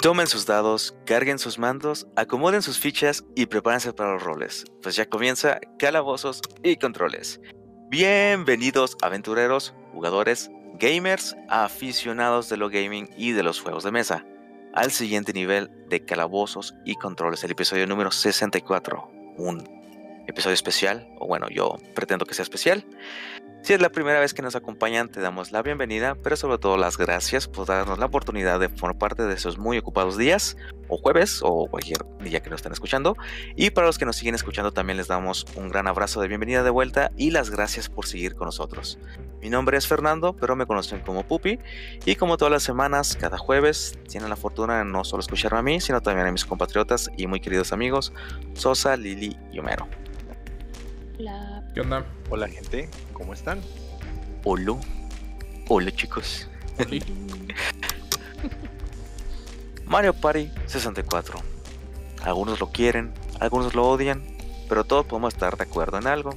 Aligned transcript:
Tomen 0.00 0.28
sus 0.28 0.46
dados, 0.46 0.94
carguen 1.06 1.40
sus 1.40 1.58
mandos, 1.58 2.06
acomoden 2.14 2.62
sus 2.62 2.78
fichas 2.78 3.24
y 3.34 3.46
prepárense 3.46 3.92
para 3.92 4.12
los 4.12 4.22
roles, 4.22 4.64
pues 4.80 4.94
ya 4.94 5.08
comienza 5.08 5.58
Calabozos 5.76 6.40
y 6.62 6.76
Controles. 6.76 7.40
Bienvenidos 7.90 8.96
aventureros, 9.02 9.74
jugadores, 9.92 10.52
gamers, 10.78 11.34
aficionados 11.48 12.48
de 12.48 12.58
lo 12.58 12.70
gaming 12.70 13.10
y 13.16 13.32
de 13.32 13.42
los 13.42 13.60
juegos 13.60 13.82
de 13.82 13.90
mesa, 13.90 14.24
al 14.72 14.92
siguiente 14.92 15.32
nivel 15.32 15.68
de 15.88 16.04
Calabozos 16.04 16.76
y 16.84 16.94
Controles, 16.94 17.42
el 17.42 17.50
episodio 17.50 17.88
número 17.88 18.12
64, 18.12 19.10
un 19.36 19.78
episodio 20.28 20.54
especial, 20.54 21.08
o 21.18 21.26
bueno, 21.26 21.48
yo 21.50 21.76
pretendo 21.96 22.24
que 22.24 22.34
sea 22.34 22.44
especial. 22.44 22.84
Si 23.62 23.74
es 23.74 23.82
la 23.82 23.90
primera 23.90 24.20
vez 24.20 24.32
que 24.32 24.40
nos 24.40 24.56
acompañan, 24.56 25.10
te 25.10 25.20
damos 25.20 25.52
la 25.52 25.62
bienvenida, 25.62 26.14
pero 26.14 26.36
sobre 26.36 26.56
todo 26.58 26.78
las 26.78 26.96
gracias 26.96 27.48
por 27.48 27.66
darnos 27.66 27.98
la 27.98 28.06
oportunidad 28.06 28.58
de 28.60 28.70
formar 28.70 28.98
parte 28.98 29.24
de 29.24 29.34
esos 29.34 29.58
muy 29.58 29.76
ocupados 29.76 30.16
días, 30.16 30.56
o 30.88 30.96
jueves, 30.96 31.40
o 31.42 31.66
cualquier 31.68 31.98
día 32.20 32.40
que 32.40 32.48
nos 32.48 32.60
estén 32.60 32.72
escuchando. 32.72 33.16
Y 33.56 33.70
para 33.70 33.86
los 33.86 33.98
que 33.98 34.06
nos 34.06 34.16
siguen 34.16 34.34
escuchando, 34.34 34.72
también 34.72 34.96
les 34.96 35.08
damos 35.08 35.44
un 35.56 35.68
gran 35.68 35.86
abrazo 35.86 36.20
de 36.20 36.28
bienvenida 36.28 36.62
de 36.62 36.70
vuelta 36.70 37.10
y 37.16 37.30
las 37.30 37.50
gracias 37.50 37.90
por 37.90 38.06
seguir 38.06 38.36
con 38.36 38.46
nosotros. 38.46 38.98
Mi 39.42 39.50
nombre 39.50 39.76
es 39.76 39.86
Fernando, 39.86 40.34
pero 40.34 40.56
me 40.56 40.64
conocen 40.64 41.00
como 41.00 41.24
Pupi, 41.24 41.58
y 42.06 42.14
como 42.14 42.38
todas 42.38 42.52
las 42.52 42.62
semanas, 42.62 43.18
cada 43.20 43.36
jueves, 43.36 43.98
tienen 44.08 44.30
la 44.30 44.36
fortuna 44.36 44.78
de 44.78 44.84
no 44.86 45.04
solo 45.04 45.20
escucharme 45.20 45.58
a 45.58 45.62
mí, 45.62 45.80
sino 45.80 46.00
también 46.00 46.26
a 46.26 46.32
mis 46.32 46.46
compatriotas 46.46 47.10
y 47.18 47.26
muy 47.26 47.40
queridos 47.40 47.72
amigos, 47.72 48.14
Sosa, 48.54 48.96
Lili 48.96 49.36
y 49.52 49.58
Homero. 49.58 49.86
Hola. 51.18 51.57
¿Qué 51.78 51.82
onda? 51.82 52.04
Hola 52.28 52.48
gente, 52.48 52.90
¿cómo 53.12 53.32
están? 53.32 53.60
Hola. 54.42 54.80
Hola 55.68 55.92
chicos. 55.92 56.48
Mario 59.86 60.12
Party 60.12 60.50
64. 60.66 61.38
Algunos 62.24 62.58
lo 62.58 62.72
quieren, 62.72 63.14
algunos 63.38 63.76
lo 63.76 63.88
odian, 63.88 64.24
pero 64.68 64.82
todos 64.82 65.06
podemos 65.06 65.34
estar 65.34 65.56
de 65.56 65.62
acuerdo 65.62 65.98
en 65.98 66.08
algo. 66.08 66.32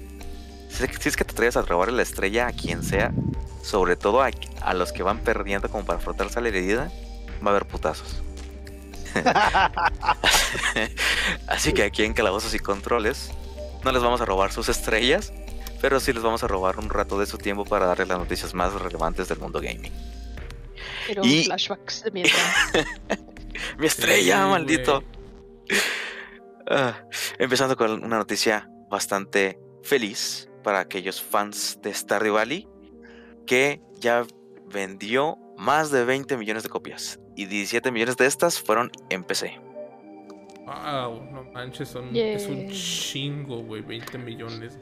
Si 0.69 0.85
si 0.85 1.09
es 1.09 1.17
que 1.17 1.25
te 1.25 1.31
atreves 1.31 1.57
a 1.57 1.63
robar 1.63 1.91
la 1.91 2.03
estrella 2.03 2.45
a 2.45 2.51
quien 2.51 2.83
sea, 2.83 3.11
sobre 3.63 3.95
todo 3.95 4.21
a, 4.21 4.29
a 4.61 4.73
los 4.75 4.91
que 4.93 5.01
van 5.01 5.17
perdiendo 5.21 5.71
como 5.71 5.85
para 5.85 5.97
frotarse 5.97 6.37
a 6.37 6.43
la 6.43 6.49
herida, 6.49 6.91
va 7.43 7.47
a 7.47 7.49
haber 7.49 7.65
putazos. 7.65 8.21
Así 11.47 11.73
que 11.73 11.81
aquí 11.81 12.03
en 12.03 12.13
Calabozos 12.13 12.53
y 12.53 12.59
Controles 12.59 13.31
no 13.83 13.91
les 13.91 14.01
vamos 14.01 14.21
a 14.21 14.25
robar 14.25 14.51
sus 14.51 14.69
estrellas, 14.69 15.33
pero 15.81 15.99
sí 15.99 16.13
les 16.13 16.23
vamos 16.23 16.43
a 16.43 16.47
robar 16.47 16.77
un 16.79 16.89
rato 16.89 17.19
de 17.19 17.25
su 17.25 17.37
tiempo 17.37 17.65
para 17.65 17.85
darles 17.87 18.07
las 18.07 18.19
noticias 18.19 18.53
más 18.53 18.73
relevantes 18.73 19.27
del 19.27 19.39
mundo 19.39 19.59
gaming. 19.59 19.91
Pero 21.07 21.23
Y- 21.25 21.45
flashbacks 21.45 22.03
de 22.03 22.11
mientras. 22.11 22.71
Mi 23.77 23.87
estrella, 23.87 24.43
Sí, 24.43 24.49
maldito. 24.49 25.03
Ah, 26.69 27.03
empezando 27.37 27.75
con 27.75 28.03
una 28.03 28.17
noticia 28.17 28.69
bastante 28.89 29.59
feliz 29.83 30.47
para 30.63 30.79
aquellos 30.79 31.21
fans 31.21 31.79
de 31.81 31.93
Stardew 31.93 32.35
Valley, 32.35 32.67
que 33.45 33.81
ya 33.99 34.25
vendió 34.67 35.37
más 35.57 35.91
de 35.91 36.05
20 36.05 36.37
millones 36.37 36.63
de 36.63 36.69
copias 36.69 37.19
y 37.35 37.45
17 37.45 37.91
millones 37.91 38.17
de 38.17 38.25
estas 38.25 38.59
fueron 38.59 38.91
en 39.09 39.23
PC. 39.23 39.59
Wow, 40.71 41.25
no 41.31 41.43
manches, 41.51 41.89
son, 41.89 42.15
es 42.15 42.47
un 42.47 42.69
chingo, 42.69 43.63
güey, 43.63 43.81
20 43.81 44.17
millones. 44.17 44.77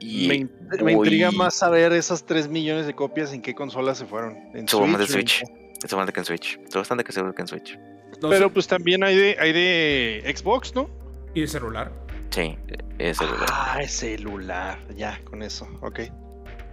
Y 0.00 0.28
me, 0.28 0.48
me 0.82 0.92
intriga 0.92 1.30
más 1.30 1.54
saber 1.54 1.92
esas 1.92 2.24
3 2.24 2.48
millones 2.48 2.86
de 2.86 2.94
copias 2.94 3.32
en 3.32 3.42
qué 3.42 3.54
consola 3.54 3.94
se 3.94 4.06
fueron. 4.06 4.36
En 4.54 4.60
en 4.60 4.68
Switch. 5.06 5.42
bastante 5.82 6.12
que 6.12 6.20
en 6.20 6.26
Switch. 6.26 6.58
Estoy 6.62 6.80
bastante 6.80 7.04
que 7.04 7.12
seguro 7.12 7.34
que 7.34 7.42
en 7.42 7.48
Switch. 7.48 7.78
No 8.20 8.28
Pero 8.28 8.48
sé, 8.48 8.54
pues 8.54 8.66
también 8.66 9.02
hay 9.02 9.16
de, 9.16 9.36
hay 9.40 9.52
de 9.52 10.34
Xbox, 10.36 10.74
¿no? 10.74 10.88
y 11.34 11.40
de 11.42 11.46
celular. 11.48 11.92
Sí, 12.30 12.56
es 12.98 13.20
el 13.20 13.28
lugar. 13.28 13.48
Ah, 13.52 13.80
es 13.82 13.92
celular. 13.92 14.78
Ya, 14.96 15.20
con 15.24 15.42
eso. 15.42 15.68
Ok. 15.82 16.00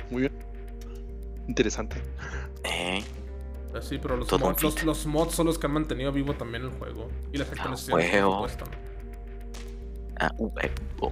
Muy 0.09 0.21
bien. 0.21 0.33
Interesante. 1.47 1.97
Eh, 2.63 3.03
Así, 3.77 3.97
pero 3.99 4.17
los 4.17 4.31
mods, 4.39 4.83
los, 4.83 5.05
mods 5.05 5.33
son 5.35 5.47
los 5.47 5.57
que 5.57 5.65
han 5.67 5.73
mantenido 5.73 6.11
vivo 6.11 6.33
también 6.33 6.63
el 6.63 6.71
juego. 6.71 7.07
Y 7.31 7.37
las 7.37 7.49
actualizaciones, 7.51 8.09
por 8.09 8.15
huevo. 8.15 8.33
supuesto. 8.49 8.65
ah, 10.19 10.31
uh, 10.37 10.51
eh, 10.61 10.71
oh, 10.99 11.11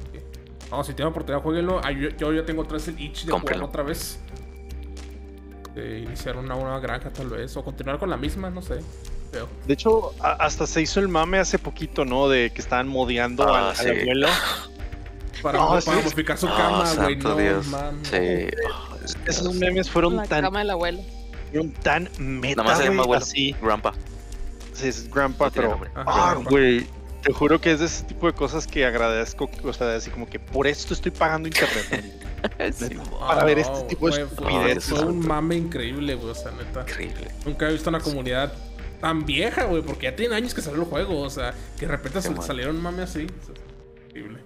No, 0.72 0.84
si 0.84 0.94
tienen 0.94 1.12
oportunidad, 1.12 1.42
jueguenlo. 1.42 1.80
Ah, 1.84 1.92
yo, 1.92 2.10
yo 2.10 2.34
ya 2.34 2.46
tengo 2.46 2.62
otra 2.64 2.74
vez 2.74 2.88
el 2.90 3.00
itch 3.00 3.26
de 3.26 3.32
jugarlo 3.32 3.66
otra 3.66 3.84
vez. 3.84 4.20
De 5.74 6.00
iniciar 6.00 6.36
una 6.38 6.56
nueva 6.56 6.80
granja, 6.80 7.12
tal 7.12 7.30
vez. 7.30 7.56
O 7.56 7.64
continuar 7.64 7.98
con 7.98 8.10
la 8.10 8.18
misma, 8.18 8.50
no 8.50 8.62
sé. 8.62 8.80
De 9.68 9.74
hecho, 9.74 10.12
hasta 10.22 10.66
se 10.66 10.82
hizo 10.82 11.00
el 11.00 11.08
mame 11.08 11.38
hace 11.38 11.60
poquito, 11.60 12.04
¿no? 12.04 12.28
De 12.28 12.52
que 12.52 12.62
estaban 12.62 12.88
modeando 12.88 13.44
Ah, 13.48 13.60
al, 13.60 13.66
al 13.70 13.76
sí. 13.76 13.90
abuelo. 14.02 14.28
Para, 15.44 15.58
No, 15.60 15.70
para 15.70 15.82
sí. 15.82 15.90
modificar 15.92 16.38
su 16.38 16.48
Oh, 16.48 16.50
cama, 16.58 16.80
güey. 16.96 17.22
santo 17.22 17.30
No. 17.40 18.04
Sí. 18.04 18.18
oh, 18.70 18.96
Esos 19.26 19.56
memes 19.56 19.90
fueron 19.90 20.18
la 20.18 20.24
tan, 20.26 20.42
cama 20.44 20.60
del 20.60 20.72
abuelo. 20.72 21.00
Fueron 21.52 21.72
tan 21.72 22.10
meta, 22.18 22.64
Nada 22.64 22.70
más 22.70 22.78
se 22.80 22.86
llama 22.86 23.04
güey, 23.04 23.20
así. 23.20 23.56
Grandpa. 23.62 23.94
Sí, 24.74 24.88
es 24.88 25.10
grandpa, 25.10 25.46
No 25.46 25.52
pero... 25.52 25.80
Ah, 25.96 26.32
grandpa. 26.34 26.50
güey. 26.50 26.88
Te 27.22 27.34
juro 27.34 27.60
que 27.60 27.74
es 27.74 27.80
de 27.80 27.86
ese 27.88 28.06
tipo 28.06 28.28
de 28.28 28.34
cosas 28.34 28.66
que 28.66 28.86
agradezco. 28.86 29.50
O 29.64 29.74
sea, 29.74 29.94
así 29.96 30.10
como 30.10 30.26
que 30.30 30.40
por 30.40 30.68
esto 30.68 30.94
estoy 30.94 31.12
pagando 31.12 31.48
internet. 31.48 32.16
Sí, 32.72 32.96
para 33.20 33.44
ver 33.44 33.60
este 33.60 33.84
tipo 33.90 34.10
de 34.10 34.22
estupideces. 34.22 34.86
Fue, 34.86 35.04
un 35.06 35.28
mame 35.28 35.58
increíble, 35.58 36.16
güey. 36.16 36.30
O 36.30 36.34
sea, 36.36 36.52
neta. 36.52 36.84
increíble. 36.84 37.28
Nunca 37.46 37.68
he 37.68 37.74
visto 37.74 37.90
una 37.90 38.00
comunidad 38.00 38.54
tan 39.02 39.26
vieja, 39.26 39.66
güey. 39.66 39.82
Porque 39.82 40.06
ya 40.06 40.16
tienen 40.16 40.38
años 40.38 40.54
que 40.54 40.62
salió 40.62 40.80
el 40.84 40.88
juego. 40.88 41.20
O 41.20 41.30
sea, 41.30 41.54
que 41.78 41.86
de 41.86 41.92
repente 41.92 42.22
Qué 42.22 42.42
salieron 42.42 42.78
un 42.78 42.82
mame 42.82 43.02
así. 43.04 43.28
o 43.42 43.46
sea, 43.46 43.56
increíble. 44.08 44.40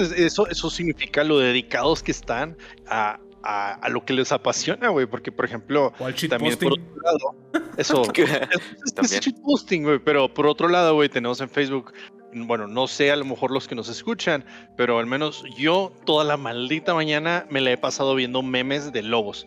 Es- 0.00 0.12
eso, 0.12 0.46
eso 0.46 0.70
significa 0.70 1.24
lo 1.24 1.40
dedicados 1.40 2.04
que 2.04 2.12
están 2.12 2.56
a, 2.86 3.18
a, 3.42 3.72
a 3.74 3.88
lo 3.88 4.04
que 4.04 4.12
les 4.12 4.32
apasiona, 4.32 4.88
güey. 4.88 5.06
Porque, 5.06 5.32
por 5.32 5.44
ejemplo, 5.44 5.92
O 5.98 6.06
al 6.06 6.14
también 6.14 6.56
por 6.58 6.72
otro 6.72 7.02
lado, 7.02 7.34
eso 7.76 8.02
es, 8.14 9.12
es 9.12 9.20
shitposting, 9.20 9.84
güey. 9.84 9.98
Pero 9.98 10.32
por 10.32 10.46
otro 10.46 10.68
lado, 10.68 10.94
güey, 10.94 11.08
tenemos 11.08 11.40
en 11.40 11.48
Facebook, 11.50 11.92
bueno, 12.32 12.66
no 12.66 12.86
sé 12.86 13.10
a 13.10 13.16
lo 13.16 13.24
mejor 13.24 13.50
los 13.50 13.66
que 13.68 13.74
nos 13.74 13.88
escuchan, 13.88 14.44
pero 14.76 14.98
al 14.98 15.06
menos 15.06 15.44
yo 15.58 15.92
toda 16.04 16.24
la 16.24 16.36
maldita 16.36 16.94
mañana 16.94 17.46
me 17.50 17.60
la 17.60 17.72
he 17.72 17.76
pasado 17.78 18.14
viendo 18.14 18.42
memes 18.42 18.92
de 18.92 19.02
lobos. 19.02 19.46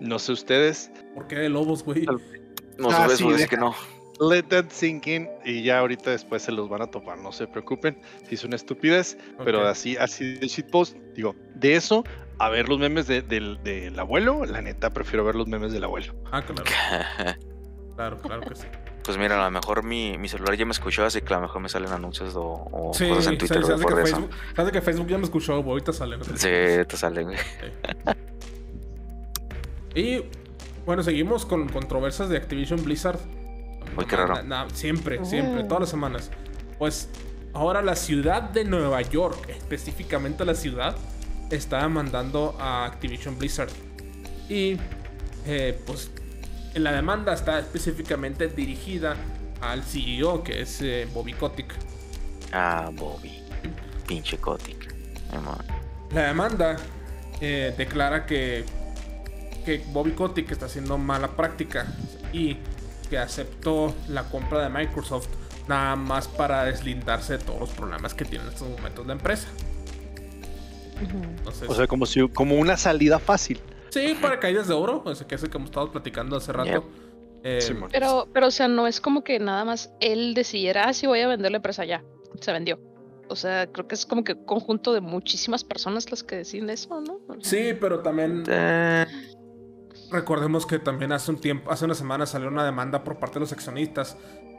No 0.00 0.18
sé 0.18 0.32
ustedes. 0.32 0.90
¿Por 1.14 1.26
qué 1.26 1.36
de 1.36 1.48
lobos, 1.48 1.82
güey? 1.82 2.06
No, 2.78 2.90
Ah, 2.90 3.08
sí, 3.08 3.28
deja. 3.28 3.48
que 3.48 3.56
no. 3.56 3.74
Let 4.20 4.44
that 4.48 4.66
sink 4.70 5.06
in 5.06 5.28
y 5.44 5.62
ya 5.62 5.78
ahorita 5.78 6.10
después 6.10 6.42
se 6.42 6.50
los 6.50 6.68
van 6.68 6.82
a 6.82 6.88
topar, 6.88 7.18
no 7.18 7.30
se 7.30 7.46
preocupen. 7.46 8.00
Si 8.28 8.34
es 8.34 8.44
una 8.44 8.56
estupidez, 8.56 9.16
pero 9.44 9.64
así, 9.66 9.96
así 9.96 10.34
de 10.34 10.46
shitpost, 10.48 10.96
digo, 11.14 11.36
de 11.54 11.76
eso 11.76 12.04
a 12.38 12.48
ver 12.48 12.68
los 12.68 12.78
memes 12.78 13.06
de- 13.06 13.22
del, 13.22 13.62
del 13.64 13.98
abuelo, 13.98 14.44
la 14.46 14.62
neta 14.62 14.90
prefiero 14.90 15.24
ver 15.24 15.34
los 15.34 15.46
memes 15.48 15.72
del 15.72 15.84
abuelo. 15.84 16.14
Ah, 16.30 16.42
claro. 16.42 16.64
Claro, 17.98 18.16
claro 18.20 18.42
que 18.42 18.54
sí. 18.54 18.66
Pues 19.02 19.18
mira, 19.18 19.40
a 19.40 19.44
lo 19.46 19.50
mejor 19.50 19.82
mi, 19.82 20.16
mi 20.18 20.28
celular 20.28 20.54
ya 20.56 20.64
me 20.64 20.70
escuchó, 20.70 21.04
así 21.04 21.20
que 21.20 21.34
a 21.34 21.38
lo 21.38 21.42
mejor 21.42 21.60
me 21.60 21.68
salen 21.68 21.90
anuncios 21.90 22.36
o, 22.36 22.68
o 22.70 22.94
Sí, 22.94 23.08
cosas 23.08 23.26
en 23.26 23.38
Twitter 23.38 23.60
de 23.64 23.74
hace 23.74 23.82
por 23.82 23.96
que 23.96 24.02
eso. 24.08 24.16
Facebook, 24.54 24.70
que 24.72 24.80
Facebook 24.80 25.08
ya 25.08 25.18
me 25.18 25.24
escuchó. 25.24 25.54
Ahorita 25.54 25.92
sale. 25.92 26.16
no 26.16 26.22
te 26.24 26.36
Sí, 26.38 26.86
te 26.86 26.96
salen, 26.96 27.24
güey. 27.24 27.38
Y 29.94 30.22
bueno, 30.86 31.02
seguimos 31.02 31.44
con 31.44 31.68
controversias 31.68 32.28
de 32.28 32.36
Activision 32.36 32.84
Blizzard. 32.84 33.18
Uy, 33.96 34.04
qué 34.04 34.16
raro. 34.16 34.34
na- 34.36 34.42
na- 34.42 34.70
siempre, 34.70 35.24
siempre, 35.24 35.64
todas 35.64 35.80
las 35.80 35.90
semanas. 35.90 36.30
Pues 36.78 37.08
ahora 37.54 37.82
la 37.82 37.96
ciudad 37.96 38.42
de 38.42 38.64
Nueva 38.64 39.02
York, 39.02 39.48
específicamente 39.48 40.44
la 40.44 40.54
ciudad, 40.54 40.94
está 41.50 41.88
mandando 41.88 42.56
a 42.58 42.84
Activision 42.84 43.38
Blizzard. 43.38 43.70
Y 44.48 44.76
eh, 45.46 45.80
pues 45.86 46.10
en 46.74 46.84
la 46.84 46.92
demanda 46.92 47.32
está 47.32 47.58
específicamente 47.58 48.48
dirigida 48.48 49.16
al 49.60 49.82
CEO, 49.82 50.42
que 50.42 50.62
es 50.62 50.80
eh, 50.82 51.08
Bobby 51.12 51.32
Kotick. 51.32 51.74
Ah, 52.52 52.90
Bobby. 52.92 53.42
Pinche 54.06 54.38
Kotick. 54.38 54.94
La 56.12 56.28
demanda 56.28 56.76
eh, 57.40 57.74
declara 57.76 58.24
que, 58.24 58.64
que 59.64 59.84
Bobby 59.92 60.12
Kotick 60.12 60.50
está 60.50 60.66
haciendo 60.66 60.96
mala 60.96 61.28
práctica 61.28 61.86
y 62.32 62.56
que 63.10 63.18
aceptó 63.18 63.94
la 64.08 64.24
compra 64.24 64.62
de 64.62 64.68
Microsoft 64.68 65.28
nada 65.66 65.96
más 65.96 66.28
para 66.28 66.64
deslindarse 66.64 67.38
de 67.38 67.44
todos 67.44 67.60
los 67.60 67.70
problemas 67.70 68.14
que 68.14 68.24
tiene 68.24 68.44
en 68.44 68.52
estos 68.52 68.68
momentos 68.68 69.06
la 69.06 69.12
empresa. 69.12 69.48
Entonces, 71.00 71.68
O 71.68 71.74
sea, 71.74 71.86
como 71.86 72.06
si 72.06 72.26
como 72.28 72.56
una 72.56 72.76
salida 72.76 73.18
fácil. 73.18 73.60
sí, 73.90 74.16
para 74.20 74.38
caídas 74.40 74.68
de 74.68 74.74
oro, 74.74 75.02
o 75.04 75.14
sea, 75.14 75.26
que 75.26 75.34
es 75.34 75.42
el 75.42 75.50
que 75.50 75.56
hemos 75.56 75.70
estado 75.70 75.90
platicando 75.90 76.36
hace 76.36 76.52
rato. 76.52 76.88
Eh. 77.44 77.60
Pero, 77.92 78.28
pero, 78.32 78.48
o 78.48 78.50
sea, 78.50 78.66
no 78.68 78.86
es 78.86 79.00
como 79.00 79.22
que 79.22 79.38
nada 79.38 79.64
más 79.64 79.92
él 80.00 80.34
decidiera, 80.34 80.88
ah, 80.88 80.92
sí, 80.92 81.06
voy 81.06 81.20
a 81.20 81.28
vender 81.28 81.52
la 81.52 81.58
empresa 81.58 81.84
ya. 81.84 82.02
Se 82.40 82.52
vendió. 82.52 82.80
O 83.28 83.36
sea, 83.36 83.66
creo 83.66 83.86
que 83.86 83.94
es 83.94 84.06
como 84.06 84.24
que 84.24 84.32
un 84.32 84.44
conjunto 84.44 84.92
de 84.92 85.00
muchísimas 85.00 85.62
personas 85.62 86.10
las 86.10 86.22
que 86.22 86.36
deciden 86.36 86.70
eso, 86.70 87.00
¿no? 87.00 87.20
O 87.28 87.40
sea, 87.40 87.50
sí, 87.72 87.76
pero 87.78 88.00
también 88.00 88.42
Eh, 88.48 89.06
recordemos 90.10 90.66
que 90.66 90.78
también 90.78 91.12
hace 91.12 91.30
un 91.30 91.38
tiempo, 91.40 91.70
hace 91.70 91.84
una 91.84 91.94
semana 91.94 92.26
salió 92.26 92.48
una 92.48 92.64
demanda 92.64 93.04
por 93.04 93.18
parte 93.18 93.34
de 93.34 93.40
los 93.40 93.52
accionistas 93.52 94.16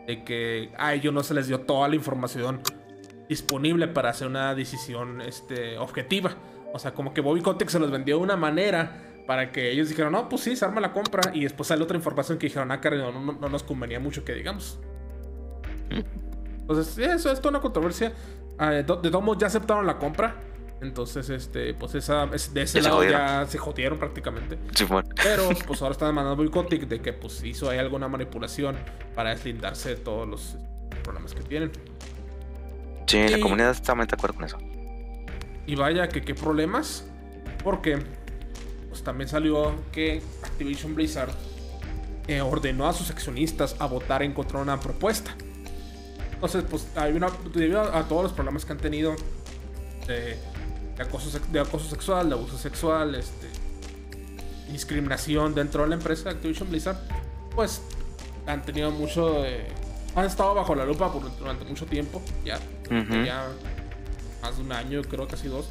de 0.07 0.23
que 0.23 0.71
a 0.77 0.93
ellos 0.93 1.13
no 1.13 1.23
se 1.23 1.33
les 1.33 1.47
dio 1.47 1.61
toda 1.61 1.87
la 1.87 1.95
información 1.95 2.61
disponible 3.29 3.87
para 3.87 4.09
hacer 4.09 4.27
una 4.27 4.53
decisión 4.55 5.21
este, 5.21 5.77
objetiva. 5.77 6.35
O 6.73 6.79
sea, 6.79 6.93
como 6.93 7.13
que 7.13 7.21
Bobby 7.21 7.41
Kotick 7.41 7.69
se 7.69 7.79
los 7.79 7.91
vendió 7.91 8.17
de 8.17 8.23
una 8.23 8.35
manera 8.35 9.03
para 9.25 9.51
que 9.51 9.71
ellos 9.71 9.87
dijeran, 9.87 10.11
no, 10.11 10.27
pues 10.27 10.41
sí, 10.41 10.55
se 10.55 10.65
arma 10.65 10.81
la 10.81 10.91
compra. 10.91 11.31
Y 11.33 11.43
después 11.43 11.67
sale 11.67 11.83
otra 11.83 11.95
información 11.95 12.37
que 12.37 12.47
dijeron, 12.47 12.71
ah, 12.71 12.81
no, 12.83 13.11
no, 13.11 13.33
no 13.33 13.49
nos 13.49 13.63
convenía 13.63 13.99
mucho 13.99 14.25
que 14.25 14.33
digamos. 14.33 14.79
Entonces, 16.61 16.97
eso 16.97 17.31
es 17.31 17.39
toda 17.39 17.51
una 17.51 17.61
controversia. 17.61 18.13
Ah, 18.57 18.71
de 18.71 18.83
todos 18.83 19.23
modos, 19.23 19.37
ya 19.39 19.47
aceptaron 19.47 19.85
la 19.87 19.97
compra. 19.97 20.35
Entonces, 20.81 21.29
este, 21.29 21.73
pues 21.73 21.95
esa, 21.95 22.25
de 22.25 22.61
ese 22.61 22.81
lado 22.81 23.03
ya 23.03 23.45
se 23.47 23.57
jodieron 23.57 23.99
prácticamente. 23.99 24.57
Pero, 25.23 25.49
pues 25.67 25.81
ahora 25.81 25.91
están 25.91 26.13
mandando 26.15 26.37
boicotic 26.37 26.87
de 26.87 27.01
que 27.01 27.13
pues 27.13 27.43
hizo 27.43 27.69
ahí 27.69 27.77
alguna 27.77 28.07
manipulación 28.07 28.77
para 29.13 29.31
deslindarse 29.31 29.89
de 29.89 29.95
todos 29.97 30.27
los 30.27 30.55
problemas 31.03 31.33
que 31.33 31.41
tienen. 31.41 31.71
Sí, 33.09 33.27
la 33.27 33.39
comunidad 33.39 33.71
está 33.71 33.95
de 33.95 34.03
acuerdo 34.03 34.35
con 34.35 34.45
eso. 34.45 34.59
Y 35.65 35.73
vaya 35.73 36.07
que 36.09 36.21
qué 36.21 36.35
problemas. 36.35 37.05
Porque 37.63 37.97
pues 38.89 39.03
también 39.03 39.27
salió 39.27 39.73
que 39.91 40.21
Activision 40.43 40.93
Blizzard 40.93 41.31
eh, 42.27 42.39
ordenó 42.41 42.87
a 42.87 42.93
sus 42.93 43.09
accionistas 43.09 43.75
a 43.79 43.87
votar 43.87 44.21
en 44.21 44.33
contra 44.33 44.59
de 44.59 44.63
una 44.63 44.79
propuesta. 44.79 45.35
Entonces, 46.33 46.63
pues 46.69 46.87
hay 46.95 47.13
una, 47.13 47.29
debido 47.51 47.81
a, 47.81 48.07
todos 48.07 48.23
los 48.23 48.33
problemas 48.33 48.63
que 48.63 48.73
han 48.73 48.77
tenido 48.77 49.15
de, 50.05 50.37
acoso, 50.99 51.37
de 51.51 51.59
acoso 51.59 51.89
sexual, 51.89 52.29
de 52.29 52.35
abuso 52.35 52.59
sexual, 52.59 53.15
este, 53.15 53.47
discriminación 54.71 55.55
dentro 55.55 55.81
de 55.81 55.89
la 55.89 55.95
empresa 55.95 56.25
de 56.25 56.35
Activision 56.35 56.69
Blizzard, 56.69 56.99
pues 57.55 57.81
han 58.45 58.63
tenido 58.63 58.91
mucho. 58.91 59.43
han 60.15 60.25
estado 60.25 60.53
bajo 60.53 60.75
la 60.75 60.85
lupa 60.85 61.11
por, 61.11 61.35
durante 61.39 61.65
mucho 61.65 61.87
tiempo, 61.87 62.21
ya, 62.45 62.59
ya 62.89 63.47
más 64.41 64.57
de 64.57 64.63
un 64.63 64.71
año, 64.71 65.01
creo 65.03 65.27
casi 65.27 65.47
dos. 65.47 65.69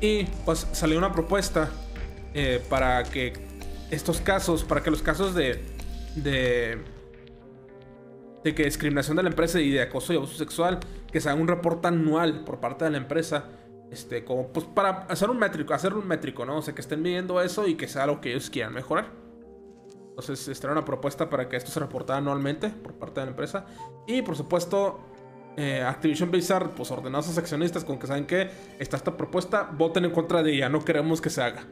Y 0.00 0.24
pues 0.44 0.66
salió 0.72 0.98
una 0.98 1.12
propuesta 1.12 1.70
eh, 2.34 2.62
para 2.68 3.02
que 3.04 3.32
estos 3.90 4.20
casos, 4.20 4.64
para 4.64 4.82
que 4.82 4.90
los 4.90 5.02
casos 5.02 5.34
de, 5.34 5.62
de 6.16 6.84
de 8.46 8.54
que 8.54 8.64
discriminación 8.64 9.16
de 9.16 9.24
la 9.24 9.30
empresa 9.30 9.60
y 9.60 9.70
de 9.70 9.82
acoso 9.82 10.12
y 10.12 10.16
abuso 10.16 10.36
sexual, 10.36 10.78
que 11.10 11.20
se 11.20 11.28
haga 11.28 11.40
un 11.40 11.48
reporte 11.48 11.88
anual 11.88 12.44
por 12.44 12.60
parte 12.60 12.84
de 12.84 12.92
la 12.92 12.98
empresa, 12.98 13.46
este, 13.90 14.24
como 14.24 14.52
pues 14.52 14.64
para 14.66 15.06
hacer 15.08 15.30
un 15.30 15.38
métrico, 15.38 15.74
hacer 15.74 15.94
un 15.94 16.06
métrico, 16.06 16.46
¿no? 16.46 16.58
O 16.58 16.62
sea, 16.62 16.72
que 16.72 16.80
estén 16.80 17.02
midiendo 17.02 17.42
eso 17.42 17.66
y 17.66 17.74
que 17.74 17.88
sea 17.88 18.06
lo 18.06 18.20
que 18.20 18.30
ellos 18.30 18.48
quieran 18.48 18.72
mejorar. 18.72 19.10
Entonces, 20.18 20.48
esta 20.48 20.68
era 20.68 20.72
una 20.72 20.84
propuesta 20.84 21.28
para 21.28 21.46
que 21.46 21.56
esto 21.56 21.70
se 21.70 21.78
reportara 21.78 22.18
anualmente 22.18 22.70
por 22.70 22.94
parte 22.94 23.20
de 23.20 23.26
la 23.26 23.30
empresa. 23.32 23.66
Y 24.06 24.22
por 24.22 24.34
supuesto, 24.34 24.98
eh, 25.58 25.82
Activision 25.82 26.30
Blizzard, 26.30 26.70
pues 26.70 26.90
ordenó 26.90 27.18
a 27.18 27.22
sus 27.22 27.36
accionistas 27.36 27.84
con 27.84 27.98
que 27.98 28.06
saben 28.06 28.26
que 28.26 28.50
está 28.78 28.96
esta 28.96 29.14
propuesta, 29.14 29.68
voten 29.72 30.06
en 30.06 30.12
contra 30.12 30.42
de 30.42 30.54
ella, 30.54 30.70
no 30.70 30.82
queremos 30.82 31.20
que 31.20 31.28
se 31.28 31.42
haga. 31.42 31.66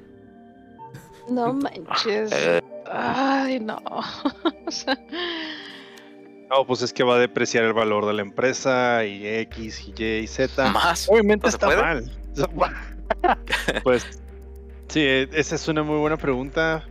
No 1.30 1.54
manches. 1.86 2.30
Ay, 2.90 3.60
no. 3.60 3.78
o 4.66 4.70
sea, 4.70 4.98
no, 6.50 6.66
pues 6.66 6.82
es 6.82 6.92
que 6.92 7.02
va 7.02 7.16
a 7.16 7.18
depreciar 7.18 7.64
el 7.64 7.72
valor 7.72 8.04
de 8.04 8.12
la 8.12 8.20
empresa 8.20 9.06
y 9.06 9.26
X 9.26 9.88
y 9.88 9.94
Y 9.96 10.18
y 10.18 10.26
Z. 10.26 10.70
Más. 10.70 11.08
Obviamente 11.08 11.48
está 11.48 11.68
mal. 11.68 12.10
pues 13.82 14.20
sí, 14.88 15.00
e, 15.00 15.28
esa 15.32 15.54
es 15.54 15.66
una 15.66 15.82
muy 15.82 15.98
buena 15.98 16.18
pregunta. 16.18 16.84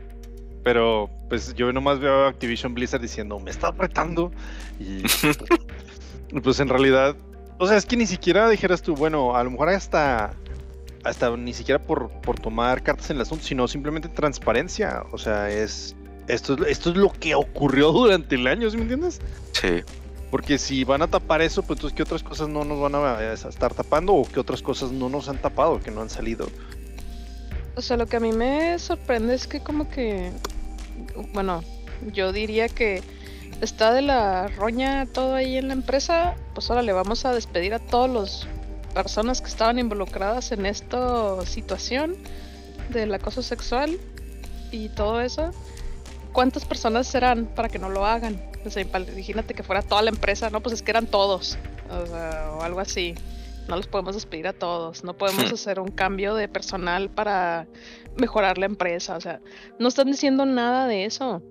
Pero 0.64 1.10
pues 1.30 1.54
yo 1.56 1.72
nomás 1.74 2.00
veo 2.00 2.26
a 2.26 2.30
Activision 2.30 2.74
Blizzard 2.74 3.02
diciendo, 3.02 3.40
me 3.40 3.52
está 3.52 3.68
apretando. 3.68 4.32
Y 4.80 5.04
pues 6.44 6.60
en 6.60 6.70
realidad, 6.70 7.16
o 7.58 7.68
sea, 7.68 7.78
es 7.78 7.86
que 7.86 7.98
ni 7.98 8.06
siquiera 8.06 8.50
dijeras 8.50 8.82
tú, 8.82 8.96
bueno, 8.96 9.36
a 9.36 9.44
lo 9.44 9.52
mejor 9.52 9.70
hasta 9.70 10.34
hasta 11.04 11.36
ni 11.36 11.54
siquiera 11.54 11.82
por, 11.82 12.10
por 12.22 12.40
tomar 12.40 12.82
cartas 12.82 13.10
en 13.10 13.18
el 13.18 13.24
asunto, 13.24 13.44
sino 13.44 13.68
simplemente 13.68 14.08
transparencia. 14.08 15.04
O 15.12 15.18
sea, 15.18 15.50
es 15.50 15.96
esto, 16.28 16.66
esto 16.66 16.92
es 16.92 16.96
lo 16.96 17.12
que 17.12 17.36
ocurrió 17.36 17.92
durante 17.92 18.36
el 18.36 18.48
año, 18.48 18.70
¿sí 18.70 18.78
me 18.78 18.84
entiendes? 18.84 19.20
Sí. 19.52 19.84
Porque 20.32 20.58
si 20.58 20.84
van 20.84 21.02
a 21.04 21.08
tapar 21.08 21.42
eso, 21.42 21.62
pues 21.62 21.78
entonces, 21.78 21.96
¿qué 21.96 22.04
otras 22.04 22.24
cosas 22.24 22.50
no 22.50 22.64
nos 22.64 22.80
van 22.80 22.96
a 22.96 23.34
estar 23.34 23.74
tapando 23.74 24.14
o 24.14 24.28
qué 24.28 24.40
otras 24.40 24.64
cosas 24.64 24.92
no 24.92 25.08
nos 25.08 25.30
han 25.30 25.38
tapado, 25.38 25.80
que 25.80 25.92
no 25.92 26.02
han 26.02 26.10
salido? 26.10 26.48
O 27.76 27.82
sea, 27.82 27.98
lo 27.98 28.06
que 28.06 28.18
a 28.18 28.20
mí 28.20 28.32
me 28.32 28.78
sorprende 28.80 29.34
es 29.34 29.48
que 29.48 29.62
como 29.62 29.90
que, 29.90 30.32
bueno, 31.34 31.64
yo 32.12 32.32
diría 32.32 32.70
que 32.70 33.02
está 33.62 33.94
de 33.94 34.02
la 34.02 34.48
roña 34.48 35.06
todo 35.06 35.36
ahí 35.36 35.58
en 35.58 35.68
la 35.68 35.74
empresa, 35.74 36.36
pues 36.54 36.70
ahora 36.70 36.82
le 36.82 36.94
vamos 36.94 37.26
a 37.26 37.34
despedir 37.34 37.74
a 37.74 37.80
todas 37.80 38.12
las 38.12 38.48
personas 38.94 39.42
que 39.42 39.48
estaban 39.48 39.80
involucradas 39.80 40.52
en 40.52 40.66
esta 40.66 41.44
situación 41.46 42.16
del 42.90 43.14
acoso 43.14 43.42
sexual 43.42 43.98
y 44.72 44.90
todo 44.90 45.22
eso. 45.22 45.52
¿cuántas 46.34 46.66
personas 46.66 47.08
serán 47.08 47.46
para 47.46 47.70
que 47.70 47.80
no 47.80 47.88
lo 47.88 48.06
hagan? 48.06 48.42
O 48.66 48.70
sea, 48.70 48.82
imagínate 48.82 49.54
que 49.54 49.64
fuera 49.64 49.82
toda 49.82 50.02
la 50.02 50.10
empresa, 50.10 50.50
no, 50.50 50.60
pues 50.60 50.74
es 50.74 50.82
que 50.82 50.92
eran 50.92 51.06
todos, 51.06 51.58
o, 51.90 52.62
algo 52.62 52.80
así. 52.80 53.16
No 53.68 53.76
los 53.78 53.88
podemos 53.88 54.16
despedir 54.16 54.48
a 54.48 54.54
todos, 54.54 55.04
no 55.04 55.16
podemos 55.16 55.52
hmm. 55.52 55.54
hacer 55.54 55.80
un 55.80 55.90
cambio 55.90 56.36
de 56.36 56.48
personal 56.48 57.10
para 57.10 57.68
mejorar 58.18 58.58
la 58.58 58.66
empresa, 58.66 59.16
o 59.16 59.22
sea, 59.22 59.42
no 59.80 59.88
están 59.88 60.08
diciendo 60.08 60.46
nada 60.46 60.86
de 60.86 61.06
eso, 61.06 61.42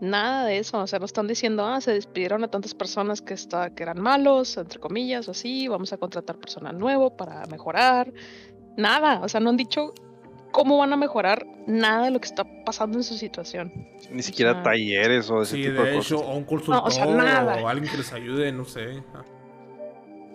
nada 0.00 0.44
de 0.44 0.58
eso, 0.58 0.78
o 0.78 0.86
sea, 0.86 0.98
no 0.98 1.04
están 1.04 1.28
diciendo, 1.28 1.64
ah, 1.64 1.80
se 1.80 1.92
despidieron 1.92 2.42
a 2.44 2.48
tantas 2.48 2.74
personas 2.74 3.22
que, 3.22 3.34
está, 3.34 3.74
que 3.74 3.82
eran 3.84 4.00
malos, 4.00 4.56
entre 4.56 4.80
comillas, 4.80 5.28
o 5.28 5.30
así, 5.30 5.68
vamos 5.68 5.92
a 5.92 5.96
contratar 5.96 6.36
personal 6.36 6.78
nuevo 6.78 7.16
para 7.16 7.46
mejorar, 7.46 8.12
nada, 8.76 9.20
o 9.22 9.28
sea, 9.28 9.40
no 9.40 9.50
han 9.50 9.56
dicho 9.56 9.94
cómo 10.50 10.78
van 10.78 10.92
a 10.92 10.96
mejorar 10.96 11.46
nada 11.66 12.04
de 12.04 12.10
lo 12.10 12.20
que 12.20 12.26
está 12.26 12.44
pasando 12.64 12.98
en 12.98 13.04
su 13.04 13.14
situación. 13.14 13.72
Ni 14.10 14.22
siquiera 14.22 14.62
talleres 14.62 15.30
o 15.30 15.42
ese 15.42 15.56
tipo 15.56 15.82
de, 15.82 15.98
hecho, 15.98 16.18
o 16.18 16.36
un 16.36 16.44
consultor 16.44 16.82
o, 16.84 17.68
alguien 17.68 17.90
que 17.90 17.96
les 17.96 18.12
ayude, 18.12 18.52
no 18.52 18.64
sé. 18.64 19.02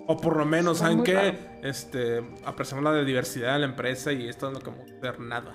O 0.08 0.16
por 0.18 0.38
lo 0.38 0.46
menos, 0.46 0.78
¿saben 0.78 1.04
qué? 1.04 1.38
Este, 1.62 2.24
apreciamos 2.46 2.84
la 2.84 3.04
diversidad 3.04 3.54
de 3.54 3.60
la 3.60 3.66
empresa 3.66 4.14
y 4.14 4.28
esto 4.28 4.50
no 4.50 4.62
como 4.62 4.78
ver 5.02 5.20
nada. 5.20 5.54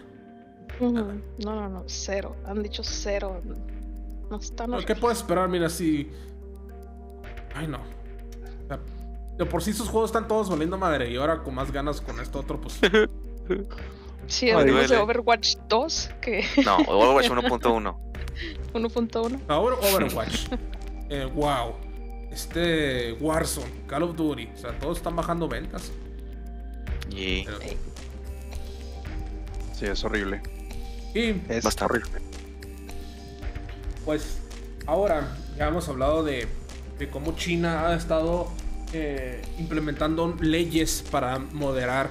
No, 0.78 0.90
no, 1.38 1.68
no, 1.68 1.84
cero. 1.86 2.36
Han 2.46 2.62
dicho 2.62 2.82
cero. 2.84 3.40
No 4.30 4.36
están. 4.36 4.72
¿Qué 4.84 4.94
puedes 4.94 5.18
esperar? 5.18 5.48
Mira, 5.48 5.68
si. 5.70 6.10
Ay, 7.54 7.66
no. 7.66 7.78
de 9.38 9.46
por 9.46 9.62
sí 9.62 9.72
sus 9.72 9.88
juegos 9.88 10.10
están 10.10 10.28
todos 10.28 10.50
valiendo 10.50 10.76
madre 10.76 11.10
y 11.10 11.16
ahora 11.16 11.42
con 11.42 11.54
más 11.54 11.72
ganas 11.72 12.00
con 12.00 12.20
esto 12.20 12.40
otro, 12.40 12.60
pues. 12.60 12.78
Sí, 14.28 14.50
hablamos 14.50 14.88
de 14.88 14.96
Overwatch 14.96 15.56
2 15.68 16.10
que. 16.20 16.44
No, 16.64 16.76
Overwatch 16.76 17.28
1.1. 17.28 17.96
1.1. 18.72 19.40
Ahora 19.48 19.76
Overwatch. 19.76 20.46
eh, 21.10 21.24
wow. 21.34 21.74
Este 22.32 23.12
Warzone, 23.20 23.86
Call 23.86 24.04
of 24.04 24.16
Duty. 24.16 24.48
O 24.54 24.58
sea, 24.58 24.78
todos 24.78 24.98
están 24.98 25.16
bajando 25.16 25.48
ventas. 25.48 25.92
Y... 27.10 27.44
Sí, 29.74 29.86
es 29.86 30.02
horrible. 30.04 30.40
Y 31.14 31.34
es 31.48 31.64
bastante 31.64 31.84
horrible. 31.84 32.20
Pues 34.04 34.38
ahora 34.86 35.36
ya 35.56 35.68
hemos 35.68 35.88
hablado 35.88 36.24
de, 36.24 36.48
de 36.98 37.10
cómo 37.10 37.36
China 37.36 37.88
ha 37.88 37.96
estado 37.96 38.48
eh, 38.92 39.42
implementando 39.58 40.34
leyes 40.40 41.04
para 41.10 41.38
moderar 41.38 42.10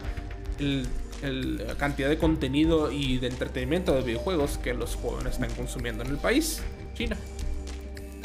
el 0.59 0.87
la 1.29 1.75
cantidad 1.75 2.09
de 2.09 2.17
contenido 2.17 2.91
y 2.91 3.19
de 3.19 3.27
entretenimiento 3.27 3.93
de 3.93 4.01
videojuegos 4.01 4.57
que 4.57 4.73
los 4.73 4.95
jóvenes 4.95 5.33
están 5.33 5.51
consumiendo 5.51 6.03
en 6.03 6.11
el 6.11 6.17
país, 6.17 6.61
en 6.79 6.93
China. 6.95 7.17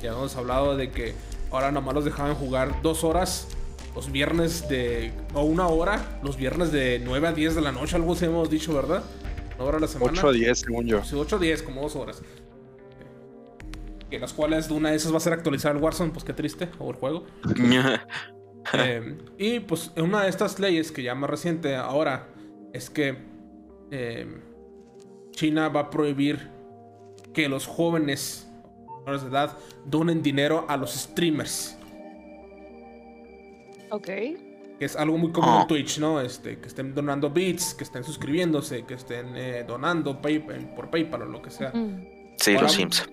Ya 0.03 0.13
hemos 0.13 0.35
hablado 0.37 0.77
de 0.77 0.91
que 0.91 1.15
ahora 1.51 1.73
nomás 1.73 1.95
los 1.95 2.05
dejaban 2.05 2.35
jugar 2.35 2.83
dos 2.83 3.05
horas 3.05 3.49
los 3.97 4.13
viernes 4.13 4.69
de. 4.69 5.11
o 5.33 5.43
una 5.43 5.67
hora, 5.69 6.21
los 6.23 6.37
viernes 6.37 6.71
de 6.71 7.01
9 7.03 7.29
a 7.29 7.33
10 7.33 7.55
de 7.55 7.61
la 7.63 7.73
noche, 7.73 7.97
algo 7.97 8.13
así 8.13 8.27
hemos 8.27 8.51
dicho, 8.51 8.75
¿verdad? 8.75 9.03
Una 9.57 9.65
hora 9.65 9.79
a 9.79 9.81
la 9.81 9.89
semana. 9.89 10.13
8 10.13 10.29
a 10.29 10.33
10, 10.33 10.59
según 10.59 10.87
yo. 10.87 11.03
Sí, 11.03 11.17
8 11.17 11.37
a 11.37 11.39
10, 11.39 11.63
como 11.63 11.81
dos 11.81 11.97
horas. 11.97 12.23
Que 14.11 14.19
las 14.19 14.35
cuales 14.35 14.69
de 14.69 14.75
una 14.75 14.91
de 14.91 14.97
esas 14.97 15.13
va 15.13 15.17
a 15.17 15.21
ser 15.21 15.33
actualizar 15.33 15.75
el 15.75 15.83
Warzone, 15.83 16.13
pues 16.13 16.25
qué 16.25 16.35
triste, 16.35 16.69
o 16.79 16.91
el 16.91 16.97
juego. 16.97 17.25
Eh, 18.73 19.17
y 19.39 19.61
pues 19.61 19.93
una 19.97 20.25
de 20.25 20.29
estas 20.29 20.59
leyes 20.59 20.91
que 20.91 21.01
ya 21.01 21.15
más 21.15 21.31
reciente 21.31 21.77
ahora 21.77 22.27
es 22.73 22.91
que 22.91 23.17
em, 23.93 24.41
China 25.31 25.69
va 25.69 25.83
a 25.83 25.91
prohibir 25.91 26.51
que 27.33 27.49
los 27.49 27.65
jóvenes 27.69 28.49
menores 29.07 29.23
de 29.23 29.29
edad 29.31 29.57
donen 29.85 30.21
dinero 30.23 30.65
a 30.69 30.77
los 30.77 30.93
streamers. 30.93 31.79
Ok. 33.91 34.07
que 34.07 34.85
es 34.85 34.97
algo 34.97 35.17
muy 35.17 35.31
común 35.33 35.63
en 35.63 35.67
Twitch, 35.69 35.99
¿no? 36.01 36.21
Este, 36.21 36.59
que 36.59 36.67
estén 36.69 36.93
donando 36.95 37.31
bits, 37.31 37.73
que 37.73 37.85
estén 37.85 38.03
suscribiéndose, 38.05 38.85
que 38.85 38.95
estén 38.95 39.35
eh, 39.37 39.65
donando 39.67 40.21
pay- 40.21 40.41
por 40.75 40.91
PayPal 40.91 41.23
o 41.23 41.27
lo 41.27 41.41
que 41.41 41.51
sea. 41.51 41.73
Sí, 42.37 42.51
Ahora- 42.55 42.63
los 42.65 42.73
Sims. 42.73 43.09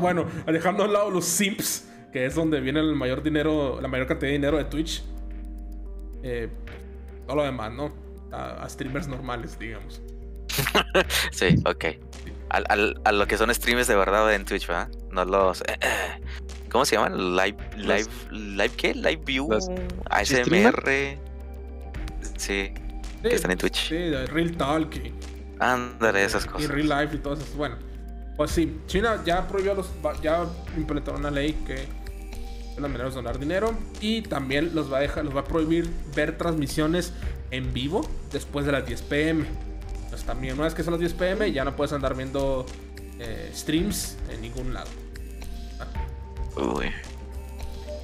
bueno, 0.00 0.24
dejando 0.46 0.82
a 0.82 0.86
un 0.86 0.92
lado 0.94 1.10
los 1.10 1.26
simps, 1.26 1.88
que 2.12 2.24
es 2.26 2.34
donde 2.34 2.60
viene 2.60 2.80
el 2.80 2.96
mayor 2.96 3.22
dinero, 3.22 3.78
la 3.80 3.86
mayor 3.88 4.06
cantidad 4.08 4.28
de 4.30 4.32
dinero 4.38 4.56
de 4.56 4.64
Twitch. 4.64 5.04
Eh, 6.24 6.48
todo 7.26 7.36
lo 7.36 7.42
demás, 7.44 7.72
¿no? 7.72 7.92
A, 8.32 8.64
a 8.64 8.68
streamers 8.68 9.06
normales, 9.06 9.56
digamos. 9.58 10.00
Sí, 11.30 11.54
ok. 11.66 11.84
Al, 12.54 12.64
al- 12.68 13.00
a 13.04 13.12
lo 13.12 13.26
que 13.26 13.36
son 13.36 13.52
streamers 13.54 13.88
de 13.88 13.96
verdad 13.96 14.32
en 14.34 14.44
Twitch, 14.44 14.66
¿verdad? 14.66 14.88
No 15.10 15.24
los. 15.24 15.62
¿Cómo 16.70 16.84
se 16.84 16.96
llaman? 16.96 17.34
Live. 17.36 17.56
Live. 17.76 18.06
¿Live 18.30 18.70
qué? 18.76 18.94
Live 18.94 19.22
View. 19.24 19.48
ASMR. 20.10 20.84
Sí, 22.36 22.72
Sí, 22.72 22.72
que 23.22 23.34
están 23.34 23.50
en 23.52 23.58
Twitch. 23.58 23.88
Sí, 23.88 24.10
Real 24.26 24.56
Talk 24.56 24.94
y, 24.96 25.12
Ándale, 25.58 26.24
esas 26.24 26.44
y 26.44 26.48
cosas. 26.48 26.68
Real 26.70 26.88
Life 26.88 27.16
y 27.16 27.18
todas 27.18 27.40
esas. 27.40 27.54
Bueno, 27.56 27.76
pues 28.36 28.50
sí, 28.50 28.80
China 28.86 29.20
ya 29.24 29.46
prohibió 29.48 29.74
los. 29.74 29.88
Ya 30.22 30.44
implementaron 30.76 31.20
una 31.20 31.30
ley 31.30 31.54
que 31.66 31.86
las 32.78 32.90
maneras 32.90 33.14
de 33.14 33.22
donar 33.22 33.38
dinero 33.38 33.72
y 34.00 34.22
también 34.22 34.74
los 34.74 34.92
va 34.92 34.98
a 34.98 35.00
dejar, 35.00 35.24
los 35.24 35.34
va 35.34 35.40
a 35.40 35.44
prohibir 35.44 35.88
ver 36.14 36.36
transmisiones 36.36 37.12
en 37.50 37.72
vivo 37.72 38.08
después 38.32 38.66
de 38.66 38.72
las 38.72 38.84
10 38.86 39.02
pm. 39.02 39.44
Entonces 40.14 40.26
también 40.28 40.54
una 40.54 40.64
vez 40.64 40.74
que 40.74 40.84
son 40.84 40.92
las 40.92 41.00
10 41.00 41.14
pm 41.14 41.50
ya 41.50 41.64
no 41.64 41.74
puedes 41.74 41.92
andar 41.92 42.14
viendo 42.14 42.66
eh, 43.18 43.50
streams 43.52 44.16
en 44.30 44.42
ningún 44.42 44.72
lado. 44.72 44.88
Uy. 46.56 46.92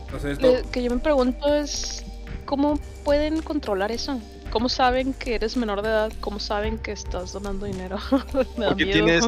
Entonces 0.06 0.42
Lo 0.42 0.48
esto, 0.56 0.70
que 0.72 0.82
yo 0.82 0.90
me 0.90 0.98
pregunto 0.98 1.54
es, 1.54 2.04
¿cómo 2.46 2.80
pueden 3.04 3.42
controlar 3.42 3.92
eso? 3.92 4.20
¿Cómo 4.50 4.68
saben 4.68 5.12
que 5.12 5.36
eres 5.36 5.56
menor 5.56 5.82
de 5.82 5.88
edad? 5.88 6.12
¿Cómo 6.20 6.40
saben 6.40 6.78
que 6.78 6.90
estás 6.90 7.32
donando 7.32 7.66
dinero? 7.66 7.98
me 8.56 8.64
da 8.64 8.70
Porque 8.70 8.86
miedo. 8.86 9.04
tienes, 9.04 9.24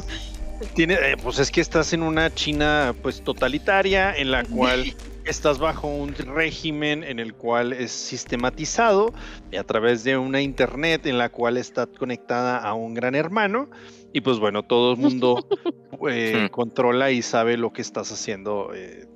tiene, 0.74 0.94
eh, 0.94 1.16
pues 1.22 1.38
es 1.38 1.52
que 1.52 1.60
estás 1.60 1.92
en 1.92 2.02
una 2.02 2.34
China 2.34 2.96
pues 3.00 3.22
totalitaria 3.22 4.12
en 4.12 4.32
la 4.32 4.42
cual 4.42 4.92
estás 5.24 5.58
bajo 5.58 5.88
un 5.88 6.14
régimen 6.14 7.04
en 7.04 7.18
el 7.18 7.34
cual 7.34 7.72
es 7.72 7.92
sistematizado 7.92 9.12
y 9.50 9.56
a 9.56 9.64
través 9.64 10.04
de 10.04 10.16
una 10.16 10.40
internet 10.40 11.06
en 11.06 11.18
la 11.18 11.28
cual 11.28 11.56
está 11.56 11.86
conectada 11.86 12.58
a 12.58 12.74
un 12.74 12.94
gran 12.94 13.14
hermano 13.14 13.70
y 14.12 14.20
pues 14.20 14.38
bueno 14.38 14.62
todo 14.62 14.92
el 14.92 14.98
mundo 14.98 15.46
eh, 16.10 16.48
controla 16.50 17.10
y 17.10 17.22
sabe 17.22 17.56
lo 17.56 17.72
que 17.72 17.82
estás 17.82 18.10
haciendo 18.12 18.72
eh, 18.74 19.06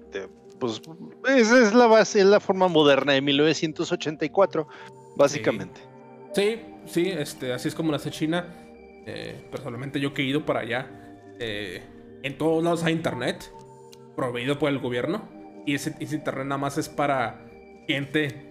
pues 0.59 0.81
esa 1.29 1.61
es 1.61 1.75
la 1.75 1.87
base 1.87 2.21
es 2.21 2.27
la 2.27 2.41
forma 2.41 2.69
moderna 2.69 3.13
de 3.13 3.21
1984 3.21 4.67
básicamente 5.17 5.97
Sí, 6.37 6.61
sí, 6.85 7.09
este, 7.09 7.55
así 7.55 7.69
es 7.69 7.75
como 7.75 7.91
nace 7.93 8.11
China. 8.11 8.45
Eh, 9.07 9.49
personalmente 9.51 9.99
yo 9.99 10.13
que 10.13 10.21
he 10.21 10.27
ido 10.27 10.45
para 10.45 10.61
allá. 10.61 10.87
eh, 11.39 11.83
en 12.23 12.37
todos 12.37 12.63
lados 12.63 12.85
hay 12.85 12.93
internet, 12.93 13.51
proveído 14.17 14.59
por 14.59 14.69
el 14.69 14.79
gobierno. 14.79 15.27
Y 15.67 15.75
ese, 15.75 15.95
ese 15.99 16.15
internet 16.15 16.47
nada 16.47 16.59
más 16.59 16.79
es 16.79 16.89
para 16.89 17.41
gente 17.87 18.47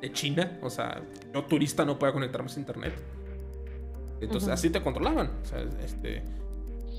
de 0.00 0.12
China. 0.12 0.58
O 0.62 0.70
sea, 0.70 1.02
yo 1.34 1.44
turista 1.44 1.84
no 1.84 1.98
puedo 1.98 2.12
conectarme 2.12 2.50
a 2.54 2.58
internet. 2.58 2.92
Entonces 4.20 4.50
así 4.50 4.70
te 4.70 4.82
controlaban. 4.82 5.30
O 5.42 5.46
sea, 5.46 5.64
este, 5.84 6.22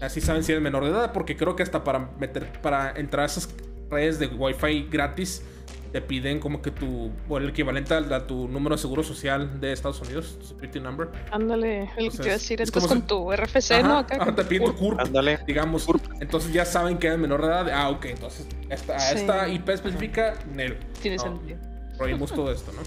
así 0.01 0.21
saben 0.21 0.43
si 0.43 0.51
eres 0.51 0.63
menor 0.63 0.83
de 0.83 0.89
edad. 0.89 1.13
Porque 1.13 1.37
creo 1.37 1.55
que 1.55 1.63
hasta 1.63 1.83
para 1.83 2.11
meter, 2.19 2.51
para 2.61 2.91
entrar 2.91 3.23
a 3.23 3.25
esas 3.27 3.53
redes 3.89 4.19
de 4.19 4.27
wifi 4.27 4.87
gratis 4.89 5.43
te 5.91 6.01
piden 6.01 6.39
como 6.39 6.61
que 6.61 6.69
tu, 6.71 7.11
o 7.27 7.37
el 7.39 7.49
equivalente 7.49 7.93
al- 7.95 8.13
a, 8.13 8.27
tu 8.27 8.47
número 8.47 8.75
de 8.75 8.81
seguro 8.81 9.01
social 9.01 9.59
de 9.59 9.71
Estados 9.71 9.99
Unidos, 10.01 10.37
tu 10.39 10.45
security 10.45 10.79
number. 10.79 11.09
Ándale, 11.31 11.89
el 11.97 12.11
que 12.11 12.17
te 12.17 12.23
iba 12.23 12.29
a 12.31 12.37
decir, 12.37 12.61
es 12.61 12.67
entonces 12.69 12.89
con 12.89 13.07
tu 13.07 13.31
RFC, 13.31 13.81
¿no? 13.83 13.97
Acá 13.97 14.17
ajá, 14.21 14.35
te 14.35 14.43
piden 14.43 14.65
tu 14.67 14.75
CURP. 14.75 14.97
CURP, 14.97 14.99
ándale 15.07 15.39
digamos. 15.47 15.87
Entonces 16.19 16.53
ya 16.53 16.65
saben 16.65 16.97
que 16.99 17.07
eres 17.07 17.17
menor 17.19 17.41
de 17.41 17.47
edad. 17.47 17.69
Ah, 17.73 17.89
ok, 17.89 18.05
entonces 18.05 18.45
esta, 18.69 18.95
a 18.95 18.99
Sí. 18.99 19.17
esta 19.17 19.47
IP 19.49 19.69
específica, 19.69 20.35
Nel. 20.53 20.77
Tiene 21.01 21.17
No, 21.17 21.23
sentido. 21.23 21.57
Prohibimos 21.97 22.31
todo 22.31 22.51
esto, 22.51 22.71
¿no? 22.71 22.81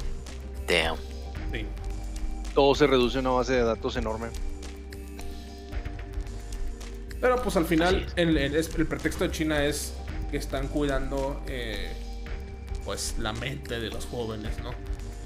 Damn. 0.72 0.96
Sí. 1.52 1.66
todo 2.54 2.74
se 2.74 2.86
reduce 2.86 3.18
a 3.18 3.20
una 3.22 3.30
base 3.30 3.54
de 3.54 3.62
datos 3.64 3.96
enorme 3.96 4.28
Pero 7.20 7.40
pues 7.42 7.56
al 7.56 7.64
final 7.64 8.04
es. 8.06 8.12
el, 8.16 8.36
el- 8.36 8.54
es- 8.56 8.74
el 8.76 8.86
pretexto 8.86 9.24
de 9.24 9.30
China 9.30 9.64
es 9.64 9.94
que 10.30 10.36
están 10.36 10.68
cuidando 10.68 11.40
eh, 11.46 11.92
pues 12.84 13.14
la 13.18 13.32
mente 13.32 13.78
de 13.80 13.88
los 13.90 14.06
jóvenes, 14.06 14.58
¿no? 14.62 14.70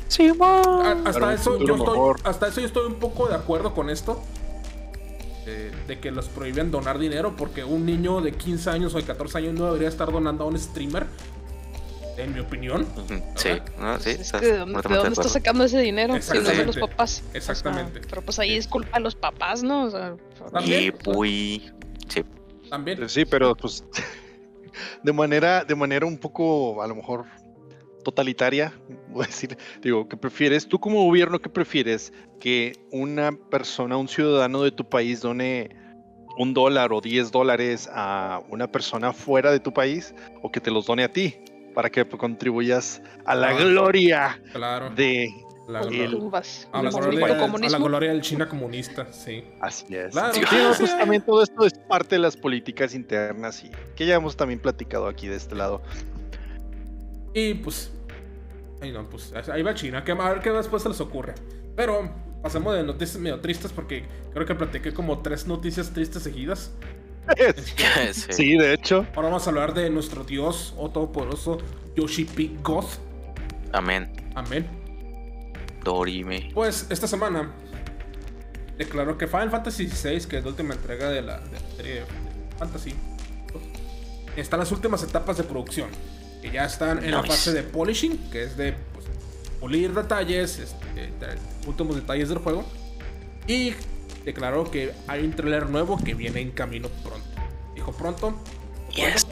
Sí, 0.08 0.28
A- 0.40 0.92
hasta, 1.04 1.12
Para 1.12 1.26
un 1.26 1.32
eso, 1.32 1.58
yo 1.64 1.74
estoy, 1.76 2.14
hasta 2.24 2.48
eso 2.48 2.60
yo 2.60 2.66
estoy 2.66 2.86
un 2.86 2.94
poco 2.96 3.28
de 3.28 3.34
acuerdo 3.34 3.74
con 3.74 3.90
esto. 3.90 4.22
eh, 5.48 5.70
de 5.86 6.00
que 6.00 6.10
los 6.10 6.26
prohíben 6.26 6.72
donar 6.72 6.98
dinero 6.98 7.36
porque 7.36 7.62
un 7.62 7.86
niño 7.86 8.20
de 8.20 8.32
15 8.32 8.68
años 8.68 8.92
o 8.94 8.98
de 8.98 9.04
14 9.04 9.38
años 9.38 9.54
no 9.54 9.66
debería 9.66 9.86
estar 9.88 10.10
donando 10.10 10.42
a 10.42 10.48
un 10.48 10.58
streamer. 10.58 11.06
En 12.16 12.32
mi 12.34 12.40
opinión. 12.40 12.84
Sí, 13.36 13.50
no, 13.78 13.98
sí, 13.98 14.04
Pues 14.04 14.06
es 14.06 14.20
estás 14.22 14.40
que 14.40 14.46
¿de 14.48 14.56
dónde, 14.58 14.72
completamente 14.74 14.88
de 14.88 14.96
dónde 14.96 15.12
está 15.12 15.28
sacando 15.28 15.64
ese 15.64 15.78
dinero? 15.78 16.14
Si 16.20 16.30
no 16.32 16.34
de 16.34 16.40
los 16.40 16.48
Exactamente. 16.76 16.80
papás. 16.80 17.22
O 17.22 17.30
sea, 17.30 17.38
Exactamente. 17.38 18.00
pero 18.08 18.22
pues 18.22 18.38
ahí 18.40 18.56
es 18.56 18.66
culpa 18.66 18.96
de 18.98 19.04
los 19.04 19.14
papás, 19.14 19.62
¿no? 19.62 19.84
O 19.84 19.90
sea, 19.90 20.16
También. 20.50 20.94
Y 21.04 21.08
uy. 21.10 21.72
Sí. 22.08 22.24
También. 22.70 23.08
Sí, 23.08 23.24
pero 23.26 23.54
pues 23.54 23.84
de 25.04 25.12
manera, 25.12 25.64
de 25.64 25.74
manera 25.76 26.06
un 26.06 26.18
poco 26.18 26.82
a 26.82 26.86
lo 26.88 26.94
mejor 26.96 27.24
totalitaria, 28.10 28.72
voy 29.10 29.24
a 29.24 29.26
decir, 29.26 29.58
digo, 29.82 30.08
¿qué 30.08 30.16
prefieres? 30.16 30.68
Tú 30.68 30.78
como 30.78 31.04
gobierno, 31.04 31.40
¿qué 31.40 31.48
prefieres? 31.48 32.12
Que 32.40 32.72
una 32.92 33.32
persona, 33.50 33.96
un 33.96 34.06
ciudadano 34.08 34.62
de 34.62 34.70
tu 34.70 34.88
país 34.88 35.20
done 35.20 35.70
un 36.38 36.54
dólar 36.54 36.92
o 36.92 37.00
10 37.00 37.32
dólares 37.32 37.88
a 37.92 38.40
una 38.50 38.70
persona 38.70 39.12
fuera 39.12 39.50
de 39.50 39.58
tu 39.58 39.72
país 39.72 40.14
o 40.42 40.52
que 40.52 40.60
te 40.60 40.70
los 40.70 40.86
done 40.86 41.02
a 41.02 41.10
ti 41.10 41.34
para 41.74 41.90
que 41.90 42.04
contribuyas 42.06 43.02
a 43.24 43.34
la 43.34 43.48
Ah. 43.48 43.54
gloria 43.54 44.40
Claro. 44.52 44.90
de... 44.90 45.28
La, 45.68 45.80
el- 45.80 46.20
a 46.72 46.80
la 46.80 46.90
gloria- 46.90 47.26
a 47.26 47.68
la 47.70 47.78
gloria 47.78 48.10
del 48.12 48.20
China 48.20 48.48
comunista, 48.48 49.12
sí. 49.12 49.42
Así 49.60 49.96
es. 49.96 50.12
Claro, 50.12 50.32
Sí, 50.32 50.40
sí, 50.48 50.56
no, 50.62 50.72
sí. 50.74 50.78
pues 50.78 50.96
también 50.96 51.22
todo 51.22 51.42
esto 51.42 51.66
es 51.66 51.72
parte 51.88 52.14
de 52.14 52.20
las 52.20 52.36
políticas 52.36 52.94
internas 52.94 53.64
y 53.64 53.70
que 53.96 54.06
ya 54.06 54.14
hemos 54.14 54.36
también 54.36 54.60
platicado 54.60 55.08
aquí 55.08 55.26
de 55.26 55.34
este 55.34 55.56
lado. 55.56 55.82
Y 57.36 57.52
pues. 57.52 57.90
Ay, 58.80 58.92
no, 58.92 59.06
pues 59.10 59.30
ahí 59.52 59.62
va 59.62 59.74
China. 59.74 60.02
que- 60.02 60.12
A 60.12 60.30
ver 60.30 60.40
qué 60.40 60.50
después 60.50 60.82
se 60.82 60.88
les 60.88 61.00
ocurre. 61.02 61.34
Pero 61.76 62.10
pasemos 62.42 62.74
de 62.74 62.82
noticias 62.82 63.18
medio 63.20 63.40
tristes 63.40 63.72
porque 63.72 64.04
creo 64.32 64.46
que 64.46 64.54
platiqué 64.54 64.94
como 64.94 65.18
tres 65.20 65.46
noticias 65.46 65.90
tristes 65.92 66.22
seguidas. 66.22 66.72
sí. 67.56 68.32
Sí, 68.32 68.56
de 68.56 68.72
hecho. 68.72 69.04
Ahora 69.14 69.28
vamos 69.28 69.46
a 69.46 69.50
hablar 69.50 69.74
de 69.74 69.90
nuestro 69.90 70.24
dios 70.24 70.72
o 70.78 70.90
todopoderoso 70.90 71.58
Yoshi 71.94 72.24
P. 72.24 72.52
Goth. 72.62 72.98
Amén. 73.72 74.10
Amén. 74.34 74.66
Dorime. 75.84 76.50
Pues 76.54 76.86
esta 76.88 77.06
semana 77.06 77.52
declaró 78.78 79.18
que 79.18 79.26
Final 79.26 79.50
Fantasy 79.50 79.86
VI, 79.88 80.26
que 80.26 80.38
es 80.38 80.44
la 80.44 80.48
última 80.50 80.72
entrega 80.74 81.10
de 81.10 81.20
la, 81.20 81.40
de 81.40 81.52
la 81.60 81.70
serie 81.76 82.02
Fantasy, 82.58 82.94
está 84.36 84.56
en 84.56 84.60
las 84.60 84.72
últimas 84.72 85.02
etapas 85.02 85.36
de 85.36 85.44
producción. 85.44 85.90
Que 86.46 86.52
ya 86.52 86.64
están 86.64 87.02
en 87.04 87.10
la 87.10 87.22
fase 87.24 87.52
de 87.52 87.62
polishing, 87.64 88.30
que 88.30 88.44
es 88.44 88.56
de 88.56 88.72
pues, 88.94 89.06
pulir 89.58 89.92
detalles, 89.92 90.58
este, 90.58 90.86
de- 91.00 91.38
últimos 91.66 91.96
detalles 91.96 92.28
del 92.28 92.38
juego. 92.38 92.64
Y 93.48 93.74
declaró 94.24 94.70
que 94.70 94.92
hay 95.08 95.24
un 95.24 95.32
trailer 95.32 95.68
nuevo 95.70 95.98
que 95.98 96.14
viene 96.14 96.40
en 96.40 96.52
camino 96.52 96.88
pronto. 97.02 97.26
Dijo 97.74 97.92
pronto. 97.92 98.34
Yes. 98.94 99.26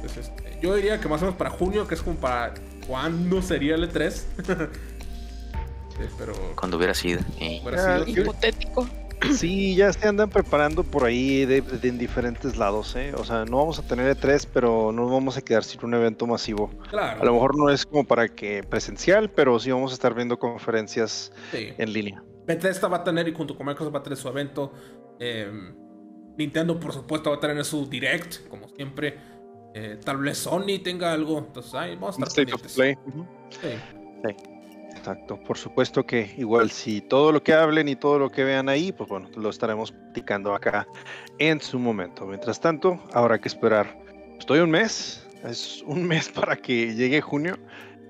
Pues, 0.00 0.16
este, 0.16 0.58
yo 0.62 0.74
diría 0.76 1.00
que 1.00 1.08
más 1.08 1.20
o 1.22 1.24
menos 1.24 1.36
para 1.38 1.50
junio, 1.50 1.88
que 1.88 1.94
es 1.94 2.02
como 2.02 2.16
para 2.16 2.54
cuándo 2.86 3.42
sería 3.42 3.74
el 3.74 3.90
E3. 3.90 4.22
Sí, 6.00 6.06
pero 6.16 6.32
Cuando 6.56 6.78
hubiera 6.78 6.94
sido. 6.94 7.20
eh. 7.38 7.60
hubiera 7.62 7.96
Ah, 7.96 8.04
sido- 8.06 8.22
Hipotético. 8.22 8.88
Sí, 9.34 9.74
ya 9.76 9.92
se 9.92 10.08
andan 10.08 10.30
preparando 10.30 10.82
por 10.82 11.04
ahí 11.04 11.44
de, 11.44 11.60
de- 11.60 11.88
en 11.88 11.98
diferentes 11.98 12.56
lados, 12.56 12.96
¿eh? 12.96 13.12
O 13.16 13.24
sea, 13.24 13.44
no 13.44 13.58
vamos 13.58 13.78
a 13.78 13.82
tener 13.82 14.16
E3, 14.16 14.48
pero 14.52 14.92
no 14.92 15.08
vamos 15.08 15.36
a 15.36 15.42
quedar 15.42 15.62
sin 15.62 15.84
un 15.84 15.94
evento 15.94 16.26
masivo. 16.26 16.70
Claro. 16.88 17.20
A 17.20 17.24
lo 17.24 17.34
mejor 17.34 17.56
no 17.58 17.68
es 17.70 17.84
como 17.84 18.04
para 18.04 18.28
que 18.28 18.62
presencial, 18.62 19.30
pero 19.30 19.58
sí 19.58 19.70
vamos 19.70 19.90
a 19.92 19.94
estar 19.94 20.14
viendo 20.14 20.38
conferencias 20.38 21.32
sí. 21.52 21.68
en 21.76 21.92
línea. 21.92 22.22
Bethesda 22.46 22.88
va 22.88 22.98
a 22.98 23.04
tener 23.04 23.28
y 23.28 23.34
junto 23.34 23.56
con 23.56 23.66
Microsoft 23.66 23.94
va 23.94 23.98
a 23.98 24.02
tener 24.02 24.16
su 24.18 24.28
evento. 24.28 24.72
eh, 25.18 25.50
Nintendo, 26.38 26.80
por 26.80 26.92
supuesto, 26.92 27.30
va 27.30 27.36
a 27.36 27.40
tener 27.40 27.62
su 27.64 27.86
Direct, 27.86 28.48
como 28.48 28.68
siempre. 28.70 29.18
Eh, 29.74 29.98
tal 30.02 30.16
vez 30.16 30.38
Sony 30.38 30.80
tenga 30.82 31.12
algo. 31.12 31.38
Entonces, 31.38 31.74
ahí 31.74 31.94
vamos 31.96 32.18
a 32.18 32.24
estar 32.24 32.28
State 32.28 32.52
of. 32.54 32.74
Play. 32.74 32.94
Ujú. 33.06 33.26
Sí. 33.50 33.68
Por 35.46 35.56
supuesto 35.56 36.04
que 36.04 36.34
igual 36.36 36.70
si 36.70 37.00
todo 37.00 37.32
lo 37.32 37.42
que 37.42 37.52
hablen 37.52 37.88
y 37.88 37.96
todo 37.96 38.18
lo 38.18 38.30
que 38.30 38.44
vean 38.44 38.68
ahí, 38.68 38.92
pues 38.92 39.08
bueno, 39.08 39.28
lo 39.36 39.50
estaremos 39.50 39.92
platicando 39.92 40.54
acá 40.54 40.86
en 41.38 41.60
su 41.60 41.78
momento. 41.78 42.26
Mientras 42.26 42.60
tanto, 42.60 43.00
habrá 43.12 43.40
que 43.40 43.48
esperar. 43.48 43.98
Estoy 44.38 44.60
un 44.60 44.70
mes, 44.70 45.26
es 45.44 45.82
un 45.86 46.04
mes 46.08 46.28
para 46.28 46.56
que 46.56 46.94
llegue 46.94 47.20
junio 47.20 47.56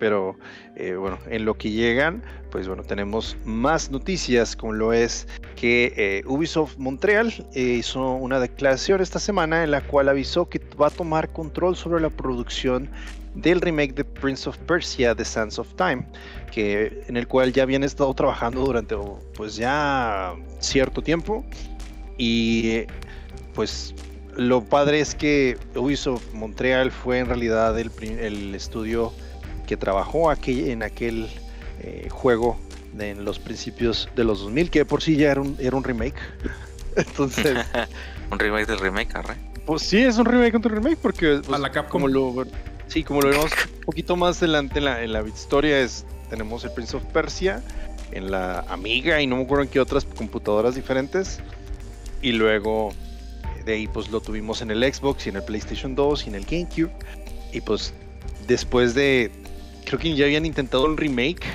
pero 0.00 0.36
eh, 0.74 0.96
bueno, 0.96 1.18
en 1.28 1.44
lo 1.44 1.54
que 1.54 1.70
llegan, 1.70 2.24
pues 2.50 2.66
bueno, 2.66 2.82
tenemos 2.82 3.36
más 3.44 3.90
noticias, 3.90 4.56
como 4.56 4.72
lo 4.72 4.92
es 4.92 5.28
que 5.54 5.92
eh, 5.96 6.22
Ubisoft 6.26 6.78
Montreal 6.78 7.32
eh, 7.54 7.60
hizo 7.60 8.14
una 8.14 8.40
declaración 8.40 9.02
esta 9.02 9.20
semana 9.20 9.62
en 9.62 9.70
la 9.70 9.82
cual 9.82 10.08
avisó 10.08 10.48
que 10.48 10.60
va 10.80 10.88
a 10.88 10.90
tomar 10.90 11.30
control 11.32 11.76
sobre 11.76 12.00
la 12.00 12.08
producción 12.08 12.90
del 13.34 13.60
remake 13.60 13.94
de 13.94 14.04
Prince 14.04 14.48
of 14.48 14.56
Persia, 14.58 15.14
The 15.14 15.24
Sands 15.24 15.58
of 15.58 15.72
Time, 15.74 16.06
que, 16.50 17.04
en 17.06 17.16
el 17.16 17.26
cual 17.26 17.52
ya 17.52 17.62
habían 17.62 17.84
estado 17.84 18.12
trabajando 18.14 18.64
durante 18.64 18.96
pues 19.36 19.56
ya 19.56 20.34
cierto 20.58 21.02
tiempo 21.02 21.44
y 22.18 22.84
pues 23.54 23.94
lo 24.36 24.64
padre 24.64 25.00
es 25.00 25.14
que 25.14 25.58
Ubisoft 25.74 26.32
Montreal 26.32 26.90
fue 26.90 27.18
en 27.18 27.26
realidad 27.26 27.78
el, 27.78 27.90
el 28.02 28.54
estudio 28.54 29.12
que 29.66 29.76
trabajó 29.76 30.30
aquí 30.30 30.70
en 30.70 30.82
aquel 30.82 31.28
eh, 31.80 32.08
juego 32.10 32.58
en 32.98 33.24
los 33.24 33.38
principios 33.38 34.08
de 34.16 34.24
los 34.24 34.40
2000, 34.40 34.70
que 34.70 34.84
por 34.84 35.02
sí 35.02 35.16
ya 35.16 35.30
era 35.30 35.40
un, 35.40 35.56
era 35.58 35.76
un 35.76 35.84
remake. 35.84 36.16
Entonces. 36.96 37.58
un 38.30 38.38
remake 38.38 38.66
del 38.66 38.78
remake, 38.78 39.14
arre. 39.14 39.36
Pues 39.64 39.82
sí, 39.82 40.02
es 40.02 40.18
un 40.18 40.24
remake 40.24 40.52
contra 40.52 40.74
remake, 40.74 40.98
porque. 41.00 41.40
Pues, 41.44 41.52
a 41.52 41.58
la 41.58 41.70
Como 41.88 42.08
lo, 42.08 42.44
sí, 42.90 43.04
como 43.04 43.22
lo 43.22 43.30
vemos 43.30 43.52
un 43.78 43.84
poquito 43.84 44.16
más 44.16 44.38
adelante 44.42 44.78
en 44.78 44.84
la, 44.84 45.02
en 45.02 45.28
historia, 45.28 45.80
es, 45.80 46.04
tenemos 46.28 46.64
el 46.64 46.72
Prince 46.72 46.96
of 46.96 47.04
Persia 47.04 47.62
en 48.10 48.30
la 48.30 48.60
Amiga 48.68 49.22
y 49.22 49.26
no 49.26 49.36
me 49.36 49.44
acuerdo 49.44 49.62
en 49.62 49.70
qué 49.70 49.80
otras 49.80 50.04
computadoras 50.04 50.74
diferentes. 50.74 51.40
Y 52.20 52.32
luego 52.32 52.90
de 53.64 53.74
ahí 53.74 53.86
pues 53.86 54.10
lo 54.10 54.20
tuvimos 54.20 54.60
en 54.60 54.70
el 54.70 54.82
Xbox 54.82 55.26
y 55.26 55.30
en 55.30 55.36
el 55.36 55.44
PlayStation 55.44 55.94
2 55.94 56.26
y 56.26 56.28
en 56.30 56.34
el 56.34 56.44
GameCube. 56.44 56.90
Y 57.52 57.60
pues 57.60 57.94
después 58.48 58.94
de 58.94 59.30
creo 59.84 59.98
que 59.98 60.14
ya 60.14 60.24
habían 60.24 60.44
intentado 60.44 60.84
un 60.84 60.96
remake 60.96 61.46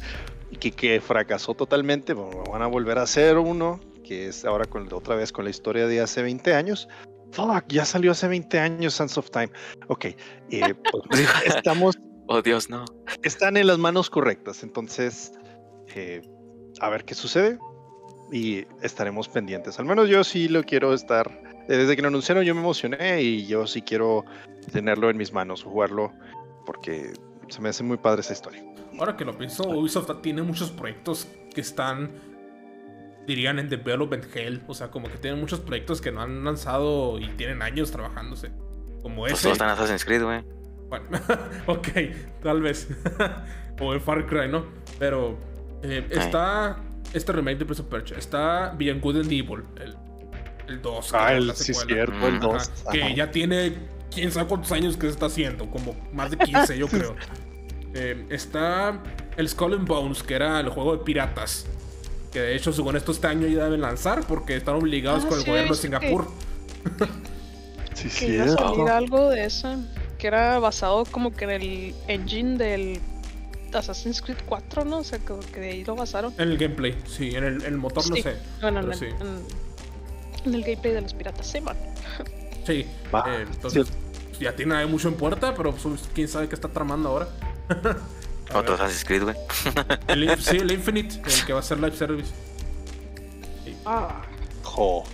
y 0.50 0.56
que, 0.56 1.00
fracasó 1.00 1.54
totalmente. 1.54 2.14
van 2.14 2.62
a 2.62 2.66
volver 2.66 2.98
a 2.98 3.02
hacer 3.02 3.36
uno, 3.36 3.78
que 4.04 4.28
es 4.28 4.46
ahora 4.46 4.64
otra 4.92 5.16
vez 5.16 5.32
con 5.32 5.44
la 5.44 5.50
historia 5.50 5.86
de 5.86 6.00
hace 6.00 6.22
20 6.22 6.54
años. 6.54 6.88
Fuck, 7.32 7.64
ya 7.68 7.84
salió 7.84 8.12
hace 8.12 8.28
20 8.28 8.58
años 8.58 8.94
Sands 8.94 9.18
of 9.18 9.30
Time. 9.30 9.50
Ok, 9.88 10.06
eh, 10.06 10.16
pues, 10.90 11.28
estamos. 11.46 11.98
Oh 12.30 12.42
Dios, 12.42 12.68
no. 12.68 12.84
Están 13.22 13.56
en 13.56 13.66
las 13.66 13.78
manos 13.78 14.10
correctas, 14.10 14.62
entonces 14.62 15.32
eh, 15.94 16.20
a 16.78 16.90
ver 16.90 17.06
qué 17.06 17.14
sucede 17.14 17.58
y 18.30 18.66
estaremos 18.82 19.30
pendientes. 19.30 19.78
Al 19.78 19.86
menos 19.86 20.10
yo 20.10 20.22
sí 20.22 20.46
lo 20.46 20.62
quiero 20.62 20.92
estar. 20.92 21.42
Desde 21.68 21.96
que 21.96 22.02
lo 22.02 22.08
anunciaron 22.08 22.44
yo 22.44 22.54
me 22.54 22.60
emocioné 22.60 23.22
y 23.22 23.46
yo 23.46 23.66
sí 23.66 23.80
quiero 23.80 24.26
tenerlo 24.72 25.08
en 25.08 25.16
mis 25.16 25.32
manos, 25.32 25.62
jugarlo, 25.62 26.12
porque 26.66 27.12
se 27.48 27.60
me 27.60 27.70
hace 27.70 27.82
muy 27.82 27.96
padre 27.96 28.20
esa 28.20 28.34
historia. 28.34 28.62
Ahora 28.98 29.16
que 29.16 29.24
lo 29.24 29.36
pienso, 29.36 29.68
Ubisoft 29.68 30.10
tiene 30.22 30.42
muchos 30.42 30.70
proyectos 30.70 31.28
que 31.54 31.60
están, 31.60 32.10
dirían, 33.28 33.60
en 33.60 33.68
development 33.68 34.24
hell. 34.34 34.62
O 34.66 34.74
sea, 34.74 34.90
como 34.90 35.08
que 35.08 35.18
tienen 35.18 35.38
muchos 35.38 35.60
proyectos 35.60 36.00
que 36.00 36.10
no 36.10 36.20
han 36.20 36.44
lanzado 36.44 37.20
y 37.20 37.28
tienen 37.36 37.62
años 37.62 37.92
trabajándose. 37.92 38.50
Como 39.02 39.22
pues 39.22 39.34
ese. 39.34 39.42
Todos 39.44 39.52
están 39.52 39.70
Assassin's 39.70 40.04
Creed, 40.04 40.24
güey. 40.24 40.42
Bueno, 40.88 41.06
ok, 41.66 41.88
tal 42.42 42.62
vez. 42.62 42.88
o 43.80 43.92
el 43.92 44.00
Far 44.00 44.26
Cry, 44.26 44.48
¿no? 44.48 44.66
Pero 44.98 45.38
eh, 45.82 46.06
está 46.10 46.78
este 47.12 47.32
remake 47.32 47.58
de 47.58 47.64
Prince 47.64 47.82
of 47.82 47.88
Persia. 47.88 48.16
Está 48.18 48.74
Beyond 48.76 49.00
Good 49.00 49.16
and 49.16 49.32
Evil, 49.32 49.64
el, 49.76 49.96
el 50.68 50.82
2. 50.82 51.14
Ah, 51.14 51.34
el, 51.34 51.54
sí, 51.54 51.74
cierto, 51.74 52.26
el 52.26 52.40
2. 52.40 52.70
Que 52.90 53.14
ya 53.14 53.30
tiene 53.30 53.74
quién 54.12 54.32
sabe 54.32 54.48
cuántos 54.48 54.72
años 54.72 54.96
que 54.96 55.02
se 55.02 55.12
está 55.12 55.26
haciendo, 55.26 55.70
como 55.70 55.94
más 56.12 56.30
de 56.30 56.38
15 56.38 56.76
yo 56.78 56.88
creo. 56.88 57.14
Eh, 57.94 58.26
está 58.30 59.02
el 59.36 59.48
Skull 59.48 59.74
and 59.74 59.88
Bones, 59.88 60.22
que 60.22 60.34
era 60.34 60.60
el 60.60 60.68
juego 60.68 60.96
de 60.96 61.04
piratas. 61.04 61.66
Que 62.32 62.40
de 62.40 62.56
hecho, 62.56 62.72
según 62.72 62.96
esto, 62.96 63.12
este 63.12 63.26
año 63.26 63.46
ya 63.46 63.64
deben 63.64 63.80
lanzar 63.80 64.26
porque 64.26 64.56
están 64.56 64.76
obligados 64.76 65.24
ah, 65.24 65.28
con 65.28 65.38
el 65.38 65.44
gobierno 65.44 65.74
de 65.74 65.80
Singapur. 65.80 66.28
sí, 67.94 68.10
sí. 68.10 68.26
Que 68.26 68.34
iba 68.34 68.44
a 68.44 68.48
salir 68.48 68.88
algo 68.88 69.30
de 69.30 69.44
eso. 69.44 69.76
Que 70.18 70.26
era 70.26 70.58
basado 70.58 71.04
como 71.04 71.32
que 71.32 71.44
en 71.44 71.50
el 71.50 71.94
engine 72.08 72.58
del 72.58 73.00
Assassin's 73.72 74.20
Creed 74.20 74.38
4, 74.46 74.84
¿no? 74.84 74.98
O 74.98 75.04
sea, 75.04 75.18
como 75.20 75.40
que 75.40 75.60
de 75.60 75.70
ahí 75.70 75.84
lo 75.84 75.94
basaron. 75.96 76.32
En 76.38 76.50
el 76.50 76.58
gameplay, 76.58 76.96
sí. 77.06 77.34
En 77.34 77.44
el, 77.44 77.76
motor 77.76 78.08
no 78.08 78.16
sé. 78.16 78.36
Bueno, 78.60 78.80
en, 78.80 78.92
en, 80.44 80.54
el 80.54 80.62
gameplay 80.62 80.94
de 80.94 81.00
los 81.02 81.14
piratas, 81.14 81.46
sí, 81.46 81.60
man. 81.60 81.76
Sí. 82.66 82.84
Eh, 82.84 83.46
entonces, 83.50 83.86
ya 84.38 84.54
tiene 84.54 84.84
mucho 84.84 85.08
en 85.08 85.14
puerta, 85.14 85.54
pero 85.54 85.72
pues, 85.72 86.02
quién 86.14 86.28
sabe 86.28 86.50
qué 86.50 86.54
está 86.54 86.68
tramando 86.68 87.08
ahora. 87.08 87.28
Otro 88.54 88.74
Assassin's 88.74 89.04
Creed, 89.04 89.22
güey. 89.22 89.36
sí, 90.38 90.56
el 90.56 90.72
Infinite, 90.72 91.16
el 91.24 91.46
que 91.46 91.52
va 91.52 91.60
a 91.60 91.62
ser 91.62 91.78
live 91.78 91.96
service. 91.96 92.32
Ah. 93.84 94.22
Jo. 94.62 95.04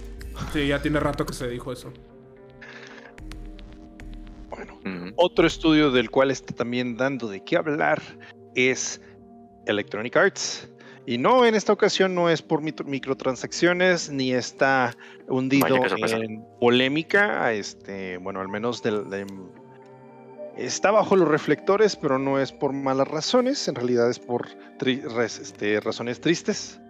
Sí, 0.53 0.69
ya 0.69 0.81
tiene 0.81 1.01
rato 1.01 1.25
que 1.25 1.33
se 1.33 1.49
dijo 1.49 1.73
eso. 1.73 1.93
Bueno, 4.51 5.13
otro 5.17 5.47
estudio 5.47 5.91
del 5.91 6.11
cual 6.11 6.31
está 6.31 6.55
también 6.55 6.97
dando 6.97 7.29
de 7.29 7.43
qué 7.43 7.57
hablar 7.57 8.01
es 8.55 9.01
Electronic 9.67 10.17
Arts. 10.17 10.69
Y 11.07 11.19
no, 11.19 11.45
en 11.45 11.55
esta 11.55 11.73
ocasión 11.73 12.15
no 12.15 12.31
es 12.31 12.41
por 12.41 12.63
microtransacciones 12.63 14.11
ni 14.11 14.33
está 14.33 14.97
hundido 15.29 15.85
en 16.07 16.45
polémica. 16.61 17.53
Este, 17.53 18.17
bueno, 18.17 18.41
al 18.41 18.49
menos 18.49 18.83
está 20.57 20.91
bajo 20.91 21.17
los 21.17 21.29
reflectores, 21.29 21.97
pero 21.97 22.19
no 22.19 22.39
es 22.39 22.53
por 22.53 22.73
malas 22.73 23.09
razones. 23.09 23.67
En 23.69 23.75
realidad 23.75 24.11
es 24.11 24.19
por 24.19 24.49
este, 25.21 25.81
razones 25.81 26.21
tristes. 26.21 26.81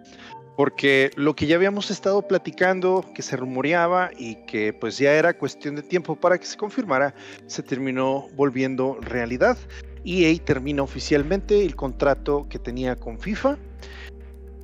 Porque 0.55 1.11
lo 1.15 1.35
que 1.35 1.47
ya 1.47 1.57
habíamos 1.57 1.91
estado 1.91 2.21
platicando, 2.21 3.03
que 3.13 3.21
se 3.21 3.35
rumoreaba 3.35 4.11
y 4.17 4.35
que 4.45 4.71
pues 4.71 4.97
ya 4.97 5.13
era 5.13 5.37
cuestión 5.37 5.75
de 5.75 5.83
tiempo 5.83 6.15
para 6.15 6.37
que 6.37 6.45
se 6.45 6.55
confirmara, 6.55 7.13
se 7.47 7.61
terminó 7.61 8.27
volviendo 8.35 8.97
realidad. 9.01 9.57
EA 10.05 10.37
termina 10.43 10.83
oficialmente 10.83 11.65
el 11.65 11.75
contrato 11.75 12.47
que 12.49 12.59
tenía 12.59 12.95
con 12.95 13.19
FIFA 13.19 13.57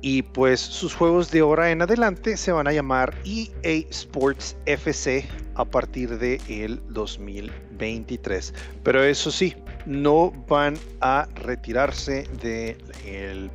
y 0.02 0.22
pues 0.22 0.60
sus 0.60 0.94
juegos 0.94 1.30
de 1.30 1.40
ahora 1.40 1.70
en 1.70 1.80
adelante 1.80 2.36
se 2.36 2.52
van 2.52 2.66
a 2.66 2.72
llamar 2.72 3.14
EA 3.24 3.86
Sports 3.88 4.56
FC 4.66 5.24
a 5.54 5.64
partir 5.64 6.18
de 6.18 6.40
el 6.48 6.80
2023. 6.88 8.54
Pero 8.82 9.02
eso 9.02 9.30
sí, 9.30 9.54
no 9.86 10.32
van 10.48 10.78
a 11.00 11.28
retirarse 11.34 12.28
de, 12.42 12.76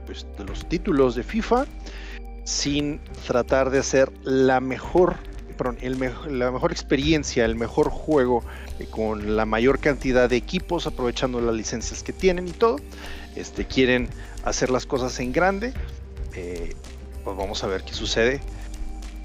pues, 0.06 0.26
de 0.38 0.46
los 0.46 0.68
títulos 0.68 1.16
de 1.16 1.24
FIFA 1.24 1.66
sin 2.44 3.00
tratar 3.26 3.70
de 3.70 3.80
hacer 3.80 4.12
la 4.24 4.62
mejor, 4.62 5.16
perdón, 5.58 5.78
el 5.82 6.00
la 6.40 6.52
mejor 6.52 6.72
experiencia, 6.72 7.44
el 7.44 7.56
mejor 7.56 7.90
juego 7.90 8.42
eh, 8.80 8.88
con 8.90 9.36
la 9.36 9.46
mayor 9.46 9.80
cantidad 9.80 10.30
de 10.30 10.38
equipos, 10.38 10.88
aprovechando 10.88 11.42
las 11.42 11.56
licencias 11.56 12.04
que 12.04 12.14
tienen 12.14 12.48
y 12.48 12.52
todo. 12.52 12.78
Este, 13.36 13.66
quieren 13.66 14.08
hacer 14.46 14.70
las 14.70 14.86
cosas 14.86 15.20
en 15.20 15.34
grande 15.34 15.74
eh, 16.38 16.76
pues 17.24 17.36
vamos 17.36 17.64
a 17.64 17.68
ver 17.68 17.84
qué 17.84 17.94
sucede. 17.94 18.40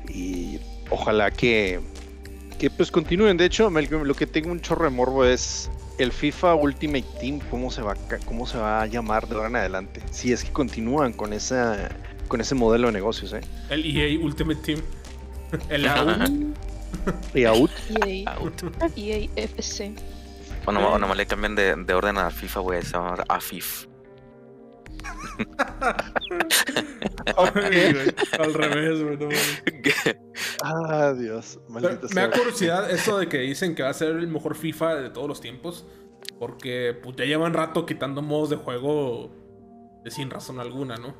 Y 0.08 0.58
ojalá 0.90 1.30
que, 1.30 1.80
que 2.62 2.70
pues 2.70 2.92
continúen. 2.92 3.36
De 3.36 3.44
hecho, 3.44 3.68
lo 3.70 4.14
que 4.14 4.24
tengo 4.24 4.52
un 4.52 4.60
chorro 4.60 4.84
de 4.84 4.90
morbo 4.90 5.24
es 5.24 5.68
el 5.98 6.12
FIFA 6.12 6.54
Ultimate 6.54 7.04
Team, 7.20 7.40
cómo 7.50 7.72
se 7.72 7.82
va, 7.82 7.96
cómo 8.24 8.46
se 8.46 8.56
va 8.56 8.82
a 8.82 8.86
llamar 8.86 9.26
de 9.26 9.34
ahora 9.34 9.48
en 9.48 9.56
adelante. 9.56 10.00
Si 10.12 10.32
es 10.32 10.44
que 10.44 10.52
continúan 10.52 11.12
con 11.12 11.32
esa 11.32 11.88
con 12.28 12.40
ese 12.40 12.54
modelo 12.54 12.86
de 12.86 12.92
negocios, 12.92 13.32
¿eh? 13.32 13.40
El 13.68 13.84
EA 13.84 14.16
Ultimate 14.16 14.60
Team. 14.60 14.80
El 15.70 15.88
AUT. 15.88 16.20
¿Y 17.34 17.44
AUT? 17.46 17.70
EA, 18.96 19.16
EA 19.16 19.28
FC. 19.34 19.92
Bueno, 20.64 20.96
nomás 21.00 21.16
le 21.16 21.26
cambian 21.26 21.56
de, 21.56 21.74
de 21.74 21.94
orden 21.94 22.16
a 22.16 22.30
FIFA, 22.30 22.60
voy 22.60 22.76
a 22.76 23.91
AFIF. 27.36 28.14
Al 28.38 28.54
revés, 28.54 29.02
güey. 29.02 29.18
ah, 30.62 31.14
Dios. 31.18 31.58
me 31.68 31.80
da 31.80 32.30
curiosidad 32.30 32.90
eso 32.90 33.18
de 33.18 33.28
que 33.28 33.38
dicen 33.38 33.74
que 33.74 33.82
va 33.82 33.90
a 33.90 33.94
ser 33.94 34.10
el 34.10 34.28
mejor 34.28 34.54
FIFA 34.54 34.96
de 34.96 35.10
todos 35.10 35.28
los 35.28 35.40
tiempos. 35.40 35.86
Porque 36.38 36.96
pues, 37.02 37.16
ya 37.16 37.24
llevan 37.24 37.54
rato 37.54 37.86
quitando 37.86 38.22
modos 38.22 38.50
de 38.50 38.56
juego 38.56 39.30
de 40.04 40.10
sin 40.10 40.30
razón 40.30 40.60
alguna, 40.60 40.96
¿no? 40.96 41.14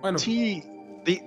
Bueno. 0.00 0.18
Sí, 0.18 0.62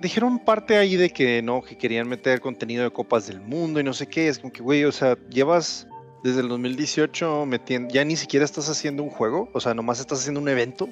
dijeron 0.00 0.38
parte 0.44 0.76
ahí 0.76 0.96
de 0.96 1.10
que 1.10 1.42
no, 1.42 1.62
que 1.62 1.76
querían 1.76 2.08
meter 2.08 2.40
contenido 2.40 2.84
de 2.84 2.90
Copas 2.90 3.26
del 3.26 3.40
Mundo 3.40 3.80
y 3.80 3.84
no 3.84 3.92
sé 3.92 4.06
qué. 4.06 4.28
Es 4.28 4.38
como 4.38 4.52
que, 4.52 4.62
güey, 4.62 4.84
o 4.84 4.92
sea, 4.92 5.16
llevas 5.30 5.86
desde 6.24 6.40
el 6.40 6.48
2018 6.48 7.46
metiendo, 7.46 7.92
ya 7.92 8.04
ni 8.04 8.16
siquiera 8.16 8.44
estás 8.44 8.68
haciendo 8.68 9.02
un 9.02 9.10
juego, 9.10 9.48
o 9.52 9.60
sea, 9.60 9.74
nomás 9.74 10.00
estás 10.00 10.20
haciendo 10.20 10.40
un 10.40 10.48
evento. 10.48 10.88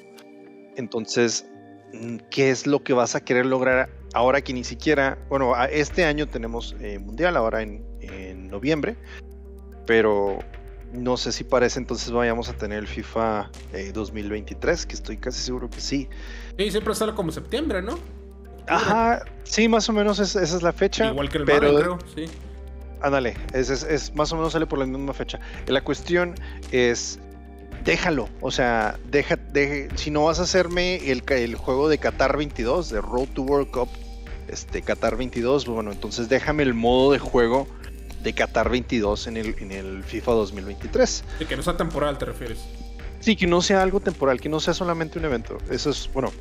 Entonces, 0.75 1.45
mm, 1.93 2.17
¿qué 2.29 2.49
es 2.49 2.67
lo 2.67 2.83
que 2.83 2.93
vas 2.93 3.15
a 3.15 3.21
querer 3.21 3.45
lograr 3.45 3.89
ahora 4.13 4.41
que 4.41 4.53
ni 4.53 4.63
siquiera, 4.63 5.17
bueno, 5.29 5.53
este 5.65 6.05
año 6.05 6.27
tenemos 6.27 6.75
eh, 6.79 6.99
mundial, 6.99 7.35
ahora 7.35 7.61
en, 7.61 7.83
noviembre, 8.49 8.95
pero 9.85 10.39
no 10.93 11.17
sé 11.17 11.33
si 11.33 11.43
para 11.43 11.65
ese 11.65 11.79
entonces 11.79 12.11
vayamos 12.11 12.47
a 12.47 12.53
tener 12.53 12.79
el 12.79 12.87
FIFA 12.87 13.51
2023, 13.93 14.85
que 14.85 14.93
estoy 14.93 15.17
casi 15.17 15.41
seguro 15.41 15.69
que 15.69 15.81
sí. 15.81 16.07
Sí, 16.57 16.71
siempre 16.71 16.95
sale 16.95 17.13
como 17.13 17.33
septiembre, 17.33 17.81
¿no? 17.81 17.99
Ajá, 18.67 19.23
sí, 19.43 19.67
más 19.67 19.89
o 19.89 19.93
menos 19.93 20.19
esa 20.19 20.41
es 20.41 20.63
la 20.63 20.71
fecha. 20.71 21.11
Igual 21.11 21.29
que 21.29 21.39
el 21.39 21.45
pero, 21.45 21.75
creo, 21.77 21.97
sí. 22.15 22.25
Ándale, 23.01 23.35
es, 23.53 23.69
es, 23.69 23.83
es, 23.83 24.15
más 24.15 24.31
o 24.31 24.37
menos 24.37 24.53
sale 24.53 24.65
por 24.65 24.79
la 24.79 24.85
misma 24.85 25.13
fecha. 25.13 25.39
La 25.67 25.83
cuestión 25.83 26.35
es, 26.71 27.19
déjalo, 27.85 28.27
o 28.41 28.51
sea, 28.51 28.99
deja, 29.09 29.37
si 29.95 30.11
no 30.11 30.25
vas 30.25 30.39
a 30.39 30.43
hacerme 30.43 31.11
el, 31.11 31.23
el 31.29 31.55
juego 31.55 31.87
de 31.87 31.99
Qatar 31.99 32.35
22, 32.35 32.89
de 32.89 32.99
Road 32.99 33.27
to 33.33 33.43
World 33.43 33.71
Cup, 33.71 33.89
este 34.47 34.81
Qatar 34.81 35.15
22, 35.15 35.67
bueno, 35.67 35.91
entonces 35.91 36.27
déjame 36.27 36.63
el 36.63 36.73
modo 36.73 37.11
de 37.11 37.19
juego 37.19 37.67
de 38.23 38.33
Qatar 38.33 38.69
22 38.69 39.27
en 39.27 39.37
el, 39.37 39.55
en 39.59 39.71
el 39.71 40.03
FIFA 40.03 40.31
2023. 40.31 41.23
De 41.39 41.45
que 41.45 41.55
no 41.55 41.61
sea 41.61 41.77
temporal, 41.77 42.17
¿te 42.17 42.25
refieres? 42.25 42.59
Sí, 43.19 43.35
que 43.35 43.47
no 43.47 43.61
sea 43.61 43.81
algo 43.81 43.99
temporal, 43.99 44.41
que 44.41 44.49
no 44.49 44.59
sea 44.59 44.73
solamente 44.73 45.19
un 45.19 45.25
evento. 45.25 45.59
Eso 45.69 45.91
es, 45.91 46.09
bueno, 46.11 46.31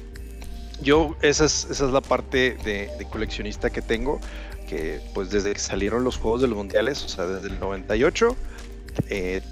yo, 0.82 1.16
esa 1.22 1.44
es, 1.44 1.68
esa 1.70 1.86
es 1.86 1.92
la 1.92 2.00
parte 2.00 2.56
de, 2.64 2.90
coleccionista 3.10 3.70
que 3.70 3.82
tengo, 3.82 4.18
que 4.68 5.00
pues 5.12 5.30
desde 5.30 5.52
que 5.52 5.58
salieron 5.58 6.04
los 6.04 6.16
juegos 6.16 6.40
de 6.40 6.48
los 6.48 6.56
mundiales, 6.56 7.04
o 7.04 7.08
sea, 7.08 7.26
desde 7.26 7.48
el 7.48 7.60
98, 7.60 8.34
he 9.10 9.42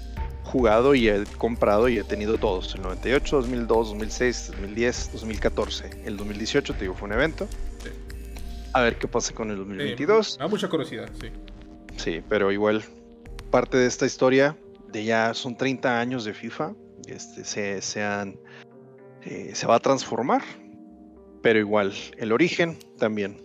jugado 0.53 0.95
y 0.95 1.09
he 1.09 1.23
comprado 1.37 1.89
y 1.89 1.97
he 1.97 2.03
tenido 2.03 2.37
todos. 2.37 2.75
El 2.75 2.83
98, 2.83 3.37
2002, 3.37 3.89
2006, 3.89 4.47
2010, 4.51 5.11
2014. 5.13 5.89
El 6.05 6.15
2018, 6.15 6.73
te 6.73 6.79
digo, 6.81 6.93
fue 6.93 7.07
un 7.07 7.13
evento. 7.13 7.47
A 8.71 8.81
ver 8.81 8.97
qué 8.97 9.07
pasa 9.07 9.33
con 9.33 9.51
el 9.51 9.57
2022. 9.57 10.37
da 10.37 10.47
mucha 10.47 10.69
curiosidad, 10.69 11.09
sí. 11.19 11.27
Sí, 11.97 12.23
pero 12.29 12.51
igual, 12.51 12.83
parte 13.51 13.77
de 13.77 13.87
esta 13.87 14.05
historia 14.05 14.57
de 14.91 15.03
ya 15.03 15.33
son 15.33 15.57
30 15.57 15.99
años 15.99 16.23
de 16.25 16.33
FIFA, 16.33 16.73
este, 17.07 17.43
se, 17.43 17.81
se, 17.81 18.01
eh, 19.23 19.51
se 19.53 19.67
va 19.67 19.75
a 19.75 19.79
transformar 19.79 20.41
pero 21.43 21.59
igual, 21.59 21.93
el 22.17 22.31
origen 22.31 22.79
también. 22.97 23.37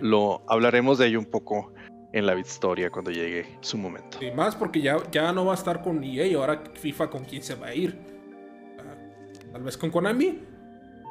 Lo 0.00 0.42
hablaremos 0.46 0.98
de 0.98 1.08
ello 1.08 1.18
un 1.18 1.24
poco 1.24 1.72
en 2.12 2.26
la 2.26 2.38
historia 2.38 2.90
cuando 2.90 3.10
llegue 3.10 3.46
su 3.60 3.78
momento. 3.78 4.18
Y 4.20 4.30
más 4.32 4.56
porque 4.56 4.80
ya, 4.80 4.98
ya 5.10 5.32
no 5.32 5.44
va 5.44 5.52
a 5.52 5.56
estar 5.56 5.82
con 5.82 6.02
EA, 6.02 6.36
ahora 6.36 6.62
FIFA 6.74 7.10
con 7.10 7.24
quién 7.24 7.42
se 7.42 7.54
va 7.54 7.68
a 7.68 7.74
ir. 7.74 7.96
Ah, 8.78 8.96
tal 9.52 9.62
vez 9.62 9.76
con 9.76 9.90
Konami, 9.90 10.38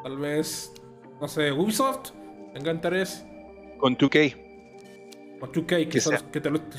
tal 0.03 0.17
vez, 0.17 0.73
no 1.21 1.27
sé, 1.27 1.51
Ubisoft, 1.51 2.12
tenga 2.53 2.71
interés. 2.71 3.25
Con 3.77 3.97
2K. 3.97 5.39
Con 5.39 5.51
2K, 5.51 5.88
que, 5.88 6.01
son, 6.01 6.13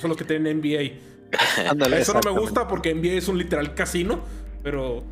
los, 0.09 0.16
que 0.16 0.24
tienen 0.24 0.59
NBA. 0.59 0.98
Eso 1.96 2.12
no 2.14 2.20
me 2.33 2.38
gusta 2.38 2.68
porque 2.68 2.94
NBA 2.94 3.12
es 3.12 3.28
un 3.28 3.38
literal 3.38 3.74
casino, 3.74 4.20
pero... 4.62 5.02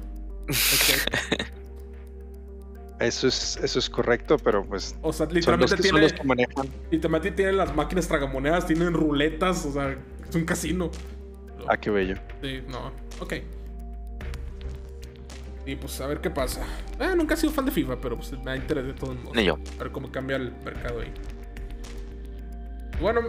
Eso 3.00 3.28
es, 3.28 3.58
eso 3.62 3.78
es 3.78 3.88
correcto, 3.88 4.38
pero 4.38 4.64
pues. 4.64 4.96
O 5.02 5.12
sea, 5.12 5.26
literalmente 5.26 5.76
tiene. 5.76 6.00
Literalmente 6.90 7.30
tiene 7.30 7.52
las 7.52 7.74
máquinas 7.74 8.08
tragamonedas, 8.08 8.66
tienen 8.66 8.92
ruletas, 8.92 9.64
o 9.66 9.72
sea, 9.72 9.96
es 10.28 10.34
un 10.34 10.44
casino. 10.44 10.90
Ah, 11.68 11.76
qué 11.76 11.90
bello. 11.90 12.16
Sí, 12.42 12.62
no. 12.68 12.90
Ok. 13.20 13.34
Y 15.66 15.76
pues 15.76 16.00
a 16.00 16.06
ver 16.06 16.20
qué 16.20 16.30
pasa. 16.30 16.62
Eh, 16.98 17.14
nunca 17.14 17.34
he 17.34 17.36
sido 17.36 17.52
fan 17.52 17.66
de 17.66 17.70
FIFA, 17.70 18.00
pero 18.00 18.16
pues 18.16 18.32
me 18.32 18.44
da 18.44 18.56
interés 18.56 18.86
de 18.86 18.94
todo 18.94 19.12
el 19.12 19.18
mundo. 19.18 19.32
Ni 19.34 19.44
yo. 19.44 19.58
A 19.78 19.82
ver 19.82 19.92
cómo 19.92 20.10
cambia 20.10 20.36
el 20.36 20.50
mercado 20.64 21.00
ahí. 21.00 21.12
Bueno, 23.00 23.20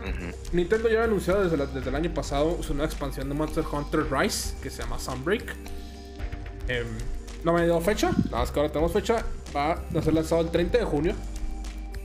Nintendo 0.51 0.89
ya 0.89 1.01
ha 1.01 1.03
anunciado 1.03 1.43
desde, 1.47 1.67
desde, 1.67 1.89
el 1.89 1.95
año 1.95 2.11
pasado 2.11 2.63
su 2.63 2.73
nueva 2.73 2.87
expansión 2.87 3.29
de 3.29 3.35
Monster 3.35 3.63
Hunter 3.71 4.11
Rise, 4.11 4.55
que 4.63 4.69
se 4.69 4.81
llama 4.81 4.97
Sunbreak. 4.97 5.55
Eh, 6.69 6.85
no 7.43 7.53
me 7.53 7.61
ha 7.61 7.67
dado 7.67 7.81
fecha, 7.81 8.11
nada 8.25 8.39
más 8.39 8.51
que 8.51 8.59
ahora 8.59 8.71
tenemos 8.71 8.91
fecha. 8.91 9.23
Va 9.55 9.71
a 9.71 10.01
ser 10.01 10.13
lanzado 10.13 10.41
el 10.41 10.49
30 10.49 10.77
de 10.77 10.83
junio 10.83 11.13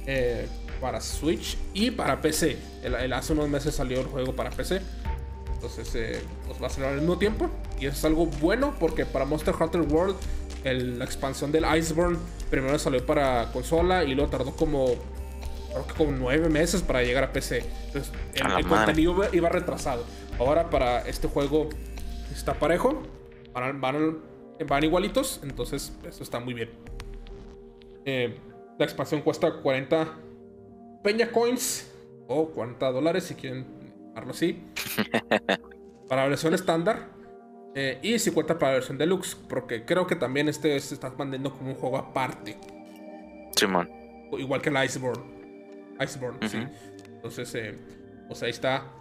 eh, 0.07 0.49
para 0.81 1.01
Switch 1.01 1.59
y 1.73 1.91
para 1.91 2.21
PC. 2.21 2.57
El, 2.83 3.13
hace 3.13 3.33
unos 3.33 3.49
meses 3.49 3.75
salió 3.75 4.01
el 4.01 4.07
juego 4.07 4.35
para 4.35 4.51
PC. 4.51 4.81
Entonces 5.55 5.95
eh, 5.95 6.21
pues 6.47 6.63
va 6.63 6.67
a 6.67 6.71
salir 6.71 6.89
al 6.89 6.99
mismo 6.99 7.19
tiempo. 7.19 7.51
Y 7.81 7.87
eso 7.87 7.97
es 7.97 8.05
algo 8.05 8.27
bueno 8.27 8.75
porque 8.79 9.05
para 9.05 9.25
Monster 9.25 9.55
Hunter 9.59 9.83
World 9.83 10.17
la 10.65 11.05
expansión 11.05 11.53
del 11.53 11.65
Iceborne 11.77 12.17
primero 12.51 12.79
salió 12.79 13.05
para 13.05 13.53
consola 13.53 14.03
y 14.05 14.15
luego 14.15 14.31
tardó 14.31 14.53
como 14.53 14.87
creo 15.71 15.87
que 15.87 15.95
como 15.95 16.13
nueve 16.13 16.49
meses 16.49 16.83
para 16.83 17.03
llegar 17.03 17.25
a 17.25 17.33
PC. 17.33 17.65
Entonces 17.87 18.13
el, 18.35 18.67
contenido 18.67 19.23
iba 19.33 19.49
retrasado. 19.49 20.05
Ahora 20.39 20.71
para 20.71 21.01
este 21.07 21.29
juego 21.29 21.69
está 22.33 22.55
parejo. 22.55 23.03
Van, 23.53 23.81
van 23.81 24.19
van 24.69 24.85
igualitos, 24.85 25.41
entonces 25.43 25.97
eso 26.07 26.23
está 26.23 26.39
muy 26.41 26.55
bien. 26.55 26.71
Eh, 28.05 28.39
la 28.79 28.85
expansión 28.85 29.23
cuesta 29.23 29.53
40 29.61 30.19
peña 31.03 31.31
coins 31.31 31.91
o 32.29 32.49
40 32.49 32.93
dólares 32.93 33.25
si 33.25 33.35
quieren 33.35 33.67
llamarlo 34.09 34.31
así. 34.31 34.63
para 36.09 36.23
la 36.23 36.29
versión 36.29 36.55
estándar. 36.55 37.13
Eh, 37.77 37.99
y 38.03 38.19
50 38.19 38.59
para 38.59 38.73
la 38.73 38.79
versión 38.79 38.99
deluxe. 38.99 39.35
Porque 39.35 39.85
creo 39.85 40.07
que 40.07 40.17
también 40.17 40.49
este 40.49 40.79
se 40.81 40.95
está 40.95 41.11
mandando 41.11 41.53
como 41.57 41.71
un 41.71 41.77
juego 41.77 41.99
aparte. 41.99 42.57
Simón. 43.57 43.89
Igual 44.39 44.63
que 44.63 44.71
el 44.71 44.85
Iceborne. 44.85 45.25
Iceborne, 46.01 46.49
sí. 46.49 46.59
Entonces, 47.07 47.55
eh, 47.55 47.79
pues 48.29 48.43
ahí 48.43 48.51
está. 48.51 48.93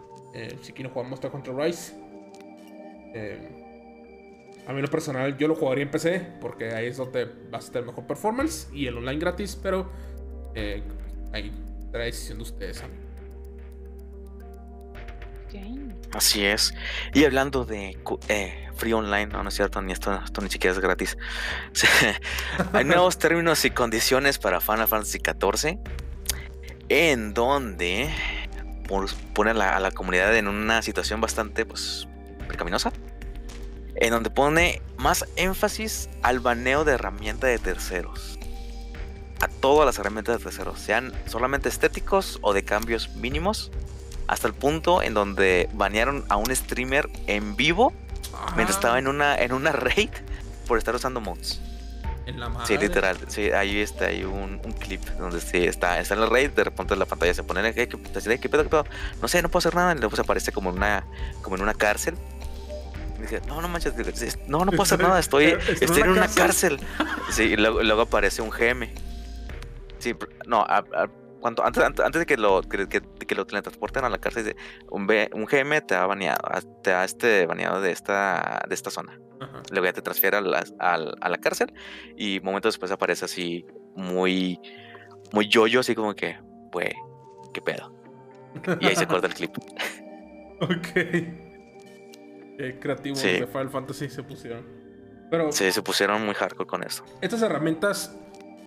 si 0.61 0.73
quieren 0.73 0.91
jugar 0.91 1.07
Monster 1.09 1.31
Hunter 1.33 1.55
Rise. 1.55 1.93
Eh, 3.13 3.62
a 4.65 4.73
mí 4.73 4.81
lo 4.81 4.87
personal, 4.87 5.37
yo 5.37 5.47
lo 5.47 5.55
jugaría 5.55 5.83
en 5.83 5.91
PC 5.91 6.27
porque 6.39 6.73
ahí 6.73 6.87
es 6.87 6.97
donde 6.97 7.29
vas 7.51 7.69
a 7.69 7.71
tener 7.71 7.87
mejor 7.87 8.07
performance 8.07 8.69
y 8.73 8.87
el 8.87 8.97
online 8.97 9.19
gratis, 9.19 9.57
pero 9.61 9.91
eh, 10.55 10.83
ahí 11.33 11.51
la 11.91 11.99
decisión 11.99 12.37
de 12.37 12.43
ustedes. 12.43 12.83
Así 16.13 16.45
es. 16.45 16.73
Y 17.13 17.25
hablando 17.25 17.65
de 17.65 17.97
eh, 18.27 18.67
free 18.75 18.93
online, 18.93 19.27
no, 19.27 19.43
no 19.43 19.49
es 19.49 19.55
cierto, 19.55 19.81
ni 19.81 19.91
esto, 19.91 20.21
ni 20.41 20.49
siquiera 20.49 20.75
es 20.75 20.79
gratis. 20.79 21.17
Hay 22.73 22.85
nuevos 22.85 23.17
términos 23.17 23.63
y 23.65 23.71
condiciones 23.71 24.39
para 24.39 24.61
Final 24.61 24.87
Fantasy 24.87 25.19
XIV 25.19 25.77
en 26.89 27.33
donde 27.33 28.09
ponen 29.33 29.57
a 29.57 29.79
la 29.79 29.91
comunidad 29.91 30.35
en 30.35 30.47
una 30.47 30.81
situación 30.81 31.21
bastante 31.21 31.65
pues 31.65 32.07
pecaminosa 32.47 32.91
en 33.95 34.11
donde 34.11 34.29
pone 34.29 34.81
más 34.97 35.25
énfasis 35.35 36.09
al 36.21 36.39
baneo 36.39 36.83
de 36.83 36.93
herramientas 36.93 37.49
de 37.49 37.59
terceros. 37.59 38.39
A 39.41 39.47
todas 39.47 39.85
las 39.85 39.99
herramientas 39.99 40.37
de 40.37 40.43
terceros, 40.43 40.79
sean 40.79 41.13
solamente 41.25 41.69
estéticos 41.69 42.39
o 42.41 42.53
de 42.53 42.63
cambios 42.63 43.09
mínimos, 43.15 43.71
hasta 44.27 44.47
el 44.47 44.53
punto 44.53 45.01
en 45.01 45.13
donde 45.13 45.69
banearon 45.73 46.25
a 46.29 46.37
un 46.37 46.55
streamer 46.55 47.09
en 47.27 47.55
vivo 47.55 47.93
mientras 48.55 48.77
estaba 48.77 48.97
en 48.99 49.07
una, 49.07 49.35
en 49.35 49.51
una 49.53 49.71
raid 49.73 50.09
por 50.67 50.77
estar 50.77 50.95
usando 50.95 51.19
mods. 51.19 51.61
En 52.25 52.39
la 52.39 52.65
Sí, 52.65 52.77
literal. 52.77 53.17
Sí, 53.27 53.51
ahí 53.51 53.79
está, 53.79 54.05
hay 54.05 54.23
un, 54.23 54.59
clip 54.79 55.01
donde 55.19 55.41
sí, 55.41 55.65
está, 55.65 55.99
está 55.99 56.13
en 56.13 56.21
la 56.21 56.27
raid, 56.27 56.51
de 56.51 56.63
repente 56.63 56.95
la 56.95 57.05
pantalla 57.05 57.33
se 57.33 57.43
pone, 57.43 57.73
¿qué, 57.73 57.89
qué, 57.89 57.99
qué, 57.99 58.39
qué 58.39 58.49
pedo, 58.49 58.85
No 59.21 59.27
sé, 59.27 59.41
no 59.41 59.49
puedo 59.49 59.59
hacer 59.59 59.75
nada, 59.75 59.93
y 59.93 59.99
luego 59.99 60.15
se 60.15 60.21
aparece 60.21 60.53
como 60.53 60.69
en 60.69 60.77
una, 60.77 61.05
como 61.41 61.57
en 61.57 61.63
una 61.63 61.73
cárcel 61.73 62.15
no, 63.47 63.61
no 63.61 63.67
manches, 63.67 63.93
no, 64.47 64.59
no 64.65 64.71
puedo 64.71 64.83
hacer 64.83 64.99
nada, 64.99 65.19
estoy, 65.19 65.55
estoy 65.79 66.01
en 66.01 66.09
una 66.09 66.27
cárcel. 66.27 66.79
Sí, 67.31 67.43
y 67.43 67.55
luego, 67.55 68.01
aparece 68.01 68.41
un 68.41 68.49
GM. 68.49 68.93
Sí, 69.99 70.15
no, 70.45 70.65
cuando, 71.39 71.65
antes, 71.65 71.83
antes, 71.83 72.19
de 72.19 72.25
que 72.25 72.37
lo, 72.37 72.61
que, 72.61 72.87
que, 72.87 73.35
lo 73.35 73.45
teletransporten 73.45 74.05
a 74.05 74.09
la 74.09 74.17
cárcel, 74.17 74.55
un, 74.89 75.07
un 75.33 75.45
GM 75.45 75.81
te 75.81 75.95
ha 75.95 76.05
baneado, 76.05 76.39
te 76.81 76.93
ha 76.93 77.03
este 77.03 77.45
baneado 77.45 77.81
de 77.81 77.91
esta, 77.91 78.63
de 78.67 78.75
esta 78.75 78.89
zona. 78.89 79.19
Luego 79.71 79.85
ya 79.85 79.93
te 79.93 80.01
transfiere 80.01 80.37
a 80.37 80.41
la, 80.41 80.63
a, 80.79 80.97
la 81.29 81.37
cárcel 81.37 81.73
y 82.15 82.39
momentos 82.39 82.73
después 82.73 82.91
aparece 82.91 83.25
así 83.25 83.65
muy, 83.95 84.57
muy 85.33 85.49
yoyo, 85.49 85.81
así 85.81 85.95
como 85.95 86.15
que, 86.15 86.37
pues, 86.71 86.93
qué 87.53 87.61
pedo. 87.61 87.93
Y 88.79 88.85
ahí 88.85 88.95
se 88.95 89.05
corta 89.05 89.27
el 89.27 89.33
clip. 89.33 89.57
ok 90.61 91.42
creativos 92.79 93.21
de 93.21 93.47
Final 93.47 93.69
Fantasy 93.69 94.09
se 94.09 94.23
pusieron. 94.23 94.65
Pero, 95.29 95.51
sí, 95.51 95.71
se 95.71 95.81
pusieron 95.81 96.23
muy 96.25 96.35
hardcore 96.35 96.67
con 96.67 96.83
eso. 96.83 97.03
Estas 97.21 97.41
herramientas, 97.41 98.15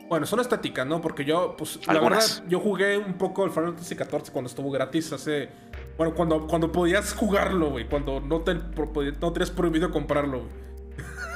bueno, 0.09 0.27
son 0.27 0.41
estáticas, 0.41 0.87
¿no? 0.87 1.01
Porque 1.01 1.25
yo, 1.25 1.57
pues, 1.57 1.79
la 1.87 2.01
verdad, 2.01 2.25
yo 2.49 2.59
jugué 2.59 2.99
un 2.99 3.15
poco 3.15 3.45
el 3.45 3.51
Final 3.51 3.75
Fantasy 3.75 3.95
XIV 3.95 4.33
cuando 4.33 4.49
estuvo 4.49 4.71
gratis 4.71 5.13
hace. 5.13 5.49
Bueno, 5.97 6.15
cuando, 6.15 6.47
cuando 6.47 6.73
podías 6.73 7.15
jugarlo, 7.15 7.71
güey. 7.71 7.89
Cuando 7.89 8.21
no, 8.21 8.41
te, 8.41 8.55
no 8.55 9.33
tenías 9.33 9.51
prohibido 9.51 9.91
comprarlo, 9.91 10.43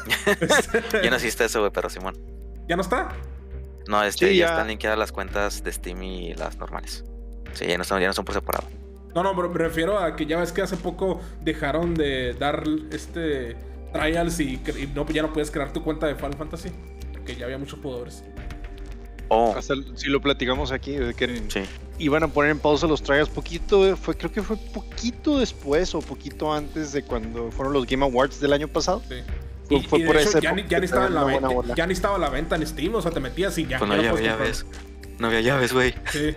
ya 1.03 1.11
no 1.11 1.17
existe 1.17 1.45
eso, 1.45 1.61
güey, 1.61 1.71
pero 1.73 1.89
Simón. 1.89 2.17
¿Ya 2.69 2.77
no 2.77 2.83
está? 2.83 3.11
No, 3.89 4.03
este, 4.03 4.37
ya, 4.37 4.47
están 4.47 4.69
linkeadas 4.69 4.99
las 4.99 5.13
cuentas 5.13 5.63
de 5.63 5.73
Steam 5.73 6.03
y 6.03 6.35
las 6.35 6.57
normales. 6.57 7.05
Sí, 7.55 7.67
ya 7.67 7.79
no, 7.79 7.85
son, 7.85 8.01
ya 8.01 8.07
no 8.07 8.13
son 8.13 8.25
por 8.25 8.35
separado. 8.35 8.69
No, 9.15 9.23
no, 9.23 9.35
me 9.35 9.59
refiero 9.59 9.99
a 9.99 10.15
que 10.17 10.27
ya 10.27 10.39
ves 10.39 10.53
que 10.53 10.63
hace 10.63 10.77
poco 10.77 11.21
dejaron 11.43 11.95
de 11.95 12.35
dar 12.35 12.63
este 12.93 13.57
trials 13.93 14.39
y, 14.41 14.55
y 14.55 14.91
no, 14.95 15.07
ya 15.09 15.23
no 15.23 15.33
puedes 15.33 15.51
crear 15.51 15.73
tu 15.73 15.83
cuenta 15.83 16.07
de 16.07 16.15
Final 16.15 16.35
Fantasy. 16.35 16.69
Porque 17.13 17.35
ya 17.37 17.47
había 17.47 17.59
muchos 17.59 17.79
jugadores. 17.81 18.23
Oh, 19.29 19.55
Hasta 19.57 19.75
si 19.95 20.09
lo 20.09 20.21
platicamos 20.21 20.73
aquí, 20.73 20.97
de 20.97 21.15
que 21.15 21.43
sí. 21.49 21.61
iban 21.99 22.23
a 22.25 22.29
poner 22.29 22.51
en 22.51 22.59
pausa 22.59 22.89
los 22.89 23.01
trials 23.03 23.29
poquito, 23.29 23.97
fue, 23.97 24.17
creo 24.17 24.33
que 24.33 24.43
fue 24.43 24.57
poquito 24.57 25.39
después 25.39 25.95
o 25.95 26.01
poquito 26.01 26.53
antes 26.53 26.93
de 26.93 27.05
cuando 27.05 27.51
fueron 27.53 27.73
los 27.73 27.87
Game 27.87 28.05
Awards 28.05 28.41
del 28.41 28.53
año 28.53 28.67
pasado. 28.67 29.03
Sí. 29.09 29.17
Fue- 29.69 29.77
Y, 29.79 29.83
fue 29.83 29.99
y 30.01 30.03
de 30.03 30.07
por 30.09 30.17
hecho, 30.17 30.29
esa 30.31 30.41
ya, 30.41 30.53
ni, 30.53 30.67
ya 30.67 30.79
estaba 30.79 31.07
en 31.07 31.15
la 31.15 31.23
venta, 31.25 31.49
ya 31.77 31.87
ni 31.87 31.93
estaba 31.93 32.17
a 32.17 32.19
la 32.19 32.29
venta 32.29 32.57
en 32.57 32.67
Steam, 32.67 32.93
o 32.97 33.01
sea, 33.03 33.13
te 33.13 33.21
metías 33.21 33.57
y 33.59 33.67
ya. 33.67 33.79
Pues 33.79 33.89
no 33.89 33.95
ya 33.95 34.01
había 34.01 34.11
puedes 34.11 34.27
llaves. 34.27 34.67
No 35.21 35.27
había 35.29 35.41
llaves, 35.43 35.73
güey. 35.73 35.95
Sí. 36.11 36.35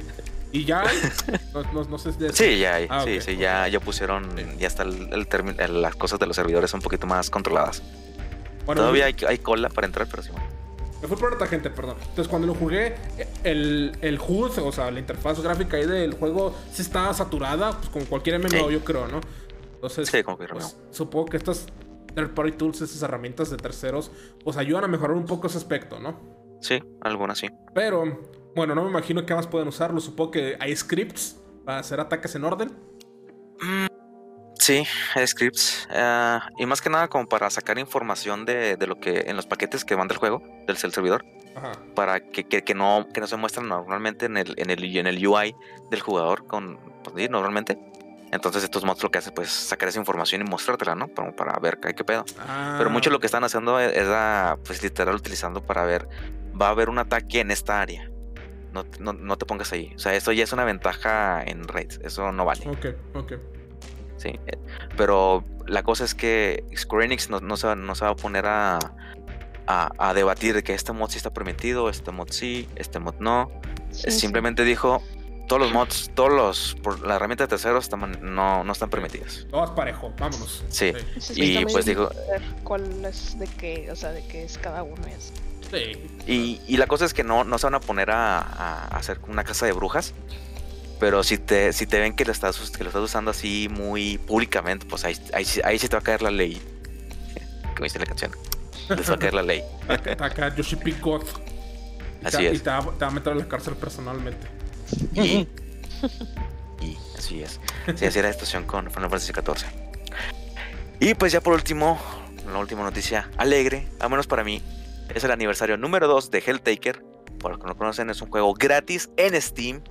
Y 0.54 0.63
ya 0.66 0.82
hay. 0.82 0.98
No, 1.54 1.62
no, 1.74 1.84
no 1.84 1.98
sé 1.98 2.13
si 2.13 2.20
Sí, 2.32 2.60
ya 2.60 2.76
hay. 2.76 2.88
Ah, 2.89 3.04
sí, 3.04 3.20
sí, 3.22 3.36
ya, 3.38 3.68
ya 3.68 3.80
pusieron, 3.80 4.30
ya 4.58 4.68
está 4.68 4.84
el, 4.84 5.10
el 5.12 5.82
las 5.82 5.96
cosas 5.96 6.20
de 6.20 6.26
los 6.28 6.36
servidores 6.36 6.74
un 6.74 6.82
poquito 6.82 7.06
más 7.08 7.30
controladas. 7.30 7.84
Bueno, 8.66 8.82
Todavía 8.82 9.06
hay, 9.06 9.16
hay 9.28 9.38
cola 9.39 9.68
para 9.70 9.86
entrar, 9.88 10.08
pero 10.10 10.24
sí. 10.24 10.30
bueno. 10.32 10.48
Me 11.02 11.08
fui 11.10 11.18
por 11.18 11.34
otra 11.34 11.48
gente, 11.48 11.70
perdón. 11.70 11.98
Entonces, 12.00 12.30
cuando 12.30 12.48
lo 12.48 12.56
jugué, 12.56 12.96
el, 13.44 13.92
el 14.00 14.18
HUD, 14.20 14.58
o 14.60 14.72
sea, 14.72 14.89
la 14.89 15.00
interfaz 15.00 15.42
gráfica 15.42 15.76
ahí 15.76 15.86
del 15.86 16.13
juego, 16.13 16.56
sí 16.72 16.82
estaba 16.82 17.13
saturada, 17.13 17.72
pues 17.78 17.89
como 17.89 18.06
cualquier 18.06 18.39
MMO, 18.39 18.50
Sí. 18.50 18.74
yo 18.74 18.84
creo, 18.86 19.08
¿no? 19.10 19.20
Entonces, 19.76 20.08
Sí, 20.10 20.24
como 20.24 20.38
que 20.38 20.48
pues, 20.48 20.78
supongo 20.92 21.26
que 21.26 21.36
estas 21.38 21.66
third 22.16 22.34
party 22.34 22.54
tools, 22.54 22.80
estas 22.82 23.02
herramientas 23.02 23.50
de 23.50 23.58
terceros, 23.58 24.12
pues 24.46 24.56
ayudan 24.56 24.86
a 24.86 24.88
mejorar 24.88 25.18
un 25.18 25.26
poco 25.26 25.48
ese 25.48 25.58
aspecto, 25.58 26.00
¿no? 26.00 26.18
Sí, 26.62 26.82
algunas 27.02 27.38
sí. 27.38 27.50
Pero, 27.76 28.22
bueno, 28.56 28.76
no 28.76 28.84
me 28.84 28.89
imagino 28.89 29.26
qué 29.26 29.34
más 29.36 29.48
pueden 29.48 29.68
usarlo. 29.68 30.00
Supongo 30.00 30.32
que 30.32 30.58
hay 30.60 30.76
scripts 30.76 31.39
para 31.66 31.80
hacer 31.80 32.00
ataques 32.00 32.36
en 32.36 32.44
orden. 32.44 32.72
Sí, 34.60 34.86
hay 35.16 35.28
scripts. 35.28 35.88
eh, 35.92 36.39
y 36.58 36.66
más 36.66 36.82
que 36.82 36.89
nada 36.89 37.08
como 37.10 37.28
para 37.28 37.50
sacar 37.50 37.78
información 37.80 38.46
de, 38.46 38.78
de 38.78 38.88
lo 38.88 39.00
que 39.00 39.26
en 39.28 39.36
los 39.36 39.46
paquetes 39.46 39.84
que 39.84 39.96
van 39.96 40.08
del 40.08 40.18
juego, 40.18 40.42
del, 40.68 40.78
del 40.78 40.92
servidor, 40.94 41.26
Ajá. 41.56 41.74
para 41.96 42.22
que, 42.30 42.46
que, 42.46 42.63
que 42.63 42.74
no, 42.74 43.08
que 43.13 43.20
no 43.20 43.28
se 43.28 43.36
muestran 43.36 43.68
normalmente 43.68 44.26
en 44.26 44.38
el, 44.38 44.54
en 44.58 44.70
el, 44.70 44.84
en 44.98 45.08
el 45.08 45.26
UI 45.28 45.56
del 45.92 46.00
jugador 46.02 46.48
con 46.48 46.80
pues, 47.04 47.30
normalmente. 47.30 47.78
Entonces 48.32 48.63
estos 48.63 48.84
mods 48.84 49.04
lo 49.04 49.12
que 49.12 49.20
hacen 49.20 49.34
pues 49.34 49.50
sacar 49.50 49.89
esa 49.89 50.00
información 50.00 50.42
y 50.42 50.46
mostrártela, 50.50 50.96
¿no? 50.96 51.08
Para 51.10 51.60
ver 51.60 51.80
qué, 51.80 51.94
qué 51.94 52.04
pedo. 52.04 52.24
Ah, 52.39 52.76
Pero 52.78 52.89
mucho 52.89 53.10
lo 53.12 53.20
que 53.20 53.28
están 53.28 53.44
haciendo 53.44 53.80
es, 53.80 53.96
es 53.96 54.08
a, 54.08 54.58
pues 54.66 54.82
literal 54.82 55.13
utilizando 55.16 55.62
para 55.63 55.84
ver, 55.84 56.08
va 56.60 56.68
a 56.68 56.72
haber 56.72 56.89
un 56.89 56.98
ataque 57.00 57.42
en 57.42 57.52
esta 57.52 57.80
área. 57.82 58.10
No, 58.74 58.84
te- 58.86 59.00
no, 59.00 59.14
no 59.14 59.38
te 59.38 59.46
pongas 59.46 59.72
ahí. 59.72 59.94
O 59.96 60.00
sea, 60.00 60.14
eso 60.16 60.32
ya 60.32 60.44
es 60.44 60.52
una 60.52 60.66
ventaja 60.66 61.44
en 61.44 61.68
raids. 61.68 62.00
Eso 62.04 62.32
no 62.32 62.44
vale. 62.46 62.68
Ok, 62.68 62.88
ok. 63.16 63.34
Sí. 64.18 64.40
eh, 64.48 64.58
Pero 64.98 65.44
la 65.68 65.84
cosa 65.84 66.04
es 66.06 66.16
que 66.16 66.64
Square 66.76 67.06
Enix 67.06 67.30
no, 67.30 67.40
no 67.40 67.56
se, 67.58 67.68
va- 67.68 67.76
no 67.76 67.94
se 67.96 68.04
va 68.06 68.12
a 68.12 68.16
poner 68.16 68.46
a, 68.48 68.80
a, 69.68 69.92
a 69.98 70.14
debatir 70.14 70.54
de 70.56 70.64
que 70.64 70.74
este 70.74 70.92
mod 70.92 71.10
sí 71.10 71.18
está 71.18 71.32
permitido, 71.32 71.90
este 71.90 72.12
mod 72.12 72.30
sí, 72.32 72.68
este 72.76 73.00
mod 73.00 73.16
no. 73.20 73.52
Sí, 73.92 74.10
sí. 74.10 74.20
Simplemente 74.20 74.64
dijo, 74.64 75.02
todos 75.48 75.62
los 75.62 75.72
mods, 75.74 76.10
todos 76.16 76.32
los, 76.32 76.76
por 76.82 77.06
la 77.06 77.16
herramienta 77.18 77.44
de 77.44 77.50
terceros 77.50 77.84
están- 77.86 78.18
no, 78.22 78.64
no 78.64 78.72
están 78.72 78.90
permitidos. 78.90 79.46
Todas 79.52 79.70
parejo, 79.72 80.12
vámonos. 80.18 80.64
Sí. 80.70 80.94
Sí, 81.20 81.60
Y, 81.60 81.66
pues, 81.66 81.86
digo- 81.86 82.10
¿Cuál 82.64 83.06
es 83.06 83.38
de 83.38 83.46
qué? 83.48 83.90
O 83.92 83.96
sea, 83.96 84.12
de 84.12 84.26
qué 84.28 84.44
es 84.46 84.58
cada 84.58 84.82
uno. 84.84 84.96
Sí. 85.74 86.08
Y, 86.28 86.62
y 86.68 86.78
la 86.78 86.88
cosa 86.88 87.06
es 87.06 87.14
que 87.14 87.24
no, 87.24 87.44
no 87.44 87.58
se 87.58 87.66
van 87.66 87.76
a 87.76 87.80
poner 87.80 88.12
a, 88.12 88.40
a 88.40 88.86
hacer 88.98 89.20
una 89.28 89.44
casa 89.44 89.66
de 89.66 89.72
brujas. 89.72 90.14
Pero 91.00 91.24
si 91.24 91.38
te, 91.38 91.74
si 91.74 91.86
te 91.88 92.00
ven 92.00 92.16
que 92.16 92.24
lo, 92.24 92.32
estás, 92.32 92.58
que 92.72 92.84
lo 92.84 92.90
estás 92.90 93.02
usando 93.04 93.32
así 93.32 93.68
muy 93.70 94.18
públicamente, 94.20 94.86
pues 94.86 95.04
ahí, 95.04 95.18
ahí, 95.34 95.44
sí- 95.44 95.62
ahí 95.64 95.78
sí 95.80 95.88
te 95.90 95.96
va 95.96 96.00
a 96.00 96.04
caer 96.04 96.22
la 96.22 96.32
ley. 96.32 96.62
Como 97.76 97.84
dice 97.84 98.00
la 98.00 98.06
canción. 98.06 98.32
Les 98.90 99.10
va 99.10 99.16
a 99.16 99.20
caer 99.20 99.34
la 99.34 99.42
ley. 99.42 99.64
Acá, 99.88 100.12
acá 100.26 100.56
Yoshi 100.56 100.76
P. 100.78 100.92
God. 101.02 101.24
Y 102.22 102.26
Así 102.28 102.38
te, 102.38 102.48
es. 102.52 102.56
Y 102.56 102.60
te 102.60 102.70
va, 102.70 102.80
te 102.82 103.04
va 103.04 103.08
a 103.08 103.12
meter 103.12 103.34
a 103.34 103.36
la 103.36 103.48
cárcel 103.48 103.76
personalmente. 103.76 104.48
Y, 105.16 105.48
y 106.82 106.98
así 107.18 107.42
es. 107.42 107.60
Sí, 107.96 108.06
así 108.06 108.20
era 108.20 108.28
la 108.30 108.34
situación 108.34 108.64
con 108.66 108.90
Final 108.92 109.10
Fantasy 109.10 109.34
XIV. 109.34 109.68
Y 111.00 111.16
pues 111.16 111.32
ya 111.34 111.42
por 111.42 111.54
último, 111.54 112.00
la 112.52 112.60
última 112.60 112.84
noticia 112.84 113.30
alegre, 113.38 113.88
al 114.00 114.10
menos 114.10 114.28
para 114.28 114.44
mí, 114.44 114.62
es 115.10 115.24
el 115.24 115.32
aniversario 115.32 115.78
número 115.78 116.08
2 116.08 116.32
de 116.32 116.39
Helltaker. 116.39 117.04
Para 117.39 117.56
los 117.56 117.62
que 117.62 117.68
no 117.68 117.76
conocen, 117.76 118.10
es 118.10 118.22
un 118.22 118.30
juego 118.30 118.54
gratis 118.54 119.10
en 119.18 119.39
Steam. 119.42 119.82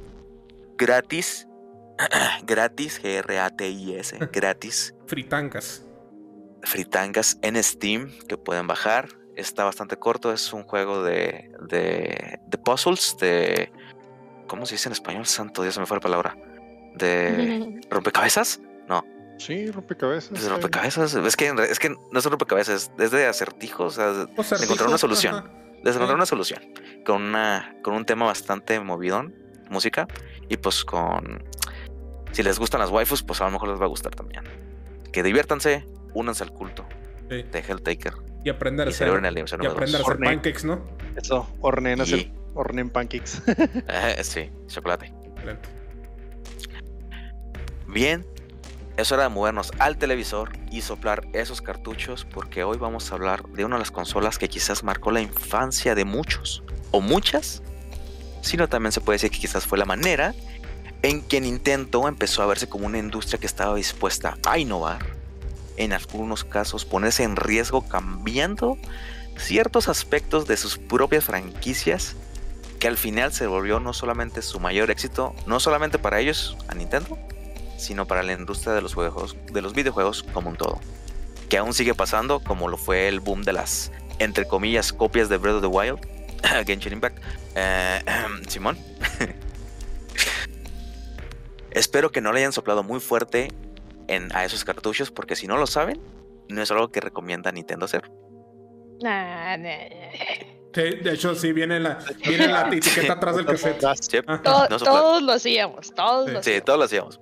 Gratis. 0.76 1.46
gratis, 2.44 3.00
G-R-A-T-I-S. 3.02 4.18
Gratis. 4.32 4.94
Fritangas. 5.06 5.84
Fritangas 6.62 7.38
en 7.42 7.62
Steam 7.62 8.10
que 8.28 8.36
pueden 8.36 8.66
bajar. 8.66 9.08
Está 9.36 9.64
bastante 9.64 9.96
corto, 9.96 10.32
es 10.32 10.52
un 10.52 10.64
juego 10.64 11.02
de, 11.02 11.50
de, 11.68 12.38
de 12.46 12.58
puzzles, 12.58 13.16
de... 13.18 13.72
¿Cómo 14.46 14.66
se 14.66 14.74
dice 14.74 14.88
en 14.88 14.92
español? 14.92 15.24
Santo 15.24 15.62
Dios, 15.62 15.74
se 15.74 15.80
me 15.80 15.86
fue 15.86 15.96
la 15.96 16.02
palabra. 16.02 16.36
De 16.96 17.80
rompecabezas. 17.90 18.60
No, 18.86 19.04
Sí, 19.46 19.70
rompecabezas. 19.70 20.30
está 20.32 20.40
bien. 20.40 20.50
rompecabezas. 20.52 21.14
Es 21.14 21.36
que, 21.36 21.54
es 21.70 21.78
que 21.78 21.88
no 21.90 22.18
es 22.18 22.24
rompecabezas, 22.24 22.90
es 22.98 23.10
de 23.10 23.26
acertijos. 23.26 23.98
O 23.98 24.00
sea, 24.00 24.12
de 24.26 24.42
sea, 24.44 24.58
encontrar 24.58 24.88
una 24.88 24.98
solución. 24.98 25.34
ajá. 25.34 25.50
de 25.82 25.90
encontrar 25.90 26.14
una 26.14 26.26
solución. 26.26 26.60
Con, 27.04 27.22
una, 27.22 27.74
con 27.82 27.94
un 27.94 28.04
tema 28.04 28.26
bastante 28.26 28.78
movidón, 28.80 29.34
música. 29.68 30.06
Y 30.48 30.56
pues 30.56 30.84
con... 30.84 31.42
Si 32.32 32.42
les 32.42 32.58
gustan 32.58 32.80
las 32.80 32.90
waifus, 32.90 33.22
pues 33.22 33.40
a 33.40 33.44
lo 33.46 33.50
mejor 33.50 33.68
les 33.68 33.80
va 33.80 33.84
a 33.84 33.88
gustar 33.88 34.14
también. 34.14 34.42
Que 35.12 35.22
diviértanse, 35.22 35.84
únanse 36.14 36.44
al 36.44 36.52
culto 36.52 36.86
Sí. 37.28 37.42
de 37.42 37.58
Helltaker. 37.60 38.12
Y 38.44 38.50
aprender 38.50 38.86
a 38.86 38.90
hacer, 38.90 39.06
y 39.08 39.10
aprender 39.66 40.00
a 40.00 40.04
hacer 40.04 40.18
pancakes, 40.18 40.64
¿no? 40.64 40.82
Eso, 41.16 41.48
horneen, 41.60 42.00
hacer, 42.00 42.18
Y- 42.18 42.32
horneen 42.54 42.90
pancakes. 42.90 43.42
Eh, 43.88 44.22
sí, 44.24 44.50
chocolate. 44.66 45.12
Excelente. 45.34 45.68
Bien, 47.88 48.26
es 48.96 49.10
hora 49.10 49.24
de 49.24 49.28
movernos 49.30 49.72
al 49.78 49.96
televisor 49.96 50.52
y 50.70 50.82
soplar 50.82 51.26
esos 51.32 51.62
cartuchos 51.62 52.24
porque 52.24 52.64
hoy 52.64 52.78
vamos 52.78 53.10
a 53.10 53.14
hablar 53.14 53.44
de 53.48 53.64
una 53.64 53.76
de 53.76 53.80
las 53.80 53.90
consolas 53.90 54.38
que 54.38 54.48
quizás 54.48 54.82
marcó 54.82 55.10
la 55.10 55.20
infancia 55.20 55.94
de 55.94 56.04
muchos 56.04 56.62
o 56.90 57.00
muchas, 57.00 57.62
sino 58.42 58.68
también 58.68 58.92
se 58.92 59.00
puede 59.00 59.16
decir 59.16 59.30
que 59.30 59.38
quizás 59.38 59.66
fue 59.66 59.78
la 59.78 59.84
manera 59.84 60.34
en 61.02 61.22
que 61.22 61.40
Nintendo 61.40 62.06
empezó 62.06 62.42
a 62.42 62.46
verse 62.46 62.68
como 62.68 62.86
una 62.86 62.98
industria 62.98 63.40
que 63.40 63.46
estaba 63.46 63.74
dispuesta 63.74 64.36
a 64.46 64.58
innovar, 64.58 65.04
en 65.76 65.92
algunos 65.92 66.44
casos 66.44 66.84
ponerse 66.84 67.24
en 67.24 67.36
riesgo 67.36 67.88
cambiando 67.88 68.76
ciertos 69.36 69.88
aspectos 69.88 70.46
de 70.46 70.56
sus 70.56 70.78
propias 70.78 71.24
franquicias 71.24 72.14
que 72.78 72.88
al 72.88 72.96
final 72.96 73.32
se 73.32 73.46
volvió 73.46 73.80
no 73.80 73.92
solamente 73.92 74.42
su 74.42 74.60
mayor 74.60 74.90
éxito, 74.90 75.34
no 75.46 75.60
solamente 75.60 75.98
para 75.98 76.20
ellos, 76.20 76.56
a 76.68 76.74
Nintendo, 76.74 77.16
sino 77.82 78.06
para 78.06 78.22
la 78.22 78.32
industria 78.32 78.72
de 78.72 78.82
los 78.82 78.94
juegos, 78.94 79.36
de 79.52 79.60
los 79.62 79.74
videojuegos 79.74 80.22
como 80.22 80.50
un 80.50 80.56
todo. 80.56 80.80
Que 81.48 81.58
aún 81.58 81.74
sigue 81.74 81.94
pasando, 81.94 82.40
como 82.40 82.68
lo 82.68 82.76
fue 82.76 83.08
el 83.08 83.20
boom 83.20 83.42
de 83.42 83.52
las, 83.52 83.92
entre 84.18 84.46
comillas, 84.46 84.92
copias 84.92 85.28
de 85.28 85.36
Breath 85.36 85.56
of 85.56 85.62
the 85.62 85.68
Wild, 85.68 86.00
Genshin 86.66 86.94
Impact. 86.94 87.18
Eh, 87.54 88.00
Simón. 88.48 88.78
Espero 91.70 92.12
que 92.12 92.20
no 92.20 92.32
le 92.32 92.40
hayan 92.40 92.52
soplado 92.52 92.82
muy 92.82 93.00
fuerte 93.00 93.48
en, 94.08 94.34
a 94.34 94.44
esos 94.44 94.64
cartuchos, 94.64 95.10
porque 95.10 95.36
si 95.36 95.46
no 95.46 95.56
lo 95.56 95.66
saben, 95.66 96.00
no 96.48 96.62
es 96.62 96.70
algo 96.70 96.90
que 96.90 97.00
recomienda 97.00 97.50
Nintendo 97.50 97.86
hacer. 97.86 98.10
Sí, 100.74 100.80
de 100.82 101.12
hecho, 101.12 101.34
sí, 101.34 101.52
viene 101.52 101.78
la, 101.80 101.98
viene 102.26 102.46
la 102.48 102.68
etiqueta 102.68 103.12
atrás 103.14 103.36
del 103.36 103.44
cassette. 103.46 103.80
Sí, 104.00 104.18
no 104.26 104.40
todos 104.78 105.22
lo 105.22 105.32
hacíamos, 105.32 105.92
todos 105.94 106.26
Sí. 106.26 106.32
lo 106.32 106.42
Sí, 106.42 106.50
hacíamos. 106.50 106.64
todos 106.64 106.78
lo 106.78 106.84
hacíamos. 106.86 107.20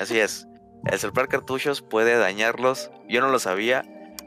Así 0.00 0.18
es. 0.18 0.46
El 0.90 0.98
soplar 0.98 1.28
cartuchos 1.28 1.80
puede 1.80 2.16
dañarlos. 2.18 2.90
Yo 3.08 3.20
no 3.20 3.28
lo 3.30 3.38
sabía, 3.38 3.84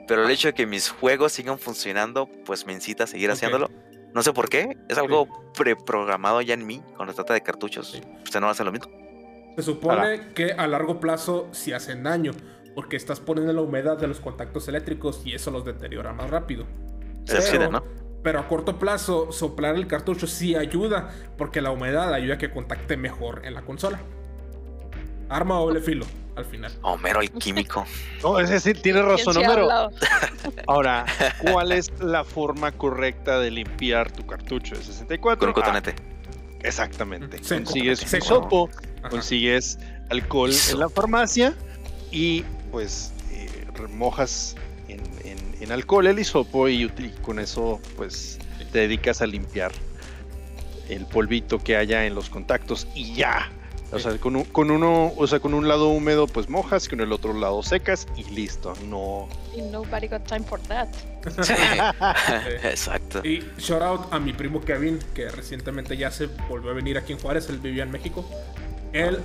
pero 0.08 0.24
el 0.26 0.32
hecho 0.32 0.48
de 0.48 0.54
que 0.54 0.66
mis 0.66 0.90
juegos 0.90 1.34
sigan 1.34 1.60
funcionando, 1.60 2.28
pues 2.46 2.66
me 2.66 2.74
incita 2.74 3.04
a 3.04 3.08
seguir 3.08 3.30
haciéndolo. 3.30 3.70
No 4.14 4.24
sé 4.24 4.32
por 4.34 4.50
qué. 4.50 4.78
Es 4.90 4.98
algo 4.98 5.28
preprogramado 5.54 6.42
ya 6.42 6.54
en 6.54 6.66
mí 6.66 6.82
cuando 6.96 7.12
se 7.12 7.18
trata 7.18 7.34
de 7.34 7.42
cartuchos. 7.42 7.92
Sí. 7.92 8.02
Usted 8.24 8.40
no 8.40 8.50
hace 8.50 8.64
lo 8.64 8.72
mismo. 8.72 8.90
Se 9.58 9.64
supone 9.64 10.34
que 10.34 10.54
a 10.54 10.66
largo 10.68 11.00
plazo 11.00 11.50
sí 11.52 11.72
hacen 11.74 12.04
daño, 12.04 12.32
porque 12.74 12.96
estás 12.96 13.20
poniendo 13.20 13.52
la 13.54 13.62
humedad 13.62 13.98
de 13.98 14.08
los 14.08 14.20
contactos 14.22 14.68
eléctricos 14.70 15.22
y 15.26 15.34
eso 15.36 15.52
los 15.52 15.66
deteriora 15.66 16.14
más 16.14 16.30
rápido. 16.30 16.66
Se 17.26 17.34
Pero- 17.36 17.40
oxidan, 17.40 17.72
¿no? 17.72 17.84
Pero 18.26 18.40
a 18.40 18.48
corto 18.48 18.80
plazo, 18.80 19.32
soplar 19.32 19.76
el 19.76 19.86
cartucho 19.86 20.26
sí 20.26 20.56
ayuda, 20.56 21.12
porque 21.38 21.62
la 21.62 21.70
humedad 21.70 22.12
ayuda 22.12 22.34
a 22.34 22.38
que 22.40 22.50
contacte 22.50 22.98
mejor 22.98 23.44
en 23.46 23.54
la 23.54 23.62
consola. 23.62 24.00
Arma 25.30 25.58
doble 25.60 25.80
filo, 25.80 26.08
al 26.36 26.44
final. 26.46 26.72
Homero 26.82 27.22
el 27.22 27.30
químico. 27.32 27.86
No, 28.24 28.40
es 28.40 28.50
decir, 28.50 28.82
tienes 28.82 29.04
¿Quién 29.04 29.18
razón, 29.28 29.38
Homero. 29.38 29.68
Ahora, 30.68 31.06
¿cuál 31.52 31.72
es 31.72 31.92
la 32.00 32.24
forma 32.24 32.72
correcta 32.72 33.40
de 33.40 33.52
limpiar 33.52 34.12
tu 34.12 34.26
cartucho 34.26 34.74
de 34.74 34.82
64? 34.82 35.38
con 35.40 35.50
un 35.50 35.52
Ah, 35.52 35.54
cotonete. 35.82 35.94
exactamente. 36.64 37.38
Seco, 37.44 37.64
consigues 37.66 38.00
seco. 38.00 38.16
un 38.26 38.28
sopo, 38.28 38.70
Ajá. 39.02 39.10
consigues 39.10 39.78
alcohol 40.10 40.50
Eso. 40.50 40.74
en 40.74 40.80
la 40.80 40.90
farmacia 40.90 41.54
y 42.12 42.44
pues 42.72 43.14
eh, 43.32 43.68
remojas 43.76 44.56
en, 44.88 45.02
en- 45.66 45.72
en 45.72 45.72
alcohol 45.72 46.08
el 46.08 46.20
hisopo 46.20 46.68
y, 46.70 46.84
y 46.84 47.10
con 47.22 47.40
eso 47.40 47.80
pues 47.96 48.40
te 48.72 48.80
dedicas 48.80 49.22
a 49.22 49.26
limpiar 49.28 49.72
el 50.90 51.06
polvito 51.06 51.60
que 51.60 51.76
haya 51.76 52.06
en 52.06 52.14
los 52.16 52.30
contactos 52.30 52.88
y 52.96 53.14
ya. 53.16 53.52
O 53.92 54.00
sea, 54.00 54.18
con, 54.18 54.36
un- 54.36 54.44
con 54.46 54.72
uno, 54.72 55.14
o 55.16 55.28
sea, 55.28 55.40
con 55.40 55.54
un 55.54 55.68
lado 55.68 55.90
húmedo 55.90 56.28
pues 56.28 56.50
mojas, 56.50 56.90
con 56.90 57.00
el 57.02 57.12
otro 57.12 57.34
lado 57.34 57.62
secas 57.64 58.08
y 58.18 58.24
listo. 58.26 58.74
No. 58.88 59.28
Y 59.56 59.62
nobody 59.62 60.08
got 60.08 60.26
time 60.26 60.44
for 60.44 60.60
that. 60.64 60.88
Sí, 61.42 61.54
Exacto. 62.64 63.26
Y 63.26 63.44
shout 63.58 63.82
out 63.82 64.02
a 64.12 64.20
mi 64.20 64.34
primo 64.34 64.62
Kevin, 64.62 65.00
que 65.14 65.30
recientemente 65.30 65.96
ya 65.98 66.12
se 66.12 66.28
volvió 66.50 66.72
a 66.72 66.74
venir 66.74 66.98
aquí 66.98 67.14
en 67.14 67.20
Juárez, 67.20 67.48
él 67.50 67.60
vivía 67.60 67.84
en 67.84 67.92
México. 67.92 68.28
Él, 68.92 69.20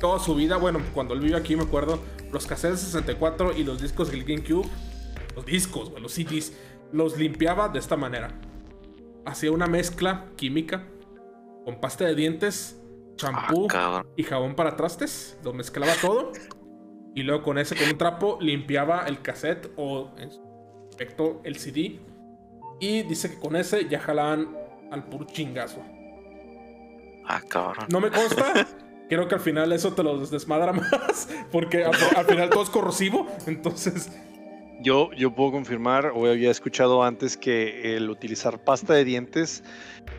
toda 0.00 0.18
su 0.18 0.34
vida, 0.34 0.56
bueno, 0.56 0.80
cuando 0.94 1.14
él 1.14 1.20
vivió 1.20 1.36
aquí 1.36 1.54
me 1.56 1.64
acuerdo, 1.64 2.00
los 2.32 2.46
cassettes 2.46 2.80
64 2.80 3.56
y 3.56 3.64
los 3.64 3.82
discos 3.82 4.10
del 4.10 4.24
GameCube, 4.24 4.68
los 5.40 5.46
discos, 5.46 5.90
güey, 5.90 6.02
los 6.02 6.12
CDs, 6.12 6.52
los 6.92 7.16
limpiaba 7.18 7.68
de 7.68 7.78
esta 7.78 7.96
manera. 7.96 8.38
Hacía 9.24 9.52
una 9.52 9.66
mezcla 9.66 10.26
química 10.36 10.86
con 11.64 11.80
pasta 11.80 12.04
de 12.04 12.14
dientes, 12.14 12.76
Ah, 13.22 13.46
champú 13.46 13.66
cabrón. 13.66 14.06
y 14.16 14.22
jabón 14.22 14.54
para 14.54 14.76
trastes, 14.76 15.38
lo 15.44 15.52
mezclaba 15.52 15.92
todo. 16.00 16.32
Y 17.14 17.22
luego 17.22 17.42
con 17.42 17.58
ese, 17.58 17.74
con 17.76 17.88
un 17.88 17.98
trapo, 17.98 18.38
limpiaba 18.40 19.04
el 19.06 19.20
cassette 19.20 19.70
o 19.76 20.10
en 20.16 20.30
su 20.30 20.40
efecto 20.94 21.40
el 21.44 21.56
CD. 21.56 22.00
Y 22.80 23.02
dice 23.02 23.30
que 23.30 23.38
con 23.38 23.56
ese 23.56 23.88
ya 23.88 24.00
jalaban 24.00 24.56
al 24.90 25.04
puro 25.04 25.26
chingazo. 25.26 25.82
Ah, 27.26 27.42
cabrón. 27.48 27.86
No 27.90 28.00
me 28.00 28.10
consta. 28.10 28.66
Creo 29.10 29.26
que 29.28 29.34
al 29.34 29.40
final 29.40 29.72
eso 29.72 29.92
te 29.92 30.02
lo 30.02 30.16
desmadra 30.18 30.72
más. 30.72 31.28
Porque 31.52 31.84
al, 31.84 31.92
al 32.16 32.24
final 32.26 32.48
todo 32.48 32.62
es 32.62 32.70
corrosivo. 32.70 33.26
Entonces, 33.46 34.10
Yo, 34.82 35.10
yo 35.12 35.34
puedo 35.34 35.52
confirmar, 35.52 36.12
o 36.14 36.26
había 36.26 36.50
escuchado 36.50 37.02
antes 37.02 37.36
que 37.36 37.96
el 37.96 38.08
utilizar 38.08 38.62
pasta 38.64 38.94
de 38.94 39.04
dientes 39.04 39.62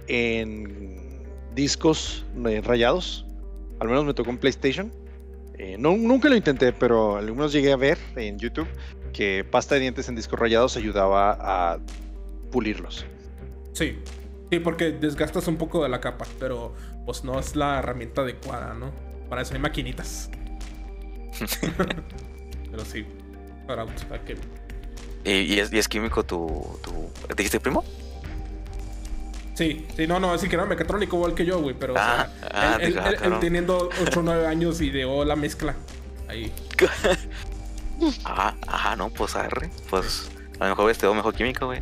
en 0.08 1.24
discos 1.56 2.26
eh, 2.46 2.62
rayados, 2.62 3.26
al 3.80 3.88
menos 3.88 4.06
me 4.06 4.14
tocó 4.14 4.30
en 4.30 4.38
PlayStation. 4.38 4.92
eh, 5.58 5.78
no, 5.80 5.96
nunca 5.96 6.30
lo 6.30 6.36
intenté, 6.36 6.74
pero 6.74 7.18
algunos 7.18 7.52
llegué 7.52 7.72
a 7.72 7.78
ver 7.78 7.98
en 8.16 8.38
YouTube 8.38 8.68
que 9.14 9.44
pasta 9.50 9.76
de 9.76 9.82
dientes 9.82 10.08
en 10.10 10.16
discos 10.16 10.40
rayados 10.40 10.78
ayudaba 10.78 11.38
a 11.40 11.80
pulirlos. 12.52 13.06
sí. 13.74 13.98
Sí, 14.52 14.60
porque 14.60 14.92
desgastas 14.92 15.48
un 15.48 15.56
poco 15.56 15.82
de 15.82 15.88
la 15.88 16.02
capa. 16.02 16.26
Pero 16.38 16.76
pues 17.06 17.24
no 17.24 17.40
es 17.40 17.56
la 17.56 17.80
herramienta 17.80 18.22
adecuada, 18.22 18.74
¿no? 18.74 18.92
Para 19.30 19.44
eso 19.44 19.54
hay 19.54 19.62
maquinitas. 19.62 20.30
pero 22.70 22.84
sí. 22.84 23.06
¿Y, 25.24 25.32
y 25.32 25.60
es, 25.60 25.72
y 25.72 25.78
es 25.78 25.88
químico 25.88 26.24
tu, 26.26 26.80
tu. 26.84 27.12
¿Dijiste 27.36 27.60
primo? 27.60 27.84
Sí, 29.54 29.86
sí, 29.96 30.08
no, 30.08 30.20
no, 30.20 30.34
es 30.34 30.42
que 30.42 30.56
era 30.56 30.66
mecatrónico 30.66 31.18
igual 31.18 31.36
que 31.36 31.46
yo, 31.46 31.62
güey, 31.62 31.76
pero 31.78 31.94
o 31.94 31.98
sea, 31.98 32.34
ah, 32.52 32.78
él, 32.80 32.88
él- 32.88 32.94
digo, 32.94 33.06
él- 33.06 33.14
él 33.14 33.20
cabrón. 33.20 33.40
teniendo 33.40 33.90
8 34.08 34.20
o 34.20 34.24
9 34.24 34.48
años 34.48 34.82
ideó 34.82 35.24
la 35.26 35.36
mezcla. 35.36 35.76
Ahí. 36.28 36.52
Ah, 38.26 38.56
ajá, 38.68 38.96
no, 38.96 39.12
pues 39.12 39.36
arre. 39.36 39.70
Pues 39.92 40.32
a 40.60 40.64
lo 40.64 40.70
mejor 40.72 40.90
este 40.90 41.08
mejor 41.08 41.36
químico, 41.36 41.68
güey. 41.68 41.82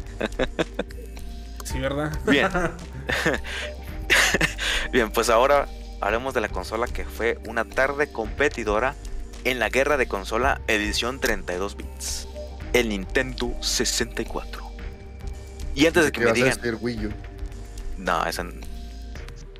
Sí, 1.63 1.80
¿verdad? 1.80 2.12
Bien. 2.28 2.49
Bien, 4.91 5.12
pues 5.12 5.30
ahora 5.30 5.69
hablemos 6.02 6.34
de 6.34 6.41
la 6.41 6.49
consola 6.49 6.88
que 6.88 7.06
fue 7.06 7.39
una 7.47 7.63
tarde 7.63 8.12
competidora 8.12 8.95
en 9.43 9.60
la 9.60 9.69
guerra 9.69 9.97
de 9.97 10.08
consola 10.08 10.62
edición 10.67 11.19
32 11.19 11.78
bits. 11.78 12.28
El 12.73 12.89
Nintendo 12.89 13.54
64. 13.62 14.69
Y 15.75 15.86
antes 15.88 16.06
de 16.06 16.12
que 16.12 16.21
me 16.21 16.30
a 16.30 16.34
digan, 16.34 16.56
decir 16.56 16.78
Wii 16.80 17.06
U. 17.08 17.13
no, 17.97 18.25
esa 18.25 18.41
n- 18.41 18.62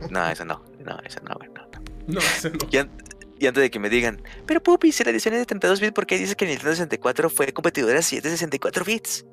no, 0.10 0.30
esa 0.30 0.46
no, 0.46 0.64
no, 0.84 0.98
esa 1.06 1.20
no, 1.22 1.36
güey, 1.36 1.50
no, 1.50 1.64
no. 1.64 1.80
No, 2.08 2.20
ese 2.20 2.50
no. 2.52 2.58
Y, 2.72 2.78
an- 2.78 2.92
y 3.40 3.48
antes 3.48 3.62
de 3.62 3.72
que 3.72 3.80
me 3.80 3.90
digan, 3.90 4.22
pero 4.46 4.62
Pupi, 4.62 4.92
si 4.92 5.04
la 5.04 5.12
edición 5.12 5.34
es 5.34 5.40
de 5.42 5.46
32 5.46 5.80
bits, 5.80 5.94
¿por 5.94 6.06
qué 6.06 6.18
dices 6.18 6.36
que 6.36 6.46
el 6.46 6.52
Nintendo 6.52 6.72
64 6.74 7.30
fue 7.30 7.52
competidora 7.54 8.02
si 8.02 8.18
es 8.18 8.24
de 8.24 8.30
64 8.32 8.84
bits? 8.86 9.26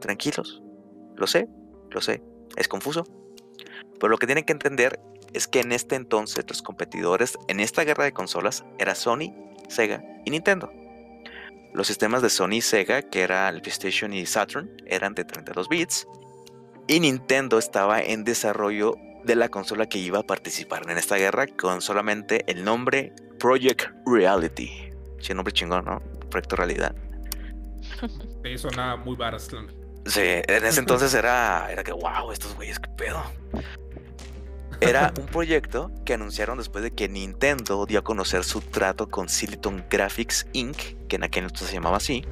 Tranquilos, 0.00 0.62
lo 1.16 1.26
sé, 1.26 1.46
lo 1.90 2.00
sé, 2.00 2.22
es 2.56 2.68
confuso. 2.68 3.04
Pero 3.98 4.08
lo 4.08 4.18
que 4.18 4.26
tienen 4.26 4.44
que 4.44 4.52
entender 4.52 4.98
es 5.32 5.46
que 5.46 5.60
en 5.60 5.72
este 5.72 5.94
entonces 5.94 6.44
los 6.48 6.62
competidores 6.62 7.38
en 7.48 7.60
esta 7.60 7.84
guerra 7.84 8.04
de 8.04 8.12
consolas 8.12 8.64
era 8.78 8.94
Sony, 8.94 9.32
Sega 9.70 10.02
y 10.24 10.30
Nintendo. 10.30 10.72
Los 11.72 11.86
sistemas 11.86 12.20
de 12.22 12.30
Sony 12.30 12.54
y 12.54 12.60
Sega, 12.60 13.02
que 13.02 13.22
era 13.22 13.48
el 13.48 13.62
PlayStation 13.62 14.12
y 14.12 14.26
Saturn, 14.26 14.70
eran 14.86 15.14
de 15.14 15.24
32 15.24 15.68
bits. 15.68 16.06
Y 16.88 16.98
Nintendo 17.00 17.58
estaba 17.58 18.00
en 18.00 18.24
desarrollo 18.24 18.96
de 19.24 19.36
la 19.36 19.48
consola 19.48 19.86
que 19.86 19.98
iba 19.98 20.18
a 20.18 20.22
participar 20.22 20.90
en 20.90 20.98
esta 20.98 21.16
guerra 21.16 21.46
con 21.46 21.80
solamente 21.80 22.44
el 22.50 22.64
nombre 22.64 23.12
Project 23.38 23.90
Reality. 24.06 24.70
Sí, 25.20 25.34
nombre 25.34 25.52
chingón, 25.52 25.84
¿no? 25.84 26.02
Proyecto 26.30 26.56
Realidad. 26.56 26.94
Sí, 28.42 28.56
suena 28.56 28.96
muy 28.96 29.16
varas. 29.16 29.52
la 29.52 29.60
neta. 29.62 29.74
Sí, 30.06 30.20
en 30.22 30.64
ese 30.64 30.80
entonces 30.80 31.12
era, 31.12 31.70
era 31.70 31.84
que, 31.84 31.92
wow, 31.92 32.32
estos 32.32 32.56
güeyes, 32.56 32.78
qué 32.78 32.88
pedo. 32.96 33.22
Era 34.80 35.12
un 35.20 35.26
proyecto 35.26 35.92
que 36.06 36.14
anunciaron 36.14 36.56
después 36.56 36.82
de 36.82 36.90
que 36.90 37.06
Nintendo 37.06 37.84
dio 37.84 37.98
a 37.98 38.02
conocer 38.02 38.44
su 38.44 38.62
trato 38.62 39.10
con 39.10 39.28
Silicon 39.28 39.84
Graphics 39.90 40.46
Inc., 40.54 40.76
que 41.06 41.16
en 41.16 41.24
aquel 41.24 41.44
entonces 41.44 41.68
se 41.68 41.74
llamaba 41.74 41.98
así, 41.98 42.24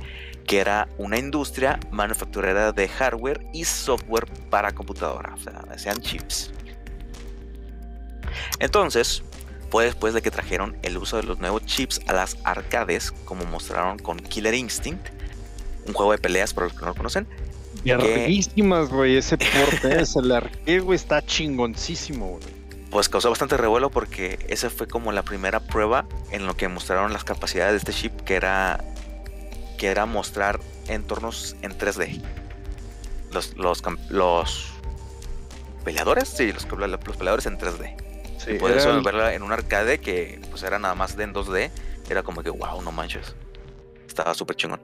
que 0.46 0.58
era 0.58 0.88
una 0.96 1.18
industria 1.18 1.78
manufacturera 1.90 2.72
de 2.72 2.88
hardware 2.88 3.46
y 3.52 3.64
software 3.64 4.26
para 4.48 4.72
computadora, 4.72 5.34
o 5.34 5.38
sea, 5.38 5.78
sean 5.78 6.00
chips. 6.00 6.50
Entonces, 8.60 9.22
fue 9.70 9.84
después 9.84 10.14
de 10.14 10.22
que 10.22 10.30
trajeron 10.30 10.78
el 10.82 10.96
uso 10.96 11.18
de 11.18 11.24
los 11.24 11.38
nuevos 11.38 11.66
chips 11.66 12.00
a 12.06 12.14
las 12.14 12.38
arcades, 12.44 13.12
como 13.26 13.44
mostraron 13.44 13.98
con 13.98 14.18
Killer 14.18 14.54
Instinct, 14.54 15.08
un 15.86 15.92
juego 15.92 16.12
de 16.12 16.18
peleas 16.18 16.54
para 16.54 16.68
los 16.68 16.74
que 16.74 16.80
no 16.80 16.88
lo 16.88 16.94
conocen, 16.94 17.28
Larguísimas, 17.96 18.88
güey. 18.90 19.16
Ese 19.16 19.36
porte, 19.38 20.00
ese 20.02 20.18
arcade, 20.32 20.80
güey, 20.80 20.96
está 20.96 21.24
chingoncísimo, 21.24 22.38
güey. 22.38 22.42
pues 22.90 23.08
causó 23.08 23.30
bastante 23.30 23.56
revuelo 23.56 23.90
porque 23.90 24.38
esa 24.48 24.70
fue 24.70 24.86
como 24.88 25.12
la 25.12 25.22
primera 25.22 25.60
prueba 25.60 26.06
en 26.30 26.46
lo 26.46 26.56
que 26.56 26.68
mostraron 26.68 27.12
las 27.12 27.24
capacidades 27.24 27.72
de 27.72 27.78
este 27.78 27.92
chip 27.92 28.20
que 28.22 28.34
era 28.36 28.82
que 29.78 29.86
era 29.88 30.06
mostrar 30.06 30.58
entornos 30.88 31.54
en 31.62 31.76
3D. 31.78 32.20
Los 33.32 33.56
los 33.56 33.82
cam- 33.82 33.98
los 34.08 34.72
peleadores, 35.84 36.28
sí, 36.28 36.52
los, 36.52 36.66
los 36.70 37.16
peleadores 37.16 37.46
en 37.46 37.58
3D. 37.58 37.94
Sí, 38.38 38.54
Por 38.54 38.70
era 38.70 38.80
eso 38.80 38.90
el- 38.96 39.02
verla 39.02 39.34
en 39.34 39.42
un 39.42 39.52
arcade 39.52 39.98
que 39.98 40.40
pues 40.50 40.62
era 40.62 40.78
nada 40.78 40.94
más 40.94 41.16
de 41.16 41.24
en 41.24 41.34
2D, 41.34 41.70
era 42.08 42.22
como 42.22 42.42
que 42.42 42.50
wow, 42.50 42.80
no 42.82 42.90
manches. 42.92 43.34
Estaba 44.06 44.32
súper 44.34 44.56
chingón. 44.56 44.80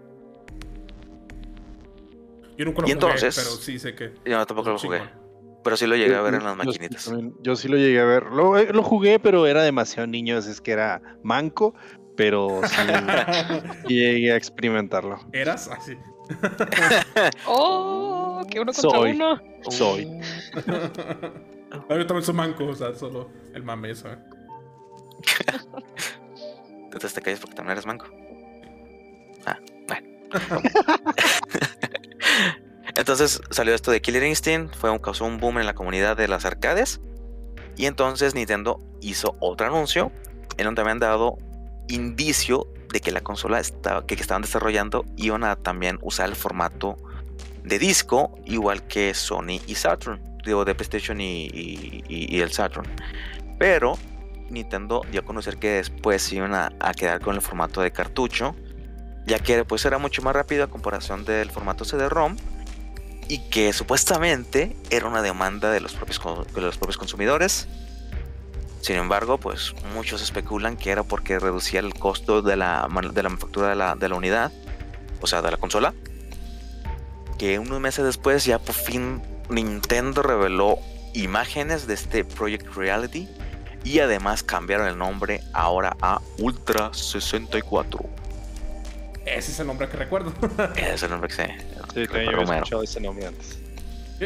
Yo 2.57 2.65
nunca 2.65 2.83
lo 2.83 2.89
Y 2.89 2.93
jugué, 2.93 2.93
entonces- 2.93 3.35
pero 3.37 3.51
sí 3.57 3.79
sé 3.79 3.95
que. 3.95 4.13
Yo 4.25 4.45
tampoco 4.47 4.71
lo 4.71 4.79
jugué, 4.79 4.99
chingón. 5.01 5.61
pero 5.65 5.77
sí 5.77 5.87
lo 5.87 5.97
llegué 5.97 6.15
a 6.15 6.21
ver 6.23 6.35
en 6.35 6.45
las 6.45 6.57
maquinitas. 6.57 7.05
también- 7.07 7.35
Yo 7.43 7.57
sí 7.57 7.69
lo 7.69 7.77
llegué 7.77 8.01
a 8.01 8.05
ver. 8.05 8.25
Lo, 8.27 8.57
eh, 8.59 8.73
lo 8.73 8.83
jugué, 8.83 9.19
pero 9.19 9.47
era 9.47 9.63
demasiado 9.63 10.07
niño, 10.07 10.37
así 10.39 10.51
es 10.51 10.61
que 10.61 10.73
era 10.73 11.01
manco, 11.23 11.75
pero 12.17 12.61
sí 12.65 12.77
llegué 13.89 14.33
a 14.33 14.37
experimentarlo. 14.37 15.19
¿Eras? 15.33 15.69
Ah, 15.73 15.79
sí. 15.85 15.97
¡Oh! 17.47 18.43
¡Que 18.51 18.61
uno 18.61 18.73
contra 18.73 18.91
Soy. 18.91 19.11
uno! 19.13 19.41
Soy. 19.71 20.09
Ah, 21.89 21.97
Yo 21.97 22.07
también 22.07 22.23
soy 22.23 22.35
manco, 22.37 22.67
o 22.67 22.75
sea, 22.77 22.95
solo 22.95 23.29
el 23.53 23.65
mame 23.65 23.91
eso. 23.91 24.07
¿eh? 24.09 24.17
Entonces 26.85 27.13
te 27.15 27.21
calles 27.21 27.41
porque 27.41 27.57
también 27.57 27.73
eres 27.73 27.85
manco. 27.85 28.07
Ah, 29.45 29.59
bueno. 29.89 30.07
Entonces 32.97 33.41
salió 33.51 33.75
esto 33.75 33.91
de 33.91 34.01
Killer 34.01 34.23
Instinct, 34.23 34.75
fue 34.77 34.91
un, 34.91 34.99
causó 34.99 35.25
un 35.25 35.39
boom 35.39 35.59
en 35.59 35.67
la 35.67 35.75
comunidad 35.75 36.17
de 36.17 36.29
las 36.29 36.45
arcades. 36.45 37.01
Y 37.77 37.87
entonces 37.87 38.35
Nintendo 38.35 38.79
hizo 39.01 39.37
otro 39.41 39.67
anuncio 39.67 40.13
en 40.57 40.67
donde 40.67 40.83
habían 40.83 41.01
dado 41.01 41.39
indicio 41.89 42.69
de 42.93 43.01
que 43.01 43.11
la 43.11 43.21
consola 43.21 43.59
estaba, 43.59 44.07
que, 44.07 44.15
estaban 44.15 44.43
desarrollando 44.43 45.05
iban 45.17 45.43
a 45.43 45.57
también 45.57 45.99
usar 46.03 46.29
el 46.29 46.37
formato 46.37 46.97
de 47.65 47.81
disco, 47.81 48.39
igual 48.45 48.87
que 48.87 49.13
Sony 49.15 49.61
y 49.67 49.75
Saturn, 49.75 50.21
digo, 50.45 50.65
de 50.65 50.77
PlayStation 50.77 51.21
y, 51.21 52.41
el 52.41 52.53
Saturn. 52.53 52.87
Pero 53.59 53.99
Nintendo 54.51 55.03
dio 55.11 55.23
a 55.23 55.25
conocer 55.25 55.59
que 55.59 55.71
después 55.71 56.33
iban 56.33 56.55
a, 56.55 56.71
a 56.79 56.95
quedar 56.95 57.21
con 57.21 57.35
el 57.35 57.41
formato 57.41 57.81
de 57.81 57.91
cartucho, 57.91 58.55
ya 59.27 59.41
que 59.41 59.65
pues 59.65 59.85
era 59.85 59.99
mucho 59.99 60.23
más 60.23 60.35
rápido 60.35 60.63
a 60.63 60.69
comparación 60.69 61.25
del 61.25 61.51
formato 61.51 61.85
CD-ROM 61.85 62.37
y 63.29 63.39
que 63.51 63.73
supuestamente 63.73 64.77
era 64.91 65.07
una 65.07 65.23
demanda 65.23 65.71
de 65.71 65.81
los 65.81 65.95
propios, 65.95 66.21
de 66.55 66.61
los 66.61 66.77
propios 66.77 66.99
consumidores 66.99 67.69
Sin 68.81 68.97
embargo, 68.97 69.39
pues 69.39 69.75
muchos 69.95 70.23
especulan 70.23 70.77
que 70.77 70.91
era 70.91 71.03
porque 71.03 71.39
reducía 71.39 71.81
el 71.81 71.95
costo 71.95 72.43
de 72.43 72.57
la, 72.57 72.89
de 73.13 73.23
la 73.23 73.29
manufactura 73.29 73.71
de 73.71 73.77
la, 73.77 73.95
de 73.95 74.09
la 74.09 74.15
unidad, 74.15 74.53
o 75.21 75.27
sea, 75.27 75.41
de 75.41 75.51
la 75.51 75.57
consola. 75.57 75.95
Que 77.39 77.59
unos 77.59 77.81
meses 77.81 78.05
después 78.05 78.45
ya 78.45 78.59
por 78.59 78.75
fin 78.75 79.23
Nintendo 79.49 80.23
reveló 80.23 80.79
imágenes 81.15 81.87
de 81.87 81.95
este 81.95 82.25
Project 82.25 82.75
Reality 82.75 83.29
y 83.85 84.01
además 84.01 84.43
cambiaron 84.43 84.89
el 84.89 84.99
nombre 84.99 85.43
ahora 85.53 85.97
a 86.01 86.21
Ultra 86.39 86.93
64. 86.93 88.01
Ese 89.27 89.53
es 89.53 89.61
el 89.61 89.67
nombre 89.67 89.89
que 89.89 89.97
recuerdo. 89.97 90.33
Ese 90.77 90.95
es 90.95 91.03
el 91.03 91.11
nombre 91.11 91.29
que 91.29 91.35
se... 91.35 91.74
Sí, 91.95 92.05
también 92.07 92.25
yo 92.25 92.31
había 92.31 92.37
Romero. 92.45 92.55
escuchado 92.57 92.83
ese 92.83 93.01
nombre 93.01 93.27
antes. 93.27 93.59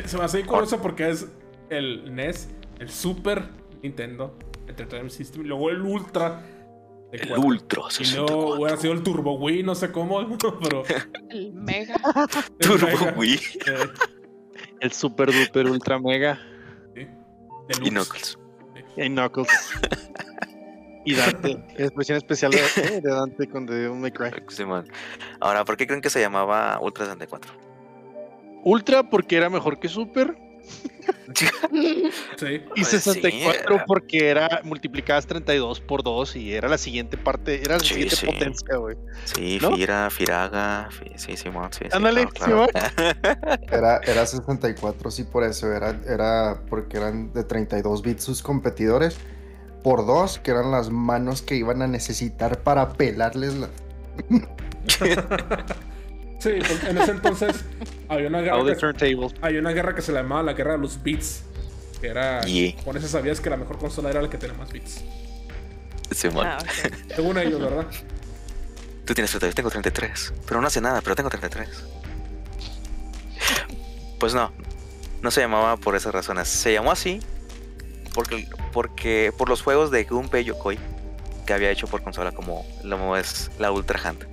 Se 0.07 0.17
me 0.19 0.25
hace 0.25 0.45
curioso 0.45 0.81
porque 0.81 1.11
es 1.11 1.27
el 1.71 2.15
NES, 2.15 2.49
el 2.79 2.89
Super 2.91 3.49
Nintendo 3.83 4.37
Entertainment 4.67 5.11
System, 5.13 5.43
y 5.43 5.49
luego 5.49 5.71
el 5.71 5.81
Ultra. 5.83 6.43
El 7.11 7.27
cuatro. 7.27 7.47
Ultra 7.47 7.83
Y 8.01 8.15
luego 8.15 8.55
hubiera 8.57 8.77
64. 8.77 8.81
sido 8.83 8.93
el 8.93 9.03
Turbo 9.03 9.39
Wii, 9.39 9.63
no 9.63 9.75
sé 9.75 9.91
cómo, 9.91 10.19
pero. 10.63 10.83
El 11.31 11.53
mega. 11.55 11.95
el 11.95 12.59
Turbo 12.59 12.87
Mega, 12.87 13.15
Wii 13.17 13.35
eh, 13.67 13.89
El 14.81 14.93
super 14.93 15.33
duper 15.33 15.67
ultra 15.71 15.99
mega. 15.99 16.39
sí, 16.95 17.07
y. 17.83 17.91
Knuckles. 17.91 18.39
Y 18.97 19.09
Knuckles. 19.09 19.49
y 21.13 21.15
Dante. 21.15 21.51
Expresión 21.79 22.17
especial 22.19 22.51
de, 22.53 22.59
eh, 22.59 23.01
de 23.03 23.11
Dante 23.11 23.49
con 23.49 23.67
The 23.67 23.75
Devil 23.75 23.99
May 23.99 24.11
Cry. 24.13 24.31
Simón. 24.49 24.89
Ahora, 25.41 25.65
¿por 25.65 25.77
qué 25.77 25.87
creen 25.87 26.01
que 26.03 26.11
se 26.11 26.21
llamaba 26.21 26.79
Ultra 26.81 27.05
64? 27.07 27.53
Ultra 28.65 29.09
porque 29.09 29.37
era 29.37 29.49
mejor 29.49 29.79
que 29.79 29.89
Super. 29.89 30.37
Sí. 31.35 31.47
Y 32.47 32.59
Pues 32.83 32.89
sí, 32.89 32.99
64 32.99 33.77
era- 33.77 33.85
porque 33.87 34.29
era 34.29 34.61
multiplicabas 34.65 35.27
32 35.27 35.81
por 35.81 36.03
2 36.03 36.37
y 36.37 36.53
era 36.55 36.69
la 36.69 36.77
siguiente 36.77 37.17
parte, 37.17 37.63
era 37.63 37.75
la 37.75 37.81
Sí, 37.81 37.89
siguiente 37.95 38.17
sí. 38.17 38.27
potencia, 38.27 38.77
güey. 38.77 38.97
Sí, 39.25 39.59
¿No? 39.63 39.75
Fira, 39.75 40.11
Firaga, 40.11 40.89
fi- 40.91 41.13
sí, 41.17 41.37
Simón, 41.37 41.71
sí. 41.73 41.85
sí, 41.85 41.91
Ándale, 41.93 42.27
claro, 42.29 42.67
claro. 42.69 42.89
Era, 43.73 44.01
era 44.05 44.27
64, 44.27 45.11
sí, 45.11 45.25
por 45.25 45.45
eso. 45.45 45.73
Era, 45.73 45.99
era 46.07 46.61
porque 46.69 46.97
eran 46.99 47.33
de 47.33 47.45
32 47.45 48.03
bits 48.03 48.25
sus 48.25 48.43
competidores. 48.43 49.17
Por 49.89 50.05
dos, 50.05 50.39
que 50.39 50.51
eran 50.51 50.71
las 50.71 50.91
manos 50.91 51.41
que 51.41 51.55
iban 51.55 51.81
a 51.81 51.87
necesitar 51.87 52.59
para 52.59 52.93
pelarles 52.93 53.55
la. 53.55 53.71
Sí, 56.39 56.51
pues, 56.59 56.85
en 56.85 56.99
ese 56.99 57.11
entonces 57.13 57.65
había 58.07 58.29
una 58.29 58.43
guerra, 58.43 58.93
que, 58.93 59.31
había 59.41 59.61
una 59.61 59.71
guerra 59.71 59.95
que 59.95 60.03
se 60.03 60.13
llamaba 60.13 60.43
la 60.43 60.53
guerra 60.53 60.73
de 60.73 60.79
los 60.79 61.03
bits. 61.03 61.43
Que 62.03 62.09
era. 62.09 62.43
Yeah. 62.43 62.77
Con 62.85 62.99
eso 62.99 63.09
sabías 63.09 63.41
que 63.41 63.49
la 63.49 63.57
mejor 63.57 63.79
consola 63.79 64.11
era 64.11 64.21
la 64.21 64.29
que 64.29 64.37
tenía 64.37 64.55
más 64.59 64.71
bits. 64.71 65.03
Simón. 66.11 66.47
Ah, 66.47 66.59
ok. 66.61 66.95
Según 67.17 67.39
ellos, 67.39 67.59
¿verdad? 67.59 67.87
Tú 69.07 69.15
tienes 69.15 69.31
30, 69.31 69.47
yo 69.47 69.55
tengo 69.55 69.71
33. 69.71 70.35
Pero 70.47 70.61
no 70.61 70.67
hace 70.67 70.83
nada, 70.83 71.01
pero 71.01 71.17
tengo 71.17 71.31
33. 71.31 71.67
Pues 74.21 74.35
no, 74.35 74.53
no 75.23 75.31
se 75.31 75.41
llamaba 75.41 75.79
por 75.79 75.97
esas 75.97 76.13
razones. 76.13 76.47
Se 76.47 76.75
llamó 76.75 76.93
así 76.93 77.23
porque, 78.15 78.49
porque 78.73 79.33
por 79.37 79.49
los 79.49 79.63
juegos 79.63 79.91
de 79.91 80.05
Gunpei 80.05 80.45
Yokoi 80.45 80.79
que 81.47 81.53
había 81.55 81.71
hecho 81.71 81.87
por 81.87 82.03
consola 82.03 82.33
como 82.33 82.67
lo 82.85 83.17
es 83.17 83.51
la 83.59 83.71
Ultra 83.73 83.99
Hand. 84.05 84.27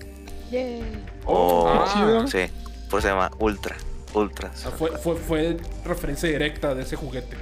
Yay. 0.51 0.83
O 1.25 1.67
Ah. 1.69 1.91
chido. 1.93 2.27
sí, 2.27 2.51
por 2.89 2.99
eso 2.99 3.07
se 3.07 3.13
llama 3.13 3.31
Ultra. 3.39 3.75
Ultra. 4.13 4.51
Ah, 4.65 4.71
fue, 4.77 4.91
fue, 4.97 5.15
fue 5.15 5.57
referencia 5.85 6.29
directa 6.29 6.73
de 6.75 6.83
ese 6.83 6.95
juguete. 6.95 7.35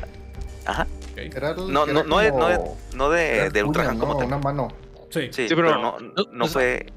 Ajá. 0.65 0.87
Era 1.15 1.53
No, 1.55 1.85
no, 1.85 2.03
no 2.03 2.17
de, 2.19 2.31
no 2.31 2.47
de, 2.47 2.57
como- 2.57 2.77
no 2.95 3.09
de, 3.09 3.35
era 3.35 3.49
de 3.49 3.63
Ultra 3.63 3.89
Hand 3.89 3.99
como 3.99 4.17
tal. 4.17 4.27
Una 4.27 4.37
mano. 4.37 4.67
Sí. 5.09 5.27
Sí, 5.31 5.47
Sí, 5.47 5.55
pero, 5.55 5.67
pero 5.67 5.81
no, 5.81 5.97
no- 6.31 6.47
fue. 6.47 6.87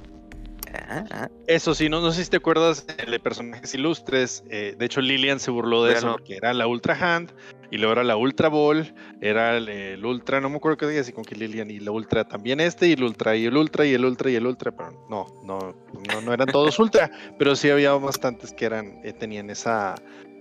Ajá, 0.72 1.04
ajá. 1.10 1.30
Eso 1.46 1.74
sí, 1.74 1.88
no, 1.88 2.00
no 2.00 2.12
sé 2.12 2.24
si 2.24 2.30
te 2.30 2.36
acuerdas 2.38 2.86
de 2.86 3.18
personajes 3.20 3.72
ilustres. 3.74 4.42
eh, 4.50 4.74
de 4.78 4.84
hecho, 4.86 5.00
Lilian 5.00 5.40
se 5.40 5.50
burló 5.50 5.84
de 5.84 5.94
eso 5.94 6.12
porque 6.12 6.36
era 6.36 6.52
la 6.54 6.66
Ultra 6.66 6.94
Hand 7.00 7.32
y 7.70 7.78
luego 7.78 7.92
era 7.92 8.04
la 8.04 8.16
Ultra 8.16 8.48
Ball, 8.48 8.94
era 9.20 9.56
el, 9.56 9.68
el 9.68 10.04
Ultra, 10.04 10.40
no 10.40 10.48
me 10.50 10.56
acuerdo 10.56 10.78
qué 10.78 10.86
día, 10.86 11.00
así 11.00 11.12
con 11.12 11.24
que 11.24 11.34
Lilian 11.34 11.70
y 11.70 11.80
la 11.80 11.90
Ultra 11.90 12.24
también 12.24 12.60
este, 12.60 12.88
y 12.88 12.92
el 12.92 13.04
Ultra 13.04 13.36
y 13.36 13.46
el 13.46 13.56
Ultra 13.56 13.84
y 13.84 13.94
el 13.94 14.04
Ultra 14.04 14.30
y 14.30 14.36
el 14.36 14.46
Ultra, 14.46 14.72
pero 14.72 15.06
no, 15.08 15.26
no, 15.44 15.74
no, 16.08 16.20
no 16.20 16.32
eran 16.32 16.48
todos 16.48 16.78
Ultra, 16.78 17.10
pero 17.38 17.56
sí 17.56 17.70
había 17.70 17.92
bastantes 17.92 18.52
que 18.52 18.64
eran, 18.64 19.00
eh, 19.04 19.12
tenían 19.12 19.50
esa 19.50 19.94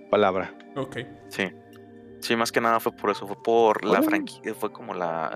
palabra. 0.10 0.54
Ok. 0.76 0.98
Sí. 1.30 1.52
Sí, 2.22 2.36
más 2.36 2.52
que 2.52 2.60
nada 2.60 2.80
fue 2.80 2.92
por 2.92 3.12
eso, 3.12 3.28
fue 3.28 3.42
por 3.44 3.86
la 3.86 4.02
franquicia, 4.02 4.56
fue 4.56 4.72
como 4.72 4.96
la, 4.96 5.32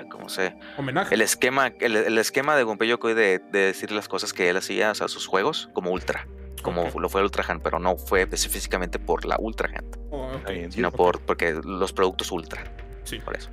eh, 0.00 0.06
¿cómo 0.10 0.30
sé? 0.30 0.56
Homenaje. 0.78 1.14
El 1.14 1.20
esquema, 1.20 1.66
el, 1.80 1.96
el 1.96 2.16
esquema 2.16 2.56
de 2.56 2.62
Gunpei 2.62 2.88
Yokoi 2.88 3.12
de, 3.12 3.40
de 3.40 3.58
decir 3.58 3.92
las 3.92 4.08
cosas 4.08 4.32
que 4.32 4.48
él 4.48 4.56
hacía, 4.56 4.92
o 4.92 4.94
sea, 4.94 5.08
sus 5.08 5.26
juegos, 5.26 5.68
como 5.74 5.90
Ultra, 5.90 6.26
como 6.62 6.88
lo 6.98 7.08
fue 7.08 7.22
Ultra 7.22 7.44
Hand, 7.46 7.62
pero 7.62 7.78
no 7.78 7.96
fue 7.96 8.22
específicamente 8.22 8.98
por 8.98 9.24
la 9.24 9.36
Ultra 9.38 9.68
Hand, 9.74 9.96
Oh, 10.10 10.30
sino 10.70 10.90
por, 10.92 11.20
porque 11.20 11.60
los 11.64 11.92
productos 11.92 12.30
Ultra, 12.32 12.64
Sí. 13.04 13.18
por 13.18 13.36
eso. 13.36 13.50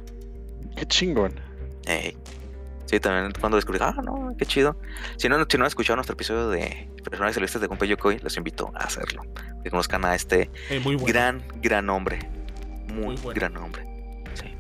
Qué 0.76 0.86
chingón. 0.86 1.34
Sí, 2.86 3.00
también 3.02 3.34
cuando 3.40 3.58
descubrí, 3.58 3.80
ah, 3.82 3.94
no, 4.02 4.34
qué 4.38 4.46
chido. 4.46 4.80
Si 5.18 5.28
no, 5.28 5.46
si 5.50 5.58
no 5.58 5.66
han 5.66 5.68
escuchado 5.68 5.98
nuestro 5.98 6.14
episodio 6.14 6.48
de 6.50 6.90
personajes 7.04 7.36
celestes 7.36 7.60
de 7.60 7.68
Gunpei 7.68 7.90
Yokoi, 7.90 8.20
los 8.20 8.38
invito 8.38 8.72
a 8.76 8.86
hacerlo. 8.86 9.24
Que 9.64 9.70
conozcan 9.70 10.06
a 10.06 10.16
este 10.16 10.50
Eh, 10.70 10.80
muy 10.80 10.96
bueno. 10.96 11.06
gran, 11.08 11.44
gran 11.62 11.90
hombre. 11.90 12.20
Muy, 12.88 13.08
Muy 13.08 13.16
bueno. 13.18 13.32
gran 13.40 13.58
hombre. 13.58 13.84
Sí. 14.36 14.54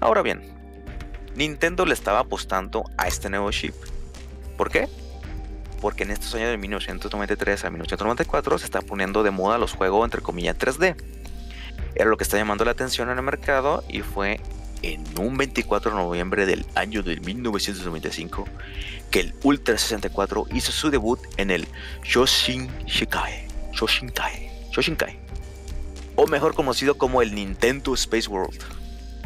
Ahora 0.00 0.22
bien, 0.22 0.42
Nintendo 1.36 1.86
le 1.86 1.94
estaba 1.94 2.18
apostando 2.18 2.82
a 2.98 3.06
este 3.06 3.30
nuevo 3.30 3.48
chip. 3.52 3.74
¿Por 4.56 4.70
qué? 4.70 4.88
Porque 5.80 6.04
en 6.04 6.10
estos 6.10 6.34
años 6.34 6.50
de 6.50 6.58
1993 6.58 7.64
a 7.64 7.70
1994 7.70 8.58
se 8.58 8.64
está 8.64 8.82
poniendo 8.82 9.22
de 9.22 9.30
moda 9.30 9.58
los 9.58 9.72
juegos 9.72 10.04
entre 10.04 10.20
comillas 10.20 10.58
3D. 10.58 10.96
Era 11.94 12.10
lo 12.10 12.16
que 12.16 12.24
está 12.24 12.36
llamando 12.36 12.64
la 12.64 12.72
atención 12.72 13.10
en 13.10 13.18
el 13.18 13.24
mercado 13.24 13.82
y 13.88 14.00
fue 14.02 14.40
en 14.82 15.04
un 15.18 15.36
24 15.36 15.90
de 15.90 15.96
noviembre 15.96 16.46
del 16.46 16.64
año 16.74 17.02
de 17.02 17.20
1995 17.20 18.46
que 19.10 19.20
el 19.20 19.34
Ultra 19.42 19.76
64 19.76 20.46
hizo 20.52 20.72
su 20.72 20.90
debut 20.90 21.20
en 21.36 21.50
el 21.50 21.66
Shoshin 22.04 22.70
Shikai. 22.86 23.48
Shoshinkai. 23.72 24.50
Shoshinkai 24.70 25.20
o 26.20 26.26
mejor 26.26 26.54
conocido 26.54 26.98
como 26.98 27.22
el 27.22 27.34
Nintendo 27.34 27.94
Space 27.94 28.28
World. 28.28 28.60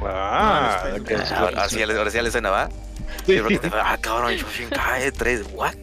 Ah, 0.00 0.80
Ah, 0.84 0.96
ok, 1.00 1.11
está 1.11 1.26
sí, 1.26 1.34
ahora, 1.34 1.46
ahora 1.57 1.68
sí, 1.68 1.82
ahora 1.82 2.11
sí 2.11 2.16
ya 2.16 2.22
le 2.22 2.30
suena, 2.30 2.50
¿va? 2.50 2.68
Sí. 3.26 3.38
Porque 3.40 3.58
te- 3.58 3.70
ah, 3.72 3.96
cabrón, 4.00 4.32
Shoshinkai 4.32 5.10
3, 5.12 5.46
what? 5.54 5.74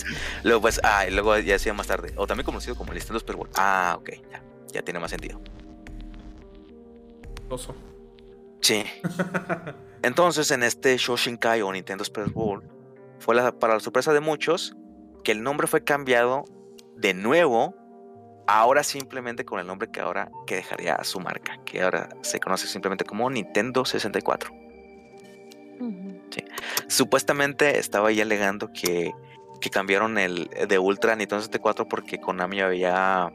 Luego, 0.43 0.61
pues, 0.61 0.79
ah, 0.83 1.05
y 1.07 1.11
luego 1.11 1.37
ya 1.39 1.53
decía 1.53 1.73
más 1.73 1.87
tarde, 1.87 2.13
o 2.15 2.27
también 2.27 2.45
conocido 2.45 2.75
como 2.75 2.91
el 2.91 2.97
Nintendo 2.97 3.17
Space 3.17 3.37
World. 3.37 3.53
Ah, 3.57 3.95
ok, 3.99 4.09
ya, 4.31 4.43
ya 4.73 4.81
tiene 4.81 4.99
más 4.99 5.11
sentido. 5.11 5.39
Oso. 7.49 7.75
Sí. 8.61 8.83
Entonces, 10.03 10.49
en 10.51 10.63
este 10.63 10.97
Shoshinkai 10.97 11.61
o 11.61 11.71
Nintendo 11.71 12.03
Space 12.03 12.31
World, 12.33 12.63
fue 13.19 13.35
la- 13.35 13.51
para 13.51 13.75
la 13.75 13.79
sorpresa 13.79 14.13
de 14.13 14.19
muchos 14.19 14.75
que 15.23 15.31
el 15.31 15.43
nombre 15.43 15.67
fue 15.67 15.83
cambiado 15.83 16.45
de 16.97 17.13
nuevo, 17.13 17.75
ahora 18.47 18.83
simplemente 18.83 19.45
con 19.45 19.59
el 19.59 19.67
nombre 19.67 19.89
que 19.91 19.99
ahora 20.01 20.31
que 20.47 20.55
dejaría 20.55 21.03
su 21.03 21.19
marca, 21.19 21.59
que 21.65 21.81
ahora 21.83 22.09
se 22.21 22.39
conoce 22.39 22.67
simplemente 22.67 23.05
como 23.05 23.29
Nintendo 23.29 23.85
64. 23.85 24.51
Ujú. 25.81 26.21
Supuestamente 26.87 27.79
estaba 27.79 28.09
ahí 28.09 28.21
alegando 28.21 28.71
que, 28.73 29.11
que 29.59 29.69
cambiaron 29.69 30.17
el 30.17 30.49
de 30.67 30.79
Ultra 30.79 31.13
a 31.13 31.15
Nintendo 31.15 31.41
64 31.41 31.87
porque 31.87 32.19
Konami 32.19 32.61
había 32.61 33.31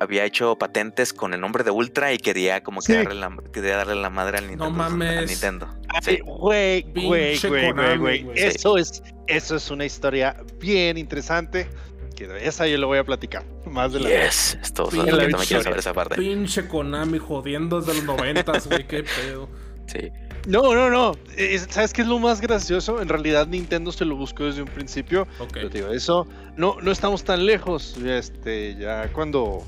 había 0.00 0.24
hecho 0.24 0.56
patentes 0.56 1.12
con 1.12 1.34
el 1.34 1.40
nombre 1.40 1.64
de 1.64 1.72
Ultra 1.72 2.12
y 2.12 2.18
quería 2.18 2.62
como 2.62 2.80
que 2.80 2.86
Sí. 2.86 2.92
darle 2.94 3.16
la, 3.16 3.36
quería 3.52 3.76
darle 3.78 3.96
la 3.96 4.10
madre 4.10 4.38
al 4.38 4.44
Nintendo. 4.46 4.64
al 4.66 4.72
mames. 4.92 5.28
Nintendo. 5.28 5.68
Ay, 5.88 6.00
Sí. 6.02 6.18
Güey, 6.24 6.82
güey, 6.94 7.38
güey, 7.40 7.96
güey. 7.98 8.24
Eso 8.36 8.78
es, 8.78 9.02
eso 9.26 9.56
es 9.56 9.70
una 9.72 9.84
historia 9.84 10.36
bien 10.60 10.98
interesante. 10.98 11.68
Que 12.14 12.28
esa 12.46 12.66
yo 12.66 12.78
lo 12.78 12.86
voy 12.88 12.98
a 12.98 13.04
platicar 13.04 13.44
más 13.64 13.92
de 13.92 14.00
la 14.00 14.08
Yes, 14.08 14.58
esto 14.62 14.88
Sí, 14.90 14.96
la 14.98 15.04
que 15.04 15.10
también 15.10 15.38
quiero 15.46 15.62
saber 15.62 15.78
esa 15.78 15.94
parte. 15.94 16.16
Pinche 16.16 16.66
Konami 16.68 17.18
jodiendo 17.18 17.80
desde 17.80 17.94
los 17.94 18.04
noventas, 18.04 18.66
güey. 18.68 18.86
Qué 18.86 19.02
pedo. 19.04 19.48
Sí. 19.86 20.10
No, 20.46 20.74
no, 20.74 20.88
no. 20.90 21.16
Es- 21.36 21.66
¿Sabes 21.70 21.92
qué 21.92 22.02
es 22.02 22.08
lo 22.08 22.18
más 22.18 22.40
gracioso? 22.40 23.00
En 23.02 23.08
realidad 23.08 23.46
Nintendo 23.46 23.92
se 23.92 24.04
lo 24.04 24.16
buscó 24.16 24.44
desde 24.44 24.62
un 24.62 24.68
principio. 24.68 25.22
Ok. 25.38 25.50
Pero 25.52 25.70
te 25.70 25.78
digo, 25.78 25.92
eso 25.92 26.26
no, 26.56 26.76
no 26.80 26.90
estamos 26.90 27.24
tan 27.24 27.44
lejos. 27.44 27.96
Este, 28.04 28.74
ya 28.76 29.12
cuando, 29.12 29.64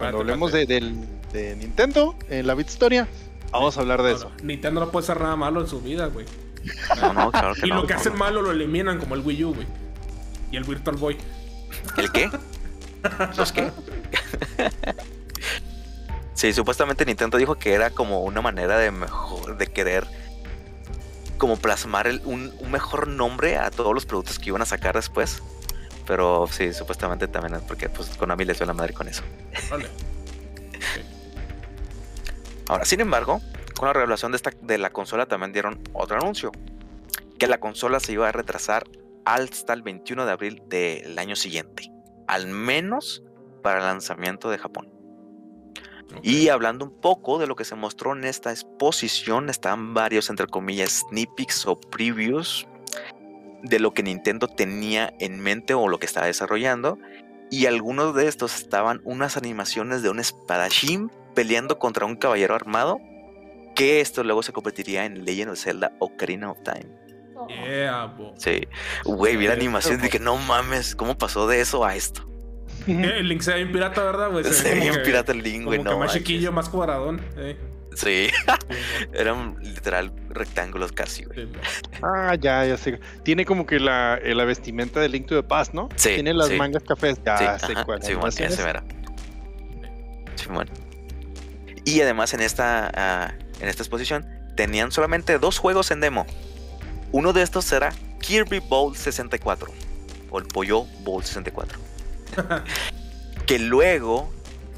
hablemos 0.00 0.52
de, 0.52 0.66
del- 0.66 1.04
de 1.32 1.56
Nintendo, 1.56 2.14
en 2.30 2.46
la 2.46 2.54
Bit 2.54 2.68
Historia, 2.68 3.06
vamos 3.52 3.76
a 3.76 3.80
hablar 3.80 4.02
de 4.02 4.10
No, 4.12 4.16
eso. 4.16 4.30
no, 4.38 4.44
Nintendo 4.44 4.80
no 4.80 4.90
puede 4.90 5.04
hacer 5.04 5.20
nada 5.20 5.36
malo 5.36 5.60
en 5.60 5.66
su 5.68 5.80
vida, 5.80 6.06
güey. 6.06 6.24
No, 7.00 7.12
no, 7.12 7.30
claro 7.30 7.54
que 7.54 7.60
Y 7.66 7.70
no. 7.70 7.82
lo 7.82 7.86
que 7.86 7.94
hacen 7.94 8.12
no. 8.14 8.18
malo 8.18 8.40
lo 8.42 8.50
eliminan, 8.52 8.98
como 8.98 9.14
el 9.14 9.20
Wii 9.20 9.44
U, 9.44 9.54
güey. 9.54 9.66
Y 10.50 10.56
el 10.56 10.64
Virtual 10.64 10.96
Boy. 10.96 11.18
¿El 11.98 12.10
qué? 12.12 12.30
¿Los 13.36 13.52
qué? 13.52 13.70
Sí, 16.38 16.52
supuestamente 16.52 17.04
Nintendo 17.04 17.36
dijo 17.36 17.56
que 17.56 17.72
era 17.72 17.90
como 17.90 18.22
una 18.22 18.40
manera 18.40 18.78
de 18.78 18.92
mejor, 18.92 19.58
de 19.58 19.66
querer 19.66 20.06
como 21.36 21.56
plasmar 21.56 22.06
el- 22.06 22.22
un, 22.24 22.54
un 22.60 22.70
mejor 22.70 23.08
nombre 23.08 23.56
a 23.56 23.72
todos 23.72 23.92
los 23.92 24.06
productos 24.06 24.38
que 24.38 24.50
iban 24.50 24.62
a 24.62 24.64
sacar 24.64 24.94
después. 24.94 25.42
Pero 26.06 26.46
sí, 26.48 26.72
supuestamente 26.72 27.26
también 27.26 27.56
es 27.56 27.62
porque 27.62 27.88
pues 27.88 28.10
Konami 28.10 28.44
les 28.44 28.56
dio 28.56 28.68
la 28.68 28.72
madre 28.72 28.94
con 28.94 29.08
eso. 29.08 29.24
Vale. 29.68 29.88
Ahora, 32.68 32.84
sin 32.84 33.00
embargo, 33.00 33.40
con 33.76 33.88
la 33.88 33.94
revelación 33.94 34.30
de, 34.30 34.36
esta, 34.36 34.52
de 34.62 34.78
la 34.78 34.90
consola 34.90 35.26
también 35.26 35.52
dieron 35.52 35.80
otro 35.92 36.18
anuncio. 36.18 36.52
Que 37.36 37.48
la 37.48 37.58
consola 37.58 37.98
se 37.98 38.12
iba 38.12 38.28
a 38.28 38.32
retrasar 38.32 38.84
hasta 39.24 39.72
el 39.72 39.82
21 39.82 40.24
de 40.24 40.30
abril 40.30 40.62
del 40.68 41.18
año 41.18 41.34
siguiente. 41.34 41.90
Al 42.28 42.46
menos 42.46 43.24
para 43.60 43.78
el 43.78 43.84
lanzamiento 43.86 44.50
de 44.50 44.58
Japón. 44.58 44.96
Y 46.22 46.48
hablando 46.48 46.84
un 46.84 47.00
poco 47.00 47.38
de 47.38 47.46
lo 47.46 47.56
que 47.56 47.64
se 47.64 47.74
mostró 47.74 48.14
en 48.16 48.24
esta 48.24 48.50
exposición, 48.50 49.50
están 49.50 49.94
varios, 49.94 50.30
entre 50.30 50.46
comillas, 50.46 51.04
sneak 51.08 51.28
o 51.66 51.78
previews 51.78 52.66
de 53.62 53.78
lo 53.78 53.92
que 53.92 54.02
Nintendo 54.02 54.48
tenía 54.48 55.12
en 55.20 55.40
mente 55.40 55.74
o 55.74 55.88
lo 55.88 55.98
que 55.98 56.06
estaba 56.06 56.26
desarrollando. 56.26 56.98
Y 57.50 57.66
algunos 57.66 58.14
de 58.14 58.28
estos 58.28 58.56
estaban 58.56 59.00
unas 59.04 59.36
animaciones 59.36 60.02
de 60.02 60.10
un 60.10 60.20
espadachín 60.20 61.10
peleando 61.34 61.78
contra 61.78 62.06
un 62.06 62.16
caballero 62.16 62.54
armado. 62.54 63.00
Que 63.74 64.00
esto 64.00 64.24
luego 64.24 64.42
se 64.42 64.52
convertiría 64.52 65.04
en 65.04 65.24
Legend 65.24 65.52
of 65.52 65.58
Zelda 65.58 65.92
Ocarina 66.00 66.50
of 66.50 66.58
Time. 66.64 66.88
Yeah, 67.48 68.06
bo. 68.06 68.34
Sí, 68.36 68.66
güey, 69.04 69.36
vi 69.36 69.46
la 69.46 69.52
animación 69.52 70.00
y 70.00 70.02
dije, 70.02 70.18
no 70.18 70.36
mames, 70.36 70.96
¿cómo 70.96 71.16
pasó 71.16 71.46
de 71.46 71.60
eso 71.60 71.84
a 71.84 71.94
esto? 71.94 72.28
El 73.18 73.28
Link 73.28 73.40
se 73.42 73.52
ve 73.52 73.56
bien 73.58 73.72
pirata, 73.72 74.02
¿verdad, 74.02 74.30
güey? 74.30 74.44
Se 74.44 74.50
ve 74.50 74.56
Se 74.56 74.62
ve 74.64 74.70
como 74.70 74.82
bien 74.82 74.94
que- 74.94 75.00
pirata 75.00 75.32
el 75.32 75.42
link, 75.42 75.56
Como 75.58 75.66
güey, 75.66 75.78
que 75.78 75.84
no 75.84 75.90
más 75.92 75.98
manches. 76.00 76.18
chiquillo, 76.18 76.52
más 76.52 76.68
cuadradón. 76.68 77.20
eh. 77.36 77.56
Sí, 77.94 78.28
Sí, 78.28 78.30
eran 79.12 79.56
literal 79.60 80.12
rectángulos 80.30 80.92
casi, 80.92 81.24
güey. 81.24 81.46
sí. 81.46 81.52
Ah, 82.02 82.36
ya, 82.40 82.64
ya 82.64 82.76
sé. 82.76 83.00
Tiene 83.24 83.44
como 83.44 83.66
que 83.66 83.80
la, 83.80 84.18
eh, 84.22 84.34
la 84.34 84.44
vestimenta 84.44 85.00
de 85.00 85.08
Link 85.08 85.26
to 85.26 85.34
the 85.34 85.42
Past, 85.46 85.74
¿no? 85.74 85.88
Sí, 85.96 86.10
Tiene 86.14 86.32
las 86.32 86.48
sí. 86.48 86.54
mangas 86.56 86.84
cafés. 86.84 87.18
Ya 87.26 87.58
Sí, 87.58 87.66
sé 87.66 87.72
ajá, 87.72 87.84
cuál. 87.84 88.00
Simón, 88.02 88.16
animación 88.18 88.52
ese 88.52 88.62
es. 88.62 88.68
era. 88.68 88.84
Simón. 90.36 90.68
Y 91.84 92.00
además 92.00 92.34
en 92.34 92.40
esta, 92.40 92.90
ah, 92.94 93.34
en 93.60 93.68
esta 93.68 93.82
exposición 93.82 94.26
tenían 94.56 94.92
solamente 94.92 95.38
dos 95.38 95.58
juegos 95.58 95.90
en 95.90 96.00
demo. 96.00 96.26
Uno 97.10 97.32
de 97.32 97.42
estos 97.42 97.64
será 97.64 97.92
Kirby 98.20 98.60
Bowl 98.60 98.94
64 98.96 99.72
o 100.30 100.38
el 100.38 100.44
Pollo 100.46 100.84
Bowl 101.02 101.24
64. 101.24 101.78
que 103.46 103.58
luego 103.58 104.30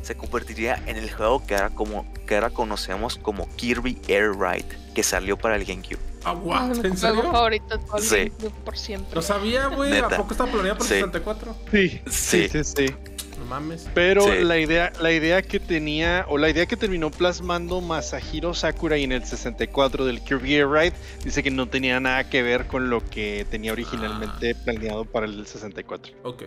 se 0.03 0.17
convertiría 0.17 0.83
en 0.87 0.97
el 0.97 1.11
juego 1.13 1.45
que 1.47 1.55
ahora, 1.55 1.71
como, 1.71 2.07
que 2.27 2.35
ahora 2.35 2.51
conocemos 2.51 3.17
como 3.17 3.49
Kirby 3.57 3.99
Air 4.09 4.33
Ride, 4.39 4.67
que 4.95 5.03
salió 5.03 5.37
para 5.37 5.57
el 5.57 5.65
GameCube. 5.65 5.99
Ah, 6.25 6.33
what? 6.33 6.63
mi 6.77 6.89
¿En 6.89 6.97
juego 6.97 6.97
serio? 6.97 7.23
favorito 7.33 7.81
Sí. 7.99 8.33
Por 8.65 8.77
siempre. 8.77 9.15
No 9.15 9.23
sabía, 9.23 9.69
güey. 9.69 9.99
¿A 9.99 10.09
poco 10.09 10.33
está 10.33 10.45
planeado 10.47 10.77
por 10.79 10.87
Sí. 10.87 10.95
64? 10.95 11.57
Sí, 11.71 12.01
Sí. 12.11 12.49
sí, 12.51 12.63
sí, 12.65 12.87
sí. 12.89 12.95
No 13.39 13.47
mames. 13.47 13.89
Pero 13.95 14.23
Sí. 14.25 14.43
la 14.45 14.59
idea, 14.59 14.93
la 15.01 15.13
idea 15.13 15.41
que 15.41 15.59
tenía, 15.59 16.27
o 16.29 16.37
la 16.37 16.51
idea 16.51 16.67
que 16.67 16.77
terminó 16.77 17.11
plasmando 17.11 17.81
Masahiro 17.81 18.53
Sakurai 18.53 19.03
en 19.03 19.13
el 19.13 19.25
64 19.25 20.05
del 20.05 20.21
Kirby 20.23 20.57
Air 20.57 20.69
Ride, 20.69 20.93
dice 21.25 21.43
que 21.43 21.51
no 21.51 21.67
tenía 21.69 21.99
nada 22.01 22.29
que 22.29 22.43
ver 22.43 22.67
con 22.67 22.91
lo 22.91 23.03
que 23.03 23.47
tenía 23.51 23.73
originalmente 23.73 24.55
Ah. 24.55 24.61
planeado 24.65 25.07
para 25.07 25.25
el 25.25 25.47
64. 25.47 26.13
Ok. 26.23 26.43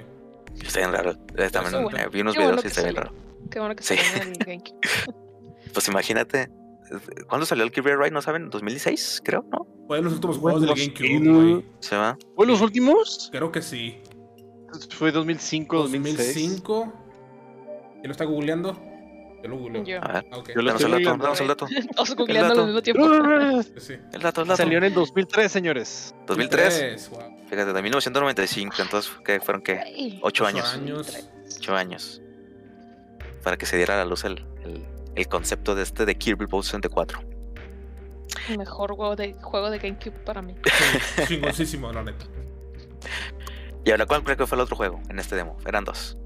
Está 0.62 0.80
bien 0.80 0.92
raro. 0.92 1.16
También 1.52 1.84
bueno. 1.84 2.10
vi 2.12 2.22
unos 2.22 2.34
Qué 2.34 2.40
bueno 2.40 2.56
videos 2.58 2.64
y 2.66 2.68
está 2.68 2.84
bien 2.84 2.96
raro. 2.96 3.14
Qué 3.50 3.60
bueno 3.60 3.76
que 3.76 3.84
Sí. 3.84 3.96
Pues 5.74 5.88
imagínate. 5.88 6.50
¿Cuándo 7.28 7.46
salió 7.46 7.64
el 7.64 7.72
Kirby 7.72 7.96
Ride? 7.96 8.12
¿No 8.12 8.22
saben? 8.22 8.52
¿2016? 8.52 9.22
Creo, 9.24 9.44
¿no? 9.52 9.66
Fue 9.88 9.98
de 9.98 10.04
los 10.04 10.14
últimos 10.14 10.38
juegos 10.38 10.62
del 10.62 10.70
GameCube, 10.70 11.32
güey. 11.32 11.66
Se 11.80 11.96
va. 11.98 12.18
¿Fue 12.36 12.46
los 12.46 12.62
últimos? 12.62 13.30
Creo 13.32 13.52
que 13.52 13.62
sí. 13.62 13.98
Fue 14.92 15.12
2005, 15.12 15.76
2006. 15.78 16.18
2005. 16.36 16.94
¿Quién 17.94 18.04
lo 18.04 18.12
está 18.12 18.26
googleando? 18.26 18.74
Yo 19.42 19.50
lo 19.50 19.58
googleo. 19.58 19.84
Yo. 19.84 19.98
A 20.04 20.08
ver, 20.14 20.26
Ah, 20.32 20.38
ok. 20.38 20.50
Yo 20.56 20.62
lo 20.62 20.68
danos 20.68 20.82
estoy 20.82 20.98
el 21.00 21.04
dato, 21.06 21.24
danos 21.24 21.42
el 21.42 21.48
dato. 21.48 21.68
Todos 21.96 22.16
googleando 22.16 22.62
al 22.62 22.66
mismo 22.68 22.82
tiempo. 22.82 23.06
El 24.14 24.22
dato, 24.22 24.42
el 24.42 24.48
dato. 24.48 24.58
Salió 24.58 24.78
en 24.78 24.84
el 24.86 24.94
2003, 24.94 25.52
señores. 25.52 26.16
2003. 26.28 26.78
Tres, 26.78 27.10
wow. 27.10 27.22
Fíjate, 27.50 27.74
de 27.74 27.82
1995. 27.82 28.76
Entonces, 28.80 29.12
¿qué 29.26 29.40
fueron 29.40 29.62
qué? 29.62 30.18
Ocho 30.22 30.44
Ocho 30.44 30.46
años. 30.48 30.74
años. 30.74 31.30
Ocho 31.58 31.76
años. 31.76 32.22
Para 33.44 33.58
que 33.58 33.66
se 33.66 33.78
diera 33.78 33.96
a 33.96 33.98
la 33.98 34.06
luz 34.06 34.24
el, 34.24 34.46
el, 34.64 34.86
el 35.16 35.28
concepto 35.28 35.76
de 35.76 35.84
este 35.84 36.06
de 36.06 36.16
Kirby 36.16 36.46
Bowl 36.46 36.64
64. 36.64 37.20
El 38.50 38.58
mejor 38.58 38.96
juego 38.96 39.16
de, 39.16 39.34
juego 39.34 39.70
de 39.70 39.80
GameCube 39.80 40.18
para 40.26 40.42
mí. 40.42 40.56
Sí, 41.18 41.36
Chingoncísimo, 41.36 41.92
la 41.92 42.04
neta. 42.04 42.26
Y 43.86 43.92
ahora, 43.92 44.06
¿cuál 44.06 44.24
creo 44.24 44.38
que 44.38 44.48
fue 44.48 44.56
el 44.56 44.62
otro 44.62 44.76
juego 44.76 45.02
en 45.10 45.20
este 45.20 45.36
demo? 45.36 45.58
Eran 45.66 45.84
dos. 45.84 46.18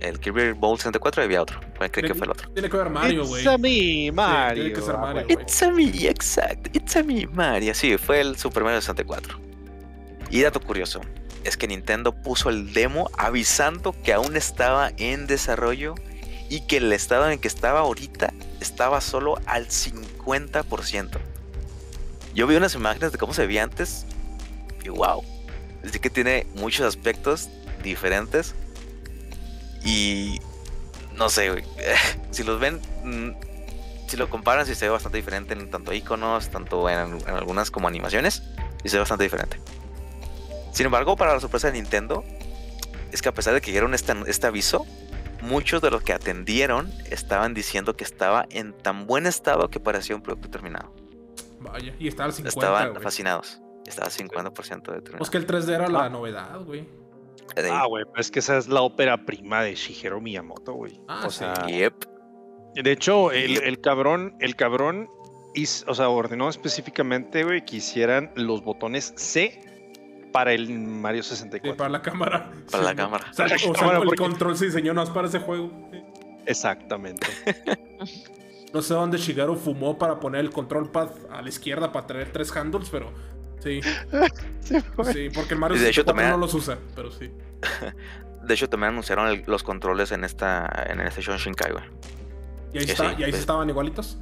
El 0.00 0.20
Kirby 0.20 0.52
Bowl 0.52 0.76
64 0.76 1.22
y 1.22 1.24
había 1.24 1.40
otro. 1.42 1.58
¿Cuál 1.78 1.90
creo 1.90 2.08
que 2.08 2.14
fue 2.14 2.26
el 2.26 2.32
otro? 2.32 2.50
Tiene 2.50 2.68
que 2.68 2.76
ver 2.76 2.90
Mario, 2.90 3.26
güey. 3.26 3.42
It's 3.42 3.52
a 3.52 3.56
me, 3.58 4.12
Mario. 4.12 4.64
tiene 4.64 4.78
que 4.78 4.82
ser 4.84 4.98
Mario. 4.98 5.26
It's 5.28 5.62
a 5.62 5.70
me, 5.70 6.06
exacto. 6.08 6.70
It's 6.74 6.96
a 6.96 7.02
me, 7.02 7.26
Mario. 7.26 7.74
Sí, 7.74 7.96
fue 7.96 8.20
el 8.20 8.36
Super 8.36 8.64
Mario 8.64 8.80
64. 8.82 9.40
Y 10.30 10.42
dato 10.42 10.60
curioso, 10.60 11.00
es 11.44 11.56
que 11.56 11.68
Nintendo 11.68 12.12
puso 12.12 12.48
el 12.48 12.72
demo 12.72 13.10
avisando 13.16 13.94
que 14.02 14.12
aún 14.12 14.36
estaba 14.36 14.90
en 14.96 15.26
desarrollo 15.26 15.94
y 16.48 16.60
que 16.60 16.78
el 16.78 16.92
estado 16.92 17.26
en 17.26 17.32
el 17.32 17.40
que 17.40 17.48
estaba 17.48 17.80
ahorita 17.80 18.32
estaba 18.60 19.00
solo 19.00 19.38
al 19.46 19.68
50%. 19.68 21.18
Yo 22.34 22.46
vi 22.46 22.56
unas 22.56 22.74
imágenes 22.74 23.12
de 23.12 23.18
cómo 23.18 23.34
se 23.34 23.46
veía 23.46 23.62
antes 23.62 24.06
y 24.82 24.88
wow. 24.88 25.22
Así 25.86 25.98
que 25.98 26.10
tiene 26.10 26.46
muchos 26.54 26.86
aspectos 26.86 27.48
diferentes 27.82 28.54
y 29.84 30.40
no 31.16 31.28
sé, 31.28 31.64
si 32.30 32.42
los 32.42 32.58
ven, 32.58 32.80
mm, 33.04 33.30
si 34.08 34.16
lo 34.16 34.28
comparan, 34.30 34.66
sí 34.66 34.74
se 34.74 34.86
ve 34.86 34.90
bastante 34.90 35.18
diferente 35.18 35.54
en 35.54 35.70
tanto 35.70 35.92
iconos, 35.92 36.48
tanto 36.50 36.88
en, 36.88 37.20
en 37.20 37.34
algunas 37.34 37.70
como 37.70 37.86
animaciones, 37.86 38.42
y 38.82 38.88
se 38.88 38.96
ve 38.96 39.00
bastante 39.00 39.24
diferente. 39.24 39.58
Sin 40.74 40.86
embargo, 40.86 41.16
para 41.16 41.32
la 41.34 41.40
sorpresa 41.40 41.68
de 41.70 41.74
Nintendo, 41.74 42.24
es 43.12 43.22
que 43.22 43.28
a 43.28 43.32
pesar 43.32 43.54
de 43.54 43.60
que 43.60 43.70
dieron 43.70 43.94
este, 43.94 44.12
este 44.26 44.48
aviso, 44.48 44.84
muchos 45.40 45.80
de 45.80 45.90
los 45.90 46.02
que 46.02 46.12
atendieron 46.12 46.90
estaban 47.10 47.54
diciendo 47.54 47.96
que 47.96 48.02
estaba 48.02 48.44
en 48.50 48.72
tan 48.72 49.06
buen 49.06 49.26
estado 49.26 49.70
que 49.70 49.78
parecía 49.78 50.16
un 50.16 50.22
producto 50.22 50.50
terminado. 50.50 50.92
Vaya, 51.60 51.94
y 51.98 52.08
estaba 52.08 52.26
al 52.26 52.32
50, 52.32 52.48
Estaban 52.48 53.00
fascinados. 53.00 53.60
Estaba 53.86 54.08
50% 54.08 54.82
determinado. 54.82 55.18
Pues 55.18 55.30
que 55.30 55.38
el 55.38 55.46
3D 55.46 55.68
era 55.74 55.88
la 55.88 56.08
novedad, 56.08 56.60
güey. 56.64 56.80
Eh, 57.56 57.68
Ah, 57.70 57.86
güey, 57.86 58.04
pero 58.06 58.20
es 58.20 58.30
que 58.32 58.40
esa 58.40 58.56
es 58.56 58.66
la 58.66 58.82
ópera 58.82 59.24
prima 59.24 59.62
de 59.62 59.76
Shigeru 59.76 60.20
Miyamoto, 60.20 60.72
güey. 60.72 61.00
Ah, 61.06 61.24
o 61.26 61.30
sí. 61.30 61.38
sea, 61.38 61.54
Yep. 61.68 62.04
de 62.74 62.90
hecho, 62.90 63.30
el, 63.30 63.62
el 63.62 63.80
cabrón, 63.80 64.34
el 64.40 64.56
cabrón, 64.56 65.08
o 65.86 65.94
sea, 65.94 66.08
ordenó 66.08 66.48
específicamente, 66.48 67.44
güey, 67.44 67.64
que 67.64 67.76
hicieran 67.76 68.32
los 68.34 68.64
botones 68.64 69.12
C 69.16 69.60
para 70.34 70.52
el 70.52 70.68
Mario 70.68 71.22
Sí, 71.22 71.30
64. 71.36 71.76
para 71.76 71.88
la 71.90 72.02
cámara. 72.02 72.50
Para 72.68 72.82
Sí, 72.82 72.84
la 72.88 72.94
no. 72.94 72.96
cámara. 73.04 73.24
O 73.30 73.34
sea, 73.34 73.44
Para 73.46 73.48
la 73.50 73.54
o 73.54 73.58
sea, 73.60 73.72
cámara, 73.72 73.98
el 73.98 74.04
porque- 74.04 74.16
control 74.22 74.56
se 74.56 74.64
diseñó 74.66 74.92
nada 74.92 75.06
más 75.06 75.14
para 75.14 75.28
ese 75.28 75.38
juego. 75.38 75.70
Sí. 75.92 76.02
Exactamente. 76.46 77.26
No 78.72 78.82
sé 78.82 78.94
dónde 78.94 79.18
Shigeru 79.18 79.54
fumó 79.54 79.96
para 79.96 80.18
poner 80.18 80.40
el 80.40 80.50
control 80.50 80.90
pad 80.90 81.10
a 81.30 81.40
la 81.40 81.48
izquierda 81.48 81.92
para 81.92 82.08
tener 82.08 82.32
tres 82.32 82.54
handles, 82.56 82.88
pero 82.90 83.12
sí. 83.62 83.80
Sí. 84.60 84.74
Sí, 85.12 85.28
porque 85.32 85.54
el 85.54 85.60
Mario 85.60 85.76
Y 85.76 85.80
de 85.80 85.88
hecho 85.90 86.00
64 86.02 86.04
también- 86.04 86.30
no 86.30 86.36
los 86.38 86.52
usa, 86.54 86.78
pero 86.96 87.12
sí. 87.12 87.30
De 88.42 88.52
hecho, 88.54 88.68
también 88.68 88.90
anunciaron 88.90 89.28
el- 89.28 89.44
los 89.46 89.62
controles 89.62 90.10
en 90.12 90.24
esta 90.24 90.68
en 90.88 91.00
el 91.00 91.06
Station 91.08 91.36
Shinkai, 91.38 91.72
güey. 91.72 91.84
Y 92.74 92.78
ahí, 92.78 92.84
está, 92.84 93.10
sí, 93.10 93.16
y 93.18 93.22
ahí 93.22 93.24
sí 93.26 93.30
pues. 93.30 93.40
estaban 93.40 93.68
igualitos. 93.70 94.18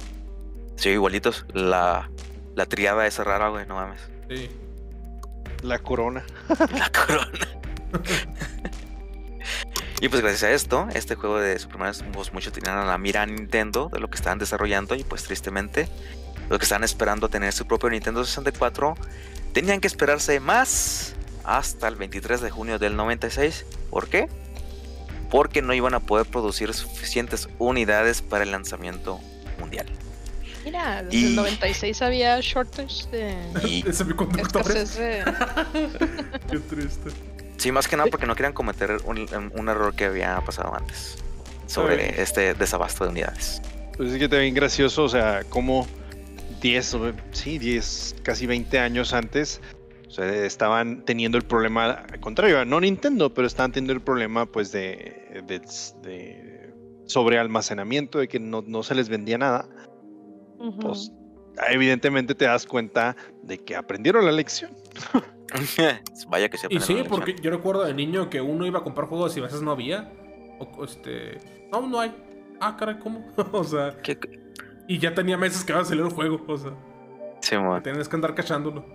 Sí, 0.75 0.89
igualitos. 0.89 1.45
La, 1.53 2.09
la 2.55 2.65
triada 2.67 3.05
esa 3.07 3.23
rara, 3.23 3.49
güey, 3.49 3.65
no 3.67 3.75
mames. 3.75 3.99
Sí. 4.29 4.49
La 5.63 5.79
corona. 5.79 6.23
La 6.71 6.91
corona. 6.91 7.47
y 10.01 10.09
pues 10.09 10.21
gracias 10.21 10.43
a 10.43 10.51
esto, 10.51 10.87
este 10.93 11.15
juego 11.15 11.39
de 11.39 11.57
Super 11.57 11.77
Mario, 11.77 12.03
pues 12.11 12.33
muchos 12.33 12.51
tenían 12.51 12.77
a 12.77 12.85
la 12.85 12.97
mira 12.97 13.21
a 13.21 13.25
Nintendo 13.25 13.89
de 13.91 13.99
lo 13.99 14.09
que 14.09 14.17
estaban 14.17 14.39
desarrollando 14.39 14.95
y 14.95 15.03
pues 15.03 15.23
tristemente 15.23 15.87
los 16.49 16.59
que 16.59 16.63
estaban 16.63 16.83
esperando 16.83 17.29
tener 17.29 17.53
su 17.53 17.65
propio 17.65 17.89
Nintendo 17.89 18.25
64 18.25 18.95
tenían 19.53 19.79
que 19.79 19.87
esperarse 19.87 20.39
más 20.41 21.15
hasta 21.45 21.87
el 21.87 21.95
23 21.95 22.41
de 22.41 22.49
junio 22.49 22.77
del 22.77 22.97
96. 22.97 23.65
¿Por 23.89 24.09
qué? 24.09 24.27
Porque 25.31 25.61
no 25.61 25.73
iban 25.73 25.93
a 25.93 26.01
poder 26.01 26.25
producir 26.25 26.73
suficientes 26.73 27.47
unidades 27.57 28.21
para 28.21 28.43
el 28.43 28.51
lanzamiento 28.51 29.19
mundial. 29.59 29.85
Mira, 30.63 31.03
desde 31.03 31.17
Y- 31.17 31.25
el 31.25 31.35
96 31.35 32.01
había 32.01 32.39
shortage 32.41 33.07
de 33.11 33.35
Y 33.67 33.81
De 33.83 33.93
semiconductores. 33.93 34.95
de... 34.97 35.23
Qué 36.49 36.59
triste. 36.59 37.09
sí, 37.57 37.71
más 37.71 37.87
que 37.87 37.97
nada 37.97 38.09
porque 38.09 38.25
no 38.25 38.35
querían 38.35 38.53
cometer 38.53 38.97
un, 39.05 39.25
un 39.55 39.69
error 39.69 39.95
que 39.95 40.05
había 40.05 40.39
pasado 40.45 40.75
antes 40.75 41.17
sobre 41.67 42.21
este 42.21 42.53
desabasto 42.53 43.03
de 43.05 43.09
unidades. 43.11 43.61
Pues 43.97 44.11
es 44.13 44.19
que 44.19 44.27
te 44.29 44.39
bien 44.39 44.53
gracioso, 44.53 45.03
o 45.03 45.09
sea, 45.09 45.43
como 45.49 45.87
10, 46.61 46.93
o- 46.95 47.13
sí, 47.31 47.57
10, 47.57 48.15
casi 48.23 48.45
20 48.45 48.79
años 48.79 49.13
antes, 49.13 49.59
o 50.07 50.11
sea, 50.11 50.25
estaban 50.45 51.03
teniendo 51.05 51.37
el 51.37 51.43
problema 51.43 52.03
contrario, 52.19 52.63
no 52.65 52.79
Nintendo, 52.79 53.33
pero 53.33 53.47
estaban 53.47 53.71
teniendo 53.71 53.93
el 53.93 54.01
problema 54.01 54.45
pues 54.45 54.71
de, 54.71 55.43
de, 55.47 55.59
de 56.07 56.73
sobre 57.07 57.37
almacenamiento, 57.39 58.19
de 58.19 58.27
que 58.27 58.39
no, 58.39 58.63
no 58.65 58.83
se 58.83 58.95
les 58.95 59.09
vendía 59.09 59.37
nada. 59.37 59.65
Pues 60.81 61.11
evidentemente 61.69 62.33
te 62.35 62.45
das 62.45 62.65
cuenta 62.65 63.15
de 63.43 63.57
que 63.57 63.75
aprendieron 63.75 64.25
la 64.25 64.31
lección. 64.31 64.71
Vaya 66.29 66.49
que 66.49 66.57
se 66.57 66.67
Y 66.69 66.79
sí, 66.79 66.93
la 66.93 66.99
lección. 67.01 67.07
porque 67.19 67.35
yo 67.41 67.51
recuerdo 67.51 67.83
de 67.83 67.93
niño 67.93 68.29
que 68.29 68.41
uno 68.41 68.65
iba 68.65 68.79
a 68.79 68.83
comprar 68.83 69.07
juegos 69.07 69.35
y 69.37 69.39
a 69.39 69.43
veces 69.43 69.61
no 69.61 69.71
había. 69.71 70.11
O 70.59 70.83
este. 70.85 71.37
No, 71.71 71.81
no 71.87 71.99
hay. 71.99 72.13
Ah, 72.59 72.75
caray, 72.77 72.97
¿cómo? 72.99 73.25
o 73.51 73.63
sea. 73.63 73.97
¿Qué- 74.01 74.17
Y 74.87 74.97
ya 74.99 75.13
tenía 75.13 75.37
meses 75.37 75.63
que 75.63 75.73
iba 75.73 75.81
a 75.81 75.85
salir 75.85 76.03
el 76.03 76.11
juego. 76.11 76.43
O 76.47 76.57
sea, 76.57 76.71
Simón. 77.41 77.83
tenías 77.83 78.07
que 78.09 78.15
andar 78.15 78.33
cachándolo. 78.35 78.85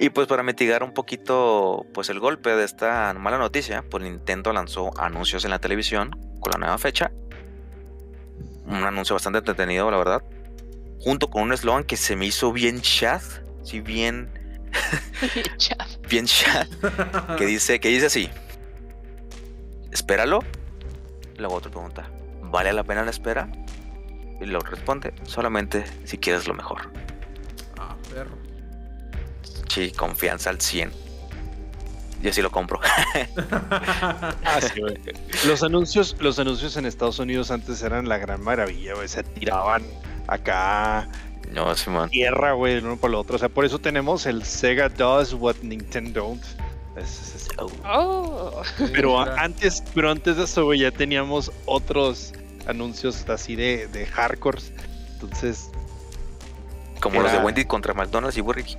Y 0.00 0.10
pues 0.10 0.28
para 0.28 0.44
mitigar 0.44 0.84
un 0.84 0.92
poquito 0.94 1.84
pues 1.92 2.08
el 2.08 2.20
golpe 2.20 2.50
de 2.50 2.64
esta 2.64 3.12
mala 3.14 3.36
noticia, 3.38 3.84
pues 3.90 4.04
Nintendo 4.04 4.52
lanzó 4.52 4.90
anuncios 5.00 5.44
en 5.44 5.50
la 5.50 5.58
televisión 5.58 6.10
con 6.40 6.52
la 6.52 6.58
nueva 6.58 6.78
fecha. 6.78 7.10
Un 8.68 8.84
anuncio 8.84 9.14
bastante 9.14 9.38
entretenido, 9.38 9.90
la 9.90 9.96
verdad. 9.96 10.22
Junto 11.00 11.30
con 11.30 11.42
un 11.42 11.52
eslogan 11.52 11.84
que 11.84 11.96
se 11.96 12.16
me 12.16 12.26
hizo 12.26 12.52
bien 12.52 12.80
chat, 12.80 13.22
sí 13.62 13.80
bien 13.80 14.28
bien 16.08 16.26
chat, 16.26 16.68
que 17.38 17.46
dice 17.46 17.80
que 17.80 17.88
dice 17.88 18.06
así. 18.06 18.30
Espéralo. 19.90 20.40
Luego 21.38 21.54
otra 21.54 21.70
pregunta. 21.70 22.10
¿Vale 22.42 22.72
la 22.72 22.84
pena 22.84 23.04
la 23.04 23.10
espera? 23.10 23.48
Y 24.40 24.44
lo 24.46 24.60
responde, 24.60 25.14
solamente 25.24 25.84
si 26.04 26.18
quieres 26.18 26.46
lo 26.46 26.54
mejor. 26.54 26.90
ah, 27.78 27.96
perro. 28.12 28.36
Sí, 29.68 29.92
confianza 29.92 30.50
al 30.50 30.60
100. 30.60 31.07
Yo 32.22 32.32
sí 32.32 32.42
lo 32.42 32.50
compro. 32.50 32.80
Ah, 33.70 34.60
sí. 34.60 34.80
Los 35.46 35.62
anuncios, 35.62 36.16
los 36.20 36.38
anuncios 36.38 36.76
en 36.76 36.86
Estados 36.86 37.18
Unidos 37.18 37.50
antes 37.50 37.82
eran 37.82 38.08
la 38.08 38.18
gran 38.18 38.42
maravilla, 38.42 38.94
güey. 38.94 39.08
Se 39.08 39.22
tiraban 39.22 39.82
acá 40.26 41.08
No, 41.52 41.74
Simón. 41.76 42.08
tierra, 42.10 42.52
güey, 42.52 42.74
el 42.74 42.84
uno 42.86 42.96
por 42.96 43.10
el 43.10 43.14
otro. 43.16 43.36
O 43.36 43.38
sea, 43.38 43.48
por 43.48 43.64
eso 43.64 43.78
tenemos 43.78 44.26
el 44.26 44.44
Sega 44.44 44.88
does 44.88 45.32
what 45.34 45.56
Nintendo 45.62 46.20
don't. 46.22 46.44
Es- 46.96 47.20
es- 47.20 47.34
es- 47.36 47.48
Oh. 47.58 47.70
Oh. 47.84 48.62
Pero 48.92 49.18
antes, 49.38 49.82
pero 49.94 50.10
antes 50.10 50.36
de 50.36 50.44
eso, 50.44 50.64
güey, 50.64 50.80
ya 50.80 50.90
teníamos 50.90 51.50
otros 51.66 52.32
anuncios 52.66 53.28
así 53.28 53.56
de, 53.56 53.86
de 53.88 54.06
hardcore. 54.06 54.60
Entonces, 55.14 55.70
Como 57.00 57.20
los 57.22 57.32
de 57.32 57.38
Wendy 57.38 57.64
contra 57.64 57.94
McDonald's 57.94 58.36
y 58.38 58.40
Burger 58.40 58.64
King. 58.64 58.76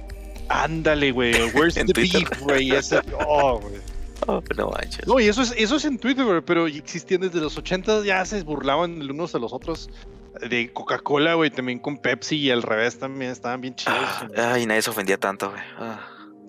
Ándale, 0.49 1.11
güey. 1.11 1.33
Where's 1.53 1.75
the 1.75 1.85
Twitter. 1.85 2.27
beef, 2.27 2.41
güey? 2.41 2.71
Ese- 2.71 3.01
Oh, 3.27 3.59
güey. 3.59 3.79
Oh, 4.27 4.43
no 4.57 4.69
manches. 4.71 5.07
No, 5.07 5.19
y 5.19 5.27
eso 5.29 5.41
es, 5.41 5.53
eso 5.57 5.77
es 5.77 5.85
en 5.85 5.97
Twitter, 5.97 6.25
güey, 6.25 6.41
pero 6.41 6.67
existían 6.67 7.21
desde 7.21 7.39
los 7.39 7.57
80 7.57 8.03
ya 8.03 8.23
se 8.25 8.43
burlaban 8.43 9.01
el 9.01 9.11
unos 9.11 9.31
de 9.31 9.39
los 9.39 9.53
otros. 9.53 9.89
De 10.47 10.71
Coca-Cola, 10.71 11.33
güey, 11.33 11.49
también 11.49 11.79
con 11.79 11.97
Pepsi 11.97 12.35
y 12.37 12.51
al 12.51 12.61
revés 12.61 12.99
también 12.99 13.31
estaban 13.31 13.61
bien 13.61 13.75
chidos. 13.75 13.97
Ah, 14.37 14.53
ay, 14.53 14.65
nadie 14.65 14.81
se 14.81 14.89
ofendía 14.89 15.17
tanto, 15.17 15.49
güey. 15.49 15.61
Ah, 15.77 15.99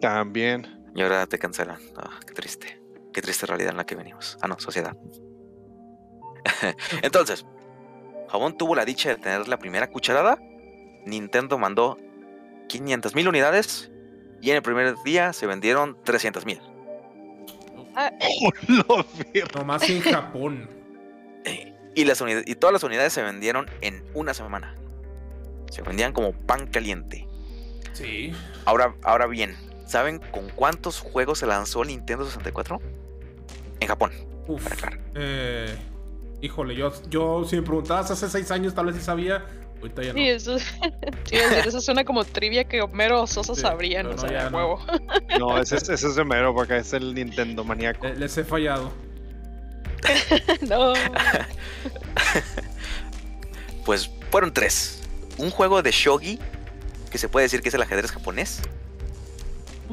También. 0.00 0.80
y 0.94 1.02
ahora 1.02 1.26
te 1.26 1.38
cancelan. 1.38 1.78
Ah, 1.96 2.10
qué 2.26 2.34
triste. 2.34 2.80
Qué 3.12 3.22
triste 3.22 3.46
realidad 3.46 3.70
en 3.70 3.76
la 3.78 3.86
que 3.86 3.94
venimos. 3.96 4.36
Ah, 4.42 4.48
no, 4.48 4.58
sociedad. 4.60 4.96
Entonces, 7.02 7.46
Jabón 8.28 8.56
tuvo 8.56 8.74
la 8.74 8.84
dicha 8.84 9.08
de 9.10 9.16
tener 9.16 9.48
la 9.48 9.58
primera 9.58 9.88
cucharada. 9.88 10.38
Nintendo 11.06 11.58
mandó 11.58 11.96
500 12.68 13.14
mil 13.14 13.28
unidades. 13.28 13.89
Y 14.40 14.50
en 14.50 14.56
el 14.56 14.62
primer 14.62 14.94
día 15.04 15.32
se 15.32 15.46
vendieron 15.46 15.96
300 16.04 16.46
mil. 16.46 16.60
Nomás 19.54 19.88
en 19.88 20.00
Japón. 20.00 20.68
Y, 21.94 22.04
las 22.04 22.20
unidades, 22.20 22.44
y 22.46 22.54
todas 22.54 22.72
las 22.72 22.84
unidades 22.84 23.12
se 23.12 23.22
vendieron 23.22 23.66
en 23.80 24.02
una 24.14 24.32
semana. 24.32 24.74
Se 25.70 25.82
vendían 25.82 26.12
como 26.12 26.32
pan 26.32 26.66
caliente. 26.68 27.26
Sí. 27.92 28.32
Ahora, 28.64 28.94
ahora 29.02 29.26
bien, 29.26 29.56
¿saben 29.86 30.18
con 30.18 30.48
cuántos 30.50 31.00
juegos 31.00 31.40
se 31.40 31.46
lanzó 31.46 31.82
el 31.82 31.88
Nintendo 31.88 32.24
64? 32.24 32.80
En 33.80 33.88
Japón, 33.88 34.12
Uf. 34.50 34.66
Eh, 35.14 35.76
híjole, 36.40 36.74
yo, 36.74 36.92
yo 37.08 37.44
si 37.44 37.56
me 37.56 37.62
preguntabas 37.62 38.10
hace 38.10 38.28
seis 38.28 38.50
años 38.50 38.74
tal 38.74 38.86
vez 38.86 38.96
sí 38.96 39.02
sabía. 39.02 39.44
Ahorita 39.80 40.02
ya 40.02 40.12
no. 40.12 40.18
Sí, 40.18 40.28
eso, 40.28 40.58
sí, 40.58 40.64
iba 41.32 41.44
a 41.44 41.48
decir, 41.48 41.68
eso 41.68 41.80
suena 41.80 42.04
como 42.04 42.24
trivia 42.24 42.64
que 42.64 42.82
Homero 42.82 43.22
o 43.22 43.26
Sosa 43.26 43.54
Sí, 43.54 43.60
sabrían, 43.62 44.02
pero 44.06 44.12
o 44.18 44.22
no, 44.22 44.28
sea, 44.28 44.42
ya 44.44 44.50
no. 44.50 44.56
huevo. 44.58 44.80
No, 45.38 45.58
ese, 45.58 45.76
es- 45.76 45.88
ese 45.88 46.06
es 46.08 46.14
de 46.16 46.24
mero, 46.24 46.54
porque 46.54 46.76
es 46.78 46.92
el 46.92 47.14
Nintendo 47.14 47.64
maníaco. 47.64 48.06
Eh, 48.06 48.14
les 48.16 48.36
he 48.36 48.44
fallado. 48.44 48.92
no. 50.68 50.92
Pues 53.84 54.10
fueron 54.30 54.52
tres. 54.52 55.00
Un 55.38 55.50
juego 55.50 55.82
de 55.82 55.90
shogi, 55.90 56.38
que 57.10 57.18
se 57.18 57.28
puede 57.28 57.44
decir 57.46 57.62
que 57.62 57.68
es 57.70 57.74
el 57.74 57.82
ajedrez 57.82 58.10
japonés. 58.12 58.60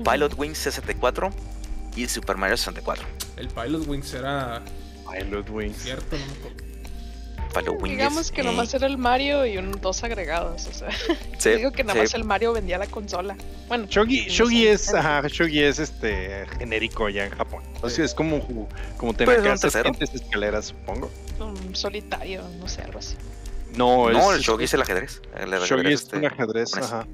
Pilot 0.04 0.34
Wings 0.38 0.58
64 0.60 1.32
y 1.96 2.08
Super 2.08 2.38
Mario 2.38 2.58
64. 2.58 3.06
El 3.38 3.48
Pilot 3.48 3.88
Wings 3.88 4.14
era 4.14 4.62
Pilot 5.12 5.50
Wings. 5.50 5.78
cierto, 5.78 6.18
no 6.18 6.26
me 6.26 6.32
acuerdo. 6.34 6.67
Digamos 7.62 8.32
que 8.32 8.42
eh, 8.42 8.44
nomás 8.44 8.74
era 8.74 8.88
el 8.88 8.98
Mario 8.98 9.46
y 9.46 9.58
un, 9.58 9.72
dos 9.72 10.04
agregados, 10.04 10.68
o 10.68 10.74
sea. 10.74 10.90
sí, 11.38 11.52
digo 11.52 11.72
que 11.72 11.84
nada 11.84 12.00
más 12.00 12.12
sí. 12.12 12.18
el 12.18 12.24
Mario 12.24 12.54
vendía 12.54 12.78
la 12.78 12.88
consola. 12.88 13.36
Bueno, 13.68 13.86
Shogi, 13.90 14.26
no 14.26 14.32
Shogi 14.32 14.68
es, 14.68 14.94
ajá, 14.94 15.28
Shogi 15.28 15.64
es 15.64 15.80
este 15.80 16.46
genérico 16.58 17.10
ya 17.10 17.26
en 17.26 17.32
Japón. 17.32 17.64
O 17.82 17.90
sea, 17.90 18.06
es 18.06 18.14
como, 18.14 18.40
como 18.98 19.14
tener 19.14 19.42
Pues, 19.42 19.62
tercero. 19.62 19.86
gentes 19.86 20.14
escaleras, 20.14 20.68
supongo. 20.68 21.12
un 21.40 21.76
solitario, 21.76 22.44
no 22.60 22.68
sé, 22.68 22.82
algo 22.82 23.00
así. 23.00 23.16
No, 23.76 24.10
No, 24.10 24.32
es, 24.32 24.38
el 24.38 24.42
shogi 24.44 24.64
es 24.66 24.74
el 24.74 24.82
ajedrez. 24.82 25.22
El 25.38 25.50
Shogi 25.52 25.64
ajedrez, 25.64 25.94
es 25.94 26.02
este, 26.04 26.18
un 26.18 26.26
ajedrez, 26.26 26.78
ajá. 26.78 27.08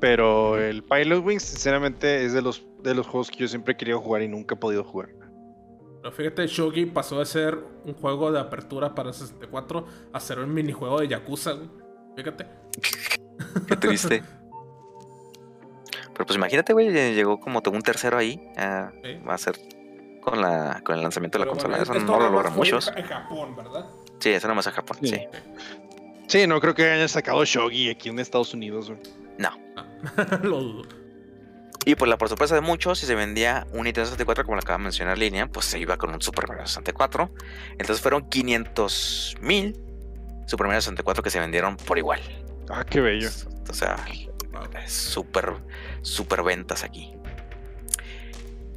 Pero 0.00 0.58
el 0.58 0.82
Pilot 0.82 1.24
Wings, 1.24 1.42
sinceramente, 1.42 2.24
es 2.24 2.32
de 2.32 2.40
los, 2.40 2.64
de 2.82 2.94
los 2.94 3.06
juegos 3.06 3.30
que 3.30 3.38
yo 3.38 3.48
siempre 3.48 3.74
he 3.74 3.76
querido 3.76 4.00
jugar 4.00 4.22
y 4.22 4.28
nunca 4.28 4.54
he 4.54 4.58
podido 4.58 4.82
jugar. 4.82 5.10
Pero 6.02 6.12
fíjate, 6.12 6.46
Shogi 6.46 6.86
pasó 6.86 7.18
de 7.18 7.26
ser 7.26 7.58
un 7.84 7.94
juego 7.94 8.32
de 8.32 8.40
apertura 8.40 8.94
para 8.94 9.12
64 9.12 9.86
a 10.12 10.20
ser 10.20 10.38
un 10.38 10.52
minijuego 10.54 11.00
de 11.00 11.08
Yakuza, 11.08 11.52
güey. 11.52 11.68
Fíjate. 12.16 12.46
Qué 13.68 13.76
triste. 13.76 14.22
Pero 16.12 16.26
pues 16.26 16.36
imagínate, 16.36 16.72
güey, 16.72 16.90
llegó 17.14 17.38
como 17.40 17.60
un 17.64 17.82
tercero 17.82 18.18
ahí. 18.18 18.40
ah, 18.56 18.90
Sí. 19.02 19.14
va 19.28 19.34
a 19.34 19.38
ser 19.38 19.58
con, 20.20 20.40
la, 20.40 20.80
con 20.84 20.96
el 20.96 21.02
lanzamiento 21.02 21.38
de 21.38 21.44
la 21.44 21.50
Pero 21.50 21.62
consola. 21.62 21.78
bueno, 21.84 21.94
Eso 21.94 22.06
no 22.06 22.18
lo 22.20 22.30
logran 22.30 22.54
muchos. 22.54 22.90
En 22.94 23.04
Japón, 23.04 23.56
¿verdad? 23.56 23.86
Sí, 24.18 24.30
eso 24.30 24.48
nomás 24.48 24.66
en 24.66 24.72
Japón, 24.72 24.98
Sí. 25.02 25.08
sí. 25.08 25.20
Sí, 26.26 26.46
no 26.46 26.60
creo 26.60 26.74
que 26.74 26.84
hayan 26.88 27.08
sacado 27.08 27.44
Shogi 27.44 27.90
aquí 27.90 28.08
en 28.08 28.18
Estados 28.20 28.54
Unidos. 28.54 28.88
güey. 28.90 29.00
Ah, 29.76 30.38
lo 30.42 30.60
dudo. 30.60 30.82
Y 31.90 31.96
pues 31.96 32.08
la 32.08 32.18
por 32.18 32.28
sorpresa 32.28 32.54
de 32.54 32.60
muchos, 32.60 33.00
si 33.00 33.06
se 33.06 33.16
vendía 33.16 33.66
un 33.72 33.82
Nintendo 33.82 34.06
64, 34.06 34.44
como 34.44 34.54
lo 34.54 34.60
acaba 34.60 34.78
de 34.78 34.84
mencionar 34.84 35.18
Línea, 35.18 35.48
pues 35.48 35.66
se 35.66 35.76
iba 35.80 35.96
con 35.96 36.14
un 36.14 36.22
Super 36.22 36.46
Mario 36.46 36.64
64. 36.64 37.34
Entonces 37.72 38.00
fueron 38.00 38.28
500 38.28 39.38
mil 39.40 39.76
Super 40.46 40.68
Mario 40.68 40.82
64 40.82 41.20
que 41.24 41.30
se 41.30 41.40
vendieron 41.40 41.76
por 41.76 41.98
igual. 41.98 42.20
Ah, 42.68 42.86
qué 42.88 43.00
bello. 43.00 43.28
O 43.68 43.74
sea, 43.74 43.96
Wow. 44.52 44.68
súper, 44.86 45.52
súper 46.02 46.44
ventas 46.44 46.84
aquí. 46.84 47.12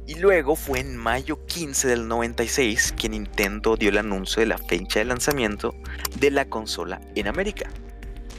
Y 0.08 0.16
luego 0.16 0.56
fue 0.56 0.80
en 0.80 0.96
mayo 0.96 1.46
15 1.46 1.86
del 1.86 2.08
96 2.08 2.94
que 2.98 3.08
Nintendo 3.08 3.76
dio 3.76 3.90
el 3.90 3.98
anuncio 3.98 4.40
de 4.40 4.46
la 4.46 4.58
fecha 4.58 4.98
de 4.98 5.04
lanzamiento 5.04 5.72
de 6.18 6.32
la 6.32 6.46
consola 6.46 7.00
en 7.14 7.28
América 7.28 7.70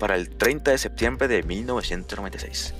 para 0.01 0.15
el 0.15 0.29
30 0.35 0.71
de 0.71 0.77
septiembre 0.77 1.29
de 1.29 1.43
1996 1.43 2.73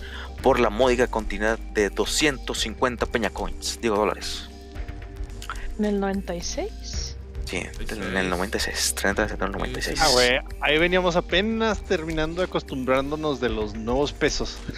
por 0.46 0.60
la 0.60 0.70
módica 0.70 1.08
cantidad 1.08 1.58
de 1.58 1.90
250 1.90 3.08
peña 3.08 3.32
coins, 3.32 3.80
digo 3.82 3.96
dólares. 3.96 4.48
¿En 5.80 5.86
el 5.86 6.00
96? 6.00 7.18
Sí, 7.46 7.64
en 7.90 8.16
el 8.16 8.30
96, 8.30 8.94
30 8.94 9.24
de 9.24 9.30
septiembre 9.30 9.60
del 9.60 9.70
96. 9.74 10.00
Ah, 10.04 10.10
güey, 10.14 10.40
ahí 10.62 10.78
veníamos 10.78 11.16
apenas 11.16 11.82
terminando 11.82 12.44
acostumbrándonos 12.44 13.40
de 13.40 13.50
los 13.50 13.74
nuevos 13.74 14.14
pesos. 14.14 14.60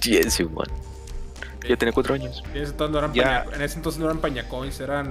Sí, 0.00 0.20
sí, 0.30 0.44
man. 0.44 0.66
Yo 1.68 1.76
tenía 1.78 1.92
4 1.92 2.14
años. 2.14 2.42
En 2.54 2.62
ese 2.62 2.70
entonces 2.72 2.92
no 2.92 2.98
eran, 2.98 3.12
Ya. 3.14 3.44
paña- 3.44 3.56
en 3.56 3.62
ese 3.62 3.76
entonces 3.76 3.98
no 4.00 4.06
eran 4.06 4.20
pañacoins, 4.20 4.78
eran. 4.80 5.10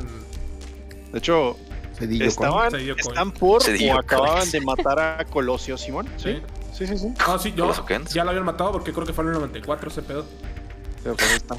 De 1.11 1.17
hecho, 1.19 1.57
Cedillo 1.97 2.25
estaban, 2.25 2.73
están 2.75 3.31
por 3.33 3.61
Se 3.63 3.73
dio 3.73 3.93
o 3.95 3.99
acababan 3.99 4.37
coins. 4.39 4.51
de 4.53 4.61
matar 4.61 4.99
a 4.99 5.25
Colosio 5.25 5.77
Simón. 5.77 6.07
Sí, 6.17 6.33
sí, 6.35 6.41
sí. 6.85 6.97
sí. 6.97 7.13
Ah, 7.25 7.37
sí, 7.39 7.53
yo 7.55 7.71
ya 8.13 8.23
lo 8.23 8.29
habían 8.31 8.45
matado 8.45 8.71
porque 8.71 8.91
creo 8.91 9.05
que 9.05 9.13
fue 9.13 9.23
en 9.23 9.29
el 9.31 9.35
94 9.37 9.89
ese 9.89 10.01
pedo. 10.01 10.25
Pero 11.03 11.15
pues 11.15 11.29
ahí 11.31 11.37
está. 11.37 11.55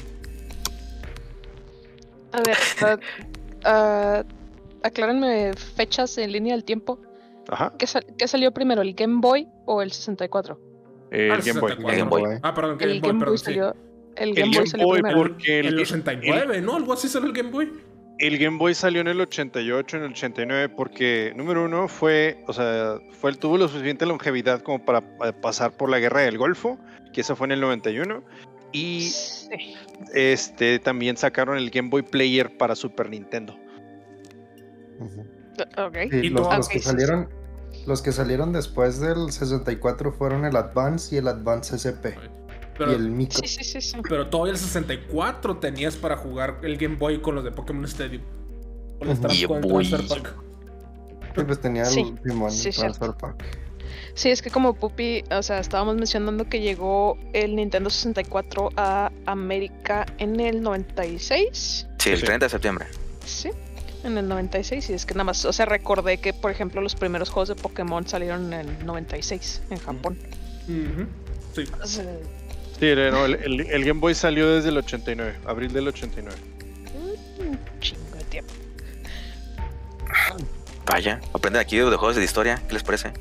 A 2.33 2.41
ver, 2.41 2.57
ah, 2.83 2.97
ah, 3.63 4.23
aclárenme 4.83 5.53
fechas 5.53 6.17
en 6.17 6.31
línea 6.31 6.53
del 6.53 6.63
tiempo. 6.63 6.99
Ajá. 7.49 7.73
¿Qué, 7.77 7.87
sal- 7.87 8.05
qué 8.17 8.27
salió 8.27 8.51
primero, 8.53 8.81
el 8.81 8.93
Game 8.93 9.19
Boy 9.21 9.47
o 9.65 9.81
el 9.81 9.91
64? 9.91 10.59
El 11.11 11.31
Ah, 11.31 11.37
Game 11.43 11.59
Boy. 11.59 11.71
64. 11.71 11.89
El 11.89 11.97
Game 11.97 12.09
Boy. 12.09 12.39
Ah, 12.43 12.53
perdón, 12.53 12.77
El 12.81 12.87
Game 12.87 12.99
Boy, 12.99 13.01
Game 13.01 13.13
Boy 13.13 13.19
perdón, 13.19 13.37
sí. 13.37 13.45
salió. 13.45 13.75
El 14.17 14.29
El 14.29 14.35
Game 14.35 14.57
Boy 14.57 14.67
salió 14.67 14.89
primero. 14.89 15.17
porque 15.17 15.59
En 15.59 15.65
el, 15.65 15.73
el 15.73 15.79
el, 15.79 15.85
89, 15.85 16.61
¿no? 16.61 16.75
Algo 16.75 16.93
así 16.93 17.07
salió 17.07 17.27
el 17.29 17.33
Game 17.33 17.49
Boy. 17.51 17.71
El 18.19 18.37
Game 18.37 18.57
Boy 18.57 18.73
salió 18.73 19.01
en 19.01 19.07
el 19.07 19.21
88, 19.21 19.97
en 19.97 20.03
el 20.03 20.11
89, 20.11 20.69
porque 20.69 21.33
número 21.35 21.65
uno 21.65 21.87
fue, 21.87 22.43
o 22.47 22.53
sea, 22.53 22.99
fue 23.19 23.29
el 23.31 23.37
tuvo 23.37 23.57
lo 23.57 23.67
suficiente 23.67 24.05
longevidad 24.05 24.61
como 24.61 24.83
para 24.83 24.99
eh, 24.99 25.33
pasar 25.41 25.71
por 25.71 25.89
la 25.89 25.99
guerra 25.99 26.21
del 26.21 26.37
Golfo, 26.37 26.77
que 27.13 27.21
esa 27.21 27.35
fue 27.35 27.45
en 27.47 27.51
el 27.53 27.61
91. 27.61 28.23
Y 28.71 29.01
Sí. 29.09 29.75
este 30.13 30.79
también 30.79 31.15
sacaron 31.17 31.57
el 31.57 31.69
Game 31.69 31.89
Boy 31.89 32.01
Player 32.01 32.57
para 32.57 32.75
Super 32.75 33.09
Nintendo. 33.09 33.57
Ujú. 34.99 35.21
Ok. 35.77 35.97
Sí, 36.11 36.17
Y 36.23 36.29
los, 36.29 36.55
los 36.55 36.69
que 36.69 36.79
salieron, 36.79 37.29
los 37.85 38.01
que 38.01 38.11
salieron 38.11 38.51
después 38.51 38.99
del 38.99 39.31
64 39.31 40.11
fueron 40.11 40.45
el 40.45 40.55
Advance 40.55 41.15
y 41.15 41.19
el 41.19 41.27
Advance 41.27 41.75
SP. 41.77 42.17
Pero, 42.77 42.91
y 42.91 42.95
el 42.95 43.09
Micro. 43.09 43.39
Sí, 43.39 43.47
sí, 43.47 43.63
sí, 43.63 43.81
sí. 43.81 43.97
pero 44.07 44.27
todavía 44.27 44.53
el 44.53 44.59
64 44.59 45.57
tenías 45.57 45.95
para 45.95 46.15
jugar 46.17 46.59
el 46.63 46.77
Game 46.77 46.95
Boy 46.95 47.21
con 47.21 47.35
los 47.35 47.43
de 47.43 47.51
Pokémon 47.51 47.85
Stadium. 47.85 48.21
Con, 48.99 49.07
los 49.07 49.19
con 49.19 49.31
el 49.31 49.47
Game 49.47 49.61
Boy. 49.61 49.89
Transfer 49.89 50.21
Pack. 50.21 50.35
Sí, 51.35 51.43
pues 51.45 51.61
tenía 51.61 51.83
el 51.83 51.89
Sí, 51.89 52.13
Simón 52.25 52.51
sí, 52.51 52.69
Transfer 52.71 53.13
Pack. 53.13 53.43
Sí, 54.15 54.29
es 54.29 54.41
que 54.41 54.49
como 54.49 54.73
Pupi, 54.73 55.23
o 55.29 55.43
sea, 55.43 55.59
estábamos 55.59 55.95
mencionando 55.95 56.49
que 56.49 56.59
llegó 56.59 57.19
el 57.33 57.55
Nintendo 57.55 57.91
64 57.91 58.71
a 58.75 59.11
América 59.27 60.07
en 60.17 60.39
el 60.39 60.63
96. 60.63 61.87
Sí, 61.99 62.09
el 62.09 62.17
Sí. 62.17 62.25
30 62.25 62.45
de 62.47 62.49
septiembre. 62.49 62.87
Sí, 63.23 63.51
en 64.03 64.17
el 64.17 64.27
96. 64.27 64.89
Y 64.89 64.93
es 64.93 65.05
que 65.05 65.13
nada 65.13 65.25
más, 65.25 65.45
o 65.45 65.53
sea, 65.53 65.67
recordé 65.67 66.17
que, 66.17 66.33
por 66.33 66.49
ejemplo, 66.49 66.81
los 66.81 66.95
primeros 66.95 67.29
juegos 67.29 67.49
de 67.49 67.55
Pokémon 67.55 68.07
salieron 68.07 68.51
en 68.53 68.67
el 68.67 68.85
96 68.85 69.61
en 69.69 69.77
Japón. 69.77 70.17
Sí. 71.53 71.63
O 71.81 71.85
sea, 71.85 72.05
Sí, 72.79 72.93
no, 72.95 73.25
el, 73.25 73.35
el- 73.35 73.61
el 73.61 73.85
Game 73.85 73.99
Boy 73.99 74.13
salió 74.13 74.47
desde 74.53 74.69
el 74.69 74.77
89, 74.77 75.35
abril 75.45 75.73
del 75.73 75.87
89. 75.87 76.37
un 77.39 77.59
chingo 77.79 78.15
de 78.17 78.23
tiempo. 78.25 78.53
Vaya, 80.85 81.19
aprenden 81.33 81.61
aquí 81.61 81.77
de 81.77 81.83
juegos 81.83 82.15
de 82.15 82.23
historia. 82.23 82.61
¿Qué 82.67 82.73
les 82.73 82.83
parece? 82.83 83.11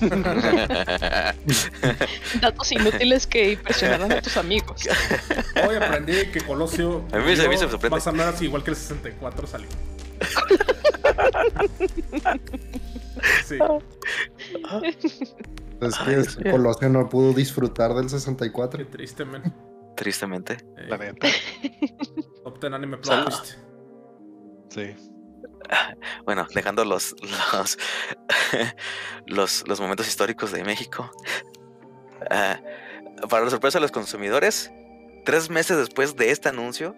Datos 2.40 2.72
inútiles 2.72 3.26
que 3.26 3.52
impresionaron 3.52 4.12
a 4.12 4.20
tus 4.20 4.36
amigos. 4.36 4.82
Hoy 5.66 5.76
aprendí 5.76 6.26
que 6.30 6.42
Colosio 6.42 7.06
A 7.12 7.18
mí 7.18 7.34
se- 7.36 7.46
a 7.46 7.48
mí 7.48 7.56
se 7.56 7.64
me 7.64 7.70
sorprende. 7.70 7.96
más 7.96 8.06
o 8.06 8.12
menos 8.12 8.42
igual 8.42 8.62
que 8.62 8.70
el 8.70 8.76
64 8.76 9.46
salió. 9.46 9.68
sí. 13.46 13.56
Es 15.80 15.98
que 15.98 16.14
ese 16.14 16.50
Colosio 16.50 16.88
no 16.88 17.08
pudo 17.08 17.32
disfrutar 17.32 17.94
del 17.94 18.08
64. 18.08 18.78
Qué 18.78 18.84
triste, 18.84 19.24
man. 19.24 19.42
Tristemente. 19.96 20.54
Eh, 20.76 20.86
La 20.88 20.98
neta. 20.98 21.26
Top 22.44 22.60
10 22.60 22.72
anime 22.72 22.98
plot 22.98 23.24
twist. 23.24 23.54
Sí. 24.70 24.94
Bueno, 26.24 26.46
dejando 26.52 26.84
los 26.84 27.14
los, 27.52 27.78
los, 29.26 29.68
los 29.68 29.80
momentos 29.80 30.08
históricos 30.08 30.50
de 30.50 30.64
México. 30.64 31.08
Ah, 32.28 32.60
para 33.28 33.44
la 33.44 33.50
sorpresa 33.50 33.78
de 33.78 33.82
los 33.82 33.92
consumidores, 33.92 34.72
tres 35.24 35.48
meses 35.48 35.76
después 35.76 36.16
de 36.16 36.30
este 36.32 36.48
anuncio, 36.48 36.96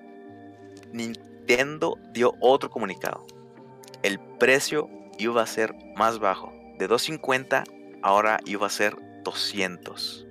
Nintendo 0.93 1.99
dio 2.13 2.35
otro 2.41 2.71
comunicado. 2.71 3.27
El 4.03 4.19
precio 4.39 4.89
iba 5.19 5.43
a 5.43 5.47
ser 5.47 5.75
más 5.97 6.19
bajo. 6.19 6.53
De 6.79 6.87
250 6.87 7.65
ahora 8.03 8.41
iba 8.45 8.67
a 8.67 8.71
ser 8.71 8.97
200. 9.25 10.27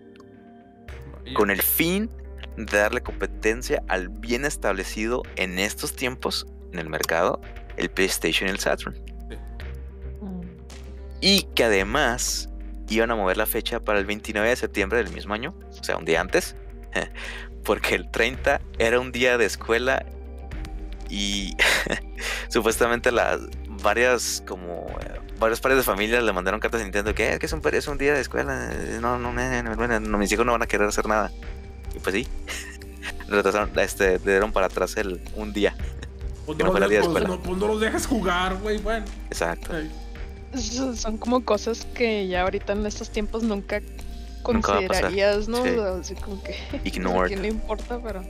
Y- 1.26 1.34
Con 1.34 1.51
el 1.51 1.61
fin 1.61 2.09
de 2.57 2.78
darle 2.78 3.01
competencia 3.01 3.82
al 3.88 4.09
bien 4.09 4.45
establecido 4.45 5.24
en 5.36 5.57
estos 5.59 5.95
tiempos 5.95 6.45
en 6.74 6.80
el 6.80 6.89
mercado, 6.89 7.41
el 7.78 7.89
PlayStation 7.89 8.47
y 8.49 8.51
el 8.51 8.59
Saturn. 8.59 8.95
Mm. 10.22 10.41
Y 11.22 11.43
que 11.55 11.63
además 11.63 12.49
iban 12.89 13.09
a 13.11 13.15
mover 13.15 13.38
la 13.38 13.45
fecha 13.45 13.80
para 13.80 13.99
el 13.99 14.05
29 14.05 14.49
de 14.49 14.55
septiembre 14.55 15.01
del 15.01 15.13
mismo 15.13 15.34
año, 15.34 15.53
o 15.80 15.84
sea, 15.84 15.95
un 15.97 16.03
día 16.05 16.19
antes, 16.19 16.55
porque 17.63 17.95
el 17.95 18.11
30 18.11 18.59
era 18.80 18.99
un 18.99 19.11
día 19.13 19.38
de 19.38 19.45
escuela 19.45 20.05
y 21.09 21.55
supuestamente 22.49 23.11
las 23.11 23.39
varias 23.82 24.43
como 24.45 24.88
eh, 25.01 25.20
varios 25.41 25.59
pares 25.59 25.77
de 25.77 25.83
familias 25.83 26.23
le 26.23 26.31
mandaron 26.31 26.61
cartas 26.61 26.79
a 26.79 26.83
Nintendo 26.85 27.13
que 27.13 27.33
"Eh, 27.33 27.39
que 27.39 27.47
es 27.47 27.51
un, 27.53 27.61
es 27.73 27.87
un 27.89 27.97
día 27.97 28.13
de 28.13 28.21
escuela, 28.21 28.69
eh, 28.71 28.99
no, 29.01 29.19
no, 29.19 29.33
no, 29.33 29.63
no, 29.63 29.75
no, 29.87 29.99
no, 29.99 30.17
mis 30.17 30.31
hijos 30.31 30.45
no 30.45 30.53
van 30.53 30.61
a 30.61 30.67
querer 30.67 30.87
hacer 30.87 31.05
nada. 31.07 31.31
Y 31.93 31.99
pues 31.99 32.15
sí, 32.15 32.27
retrasaron, 33.27 33.71
este, 33.79 34.19
le 34.19 34.31
dieron 34.31 34.53
para 34.53 34.67
atrás 34.67 34.95
el 34.97 35.19
un 35.35 35.51
día, 35.51 35.75
Pues 36.45 36.57
no, 36.57 36.65
los 36.67 36.75
día 36.75 36.87
de 36.87 36.95
dejas- 36.95 37.05
pues 37.07 37.23
escuela. 37.23 37.27
no- 37.27 37.41
pues 37.41 37.57
no 37.57 37.67
los 37.67 37.81
dejas 37.81 38.07
jugar, 38.07 38.55
güey. 38.57 38.77
Bueno. 38.77 39.05
exacto. 39.29 39.73
Son 40.95 41.17
como 41.17 41.43
cosas 41.45 41.85
que 41.93 42.27
ya 42.27 42.41
ahorita 42.41 42.73
en 42.73 42.85
estos 42.85 43.09
tiempos 43.09 43.43
nunca 43.43 43.79
Nunca 44.45 44.73
considerarías, 44.73 45.47
¿no? 45.47 45.63
Sí. 45.63 45.69
O 45.69 45.73
sea, 45.75 45.99
Así 46.01 46.15
como 46.15 46.41
que 46.43 46.55
Ignored. 46.83 47.27
quién 47.29 47.41
le 47.43 47.47
importa, 47.49 47.99
pero 48.03 48.23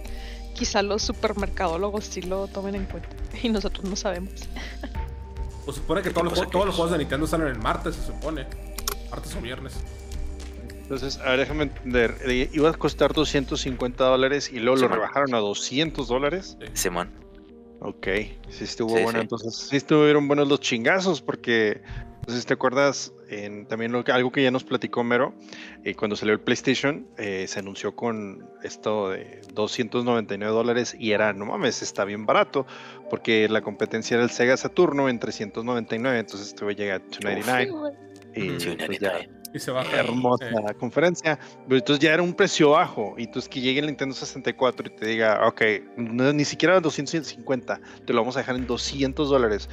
quizá 0.53 0.81
los 0.83 1.01
supermercadólogos 1.01 2.05
sí 2.05 2.21
lo 2.21 2.47
tomen 2.47 2.75
en 2.75 2.85
cuenta 2.85 3.09
y 3.41 3.49
nosotros 3.49 3.85
no 3.85 3.95
sabemos. 3.95 4.31
Pues 5.65 5.77
supone 5.77 6.01
que 6.01 6.09
todos 6.09 6.23
los, 6.25 6.33
juegos- 6.33 6.51
todos 6.51 6.65
los 6.65 6.75
juegos 6.75 6.91
de 6.93 6.97
Nintendo 6.99 7.27
salen 7.27 7.47
el 7.47 7.57
martes, 7.59 7.95
se 7.95 8.05
supone. 8.05 8.47
Martes 9.09 9.35
o 9.35 9.41
viernes. 9.41 9.73
Entonces, 10.81 11.17
a 11.19 11.29
ver, 11.31 11.39
déjame 11.39 11.63
entender. 11.63 12.17
eh, 12.27 12.49
Iba 12.51 12.69
a 12.69 12.73
costar 12.73 13.13
250 13.13 14.03
dólares 14.03 14.51
y 14.51 14.59
luego 14.59 14.77
Sí, 14.77 14.83
lo 14.83 14.89
man. 14.89 14.99
rebajaron 14.99 15.33
a 15.35 15.37
200 15.39 16.07
dólares. 16.07 16.57
Simón. 16.73 17.11
Ok, 17.79 18.07
sí 18.49 18.63
estuvo 18.63 18.95
Sí, 18.97 19.03
bueno. 19.03 19.19
sí. 19.19 19.21
Entonces, 19.23 19.55
sí 19.55 19.77
estuvieron 19.77 20.27
buenos 20.27 20.47
los 20.47 20.59
chingazos 20.59 21.21
porque, 21.21 21.81
si 22.27 22.41
te 22.45 22.53
acuerdas, 22.53 23.13
en, 23.29 23.65
también 23.65 23.91
lo 23.91 24.03
que- 24.03 24.11
algo 24.11 24.31
que 24.31 24.43
ya 24.43 24.51
nos 24.51 24.63
platicó 24.63 25.03
Mero, 25.03 25.33
eh, 25.83 25.95
cuando 25.95 26.15
salió 26.15 26.33
el 26.33 26.39
PlayStation, 26.39 27.07
eh, 27.17 27.45
se 27.47 27.59
anunció 27.59 27.95
con 27.95 28.47
esto 28.63 29.09
de 29.09 29.41
299 29.53 30.53
dólares 30.53 30.95
y 30.97 31.11
era, 31.11 31.33
no 31.33 31.45
mames, 31.45 31.81
está 31.81 32.05
bien 32.05 32.25
barato, 32.25 32.65
porque 33.09 33.47
la 33.49 33.61
competencia 33.61 34.15
era 34.15 34.23
el 34.23 34.29
Sega 34.29 34.55
Saturno 34.57 35.09
en 35.09 35.19
399, 35.19 36.19
entonces 36.19 36.49
esto 36.49 36.69
llega 36.71 36.95
a 36.95 36.99
299 36.99 37.65
Sí, 37.65 37.69
güey. 37.71 37.93
y 38.35 38.75
pues 38.85 38.99
ya 38.99 39.19
Y 39.53 39.59
se 39.59 39.71
baja. 39.71 39.97
hermosa 39.99 40.45
eh, 40.45 40.73
conferencia. 40.79 41.37
Pero 41.67 41.77
entonces 41.79 42.01
ya 42.01 42.13
era 42.13 42.23
un 42.23 42.33
precio 42.33 42.69
bajo. 42.69 43.15
Y 43.17 43.23
entonces 43.23 43.49
que 43.49 43.59
llegue 43.59 43.81
el 43.81 43.87
Nintendo 43.87 44.15
64 44.15 44.87
y 44.87 44.95
te 44.95 45.05
diga, 45.05 45.45
ok, 45.45 45.61
no, 45.97 46.31
ni 46.31 46.45
siquiera 46.45 46.79
250, 46.79 47.81
te 48.05 48.13
lo 48.13 48.21
vamos 48.21 48.37
a 48.37 48.39
dejar 48.39 48.55
en 48.55 48.65
200 48.65 49.29
dólares. 49.29 49.67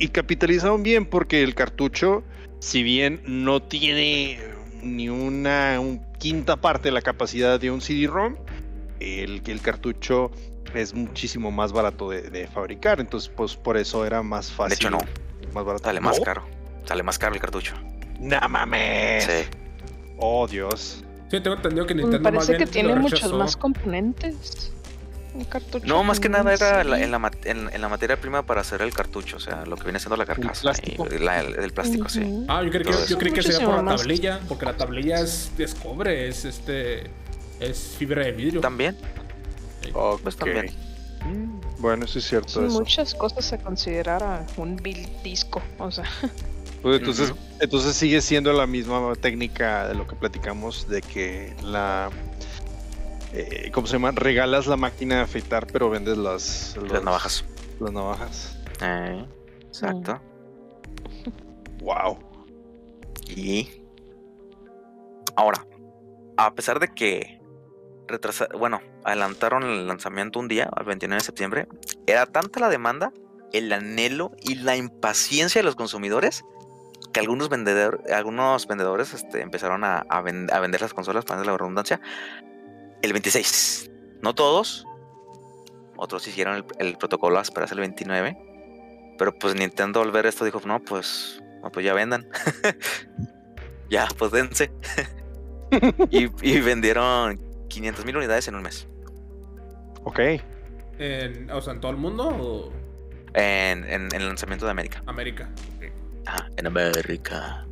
Y 0.00 0.08
capitalizaron 0.08 0.82
bien 0.82 1.06
porque 1.06 1.42
el 1.42 1.54
cartucho, 1.54 2.24
si 2.58 2.82
bien 2.82 3.20
no 3.26 3.62
tiene 3.62 4.40
ni 4.82 5.08
una 5.10 5.78
un 5.78 6.02
quinta 6.18 6.56
parte 6.56 6.88
de 6.88 6.92
la 6.92 7.02
capacidad 7.02 7.60
de 7.60 7.70
un 7.70 7.80
CD-ROM, 7.82 8.34
el, 8.98 9.42
el 9.46 9.60
cartucho 9.60 10.30
es 10.74 10.94
muchísimo 10.94 11.50
más 11.50 11.72
barato 11.72 12.10
de, 12.10 12.22
de 12.30 12.46
fabricar. 12.48 12.98
Entonces, 12.98 13.30
pues 13.36 13.54
por 13.56 13.76
eso 13.76 14.04
era 14.06 14.22
más 14.22 14.50
fácil. 14.50 14.70
de 14.70 14.74
hecho 14.76 14.90
no, 14.90 14.98
Más 15.52 15.64
barato. 15.64 15.84
sale 15.84 16.00
más 16.00 16.18
¿No? 16.18 16.24
caro. 16.24 16.44
Sale 16.86 17.02
más 17.02 17.18
caro 17.18 17.34
el 17.34 17.40
cartucho. 17.40 17.74
¡No 18.18 18.40
mames! 18.48 19.24
Sí. 19.24 19.48
Oh, 20.18 20.46
Dios. 20.48 21.04
Sí, 21.30 21.40
tengo 21.40 21.56
entendido 21.56 21.86
que 21.86 21.94
Me 21.94 22.02
Nintendo 22.02 22.32
más 22.32 22.46
parece 22.46 22.64
que 22.64 22.70
tiene 22.70 22.94
muchos 22.94 23.32
más 23.34 23.56
componentes. 23.56 24.72
Un 25.32 25.44
cartucho. 25.44 25.86
No, 25.86 26.02
más 26.02 26.18
que 26.18 26.28
nada 26.28 26.52
era 26.52 26.82
la- 26.84 27.00
en, 27.00 27.10
la, 27.10 27.18
mat- 27.18 27.44
en, 27.46 27.70
en 27.72 27.80
la 27.80 27.88
materia 27.88 28.20
prima 28.20 28.42
para 28.44 28.62
hacer 28.62 28.82
el 28.82 28.92
cartucho, 28.92 29.36
o 29.36 29.40
sea, 29.40 29.64
lo 29.64 29.76
que 29.76 29.84
viene 29.84 29.98
siendo 30.00 30.16
la 30.16 30.26
carcasa. 30.26 30.62
plástico. 30.62 31.06
y 31.14 31.18
la- 31.18 31.40
el, 31.40 31.54
el 31.54 31.72
plástico, 31.72 32.08
sí. 32.08 32.44
Ah, 32.48 32.62
yo 32.64 32.70
creí 32.70 32.84
que, 32.84 32.92
yo 33.08 33.18
creí 33.18 33.32
que 33.32 33.42
sería 33.42 33.64
por 33.66 33.76
la 33.76 33.82
más. 33.82 34.00
tablilla, 34.00 34.40
porque 34.48 34.64
la 34.66 34.76
tablilla 34.76 35.20
es, 35.20 35.50
es 35.58 35.74
cobre, 35.74 36.28
es 36.28 36.44
este. 36.44 37.04
Es 37.60 37.94
fibra 37.98 38.24
de 38.24 38.32
vidrio. 38.32 38.60
También, 38.60 38.96
Ok. 39.92 40.20
pues 40.22 40.36
también. 40.36 40.70
Mm, 41.26 41.60
Bueno, 41.78 42.06
eso 42.06 42.18
es 42.18 42.24
cierto. 42.26 42.64
Eso. 42.66 42.78
muchas 42.80 43.14
cosas 43.14 43.52
a 43.52 43.58
considerar 43.58 44.22
a 44.22 44.46
un 44.56 44.76
build 44.76 45.22
disco. 45.22 45.60
O 45.78 45.90
sea, 45.90 46.04
Pues 46.82 46.98
entonces, 46.98 47.34
entonces 47.60 47.94
sigue 47.94 48.22
siendo 48.22 48.52
la 48.54 48.66
misma 48.66 49.12
técnica 49.20 49.86
de 49.88 49.94
lo 49.94 50.06
que 50.06 50.16
platicamos 50.16 50.88
de 50.88 51.02
que 51.02 51.54
la 51.62 52.08
eh, 53.32 53.70
¿cómo 53.72 53.86
se 53.86 53.94
llama? 53.94 54.10
Regalas 54.12 54.66
la 54.66 54.76
máquina 54.76 55.16
de 55.16 55.22
afeitar, 55.22 55.66
pero 55.66 55.90
vendes 55.90 56.16
las 56.18 56.76
navajas. 57.04 57.44
Las 57.78 57.92
navajas. 57.92 58.58
Eh, 58.82 59.24
exacto. 59.66 60.20
Wow. 61.80 62.18
Y 63.26 63.70
ahora, 65.34 65.64
a 66.36 66.54
pesar 66.54 66.78
de 66.78 66.88
que 66.88 67.40
bueno, 68.58 68.80
adelantaron 69.04 69.62
el 69.62 69.86
lanzamiento 69.86 70.40
un 70.40 70.48
día, 70.48 70.68
al 70.76 70.84
29 70.84 71.20
de 71.20 71.24
septiembre, 71.24 71.68
era 72.06 72.26
tanta 72.26 72.60
la 72.60 72.68
demanda, 72.68 73.12
el 73.52 73.72
anhelo 73.72 74.32
y 74.42 74.56
la 74.56 74.76
impaciencia 74.76 75.60
de 75.60 75.64
los 75.64 75.76
consumidores 75.76 76.44
que 77.12 77.20
algunos, 77.20 77.48
vendedor, 77.48 78.02
algunos 78.12 78.66
vendedores 78.66 79.14
este, 79.14 79.40
empezaron 79.42 79.84
a, 79.84 80.04
a 80.08 80.20
vender 80.20 80.80
las 80.80 80.94
consolas, 80.94 81.24
para 81.24 81.42
la 81.42 81.56
redundancia, 81.56 82.00
el 83.02 83.12
26. 83.12 83.90
No 84.22 84.34
todos. 84.34 84.86
Otros 85.96 86.26
hicieron 86.26 86.56
el, 86.56 86.64
el 86.78 86.96
protocolo 86.96 87.38
a 87.38 87.42
esperarse 87.42 87.74
el 87.74 87.80
29. 87.80 89.14
Pero 89.18 89.38
pues 89.38 89.54
Nintendo 89.54 90.00
al 90.02 90.10
ver 90.12 90.26
esto 90.26 90.44
dijo, 90.44 90.60
no, 90.64 90.80
pues, 90.80 91.40
no, 91.62 91.70
pues 91.70 91.84
ya 91.84 91.92
vendan. 91.94 92.26
ya, 93.90 94.08
pues 94.18 94.32
dense. 94.32 94.70
y, 96.10 96.28
y 96.42 96.60
vendieron 96.60 97.38
500 97.68 98.04
mil 98.04 98.16
unidades 98.16 98.48
en 98.48 98.54
un 98.54 98.62
mes. 98.62 98.88
Ok. 100.04 100.20
En, 100.98 101.50
o 101.50 101.60
sea, 101.60 101.74
en 101.74 101.80
todo 101.80 101.90
el 101.92 101.96
mundo 101.98 102.28
o 102.28 102.72
En, 103.34 103.84
en- 103.84 104.08
en 104.14 104.20
el 104.20 104.26
lanzamiento 104.28 104.64
de 104.64 104.70
América. 104.72 105.02
América. 105.06 105.50
Ok. 105.76 105.84
Ah, 106.26 106.46
en 106.56 106.66
América. 106.66 107.66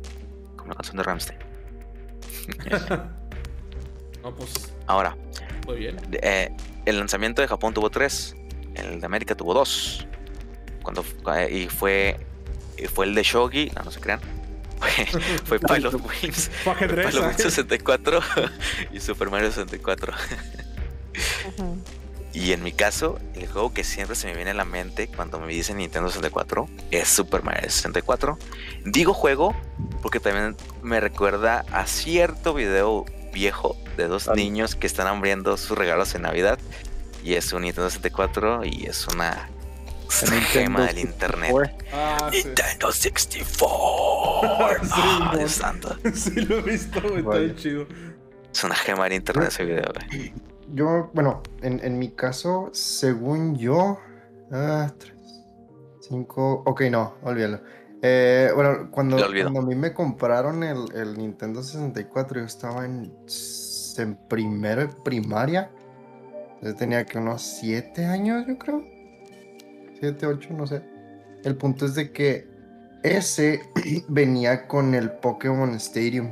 Como 0.55 0.69
la 0.69 0.75
canción 0.75 0.97
de 0.97 1.03
Ramstein. 1.03 1.39
no, 4.23 4.33
pues 4.35 4.73
Ahora, 4.87 5.15
muy 5.65 5.77
bien. 5.77 5.97
eh, 6.11 6.51
el 6.85 6.97
lanzamiento 6.97 7.41
de 7.41 7.47
Japón 7.47 7.73
tuvo 7.73 7.89
tres. 7.89 8.35
El 8.75 8.99
de 8.99 9.05
América 9.05 9.35
tuvo 9.35 9.53
dos. 9.53 10.05
Cuando, 10.83 11.03
eh, 11.35 11.49
y 11.51 11.67
fue 11.67 12.17
y 12.77 12.85
fue 12.85 13.05
el 13.05 13.15
de 13.15 13.23
Shogi, 13.23 13.71
no, 13.75 13.83
no 13.83 13.91
se 13.91 13.99
crean. 13.99 14.19
Fue, 15.43 15.59
Pilot 15.59 15.93
Wings, 15.95 16.49
Fue. 16.63 16.73
Pilot 16.75 16.97
Wings 17.05 17.15
¿sabes? 17.15 17.35
64 17.53 18.21
y 18.93 18.99
Super 19.01 19.29
Mario 19.29 19.49
64. 19.51 20.13
Ujú. 21.57 21.77
Y 22.31 22.53
en 22.53 22.63
mi 22.63 22.71
caso, 22.71 23.19
el 23.33 23.47
juego 23.47 23.73
que 23.73 23.83
siempre 23.83 24.15
se 24.15 24.27
me 24.27 24.35
viene 24.35 24.51
a 24.51 24.53
la 24.53 24.63
mente 24.63 25.09
cuando 25.09 25.39
me 25.39 25.51
dicen 25.51 25.77
Nintendo 25.77 26.07
64 26.09 26.69
es 26.91 27.09
Super 27.09 27.43
Mario 27.43 27.63
64. 27.69 28.37
Digo 28.85 29.13
juego 29.13 29.53
porque 30.01 30.21
también 30.21 30.55
me 30.81 31.01
recuerda 31.01 31.65
a 31.73 31.85
cierto 31.85 32.53
video 32.53 33.03
viejo 33.33 33.75
de 33.99 34.07
dos 34.07 34.27
Ah. 34.27 34.33
niños 34.35 34.75
que 34.75 34.87
están 34.87 35.07
abriendo 35.07 35.55
sus 35.57 35.77
regalos 35.77 36.15
en 36.15 36.23
Navidad. 36.23 36.57
Y 37.23 37.33
es 37.33 37.51
un 37.53 37.63
Nintendo 37.63 37.89
64 37.89 38.63
y 38.65 38.85
es 38.85 39.05
una 39.07 39.49
Nintendo 40.21 40.45
gema 40.51 40.85
del 40.87 40.99
internet. 40.99 41.51
64. 41.51 41.87
Ah, 41.93 42.29
sí. 42.31 42.43
Nintendo 42.45 42.91
64. 42.91 43.49
Sí, 44.83 44.89
Ah. 44.91 45.33
Dios 45.37 45.51
santo. 45.51 45.95
sí, 46.13 46.31
lo 46.41 46.59
he 46.59 46.61
visto, 46.61 47.01
güey. 47.01 47.17
Está 47.19 47.37
bien 47.37 47.55
chido. 47.55 47.87
Es 48.53 48.63
una 48.63 48.75
gema 48.75 49.03
del 49.03 49.13
internet 49.13 49.49
ese 49.49 49.65
video. 49.65 49.83
güey. 50.09 50.33
Yo, 50.73 51.09
bueno, 51.13 51.41
en, 51.61 51.79
en 51.83 51.97
mi 51.99 52.11
caso, 52.11 52.69
según 52.73 53.57
yo, 53.57 53.99
ah, 54.51 54.91
tres, 54.97 55.13
cinco, 56.01 56.63
ok, 56.65 56.81
no, 56.91 57.15
olvídalo. 57.23 57.59
Eh, 58.01 58.49
bueno, 58.55 58.89
cuando, 58.91 59.17
cuando 59.17 59.59
a 59.59 59.63
mí 59.63 59.75
me 59.75 59.93
compraron 59.93 60.63
el, 60.63 60.85
el 60.95 61.17
Nintendo 61.17 61.61
64, 61.63 62.39
yo 62.39 62.45
estaba 62.45 62.85
en, 62.85 63.11
en 63.99 64.15
primero 64.15 64.81
de 64.81 64.87
primaria. 65.03 65.69
Yo 66.61 66.75
tenía 66.75 67.05
que 67.05 67.17
unos 67.17 67.41
siete 67.41 68.05
años, 68.05 68.45
yo 68.47 68.57
creo. 68.57 68.83
Siete, 69.99 70.25
ocho, 70.25 70.49
no 70.53 70.65
sé. 70.67 70.81
El 71.43 71.55
punto 71.55 71.85
es 71.85 71.95
de 71.95 72.11
que 72.11 72.47
ese 73.03 73.61
venía 74.09 74.67
con 74.67 74.93
el 74.95 75.11
Pokémon 75.11 75.69
Stadium. 75.75 76.31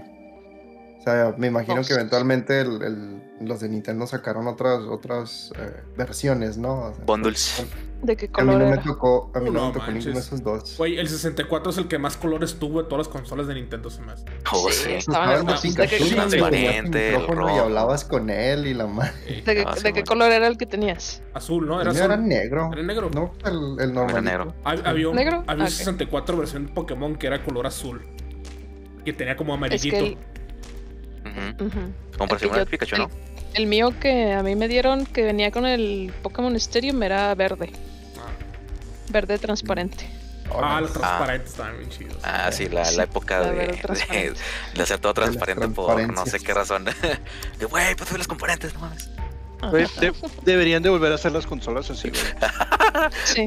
O 0.99 1.01
sea, 1.01 1.33
me 1.37 1.47
imagino 1.47 1.81
que 1.83 1.93
eventualmente 1.93 2.59
el- 2.59 2.81
el- 2.81 3.23
los 3.47 3.61
de 3.61 3.69
Nintendo 3.69 4.05
sacaron 4.07 4.47
otras, 4.47 4.79
otras 4.81 5.51
eh, 5.57 5.81
versiones, 5.95 6.57
¿no? 6.57 6.87
O 6.87 6.93
sea, 6.93 7.05
Bundles. 7.05 7.63
¿De 8.03 8.15
qué 8.15 8.25
a 8.25 8.27
mí 8.27 8.33
color 8.33 8.53
no 8.59 8.65
me 8.65 8.71
era? 8.73 8.81
tocó, 8.83 9.31
a 9.33 9.39
mí 9.39 9.49
Uh, 9.49 9.53
no, 9.53 9.59
no 9.59 9.67
me 9.69 9.73
tocó 9.73 9.91
ninguno 9.91 10.13
de 10.13 10.19
esos 10.19 10.43
dos. 10.43 10.77
Güey, 10.77 10.99
el 10.99 11.09
64 11.09 11.71
es 11.71 11.77
el 11.79 11.87
que 11.87 11.97
más 11.97 12.15
colores 12.15 12.55
tuvo 12.59 12.83
de 12.83 12.87
todas 12.87 13.07
las 13.07 13.13
consolas 13.13 13.47
de 13.47 13.55
Nintendo, 13.55 13.89
se 13.89 14.01
me 14.01 14.11
hace. 14.11 14.25
Oh, 14.53 14.67
Sí, 14.69 14.73
sí. 14.85 14.91
estaban 14.93 14.97
Estaban 14.97 15.29
hermosos. 15.31 15.65
los 15.65 15.75
¿De 15.75 15.87
qué, 15.87 15.97
Pikachu, 15.97 16.03
y 16.03 16.09
de- 16.09 16.09
tenía 16.09 16.23
tu 16.23 16.29
transparente, 16.29 17.15
el 17.15 17.55
y 17.55 17.57
hablabas 17.57 18.05
con 18.05 18.29
él 18.29 18.67
y 18.67 18.73
la 18.75 18.85
madre. 18.87 19.11
Eh, 19.27 19.41
de 19.43 19.55
qué- 19.55 19.63
Ah, 19.67 19.73
de 19.73 19.79
sí, 19.81 19.93
qué 19.93 20.03
color 20.03 20.31
era 20.31 20.45
el 20.47 20.57
que 20.57 20.65
tenías? 20.67 21.23
azul, 21.33 21.65
¿no? 21.67 21.81
Era, 21.81 21.89
Era 21.91 21.99
azul. 22.01 22.11
era 22.13 22.17
negro. 22.17 22.69
Era 22.71 22.83
negro. 22.83 23.09
No, 23.13 23.33
el, 23.45 23.83
el 23.83 23.93
normal. 23.93 24.23
negro. 24.23 24.53
Hab- 24.63 24.85
Había 24.85 25.09
un, 25.09 25.15
¿Negro? 25.15 25.43
había 25.47 25.53
un 25.55 25.61
Ah, 25.61 25.65
ok. 25.65 25.69
64 25.71 26.37
versión 26.37 26.67
de 26.67 26.73
Pokémon 26.73 27.15
que 27.15 27.25
era 27.27 27.43
color 27.43 27.65
azul. 27.65 28.03
Que 29.03 29.11
tenía 29.13 29.35
como 29.35 29.53
Es 29.53 29.57
amarillito. 29.57 29.97
que 29.97 30.05
el, 30.05 30.17
Ujú. 31.25 31.65
ujú. 31.65 31.69
Como 31.79 31.89
El 31.89 32.17
para 32.17 32.27
que 32.29 32.39
simular 32.39 32.65
yo- 32.65 32.69
Pikachu, 32.71 32.95
el- 32.95 33.01
¿no? 33.01 33.09
El 33.53 33.65
mío 33.67 33.93
que 33.99 34.33
a 34.33 34.43
mí 34.43 34.55
me 34.55 34.67
dieron, 34.67 35.05
que 35.05 35.23
venía 35.23 35.51
con 35.51 35.65
el 35.65 36.13
Pokémon 36.21 36.55
Stadium, 36.55 37.01
era 37.03 37.33
verde. 37.35 37.71
Verde 39.09 39.37
transparente. 39.37 40.09
Ah, 40.53 40.79
los 40.81 40.93
transparentes 40.93 41.51
estaban 41.51 41.77
bien 41.77 41.89
chidos. 41.89 42.17
Ah, 42.23 42.51
sí, 42.51 42.67
la, 42.69 42.89
época 43.03 43.39
la 43.41 43.51
de, 43.51 44.33
hacer 44.81 44.99
todo 44.99 45.13
transparente 45.13 45.67
por 45.67 46.11
no 46.13 46.25
sé 46.25 46.39
qué 46.39 46.53
razón. 46.53 46.85
De, 47.59 47.65
güey, 47.65 47.95
pues 47.95 48.07
subir 48.07 48.19
los 48.19 48.27
componentes, 48.27 48.73
no 48.73 48.79
mames. 48.81 49.09
De- 49.99 50.13
deberían 50.43 50.83
de 50.83 50.89
volver 50.89 51.11
a 51.11 51.15
hacer 51.15 51.31
las 51.31 51.45
consolas 51.47 51.89
así, 51.89 52.09
güey. 52.09 52.21
Sí, 53.23 53.45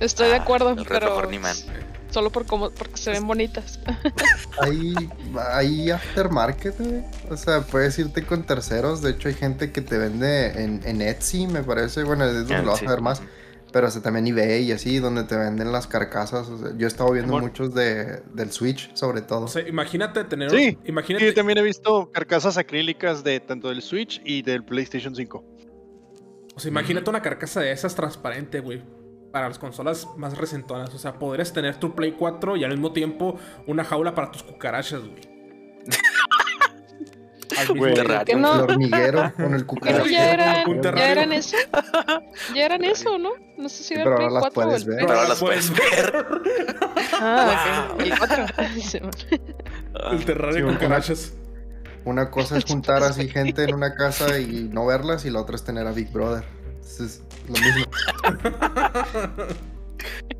estoy 0.00 0.28
de 0.28 0.34
Ah, 0.34 0.42
acuerdo, 0.42 0.70
el 0.70 0.84
pero. 0.84 1.28
Solo 2.12 2.30
por 2.30 2.46
cómo, 2.46 2.70
porque 2.70 2.96
se 2.96 3.10
ven 3.10 3.26
bonitas. 3.26 3.80
Hay, 4.60 4.94
hay 5.34 5.90
aftermarket, 5.90 6.78
güey. 6.78 7.04
O 7.30 7.36
sea, 7.36 7.62
puedes 7.62 7.98
irte 7.98 8.22
con 8.24 8.44
terceros. 8.44 9.00
De 9.00 9.10
hecho, 9.12 9.28
hay 9.28 9.34
gente 9.34 9.72
que 9.72 9.80
te 9.80 9.96
vende 9.96 10.62
en, 10.62 10.82
en 10.84 11.00
Etsy, 11.00 11.46
me 11.46 11.62
parece. 11.62 12.04
Bueno, 12.04 12.26
es 12.26 12.46
donde 12.46 12.62
lo 12.62 12.72
vas 12.72 12.82
a 12.82 12.90
ver 12.90 13.00
más. 13.00 13.22
Pero 13.72 13.86
o 13.88 13.90
sea, 13.90 14.02
también 14.02 14.26
eBay 14.26 14.64
y 14.64 14.72
así, 14.72 14.98
donde 14.98 15.24
te 15.24 15.34
venden 15.34 15.72
las 15.72 15.86
carcasas. 15.86 16.48
O 16.48 16.58
sea, 16.58 16.76
yo 16.76 16.86
he 16.86 16.88
estado 16.88 17.10
viendo 17.12 17.32
Bueno. 17.32 17.46
muchos 17.48 17.72
de, 17.72 18.22
del 18.34 18.52
Switch, 18.52 18.94
sobre 18.94 19.22
todo. 19.22 19.46
O 19.46 19.48
sea, 19.48 19.66
imagínate 19.66 20.22
tener. 20.24 20.50
Sí, 20.50 20.78
imagínate. 20.84 21.24
Sí, 21.24 21.30
yo 21.30 21.34
también 21.34 21.58
he 21.58 21.62
visto 21.62 22.10
carcasas 22.12 22.58
acrílicas 22.58 23.24
de 23.24 23.40
tanto 23.40 23.70
del 23.70 23.80
Switch 23.80 24.20
y 24.24 24.42
del 24.42 24.62
PlayStation 24.64 25.16
5. 25.16 25.44
O 26.54 26.60
sea, 26.60 26.68
imagínate 26.68 27.08
una 27.08 27.22
carcasa 27.22 27.60
de 27.62 27.72
esas 27.72 27.94
transparente, 27.94 28.60
güey. 28.60 28.82
Para 29.32 29.48
las 29.48 29.58
consolas 29.58 30.06
más 30.16 30.36
recentonas. 30.36 30.94
O 30.94 30.98
sea, 30.98 31.14
podrías 31.18 31.52
tener 31.52 31.76
tu 31.76 31.94
Play 31.94 32.12
4 32.12 32.56
y 32.58 32.64
al 32.64 32.70
mismo 32.70 32.92
tiempo 32.92 33.38
una 33.66 33.82
jaula 33.84 34.14
para 34.14 34.30
tus 34.30 34.42
cucarachas, 34.42 35.00
güey. 35.00 35.32
Güey. 37.76 37.94
¿Qué 38.24 38.34
no? 38.34 38.54
El 38.54 38.60
hormiguero 38.62 39.30
con 39.36 39.54
el 39.54 39.66
cucaracho. 39.66 40.06
ya, 40.06 40.32
era, 40.32 40.64
ya 40.96 41.10
eran 41.12 41.32
eso. 41.32 41.56
Ya 42.54 42.64
eran 42.64 42.82
eso, 42.82 43.18
¿no? 43.18 43.30
No 43.58 43.68
sé 43.68 43.82
si 43.84 43.94
era 43.94 44.04
pero 44.04 44.14
el 44.16 44.16
Play 44.16 44.28
ahora 44.28 44.40
las 44.40 44.52
4 44.52 44.62
o 44.62 44.64
puedes 44.64 44.82
el 44.82 44.88
ver. 44.88 44.98
Pero 45.00 45.12
ahora 45.12 45.28
las 45.28 45.38
puedes 45.38 45.70
ver. 45.70 46.26
Ah, 47.20 47.88
Wow. 47.92 48.00
El 48.06 48.18
4. 48.18 48.46
Sí, 48.80 49.00
man. 49.00 49.10
El 50.12 50.24
terrario 50.24 50.54
Sí, 50.56 50.60
con 50.62 50.70
una- 50.70 50.78
cucarachas. 50.78 51.32
Una 52.06 52.30
cosa 52.30 52.56
es 52.58 52.64
juntar 52.64 53.02
así 53.02 53.28
gente 53.28 53.62
en 53.64 53.74
una 53.74 53.94
casa 53.94 54.38
y 54.40 54.68
no 54.72 54.86
verlas, 54.86 55.24
y 55.26 55.30
la 55.30 55.40
otra 55.40 55.54
es 55.54 55.62
tener 55.62 55.86
a 55.86 55.92
Big 55.92 56.10
Brother. 56.10 56.44
Entonces, 56.74 57.00
es 57.00 57.22
lo 57.48 57.54
mismo. 57.54 57.84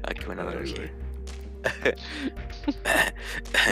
Ay, 0.04 0.14
qué 0.18 0.26
buena 0.26 0.42
analogía. 0.42 0.90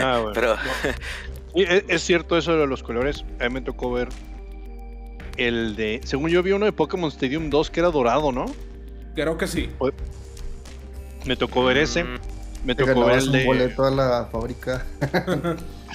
Ah, 0.01 0.19
bueno. 0.23 0.31
Pero, 0.33 0.55
Y 1.53 1.63
es, 1.63 1.83
es 1.89 2.01
cierto 2.03 2.37
eso 2.37 2.55
de 2.57 2.65
los 2.67 2.81
colores. 2.81 3.25
A 3.41 3.43
mí 3.49 3.55
me 3.55 3.61
tocó 3.61 3.91
ver 3.91 4.07
el 5.37 5.75
de. 5.75 5.99
Según 6.05 6.29
yo 6.29 6.41
vi 6.43 6.53
uno 6.53 6.65
de 6.65 6.71
Pokémon 6.71 7.09
Stadium 7.11 7.49
2 7.49 7.69
que 7.69 7.81
era 7.81 7.89
dorado, 7.91 8.31
¿no? 8.31 8.45
Creo 9.15 9.37
que 9.37 9.47
sí. 9.47 9.69
Me 11.25 11.35
tocó 11.35 11.65
ver 11.65 11.77
ese. 11.77 12.05
mm, 12.05 12.19
Me 12.63 12.73
tocó 12.75 13.03
ver 13.05 13.17
el 13.19 13.25
un 13.27 13.31
de. 13.33 13.45
boleto 13.45 13.83
a 13.85 13.91
la 13.91 14.29
fábrica. 14.31 14.85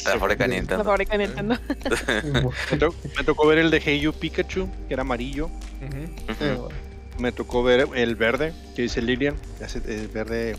la 0.05 0.18
fábrica 0.18 0.45
de 0.45 0.49
La 0.51 0.55
Nintendo. 0.57 0.84
fábrica 0.84 1.16
Nintendo. 1.16 1.57
Me, 2.70 2.76
to- 2.76 2.95
me 3.16 3.24
tocó 3.24 3.47
ver 3.47 3.57
el 3.59 3.70
de 3.70 3.80
Hey 3.82 4.01
You 4.01 4.12
Pikachu, 4.12 4.68
que 4.89 4.93
era 4.95 5.01
amarillo. 5.01 5.47
Ujú. 5.47 6.53
Ujú. 6.55 6.68
Me 7.19 7.33
tocó 7.33 7.62
ver 7.62 7.89
el 7.95 8.14
verde, 8.17 8.53
que 8.75 8.83
dice 8.83 9.01
Lilian. 9.03 9.37
Ese- 9.61 9.83
El 9.87 10.09
verde. 10.09 10.57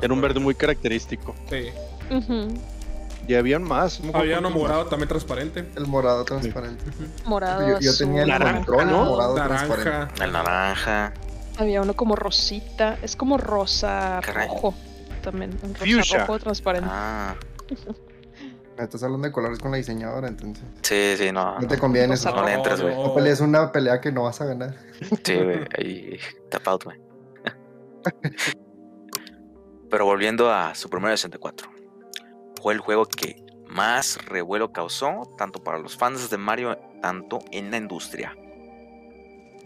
Era 0.00 0.12
un 0.14 0.20
verde 0.20 0.40
muy 0.40 0.54
característico. 0.54 1.34
Sí. 1.50 1.66
Ujú. 2.14 2.48
Y 3.28 3.34
habían 3.34 3.62
más. 3.62 4.00
Había 4.14 4.38
uno 4.40 4.50
más. 4.50 4.58
morado 4.58 4.86
también 4.86 5.08
transparente. 5.08 5.64
El 5.76 5.86
morado 5.86 6.24
transparente. 6.24 6.82
Morado, 7.24 7.68
Yo, 7.68 7.78
yo 7.80 7.96
tenía 7.96 8.22
el 8.22 8.28
Naranja, 8.28 8.54
control 8.64 8.90
¿no? 8.90 9.04
morado 9.04 9.34
transparente. 9.34 10.24
El 10.24 10.32
naranja. 10.32 11.12
Había 11.58 11.82
uno 11.82 11.94
como 11.94 12.16
rosita. 12.16 12.98
Es 13.02 13.14
como 13.14 13.36
rosa 13.36 14.20
Caray. 14.24 14.48
rojo. 14.48 14.74
También. 15.22 15.50
Un 15.62 15.74
rosa 15.74 15.86
Fuchsia. 15.86 16.18
rojo 16.26 16.38
transparente. 16.40 16.88
Ah, 16.90 17.36
Me 18.76 18.84
estás 18.84 19.02
hablando 19.02 19.26
de 19.28 19.32
colores 19.32 19.58
con 19.58 19.70
la 19.70 19.76
diseñadora, 19.76 20.28
entonces. 20.28 20.64
sí, 20.82 21.14
sí, 21.18 21.30
no. 21.32 21.58
No 21.60 21.66
te 21.68 21.78
conviene 21.78 22.08
Rosa 22.08 22.30
eso. 22.30 22.38
No 22.38 22.44
le 22.46 22.52
entras, 22.54 22.80
güey. 22.80 22.94
No 22.94 23.14
pelees 23.14 23.40
una 23.40 23.70
pelea 23.70 24.00
que 24.00 24.10
no 24.10 24.22
vas 24.24 24.40
a 24.40 24.46
ganar. 24.46 24.74
Sí, 25.24 25.36
güey. 25.36 25.60
Ahí. 25.78 26.18
Tap 26.50 26.66
out, 26.68 26.84
güey. 26.84 26.98
Pero 29.90 30.04
volviendo 30.06 30.50
a 30.50 30.74
Super 30.74 31.00
Mario 31.00 31.16
64. 31.16 31.68
Fue 32.62 32.72
el 32.74 32.80
juego 32.80 33.04
que 33.04 33.44
más 33.68 34.18
revuelo 34.26 34.72
causó, 34.72 35.34
tanto 35.36 35.62
para 35.62 35.78
los 35.78 35.96
fans 35.96 36.30
de 36.30 36.38
Mario, 36.38 36.78
tanto 37.02 37.40
en 37.50 37.70
la 37.70 37.76
industria. 37.76 38.34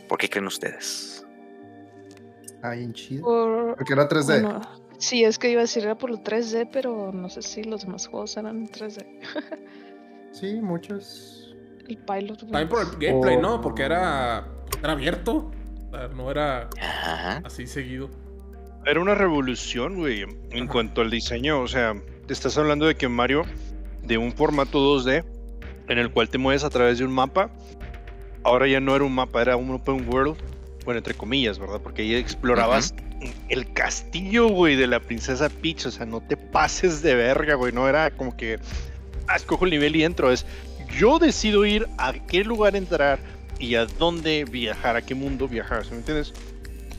¿Por 0.09 0.19
qué 0.19 0.29
creen 0.29 0.47
ustedes? 0.47 1.25
Ah, 2.63 2.71
bien 2.71 2.93
chido. 2.93 3.25
Por- 3.25 3.77
Porque 3.77 3.93
era 3.93 4.09
3D. 4.09 4.43
bueno, 4.43 4.61
Sí, 4.99 5.25
es 5.25 5.39
que 5.39 5.51
iba 5.51 5.61
a 5.61 5.65
decir 5.65 5.83
era 5.85 5.97
por 5.97 6.11
lo 6.11 6.19
3D, 6.19 6.69
pero 6.73 7.13
no 7.13 7.29
sé 7.29 7.43
si 7.43 7.63
los 7.65 7.83
demás 7.85 8.07
juegos 8.07 8.37
eran 8.37 8.67
3D. 8.69 9.05
Sí, 10.33 10.61
muchos. 10.61 11.55
El 11.89 11.97
pilot. 11.97 12.41
También 12.41 12.69
por 12.69 12.81
el 12.83 12.91
gameplay, 12.99 13.37
Oh. 13.37 13.41
¿no? 13.41 13.61
Porque 13.63 13.85
era, 13.85 14.47
era 14.83 14.93
abierto. 14.93 15.51
O 15.87 15.91
sea, 15.91 16.09
no 16.09 16.31
era 16.31 16.69
Ajá. 16.79 17.41
así 17.45 17.67
seguido. 17.67 18.11
Era 18.85 19.01
una 19.01 19.15
revolución, 19.15 19.97
güey, 19.97 20.21
en 20.23 20.65
Ajá. 20.65 20.69
cuanto 20.73 21.01
al 21.01 21.11
diseño. 21.11 21.63
O 21.63 21.69
sea, 21.69 21.95
te 22.27 22.35
estás 22.35 22.59
hablando 22.59 22.85
de 22.87 22.97
que 22.97 23.09
Mario, 23.09 23.45
de 24.03 24.19
un 24.19 24.31
formato 24.33 24.79
2D, 24.79 25.25
en 25.89 25.99
el 25.99 26.11
cual 26.11 26.29
te 26.29 26.37
mueves 26.37 26.65
a 26.65 26.69
través 26.71 26.99
de 26.99 27.07
un 27.07 27.13
mapa, 27.13 27.49
ahora 28.43 28.67
ya 28.69 28.79
no 28.81 28.95
era 28.95 29.05
un 29.07 29.15
mapa, 29.15 29.41
era 29.41 29.57
un 29.57 29.71
open 29.71 30.07
world. 30.07 30.37
Bueno, 30.87 30.99
entre 30.99 31.15
comillas, 31.15 31.59
¿verdad? 31.59 31.81
Porque 31.83 32.03
ahí 32.03 32.15
explorabas 32.15 32.95
el 33.49 33.73
castillo, 33.73 34.49
güey, 34.49 34.77
de 34.77 34.87
la 34.87 35.01
princesa 35.01 35.49
Peach. 35.49 35.87
O 35.87 35.91
sea, 35.91 36.07
no 36.07 36.21
te 36.21 36.37
pases 36.37 37.03
de 37.03 37.17
verga, 37.17 37.57
güey. 37.57 37.73
No 37.73 37.89
era 37.89 38.13
como 38.13 38.37
que, 38.37 38.61
ah, 39.27 39.35
escojo 39.35 39.65
el 39.65 39.73
nivel 39.73 39.97
y 39.97 40.05
entro. 40.05 40.31
Es, 40.31 40.47
yo 40.97 41.19
decido 41.19 41.67
ir 41.67 41.89
a 41.99 42.13
qué 42.13 42.45
lugar 42.45 42.77
entrar 42.77 43.19
y 43.59 43.75
a 43.75 43.87
dónde 43.87 44.45
viajar, 44.45 44.95
a 44.95 45.03
qué 45.03 45.17
mundo 45.17 45.49
viajar, 45.49 45.85
¿sí 45.85 45.91
me 45.91 45.99
entiendes? 45.99 46.33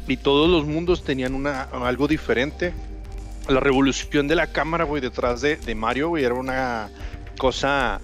Y 0.05 0.17
todos 0.17 0.49
los 0.49 0.65
mundos 0.65 1.05
tenían 1.05 1.33
una, 1.33 1.63
algo 1.63 2.09
diferente. 2.09 2.73
La 3.47 3.61
revolución 3.61 4.27
de 4.27 4.35
la 4.35 4.47
cámara, 4.47 4.83
güey, 4.83 5.01
detrás 5.01 5.39
de, 5.39 5.55
de 5.55 5.75
Mario, 5.75 6.09
güey, 6.09 6.25
era 6.25 6.33
una 6.33 6.89
cosa 7.37 8.01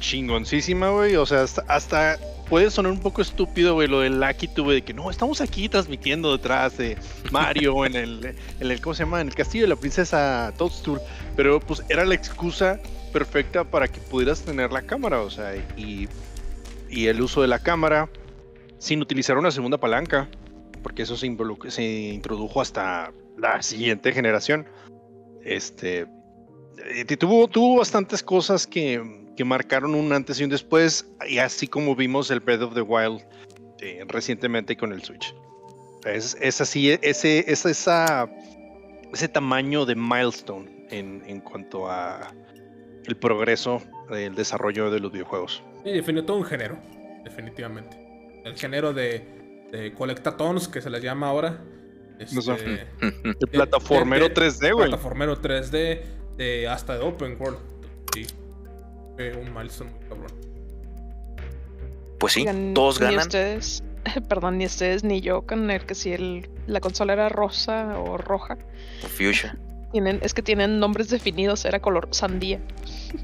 chingoncísima, 0.00 0.90
güey. 0.90 1.14
O 1.14 1.24
sea, 1.24 1.42
hasta, 1.42 1.64
hasta 1.68 2.18
puede 2.48 2.70
sonar 2.70 2.92
un 2.92 3.00
poco 3.00 3.22
estúpido, 3.22 3.74
güey, 3.74 3.88
lo 3.88 4.00
del 4.00 4.20
Lucky 4.20 4.48
Tube, 4.48 4.74
de 4.74 4.82
que 4.82 4.94
no, 4.94 5.10
estamos 5.10 5.40
aquí 5.40 5.68
transmitiendo 5.68 6.32
detrás 6.32 6.76
de 6.78 6.96
Mario 7.30 7.84
en 7.84 7.94
el, 7.94 8.34
en 8.60 8.70
el, 8.70 8.80
¿cómo 8.80 8.94
se 8.94 9.04
llama? 9.04 9.20
En 9.20 9.28
el 9.28 9.34
castillo 9.34 9.64
de 9.64 9.68
la 9.68 9.76
princesa 9.76 10.52
Toadstool. 10.56 11.00
Pero 11.36 11.60
pues 11.60 11.82
era 11.88 12.04
la 12.04 12.14
excusa 12.14 12.80
perfecta 13.12 13.64
para 13.64 13.88
que 13.88 14.00
pudieras 14.00 14.42
tener 14.42 14.72
la 14.72 14.82
cámara, 14.82 15.20
o 15.20 15.30
sea, 15.30 15.54
y, 15.76 16.08
y 16.90 17.06
el 17.06 17.20
uso 17.20 17.42
de 17.42 17.48
la 17.48 17.58
cámara 17.58 18.08
sin 18.78 19.02
utilizar 19.02 19.36
una 19.38 19.50
segunda 19.50 19.78
palanca, 19.78 20.28
porque 20.82 21.02
eso 21.02 21.16
se, 21.16 21.36
se 21.68 21.82
introdujo 21.82 22.60
hasta 22.60 23.12
la 23.36 23.62
siguiente 23.62 24.12
generación. 24.12 24.66
Este 25.42 26.06
eh, 26.84 27.16
tuvo, 27.16 27.48
tuvo 27.48 27.78
bastantes 27.78 28.22
cosas 28.22 28.66
que, 28.66 29.27
que 29.38 29.44
marcaron 29.44 29.94
un 29.94 30.12
antes 30.12 30.40
y 30.40 30.44
un 30.44 30.50
después, 30.50 31.08
y 31.28 31.38
así 31.38 31.68
como 31.68 31.94
vimos 31.94 32.28
el 32.32 32.40
Breath 32.40 32.62
of 32.62 32.74
the 32.74 32.80
Wild 32.82 33.22
eh, 33.80 34.04
recientemente 34.08 34.76
con 34.76 34.92
el 34.92 35.00
Switch. 35.04 35.32
Es, 36.04 36.36
es 36.40 36.60
así, 36.60 36.90
ese, 37.02 37.44
es 37.46 37.64
esa, 37.64 38.28
ese 39.12 39.28
tamaño 39.28 39.86
de 39.86 39.94
milestone 39.94 40.86
en, 40.90 41.22
en 41.24 41.40
cuanto 41.40 41.88
a 41.88 42.34
el 43.06 43.16
progreso 43.16 43.80
del 44.10 44.34
desarrollo 44.34 44.90
de 44.90 44.98
los 44.98 45.12
videojuegos. 45.12 45.62
Y 45.84 45.92
definió 45.92 46.24
todo 46.24 46.38
un 46.38 46.44
género, 46.44 46.76
definitivamente. 47.22 47.96
El 48.44 48.56
género 48.56 48.92
de, 48.92 49.68
de 49.70 49.94
colectatons, 49.94 50.66
que 50.66 50.80
se 50.80 50.90
les 50.90 51.00
llama 51.00 51.28
ahora. 51.28 51.62
No 52.32 52.42
sé. 52.42 52.54
Este, 52.54 52.86
El 53.24 53.36
plataformero 53.52 54.28
de- 54.30 54.34
3D, 54.34 54.72
güey. 54.74 54.88
plataformero 54.88 55.40
3D, 55.40 56.00
de, 56.36 56.66
hasta 56.68 56.98
de 56.98 57.04
Open 57.04 57.36
World. 57.40 57.58
Sí. 58.12 58.26
Fue 59.18 59.34
un 59.36 59.52
milestone 59.52 59.90
muy 59.90 60.00
cabrón. 60.08 60.32
Pues 62.20 62.32
sí, 62.34 62.40
Oigan, 62.42 62.72
todos 62.72 63.00
Ni 63.00 63.06
ganan. 63.06 63.20
ustedes, 63.22 63.82
perdón, 64.28 64.58
ni 64.58 64.66
ustedes 64.66 65.02
ni 65.02 65.20
yo 65.20 65.42
con 65.42 65.68
el 65.72 65.84
que 65.84 65.96
si 65.96 66.12
el, 66.12 66.48
la 66.68 66.78
consola 66.80 67.14
era 67.14 67.28
rosa 67.28 67.98
o 67.98 68.16
roja. 68.16 68.56
Fuchsia. 69.16 69.56
Tienen, 69.90 70.20
es 70.22 70.34
que 70.34 70.42
tienen 70.42 70.78
nombres 70.78 71.08
definidos, 71.10 71.64
era 71.64 71.80
color 71.80 72.06
sandía. 72.12 72.60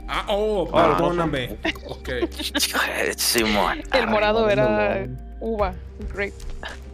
Ah, 0.09 0.25
oh, 0.31 0.69
Ah, 0.77 0.97
perdóname. 0.97 1.59
ok. 1.87 2.09
Simón. 3.17 3.83
El 3.93 4.09
morado 4.09 4.51
era 4.51 5.07
no. 5.07 5.17
uva, 5.41 5.75
grape. 6.13 6.33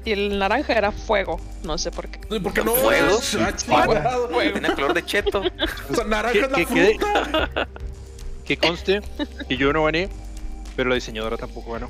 Y 0.05 0.12
el 0.12 0.38
naranja 0.38 0.74
era 0.74 0.92
fuego, 0.92 1.40
no 1.64 1.78
sé 1.78 1.90
por 1.90 2.09
qué. 2.09 2.18
¿Por 2.40 2.53
qué 2.53 2.64
no? 2.64 2.72
¿Fuego? 2.74 3.18
Ah, 3.40 3.53
chingado. 3.57 4.28
Tiene 4.28 4.74
color 4.74 4.92
de 4.92 5.05
cheto. 5.07 5.40
O 5.90 5.94
sea, 5.94 6.05
naranja 6.05 6.32
¿Qué- 6.32 6.40
es 6.44 6.51
la 6.51 6.57
qué- 6.59 6.66
qué- 6.66 6.98
fruta. 6.98 7.68
Que 8.51 8.57
conste 8.57 9.01
que 9.48 9.57
yo 9.57 9.72
no 9.72 9.84
gané, 9.84 10.09
pero 10.74 10.88
la 10.88 10.96
diseñadora 10.96 11.36
tampoco 11.36 11.72
ganó. 11.72 11.88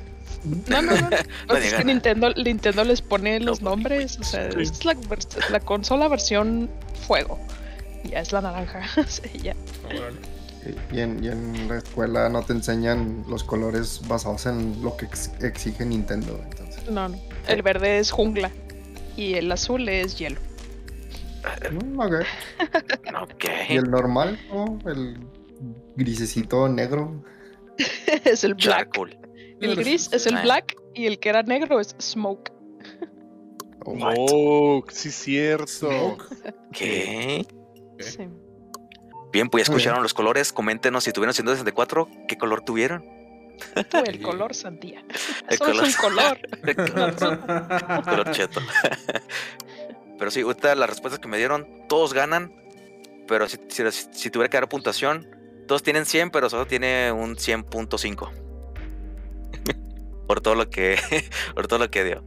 No, 0.67 0.81
no, 0.81 0.95
no. 0.95 1.09
Pues 1.47 1.65
es 1.65 1.73
que. 1.73 1.83
Nintendo, 1.83 2.31
Nintendo 2.35 2.83
les 2.83 3.01
pone 3.01 3.39
los 3.39 3.61
No, 3.61 3.71
nombres. 3.71 4.19
O 4.19 4.23
sea, 4.23 4.51
Sí. 4.51 4.61
esta 4.61 4.91
es 4.91 5.49
la, 5.49 5.59
consola 5.59 6.07
versión 6.07 6.69
fuego. 7.07 7.39
Ya 8.03 8.19
es 8.19 8.31
la 8.31 8.41
naranja. 8.41 8.83
sí, 9.07 9.39
ya. 9.41 9.55
Órale. 9.87 10.19
Y 10.91 10.99
en, 10.99 11.23
y 11.23 11.29
en 11.29 11.67
la 11.67 11.77
escuela 11.79 12.29
no 12.29 12.43
te 12.43 12.53
enseñan 12.53 13.25
los 13.27 13.43
colores 13.43 14.01
basados 14.07 14.45
en 14.45 14.83
lo 14.83 14.95
que 14.97 15.05
ex- 15.05 15.31
exige 15.41 15.83
Nintendo. 15.85 16.39
Entonces, 16.51 16.87
No, 16.91 17.09
no. 17.09 17.19
El 17.47 17.63
verde 17.63 17.97
es 17.97 18.11
jungla. 18.11 18.51
Y 19.17 19.33
el 19.33 19.51
azul 19.51 19.89
es 19.89 20.17
hielo. 20.19 20.39
mm, 21.71 21.99
ok. 21.99 22.13
Ok. 23.21 23.45
Y 23.69 23.77
el 23.77 23.89
normal, 23.89 24.39
¿no? 24.51 24.77
El 24.89 25.17
grisecito 25.95 26.67
negro. 26.67 27.23
es 28.25 28.43
el 28.43 28.55
black. 28.55 28.91
Charcoal. 28.91 29.17
El 29.59 29.75
gris 29.75 30.09
es 30.11 30.25
el 30.25 30.37
black. 30.37 30.75
Y 30.93 31.05
el 31.05 31.19
que 31.19 31.29
era 31.29 31.43
negro 31.43 31.79
es 31.79 31.95
smoke. 32.01 32.51
Oh? 33.85 33.97
Oh, 34.17 34.85
sí, 34.89 35.09
cierto. 35.09 35.67
Smoke. 35.67 36.23
¿Qué? 36.73 37.45
Sí. 37.99 38.27
Bien, 39.31 39.49
pues 39.49 39.65
ya 39.65 39.71
escucharon 39.71 40.03
los 40.03 40.13
colores. 40.13 40.51
Coméntenos 40.51 41.03
si 41.03 41.11
tuvieron 41.11 41.33
164, 41.33 42.09
¿qué 42.27 42.37
color 42.37 42.61
tuvieron? 42.61 43.05
El 44.05 44.21
color 44.21 44.53
sandía. 44.53 45.03
El 45.49 45.57
Solo 45.57 45.83
es 45.83 45.95
un 45.95 46.01
color. 46.01 46.39
El 46.63 46.75
color 48.03 48.31
cheto. 48.31 48.59
Pero 50.19 50.31
sí, 50.31 50.41
ahorita 50.41 50.75
las 50.75 50.89
respuestas 50.89 51.19
que 51.19 51.27
me 51.27 51.37
dieron, 51.37 51.67
todos 51.87 52.13
ganan. 52.13 52.53
Pero 53.27 53.47
si, 53.47 53.57
si, 53.69 53.83
si 53.91 54.29
tuviera 54.29 54.49
que 54.49 54.57
dar 54.57 54.67
puntuación, 54.67 55.27
todos 55.67 55.83
tienen 55.83 56.05
100, 56.05 56.31
pero 56.31 56.49
solo 56.49 56.67
tiene 56.67 57.11
un 57.11 57.35
100.5. 57.35 58.31
por 60.27 60.41
todo 60.41 60.55
lo 60.55 60.69
que 60.69 60.97
por 61.55 61.67
todo 61.67 61.79
lo 61.79 61.91
que 61.91 62.03
dio. 62.03 62.23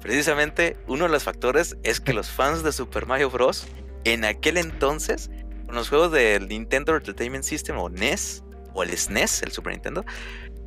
Precisamente 0.00 0.76
uno 0.86 1.04
de 1.04 1.10
los 1.10 1.22
factores 1.22 1.76
es 1.82 2.00
que 2.00 2.12
los 2.12 2.30
fans 2.30 2.62
de 2.62 2.72
Super 2.72 3.06
Mario 3.06 3.30
Bros. 3.30 3.66
en 4.04 4.24
aquel 4.24 4.56
entonces, 4.56 5.30
con 5.66 5.74
los 5.74 5.88
juegos 5.88 6.12
del 6.12 6.48
Nintendo 6.48 6.96
Entertainment 6.96 7.44
System 7.44 7.78
o 7.78 7.88
NES, 7.88 8.42
o 8.74 8.82
el 8.82 8.96
SNES, 8.96 9.42
el 9.42 9.52
Super 9.52 9.72
Nintendo, 9.72 10.04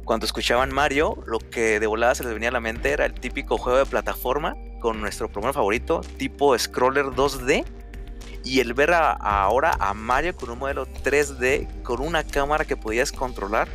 cuando 0.06 0.28
escuchaban 0.28 0.72
Mario, 0.72 1.18
lo 1.26 1.40
que 1.40 1.80
de 1.80 1.88
volada 1.88 2.14
se 2.14 2.24
les 2.24 2.34
venía 2.34 2.50
a 2.50 2.52
la 2.52 2.60
mente 2.60 2.92
era 2.92 3.08
el 3.08 3.16
típico 3.16 3.58
juego 3.58 3.80
de 3.80 3.88
plataforma 3.88 4.56
con 4.80 5.02
nuestro 5.02 5.28
programa 5.28 5.54
favorito, 5.54 6.02
tipo 6.18 6.58
scroller 6.58 7.06
2D. 7.06 7.66
Y 8.46 8.60
el 8.60 8.76
ver 8.76 8.94
ahora 8.94 9.76
a 9.80 9.94
Mario 9.96 10.36
con 10.36 10.52
un 10.52 10.60
modelo 10.60 10.88
3D, 10.88 11.82
con 11.82 12.00
una 12.00 12.24
cámara 12.24 12.64
que 12.64 12.78
podías 12.78 13.12
controlar, 13.12 13.68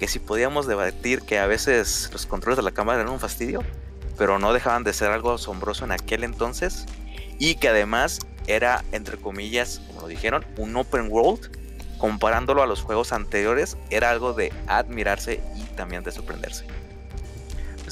que 0.00 0.08
si 0.08 0.18
podíamos 0.18 0.66
debatir 0.66 1.22
que 1.22 1.38
a 1.38 1.46
veces 1.46 2.10
los 2.12 2.26
controles 2.26 2.56
de 2.56 2.64
la 2.64 2.72
cámara 2.72 3.00
eran 3.00 3.12
un 3.12 3.20
fastidio, 3.20 3.62
pero 4.18 4.40
no 4.40 4.52
dejaban 4.52 4.82
de 4.82 4.92
ser 4.92 5.12
algo 5.12 5.32
asombroso 5.32 5.84
en 5.84 5.92
aquel 5.92 6.24
entonces 6.24 6.86
y 7.38 7.54
que 7.54 7.68
además 7.68 8.18
era 8.48 8.84
entre 8.90 9.16
comillas, 9.18 9.80
como 9.86 10.02
lo 10.02 10.08
dijeron, 10.08 10.44
un 10.56 10.76
open 10.76 11.06
world, 11.08 11.56
comparándolo 11.98 12.62
a 12.62 12.66
los 12.66 12.82
juegos 12.82 13.12
anteriores, 13.12 13.76
era 13.90 14.10
algo 14.10 14.32
de 14.32 14.52
admirarse 14.66 15.40
y 15.54 15.62
también 15.76 16.02
de 16.02 16.10
sorprenderse. 16.10 16.66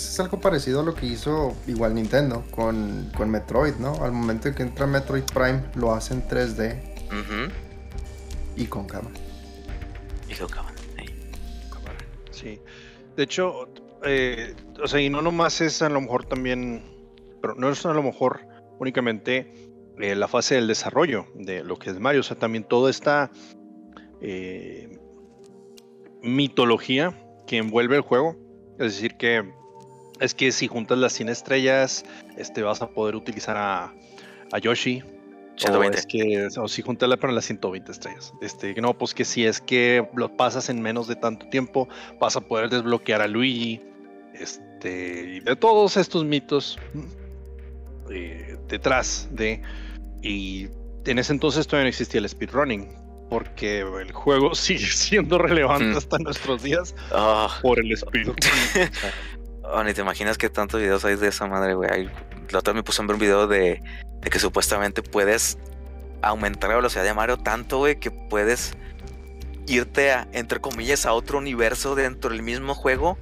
Pues 0.00 0.12
es 0.14 0.20
algo 0.20 0.40
parecido 0.40 0.80
a 0.80 0.82
lo 0.82 0.94
que 0.94 1.04
hizo 1.04 1.54
igual 1.66 1.94
Nintendo 1.94 2.42
con, 2.52 3.12
con 3.14 3.28
Metroid, 3.28 3.74
¿no? 3.74 4.02
Al 4.02 4.12
momento 4.12 4.48
en 4.48 4.54
que 4.54 4.62
entra 4.62 4.86
Metroid 4.86 5.24
Prime, 5.24 5.62
lo 5.74 5.92
hace 5.92 6.14
en 6.14 6.26
3D 6.26 6.80
Ujú. 7.08 7.52
y 8.56 8.64
con 8.64 8.86
cámara. 8.86 9.14
Y 10.26 10.42
acaban. 10.42 10.74
ahí. 10.96 11.14
Sí. 12.30 12.58
De 13.14 13.24
hecho, 13.24 13.68
eh, 14.02 14.54
o 14.82 14.88
sea, 14.88 15.02
y 15.02 15.10
no 15.10 15.20
nomás 15.20 15.60
es 15.60 15.82
a 15.82 15.90
lo 15.90 16.00
mejor 16.00 16.24
también, 16.24 16.82
pero 17.42 17.54
no 17.56 17.68
es 17.68 17.84
a 17.84 17.92
lo 17.92 18.02
mejor 18.02 18.40
únicamente 18.78 19.52
eh, 19.98 20.14
la 20.14 20.28
fase 20.28 20.54
del 20.54 20.66
desarrollo 20.66 21.26
de 21.34 21.62
lo 21.62 21.78
que 21.78 21.90
es 21.90 22.00
Mario, 22.00 22.20
o 22.20 22.24
sea, 22.24 22.38
también 22.38 22.64
toda 22.64 22.88
esta 22.88 23.30
eh, 24.22 24.98
mitología 26.22 27.22
que 27.46 27.58
envuelve 27.58 27.96
el 27.96 28.02
juego. 28.02 28.34
Es 28.78 28.94
decir, 28.94 29.18
que 29.18 29.59
es 30.20 30.34
que 30.34 30.52
si 30.52 30.68
juntas 30.68 30.98
las 30.98 31.12
100 31.14 31.28
estrellas, 31.30 32.04
este, 32.36 32.62
vas 32.62 32.82
a 32.82 32.88
poder 32.90 33.16
utilizar 33.16 33.56
a, 33.56 33.92
a 34.52 34.58
Yoshi. 34.58 35.02
O 35.02 35.58
120. 35.62 35.98
es 35.98 36.06
que, 36.06 36.48
o 36.58 36.68
si 36.68 36.80
juntas 36.82 37.08
la 37.08 37.16
para 37.18 37.32
las 37.32 37.44
120 37.44 37.90
estrellas. 37.92 38.32
Este, 38.40 38.74
no, 38.80 38.96
pues 38.96 39.12
que 39.12 39.24
si 39.26 39.44
es 39.44 39.60
que 39.60 40.06
lo 40.14 40.34
pasas 40.36 40.68
en 40.70 40.80
menos 40.80 41.06
de 41.06 41.16
tanto 41.16 41.46
tiempo, 41.48 41.88
vas 42.18 42.36
a 42.36 42.40
poder 42.40 42.70
desbloquear 42.70 43.20
a 43.20 43.26
Luigi. 43.28 43.80
Este, 44.34 45.36
y 45.36 45.40
de 45.40 45.56
todos 45.56 45.96
estos 45.98 46.24
mitos 46.24 46.78
eh, 48.10 48.56
detrás 48.68 49.28
de. 49.32 49.60
Y 50.22 50.68
en 51.04 51.18
ese 51.18 51.32
entonces 51.32 51.66
todavía 51.66 51.84
no 51.84 51.88
existía 51.90 52.20
el 52.20 52.28
speedrunning, 52.28 52.88
porque 53.28 53.80
el 53.80 54.12
juego 54.12 54.54
sigue 54.54 54.86
siendo 54.86 55.36
relevante 55.38 55.84
Mm. 55.92 55.96
hasta 55.96 56.18
nuestros 56.18 56.62
días 56.62 56.94
Ah, 57.12 57.48
por 57.62 57.78
el 57.78 57.94
speedrunning. 57.96 58.36
oh, 59.72 59.82
ni 59.84 59.92
te 59.94 60.00
imaginas 60.00 60.38
que 60.38 60.48
tantos 60.50 60.80
videos 60.80 61.04
hay 61.04 61.16
de 61.16 61.28
esa 61.28 61.46
madre, 61.46 61.74
güey. 61.74 62.10
La 62.50 62.58
otra 62.58 62.72
me 62.74 62.82
puse 62.82 63.02
a 63.02 63.06
ver 63.06 63.14
un 63.14 63.20
video 63.20 63.46
de, 63.46 63.82
de 64.20 64.30
que 64.30 64.38
supuestamente 64.38 65.02
puedes 65.02 65.58
aumentar 66.22 66.70
la 66.70 66.76
velocidad 66.76 67.04
de 67.04 67.14
Mario 67.14 67.38
tanto, 67.38 67.78
güey, 67.78 67.98
que 67.98 68.10
puedes 68.10 68.72
irte 69.66 70.10
a, 70.12 70.28
entre 70.32 70.60
comillas, 70.60 71.06
a 71.06 71.12
otro 71.12 71.38
universo 71.38 71.94
dentro 71.94 72.30
del 72.30 72.42
mismo 72.42 72.74
juego 72.74 73.18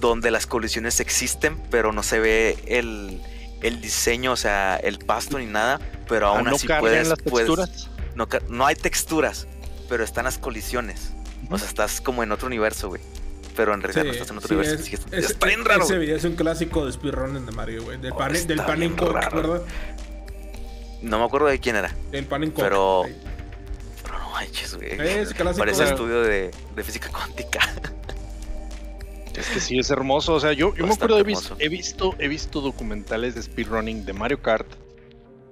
donde 0.00 0.30
las 0.30 0.46
colisiones 0.46 0.98
existen, 1.00 1.60
pero 1.70 1.92
no 1.92 2.02
se 2.02 2.18
ve 2.20 2.56
el, 2.66 3.20
el 3.60 3.80
diseño, 3.82 4.32
o 4.32 4.36
sea, 4.36 4.76
el 4.78 4.98
pasto 4.98 5.38
ni 5.38 5.44
nada, 5.46 5.78
pero 6.08 6.28
Ah, 6.28 6.36
aún 6.38 6.44
no 6.44 6.56
así 6.56 6.66
puedes, 6.80 7.08
las 7.08 7.18
puedes- 7.20 7.46
no, 8.14 8.26
no 8.48 8.66
hay 8.66 8.76
texturas, 8.76 9.46
pero 9.90 10.02
están 10.02 10.24
las 10.24 10.38
colisiones. 10.38 11.12
O 11.50 11.58
sea, 11.58 11.68
estás 11.68 12.00
como 12.00 12.22
en 12.22 12.32
otro 12.32 12.46
universo, 12.46 12.88
güey. 12.88 13.02
Pero 13.60 13.74
en 13.74 13.82
realidad 13.82 14.04
no 14.04 14.10
estás 14.12 14.30
en 14.30 14.36
otro 14.38 14.48
sí, 14.48 14.54
universo. 14.54 14.80
es- 14.80 14.86
sí, 14.88 14.94
está, 14.94 15.16
ese- 15.18 15.32
está 15.32 15.46
bien 15.46 15.64
raro. 15.64 15.84
Ese 15.84 16.14
es 16.14 16.24
un 16.24 16.34
clásico 16.34 16.86
de 16.86 16.92
speedrunning 16.92 17.44
de 17.44 17.52
Mario, 17.52 17.82
güey. 17.84 17.98
Del 18.00 18.12
Oh, 18.12 18.16
pan, 18.16 18.32
del 18.32 18.50
está 18.52 18.66
pan 18.66 18.78
bien 18.80 18.92
en 18.92 18.96
cork, 18.98 19.14
raro. 19.14 19.36
¿verdad? 19.36 19.62
No 21.02 21.18
me 21.18 21.24
acuerdo 21.24 21.46
de 21.48 21.58
quién 21.58 21.76
era. 21.76 21.94
Del 22.10 22.24
pan 22.26 22.42
en 22.44 22.50
cork. 22.52 22.64
Pero-. 22.68 23.02
Pero 24.02 24.18
no 24.18 24.30
manches, 24.30 24.74
güey. 24.76 24.92
Es 24.92 25.34
clásico. 25.34 25.58
Parece 25.58 25.82
güey. 25.82 25.90
estudio 25.94 26.22
de, 26.22 26.50
de 26.74 26.84
física 26.84 27.08
cuántica. 27.10 27.60
Es 29.36 29.46
que 29.48 29.60
sí, 29.60 29.78
es 29.78 29.90
hermoso. 29.90 30.34
O 30.34 30.40
sea, 30.40 30.52
yo, 30.52 30.74
yo 30.74 30.86
me 30.86 30.92
acuerdo, 30.92 31.18
he, 31.18 31.22
vis- 31.22 31.38
hermoso. 31.44 31.56
he 31.60 31.68
visto, 31.68 32.14
he 32.18 32.28
visto 32.28 32.60
documentales 32.60 33.34
de 33.36 33.42
speedrunning 33.42 34.04
de 34.04 34.12
Mario 34.12 34.42
Kart, 34.42 34.66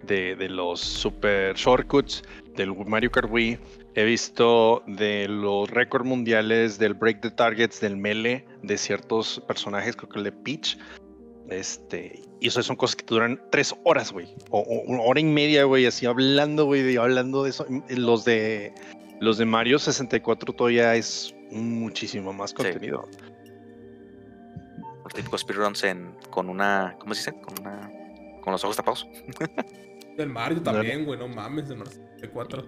de, 0.02 0.34
de 0.36 0.48
los 0.48 0.80
super 0.80 1.54
shortcuts 1.54 2.22
del 2.56 2.74
Mario 2.86 3.10
Kart 3.10 3.28
Wii. 3.30 3.58
He 3.94 4.04
visto 4.04 4.82
de 4.86 5.26
los 5.28 5.70
récords 5.70 6.06
mundiales 6.06 6.78
del 6.78 6.94
Break 6.94 7.20
the 7.20 7.30
Targets 7.30 7.80
del 7.80 7.96
Melee 7.96 8.44
de 8.62 8.78
ciertos 8.78 9.42
personajes, 9.48 9.96
creo 9.96 10.08
que 10.08 10.18
el 10.18 10.24
de 10.24 10.32
Peach. 10.32 10.78
Este, 11.48 12.20
y 12.40 12.48
eso 12.48 12.62
son 12.62 12.76
cosas 12.76 12.94
que 12.96 13.04
te 13.04 13.14
duran 13.14 13.40
tres 13.50 13.74
horas, 13.84 14.12
güey. 14.12 14.28
O, 14.50 14.60
o 14.60 14.82
una 14.82 15.02
hora 15.02 15.18
y 15.20 15.24
media, 15.24 15.64
güey, 15.64 15.86
así 15.86 16.04
hablando, 16.06 16.66
güey, 16.66 16.82
de- 16.82 16.98
hablando 16.98 17.42
de 17.42 17.50
eso. 17.50 17.66
Los 17.88 18.24
de 18.24 18.72
los 19.20 19.36
de 19.38 19.46
Mario 19.46 19.78
64 19.80 20.52
todavía 20.52 20.94
es 20.94 21.34
muchísimo 21.50 22.32
más 22.32 22.52
contenido. 22.52 23.08
Los 25.02 25.14
típicos 25.14 25.40
speedruns 25.40 25.82
en, 25.84 26.12
con 26.30 26.48
una. 26.50 26.94
¿Cómo 27.00 27.14
se 27.14 27.30
dice? 27.30 27.40
Con 27.42 27.58
una. 27.60 27.90
Con 28.42 28.52
los 28.52 28.62
ojos 28.62 28.76
tapados. 28.76 29.06
Del 30.16 30.28
Mario 30.28 30.62
también, 30.62 31.04
güey. 31.06 31.18
No 31.18 31.26
mames, 31.28 31.68
del 31.68 31.78
Mario 31.78 31.92
64. 31.94 32.66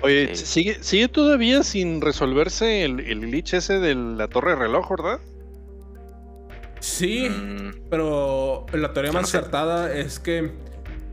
Oye, 0.00 0.34
Sí. 0.36 0.46
sigue, 0.46 0.78
sigue 0.82 1.08
todavía 1.08 1.62
sin 1.64 2.00
resolverse 2.00 2.84
el, 2.84 3.00
el 3.00 3.20
glitch 3.22 3.54
ese 3.54 3.78
de 3.80 3.94
la 3.94 4.28
torre 4.28 4.50
de 4.50 4.56
reloj, 4.56 4.88
¿verdad? 4.90 5.20
Sí, 6.80 7.28
Mm, 7.28 7.88
pero 7.90 8.66
la 8.72 8.92
teoría 8.92 9.10
más 9.12 9.22
no 9.22 9.26
sé. 9.28 9.38
acertada 9.38 9.92
es 9.92 10.20
que 10.20 10.52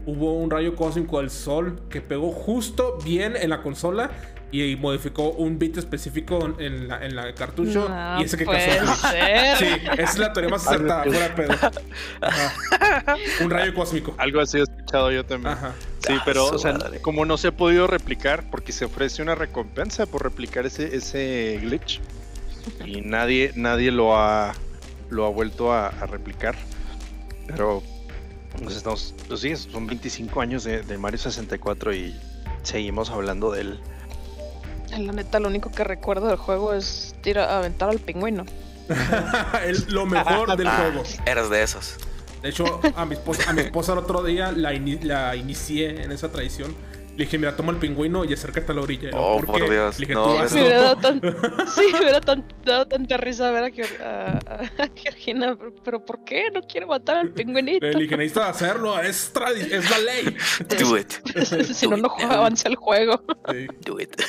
hubo 0.06 0.34
un 0.34 0.52
rayo 0.52 0.76
cósmico 0.76 1.20
del 1.20 1.32
sol 1.32 1.82
que 1.90 2.02
pegó 2.02 2.32
justo 2.32 3.00
bien 3.04 3.36
en 3.36 3.50
la 3.50 3.64
consola 3.64 4.12
y 4.52 4.76
modificó 4.76 5.32
un 5.32 5.58
bit 5.58 5.78
específico 5.78 6.54
en 6.60 6.88
la, 6.88 7.04
en 7.04 7.16
la 7.16 7.34
cartucho 7.34 7.90
No 7.90 8.22
y 8.22 8.26
ese 8.26 8.38
que 8.38 8.46
puede 8.46 8.78
causó. 8.78 9.08
ser. 9.10 9.58
Sí, 9.58 9.66
esa 9.94 10.04
es 10.04 10.18
la 10.20 10.32
teoría 10.32 10.52
más 10.52 10.68
acertada, 10.68 11.04
fuera 11.04 11.30
de 11.30 11.30
pedo. 11.32 11.54
Ajá. 12.22 12.54
Un 13.42 13.50
rayo 13.50 13.74
cósmico. 13.74 14.14
Algo 14.20 14.40
así 14.42 14.60
he 14.60 14.62
escuchado 14.62 15.12
yo 15.12 15.26
también. 15.26 15.54
Ajá. 15.56 15.74
Sí, 16.08 16.14
pero 16.26 16.48
o 16.48 16.58
sea, 16.58 16.78
como 17.02 17.26
no 17.26 17.38
se 17.38 17.48
ha 17.50 17.52
podido 17.52 17.88
replicar, 17.88 18.50
porque 18.50 18.72
se 18.72 18.86
ofrece 18.86 19.22
una 19.22 19.36
recompensa 19.36 20.06
por 20.06 20.24
replicar 20.24 20.66
ese, 20.66 20.96
ese 20.96 21.60
glitch. 21.62 22.02
Y 22.86 23.02
nadie, 23.04 23.52
nadie 23.56 23.92
lo 23.92 24.18
ha 24.18 24.54
lo 25.10 25.26
ha 25.26 25.30
vuelto 25.30 25.72
a, 25.72 25.88
a 25.88 26.06
replicar. 26.08 26.56
Pero 27.48 27.84
pues 28.64 28.76
estamos, 28.76 29.14
pues 29.28 29.42
sí, 29.42 29.56
son 29.56 29.86
25 29.86 30.42
años 30.42 30.64
de, 30.64 30.82
de 30.82 30.98
Mario 30.98 31.20
64 31.20 31.94
y 31.94 32.16
seguimos 32.64 33.10
hablando 33.10 33.52
de 33.52 33.62
él. 33.62 33.80
La 34.98 35.12
neta, 35.12 35.40
lo 35.40 35.50
único 35.50 35.72
que 35.72 35.84
recuerdo 35.84 36.28
del 36.28 36.38
juego 36.38 36.74
es 36.74 37.16
tira, 37.22 37.58
aventar 37.58 37.90
al 37.90 38.00
pingüino. 38.00 38.46
El- 39.66 39.86
lo 39.90 40.06
mejor 40.06 40.56
del 40.56 40.68
ah, 40.72 40.78
juego. 40.78 41.04
eras 41.26 41.50
de 41.50 41.64
esos. 41.64 41.98
De 42.42 42.50
hecho, 42.50 42.80
a 42.96 43.06
mi 43.06 43.14
esposa, 43.16 43.50
a 43.50 43.54
mi 43.54 43.62
esposa 43.62 43.94
el 43.94 44.00
otro 44.00 44.24
día 44.24 44.52
la, 44.52 44.74
ini- 44.74 45.02
la 45.02 45.36
inicié 45.36 46.04
en 46.04 46.12
esa 46.12 46.32
tradición. 46.32 46.76
Le 47.18 47.24
dije, 47.24 47.38
mira, 47.38 47.56
toma 47.56 47.72
el 47.72 47.78
pingüino 47.78 48.26
y 48.26 48.34
acércate 48.34 48.74
a 48.74 48.76
la 48.76 48.82
orilla. 48.82 49.10
Oh, 49.14 49.38
¿por 49.38 49.46
por? 49.46 49.70
Dios, 49.70 49.98
Le 50.00 50.06
dije, 50.06 50.14
no, 50.16 50.26
tú 50.26 50.34
eso- 50.34 50.44
hazlo. 50.44 50.58
Me 50.60 50.64
hubiera 50.66 50.82
dado 50.82 50.96
tan, 51.02 51.22
sí, 51.76 51.82
me 52.04 52.22
tan- 52.22 52.46
dado 52.66 52.88
tanta 52.88 53.16
risa 53.18 53.52
ver 53.52 53.64
a, 53.64 53.70
Geor- 53.70 54.02
a- 54.02 54.40
a- 54.84 54.90
Georgina, 54.96 55.56
pero, 55.58 55.74
pero 55.84 56.06
¿por 56.06 56.24
qué 56.26 56.52
no 56.54 56.62
quiere 56.62 56.86
matar 56.86 57.16
al 57.18 57.30
pingüinito? 57.32 57.86
Le 57.86 58.00
dije, 58.00 58.18
necesitas 58.18 58.50
hacerlo, 58.50 59.00
es, 59.00 59.32
es 59.72 59.90
la 59.90 59.98
ley. 60.00 60.36
Do 60.78 60.98
it. 60.98 61.14
si 61.74 61.88
no, 61.88 61.96
no 61.96 62.10
juega- 62.10 62.36
avanza 62.36 62.68
el 62.68 62.76
juego. 62.76 63.24
Sí, 63.50 63.66
Do 63.86 63.98
it. 64.02 64.22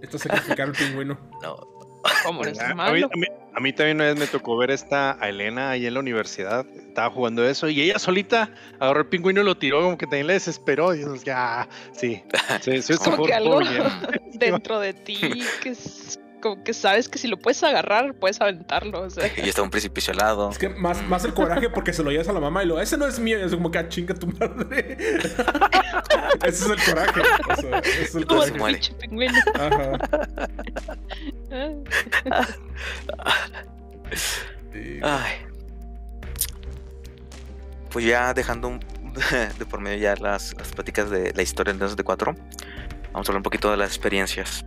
esto 0.00 0.16
es 0.16 0.22
sacrificar 0.22 0.68
al 0.68 0.72
pingüino. 0.74 1.18
No. 1.42 1.79
¿Cómo 2.24 2.42
eres 2.42 2.58
A, 2.60 2.66
a 2.66 2.68
mí, 2.70 2.74
malo? 2.74 3.06
a 3.12 3.16
mí- 3.16 3.26
a 3.52 3.60
mí 3.60 3.72
también 3.72 3.96
una 3.96 4.04
vez 4.06 4.16
me 4.16 4.26
tocó 4.28 4.56
ver 4.56 4.70
esta 4.70 5.18
a 5.20 5.28
Elena 5.28 5.70
ahí 5.70 5.84
en 5.86 5.94
la 5.94 6.00
universidad. 6.00 6.64
Estaba 6.68 7.10
jugando 7.10 7.44
eso 7.46 7.68
y 7.68 7.80
ella 7.80 7.98
solita 7.98 8.50
agarró 8.78 9.00
el 9.00 9.06
pingüino 9.08 9.40
y 9.40 9.44
lo 9.44 9.56
tiró, 9.56 9.82
como 9.82 9.98
que 9.98 10.06
también 10.06 10.28
le 10.28 10.34
desesperó. 10.34 10.94
Y 10.94 11.02
ya, 11.24 11.68
sí. 11.92 12.22
sí, 12.60 12.80
sí, 12.82 12.94
Como 12.96 13.24
que 13.24 13.34
algo 13.34 13.58
dentro 14.34 14.78
de 14.78 14.94
ti 14.94 15.18
que 15.62 15.70
es 15.70 16.18
como 16.40 16.64
que 16.64 16.72
sabes 16.72 17.06
que 17.06 17.18
si 17.18 17.28
lo 17.28 17.36
puedes 17.38 17.62
agarrar, 17.62 18.14
puedes 18.14 18.40
aventarlo. 18.40 19.02
O 19.02 19.10
sea, 19.10 19.30
Y 19.36 19.48
está 19.48 19.60
un 19.62 19.68
precipicio 19.68 20.12
al 20.12 20.18
lado. 20.18 20.48
Es 20.50 20.56
que 20.56 20.70
más, 20.70 21.02
más 21.06 21.22
el 21.26 21.34
coraje 21.34 21.68
porque 21.68 21.92
se 21.92 22.02
lo 22.02 22.10
llevas 22.10 22.28
a 22.28 22.32
la 22.32 22.40
mamá 22.40 22.62
y 22.62 22.66
lo, 22.66 22.80
ese 22.80 22.96
no 22.96 23.06
es 23.06 23.18
mío. 23.18 23.38
Y 23.38 23.42
es 23.42 23.52
como 23.52 23.70
que, 23.70 23.78
ah, 23.78 23.88
chinga 23.88 24.14
tu 24.14 24.26
madre. 24.28 24.96
ese 26.44 26.64
es 26.64 26.70
el 26.70 26.84
coraje. 26.84 27.20
O 27.20 27.56
sea, 27.60 27.78
ese 27.80 28.02
es 28.02 28.14
el 28.14 28.26
como 28.26 28.42
se 28.42 28.48
el 28.52 28.58
coraje. 28.58 28.58
muere. 28.58 28.78
pinche 28.78 28.94
pingüino. 28.94 29.38
Ajá. 29.54 29.98
Sí. 34.72 35.00
Ay. 35.02 35.32
Pues 37.90 38.04
ya 38.04 38.32
dejando 38.34 38.68
un- 38.68 38.80
de 39.58 39.66
por 39.66 39.80
medio 39.80 39.98
ya 39.98 40.14
las, 40.16 40.54
las 40.56 40.68
pláticas 40.72 41.10
de 41.10 41.32
la 41.34 41.42
historia 41.42 41.72
del 41.72 41.76
Nintendo 41.80 41.90
64, 41.90 42.34
vamos 43.12 43.28
a 43.28 43.30
hablar 43.30 43.36
un 43.38 43.42
poquito 43.42 43.70
de 43.70 43.76
las 43.76 43.88
experiencias. 43.88 44.64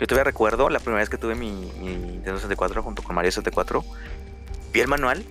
Yo 0.00 0.06
todavía 0.06 0.24
recuerdo 0.24 0.70
la 0.70 0.78
primera 0.80 1.00
vez 1.00 1.10
que 1.10 1.18
tuve 1.18 1.34
mi, 1.34 1.50
mi 1.78 1.96
Nintendo 1.96 2.36
64 2.36 2.82
junto 2.82 3.02
con 3.02 3.14
Mario 3.14 3.30
64, 3.30 3.84
vi 4.72 4.80
el 4.80 4.88
manual, 4.88 5.24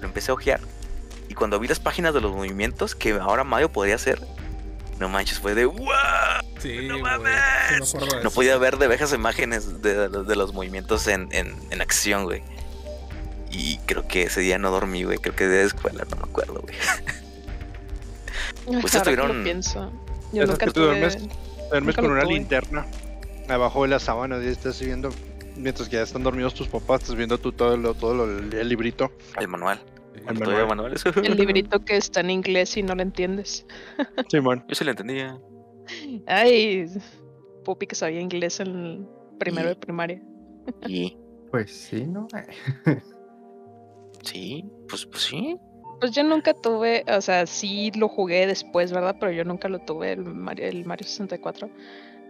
lo 0.00 0.06
empecé 0.06 0.30
a 0.32 0.34
ojear, 0.34 0.60
y 1.28 1.34
cuando 1.34 1.58
vi 1.60 1.68
las 1.68 1.78
páginas 1.80 2.12
de 2.12 2.20
los 2.20 2.32
movimientos 2.32 2.94
que 2.96 3.12
ahora 3.12 3.44
Mario 3.44 3.70
podría 3.72 3.94
hacer, 3.94 4.20
no 4.98 5.08
manches, 5.08 5.38
fue 5.40 5.54
de 5.54 5.64
¡Wow! 5.66 5.78
Sí, 6.60 6.86
¡No 6.88 6.98
mames! 7.00 7.32
Sí, 7.84 7.96
No 7.98 8.08
eso. 8.18 8.30
podía 8.30 8.56
ver 8.58 8.78
de 8.78 8.86
viejas 8.88 9.12
imágenes 9.12 9.82
de, 9.82 10.08
de- 10.08 10.22
de 10.24 10.36
los 10.36 10.52
movimientos 10.54 11.06
en, 11.08 11.28
en- 11.32 11.56
en 11.70 11.80
acción, 11.80 12.24
güey. 12.24 12.42
Y 13.50 13.78
creo 13.86 14.06
que 14.06 14.22
ese 14.24 14.40
día 14.40 14.58
no 14.58 14.70
dormí, 14.70 15.02
güey. 15.04 15.18
Creo 15.18 15.34
que 15.34 15.46
de 15.46 15.64
escuela, 15.64 16.04
no 16.10 16.16
me 16.16 16.22
acuerdo, 16.22 16.62
güey. 16.62 16.74
Lo 18.70 18.78
estuvieron- 18.86 19.42
pienso. 19.44 19.92
Yo 20.32 20.46
nunca 20.46 20.58
que 20.58 20.66
te 20.66 20.72
tuve. 20.72 20.86
duermes. 20.86 21.18
Duermes 21.68 21.96
Nunca 21.96 22.02
con 22.02 22.10
una 22.12 22.22
tuve. 22.22 22.34
linterna 22.34 22.86
abajo 23.48 23.82
de 23.82 23.88
la 23.88 23.98
sábana 23.98 24.38
y 24.42 24.46
estás 24.46 24.80
viendo, 24.80 25.10
mientras 25.56 25.88
que 25.88 25.96
ya 25.96 26.02
están 26.02 26.22
dormidos 26.22 26.54
tus 26.54 26.68
papás, 26.68 27.02
estás 27.02 27.16
viendo 27.16 27.38
tú 27.38 27.52
todo, 27.52 27.76
lo, 27.76 27.94
todo 27.94 28.14
lo- 28.14 28.24
el 28.24 28.68
librito. 28.68 29.10
El 29.38 29.48
manual. 29.48 29.82
Sí. 30.14 30.20
Cuando 30.24 30.50
El 30.58 30.66
manual. 30.66 30.94
librito 31.36 31.84
que 31.84 31.96
está 31.96 32.20
en 32.20 32.30
inglés 32.30 32.76
y 32.76 32.82
no 32.82 32.94
lo 32.94 33.02
entiendes. 33.02 33.66
Simón. 34.28 34.64
Yo 34.68 34.74
sí 34.74 34.84
lo 34.84 34.90
entendía. 34.90 35.38
Ay, 36.26 36.86
Pupi 37.64 37.86
que 37.86 37.94
sabía 37.94 38.20
inglés 38.20 38.60
en 38.60 39.08
primero 39.38 39.66
Y- 39.68 39.70
de 39.70 39.76
primaria. 39.76 40.22
Y 40.86 41.16
Pues 41.50 41.70
sí, 41.72 42.06
¿no? 42.06 42.28
sí, 44.22 44.64
pues, 44.88 45.06
pues 45.06 45.22
sí. 45.24 45.56
Pues 46.00 46.12
yo 46.12 46.24
nunca 46.24 46.52
tuve, 46.54 47.04
o 47.08 47.20
sea, 47.20 47.46
sí 47.46 47.90
lo 47.96 48.08
jugué 48.08 48.46
después, 48.46 48.92
¿verdad? 48.92 49.16
Pero 49.20 49.32
yo 49.32 49.44
nunca 49.44 49.68
lo 49.68 49.78
tuve, 49.80 50.12
el 50.12 50.24
Mario, 50.24 50.66
el 50.66 50.84
Mario 50.84 51.06
64. 51.06 51.68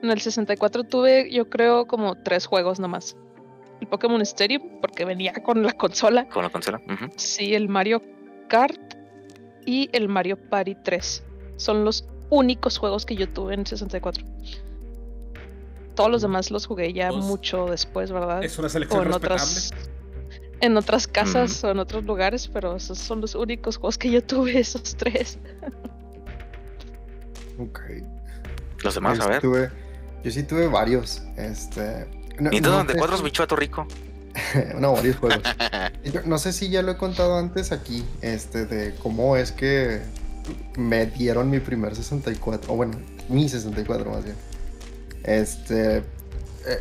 En 0.02 0.10
el 0.10 0.20
64 0.20 0.84
tuve, 0.84 1.30
yo 1.32 1.48
creo, 1.48 1.86
como 1.86 2.22
tres 2.22 2.46
juegos 2.46 2.80
nomás. 2.80 3.16
El 3.82 3.88
Pokémon 3.88 4.20
Stadium, 4.22 4.62
porque 4.80 5.04
venía 5.04 5.32
con 5.32 5.60
la 5.64 5.72
consola. 5.72 6.28
Con 6.28 6.44
la 6.44 6.50
consola. 6.50 6.80
Sí, 7.16 7.52
el 7.56 7.68
Mario 7.68 8.00
Kart 8.48 8.78
y 9.66 9.90
el 9.92 10.08
Mario 10.08 10.36
Party 10.36 10.76
3. 10.84 11.24
Son 11.56 11.84
los 11.84 12.04
únicos 12.30 12.78
juegos 12.78 13.04
que 13.04 13.16
yo 13.16 13.28
tuve 13.28 13.54
en 13.54 13.66
64. 13.66 14.24
Todos 15.96 16.10
los 16.12 16.22
demás 16.22 16.52
los 16.52 16.66
jugué 16.66 16.92
ya 16.92 17.08
Pues, 17.10 17.24
mucho 17.24 17.66
después, 17.66 18.12
¿verdad? 18.12 18.44
Es 18.44 18.56
una 18.56 18.68
o 18.68 18.70
selección 18.70 19.00
en 19.02 19.08
respetable. 19.08 19.34
otras 19.34 19.74
en 20.60 20.76
otras 20.76 21.08
casas 21.08 21.64
o 21.64 21.70
en 21.72 21.80
otros 21.80 22.04
lugares, 22.04 22.46
pero 22.46 22.76
esos 22.76 22.98
son 22.98 23.20
los 23.20 23.34
únicos 23.34 23.78
juegos 23.78 23.98
que 23.98 24.12
yo 24.12 24.22
tuve, 24.22 24.60
esos 24.60 24.94
tres. 24.94 25.40
Ok. 27.58 27.80
Los 28.84 28.94
demás, 28.94 29.18
yo, 29.18 29.24
a 29.24 29.26
sí 29.26 29.30
ver. 29.32 29.40
tuve, 29.42 29.70
yo 30.22 30.30
sí 30.30 30.42
tuve 30.44 30.68
varios. 30.68 31.20
Este. 31.36 32.06
No, 32.42 32.50
Nintendo 32.50 32.70
no 32.78 32.80
sé 32.82 32.86
64 32.92 33.14
es 33.14 33.18
si- 33.20 33.24
mi 33.24 33.30
chato 33.32 33.56
rico. 33.56 33.86
no, 34.78 34.92
varios 34.94 35.16
juegos. 35.16 35.42
Yo 36.04 36.20
no 36.24 36.38
sé 36.38 36.52
si 36.52 36.68
ya 36.70 36.82
lo 36.82 36.92
he 36.92 36.96
contado 36.96 37.36
antes 37.38 37.72
aquí, 37.72 38.04
este, 38.22 38.66
de 38.66 38.94
cómo 39.02 39.36
es 39.36 39.52
que 39.52 40.00
me 40.76 41.06
dieron 41.06 41.50
mi 41.50 41.60
primer 41.60 41.94
64, 41.94 42.72
o 42.72 42.76
bueno, 42.76 42.98
mi 43.28 43.48
64 43.48 44.10
más 44.10 44.24
bien. 44.24 44.36
Este, 45.24 45.98
e- 45.98 46.02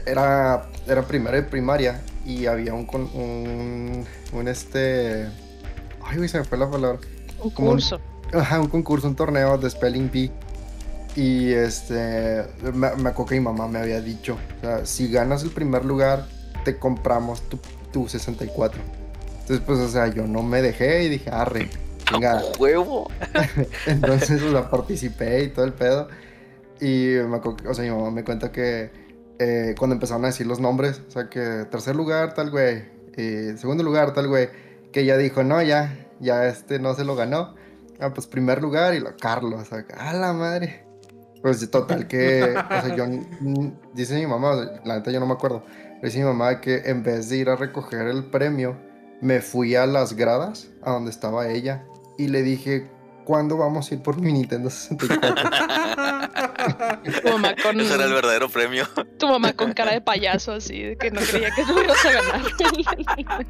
era, 0.05 0.67
era 0.87 1.01
primero 1.07 1.35
de 1.35 1.43
primaria 1.43 2.01
y 2.25 2.45
había 2.45 2.73
un, 2.73 2.85
con- 2.85 3.09
un, 3.13 4.05
un 4.33 4.47
este, 4.47 5.27
ay, 6.03 6.17
güey, 6.17 6.29
se 6.29 6.39
me 6.39 6.43
fue 6.45 6.57
la 6.57 6.69
palabra. 6.69 6.99
Un 7.41 7.49
Como 7.51 7.67
un- 7.69 7.75
curso. 7.75 7.99
Ajá, 8.33 8.61
un 8.61 8.67
concurso, 8.69 9.07
un 9.07 9.15
torneo 9.15 9.57
de 9.57 9.69
Spelling 9.69 10.09
Bee. 10.09 10.31
Y 11.15 11.51
este, 11.51 12.43
me, 12.73 12.95
me 12.95 13.09
acuerdo 13.09 13.25
que 13.25 13.35
mi 13.35 13.41
mamá 13.41 13.67
me 13.67 13.79
había 13.79 13.99
dicho, 14.01 14.37
o 14.59 14.61
sea, 14.61 14.85
si 14.85 15.11
ganas 15.11 15.43
el 15.43 15.49
primer 15.51 15.83
lugar, 15.83 16.25
te 16.63 16.77
compramos 16.77 17.41
tu, 17.49 17.59
tu 17.91 18.07
64. 18.07 18.79
Entonces, 19.41 19.59
pues, 19.65 19.79
o 19.79 19.89
sea, 19.89 20.07
yo 20.07 20.25
no 20.27 20.41
me 20.43 20.61
dejé 20.61 21.03
y 21.03 21.09
dije, 21.09 21.29
arre, 21.29 21.69
chingada. 22.05 22.43
¡Huevo! 22.57 23.09
Entonces, 23.87 24.41
o 24.41 24.51
sea, 24.51 24.69
participé 24.69 25.43
y 25.43 25.47
todo 25.49 25.65
el 25.65 25.73
pedo. 25.73 26.07
Y 26.79 27.15
me 27.27 27.37
acuerdo, 27.37 27.57
que- 27.57 27.67
o 27.67 27.73
sea, 27.73 27.83
mi 27.83 27.91
mamá 27.91 28.09
me 28.11 28.23
cuenta 28.23 28.51
que 28.51 28.91
eh, 29.39 29.75
cuando 29.77 29.95
empezaron 29.95 30.23
a 30.23 30.27
decir 30.27 30.47
los 30.47 30.59
nombres, 30.59 31.01
o 31.07 31.11
sea, 31.11 31.29
que 31.29 31.65
tercer 31.69 31.95
lugar, 31.95 32.33
tal 32.35 32.51
güey, 32.51 32.83
y 33.17 33.57
segundo 33.57 33.83
lugar, 33.83 34.13
tal 34.13 34.27
güey, 34.27 34.49
que 34.93 35.01
ella 35.01 35.17
dijo, 35.17 35.43
no, 35.43 35.61
ya, 35.61 36.07
ya 36.19 36.47
este 36.47 36.79
no 36.79 36.93
se 36.93 37.03
lo 37.03 37.15
ganó. 37.15 37.55
Ah, 37.99 38.13
pues 38.13 38.27
primer 38.27 38.61
lugar 38.61 38.93
y 38.93 38.99
lo 38.99 39.15
Carlos, 39.17 39.61
o 39.61 39.65
sea, 39.65 39.85
a 39.97 40.13
la 40.13 40.31
madre. 40.33 40.85
Pues 41.41 41.69
total 41.71 42.07
que, 42.07 42.43
o 42.43 42.81
sea, 42.85 42.95
yo, 42.95 43.05
dice 43.93 44.15
mi 44.15 44.27
mamá, 44.27 44.55
la 44.85 44.95
neta 44.97 45.09
yo 45.11 45.19
no 45.19 45.25
me 45.25 45.33
acuerdo, 45.33 45.63
pero 45.65 46.03
dice 46.03 46.19
mi 46.19 46.25
mamá 46.25 46.61
que 46.61 46.83
en 46.85 47.01
vez 47.03 47.29
de 47.29 47.37
ir 47.37 47.49
a 47.49 47.55
recoger 47.55 48.07
el 48.07 48.25
premio, 48.25 48.77
me 49.21 49.41
fui 49.41 49.75
a 49.75 49.85
las 49.85 50.13
gradas, 50.15 50.69
a 50.83 50.91
donde 50.91 51.09
estaba 51.11 51.47
ella, 51.49 51.83
y 52.17 52.27
le 52.27 52.43
dije, 52.43 52.89
¿cuándo 53.25 53.57
vamos 53.57 53.89
a 53.91 53.95
ir 53.95 54.01
por 54.03 54.19
mi 54.19 54.33
Nintendo 54.33 54.69
64? 54.69 55.43
Tu 57.23 57.29
mamá 57.29 57.55
con, 57.61 57.79
Ese 57.79 57.93
era 57.95 58.05
el 58.05 58.13
verdadero 58.13 58.49
premio. 58.49 58.85
tu 59.17 59.27
mamá 59.27 59.53
con 59.53 59.73
cara 59.73 59.93
de 59.93 60.01
payaso, 60.01 60.53
así, 60.53 60.81
de 60.81 60.97
que 60.97 61.09
no 61.11 61.21
creía 61.21 61.49
que 61.55 61.63
no 61.65 61.81
ibas 61.83 62.05
a 62.05 62.11
ganar. 62.11 62.41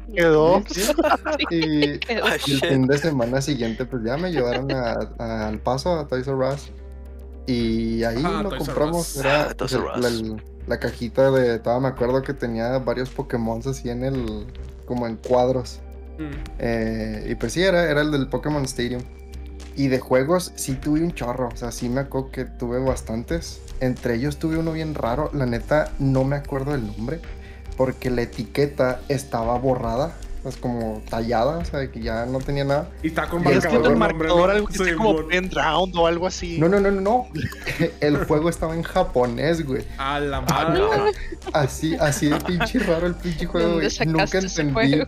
Quedó. 0.14 0.62
y, 1.50 1.98
Quedó. 1.98 2.24
Y 2.46 2.52
el 2.52 2.60
fin 2.60 2.86
de 2.86 2.98
semana 2.98 3.40
siguiente, 3.42 3.84
pues 3.84 4.02
ya 4.04 4.16
me 4.16 4.30
llevaron 4.30 4.70
a- 4.72 4.96
a- 5.18 5.48
al 5.48 5.58
paso, 5.58 5.98
a 5.98 6.06
Toys 6.08 6.26
R 6.26 6.36
Us. 6.36 6.70
Y 7.46 8.04
ahí 8.04 8.22
Ah, 8.24 8.42
lo 8.42 8.56
compramos. 8.56 9.16
Era 9.16 9.50
Ah, 9.50 9.98
la, 9.98 10.10
la 10.66 10.78
cajita 10.78 11.30
de. 11.30 11.58
Todavía 11.58 11.88
me 11.88 11.94
acuerdo 11.94 12.22
que 12.22 12.34
tenía 12.34 12.78
varios 12.78 13.10
Pokémon 13.10 13.60
así 13.66 13.90
en 13.90 14.04
el. 14.04 14.46
como 14.86 15.06
en 15.06 15.16
cuadros. 15.16 15.80
Mm. 16.18 16.30
Eh, 16.58 17.26
y 17.30 17.34
pues 17.34 17.52
sí, 17.54 17.62
era, 17.62 17.90
era 17.90 18.00
el 18.02 18.10
del 18.10 18.28
Pokémon 18.28 18.64
Stadium. 18.64 19.02
Y 19.74 19.88
de 19.88 19.98
juegos 19.98 20.52
sí 20.54 20.74
tuve 20.74 21.00
un 21.02 21.12
chorro. 21.14 21.48
O 21.52 21.56
sea, 21.56 21.72
sí 21.72 21.88
me 21.88 22.02
acuerdo 22.02 22.30
que 22.30 22.44
tuve 22.44 22.78
bastantes. 22.78 23.60
Entre 23.80 24.14
ellos 24.14 24.38
tuve 24.38 24.58
uno 24.58 24.72
bien 24.72 24.94
raro. 24.94 25.30
La 25.32 25.46
neta, 25.46 25.90
no 25.98 26.24
me 26.24 26.36
acuerdo 26.36 26.72
del 26.72 26.86
nombre. 26.86 27.20
Porque 27.76 28.10
la 28.10 28.22
etiqueta 28.22 29.00
estaba 29.08 29.58
borrada. 29.58 30.14
Es 30.44 30.56
como 30.56 31.02
tallada. 31.08 31.58
O 31.58 31.64
sea, 31.64 31.88
que 31.90 32.00
ya 32.00 32.26
no 32.26 32.38
tenía 32.40 32.64
nada. 32.64 32.90
Y 33.02 33.08
está 33.08 33.28
con 33.28 33.46
Es 33.46 33.64
que 33.64 33.68
marcador 33.78 33.90
el 33.92 33.96
marcador, 33.96 34.48
¿no? 34.48 34.54
algo 34.54 34.66
que 34.66 34.96
como 34.96 35.26
pen 35.28 35.50
round 35.50 35.94
o 35.96 36.06
algo 36.06 36.26
así. 36.26 36.58
No, 36.58 36.68
no, 36.68 36.80
no, 36.80 36.90
no, 36.90 37.00
no. 37.00 37.26
El 38.00 38.24
juego 38.24 38.48
estaba 38.48 38.74
en 38.74 38.82
japonés, 38.82 39.64
güey. 39.64 39.84
A 39.98 40.18
la 40.18 40.38
Ah, 40.38 40.40
madre. 40.68 40.80
no. 40.80 40.90
Así, 41.52 41.94
así 41.96 42.28
de 42.28 42.40
pinche 42.40 42.78
raro 42.80 43.06
el 43.06 43.14
pinche 43.14 43.46
juego, 43.46 43.68
¿Dónde 43.68 43.88
güey. 43.88 44.08
Nunca 44.08 44.38
entendí. 44.38 44.72
juego? 44.72 45.06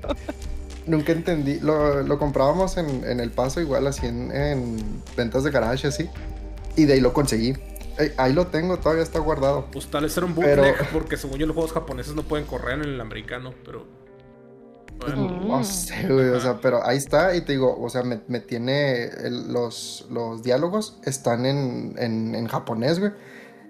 Nunca 0.86 1.12
entendí. 1.12 1.60
Lo, 1.60 2.02
lo 2.02 2.18
comprábamos 2.18 2.76
en, 2.76 3.04
en 3.04 3.18
El 3.20 3.30
Paso, 3.30 3.60
igual 3.60 3.86
así 3.86 4.06
en, 4.06 4.30
en 4.30 5.02
ventas 5.16 5.42
de 5.44 5.50
garage, 5.50 5.86
así. 5.88 6.08
Y 6.76 6.84
de 6.84 6.92
ahí 6.94 7.00
lo 7.00 7.12
conseguí. 7.12 7.54
Eh, 7.98 8.12
ahí 8.16 8.32
lo 8.32 8.48
tengo, 8.48 8.76
todavía 8.78 9.02
está 9.04 9.18
guardado. 9.20 9.66
Pues 9.72 9.86
tal 9.86 10.02
vez 10.02 10.16
era 10.16 10.26
un 10.26 10.34
Pero- 10.34 10.62
bootleg, 10.62 10.88
porque 10.90 11.16
según 11.16 11.38
yo 11.38 11.46
los 11.46 11.54
juegos 11.54 11.72
japoneses 11.72 12.14
no 12.14 12.22
pueden 12.22 12.44
correr 12.46 12.74
en 12.80 12.82
el 12.84 13.00
americano, 13.00 13.54
pero... 13.64 13.86
Mm. 15.16 15.48
No 15.48 15.62
sé, 15.64 16.06
güey. 16.08 16.28
O 16.30 16.40
sea, 16.40 16.58
pero 16.60 16.86
ahí 16.86 16.96
está. 16.96 17.34
Y 17.36 17.42
te 17.42 17.52
digo, 17.52 17.76
o 17.78 17.88
sea, 17.90 18.02
me, 18.02 18.20
me 18.28 18.40
tiene. 18.40 19.04
el- 19.04 19.52
los, 19.52 20.06
los 20.10 20.42
diálogos 20.42 20.98
están 21.04 21.44
en, 21.46 21.94
en, 21.98 22.34
en 22.34 22.46
japonés, 22.46 23.00
güey. 23.00 23.12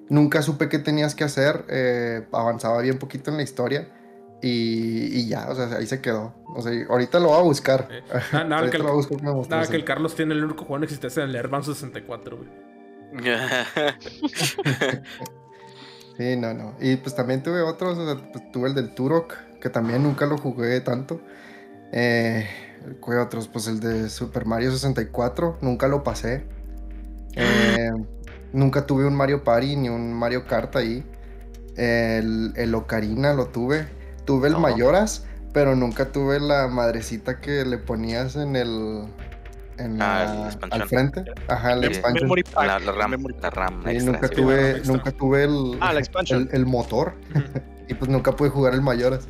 Nunca 0.09 0.43
supe 0.43 0.69
qué 0.69 0.79
tenías 0.79 1.15
que 1.15 1.25
hacer. 1.25 1.65
eh, 1.69 2.27
avanzaba 2.33 2.81
bien 2.83 2.99
poquito 2.99 3.31
en 3.31 3.37
la 3.39 3.43
historia. 3.43 3.89
Y, 4.43 5.19
y 5.21 5.27
ya, 5.29 5.49
o 5.49 5.55
sea, 5.55 5.75
ahí 5.79 5.87
se 5.87 6.01
quedó. 6.03 6.35
O 6.55 6.61
sea, 6.63 6.73
ahorita 6.91 7.19
lo 7.19 7.29
voy 7.29 7.39
a 7.39 7.43
buscar. 7.43 7.89
Eh, 7.91 8.03
nada, 8.33 8.45
nada 8.45 8.71
que 8.71 8.77
el- 8.77 8.83
buscar 8.83 9.23
mostró 9.23 9.57
Nada, 9.57 9.69
que 9.69 9.77
el. 9.77 9.85
Carlos 9.85 10.15
tiene 10.15 10.35
el 10.35 10.45
único 10.45 10.61
juego 10.65 10.77
en 10.77 10.85
existencia 10.85 11.23
en 11.25 11.31
el 11.31 11.37
Airman 11.37 11.65
64, 11.65 12.37
güey. 12.37 12.49
Sí, 16.17 16.37
no, 16.37 16.55
no. 16.55 16.75
Y 16.81 16.97
pues 16.97 17.15
también 17.17 17.43
tuve 17.43 17.61
otros. 17.63 17.99
o 17.99 18.05
sea, 18.07 18.31
pues, 18.33 18.53
tuve 18.53 18.69
el 18.69 18.75
del 18.75 18.95
Turok, 18.95 19.35
que 19.65 19.71
también 19.71 20.03
nunca 20.03 20.27
lo 20.27 20.37
jugué 20.37 20.79
tanto. 20.83 21.23
Eh, 21.91 22.47
¿Cuál 23.01 23.21
otros? 23.21 23.49
Pues 23.49 23.67
el 23.67 23.81
de 23.81 24.11
Super 24.11 24.45
Mario 24.45 24.71
64, 24.71 25.57
nunca 25.63 25.89
lo 25.89 26.05
pasé. 26.05 26.45
Eh, 27.35 27.91
nunca 28.53 28.85
tuve 28.85 29.07
un 29.07 29.15
Mario 29.15 29.43
Party 29.43 29.75
ni 29.77 29.89
un 29.89 30.13
Mario 30.13 30.47
Kart 30.47 30.77
ahí. 30.77 31.03
El, 31.77 32.53
el 32.57 32.75
Ocarina 32.75 33.33
lo 33.33 33.47
tuve. 33.47 33.89
Tuve 34.27 34.49
el 34.49 34.53
No. 34.55 34.61
Mayoras, 34.61 35.25
pero 35.55 35.75
nunca 35.75 36.13
tuve 36.13 36.41
la 36.41 36.69
madrecita 36.69 37.41
que 37.41 37.65
le 37.65 37.79
ponías 37.79 38.37
en 38.37 38.57
el. 38.57 39.05
En 39.79 40.01
Ah, 40.03 40.25
la- 40.27 40.41
el 40.43 40.47
expansion. 40.49 40.83
al 40.83 40.89
frente. 40.89 41.25
Ajá, 41.49 41.73
el 41.73 41.81
Sí. 41.81 41.87
expansion. 41.87 42.25
Memory 42.25 42.43
pack, 42.45 42.67
la, 42.67 42.79
la 42.81 42.93
RAM, 42.93 43.25
la 43.41 43.51
RAM 43.51 43.83
Sí, 43.85 43.91
extra. 43.93 44.13
nunca 44.13 44.29
sí. 44.29 44.35
tuve, 44.35 44.71
extra. 44.73 44.93
nunca 44.95 45.11
tuve 45.13 45.45
el, 45.45 45.79
Ah, 45.81 45.93
la 45.95 46.01
expansion. 46.01 46.49
el, 46.53 46.57
el 46.61 46.67
motor. 46.67 47.15
Ujú. 47.35 47.43
Y 47.87 47.93
pues 47.93 48.11
nunca 48.11 48.35
pude 48.35 48.49
jugar 48.49 48.73
el 48.73 48.81
Mayoras. 48.81 49.27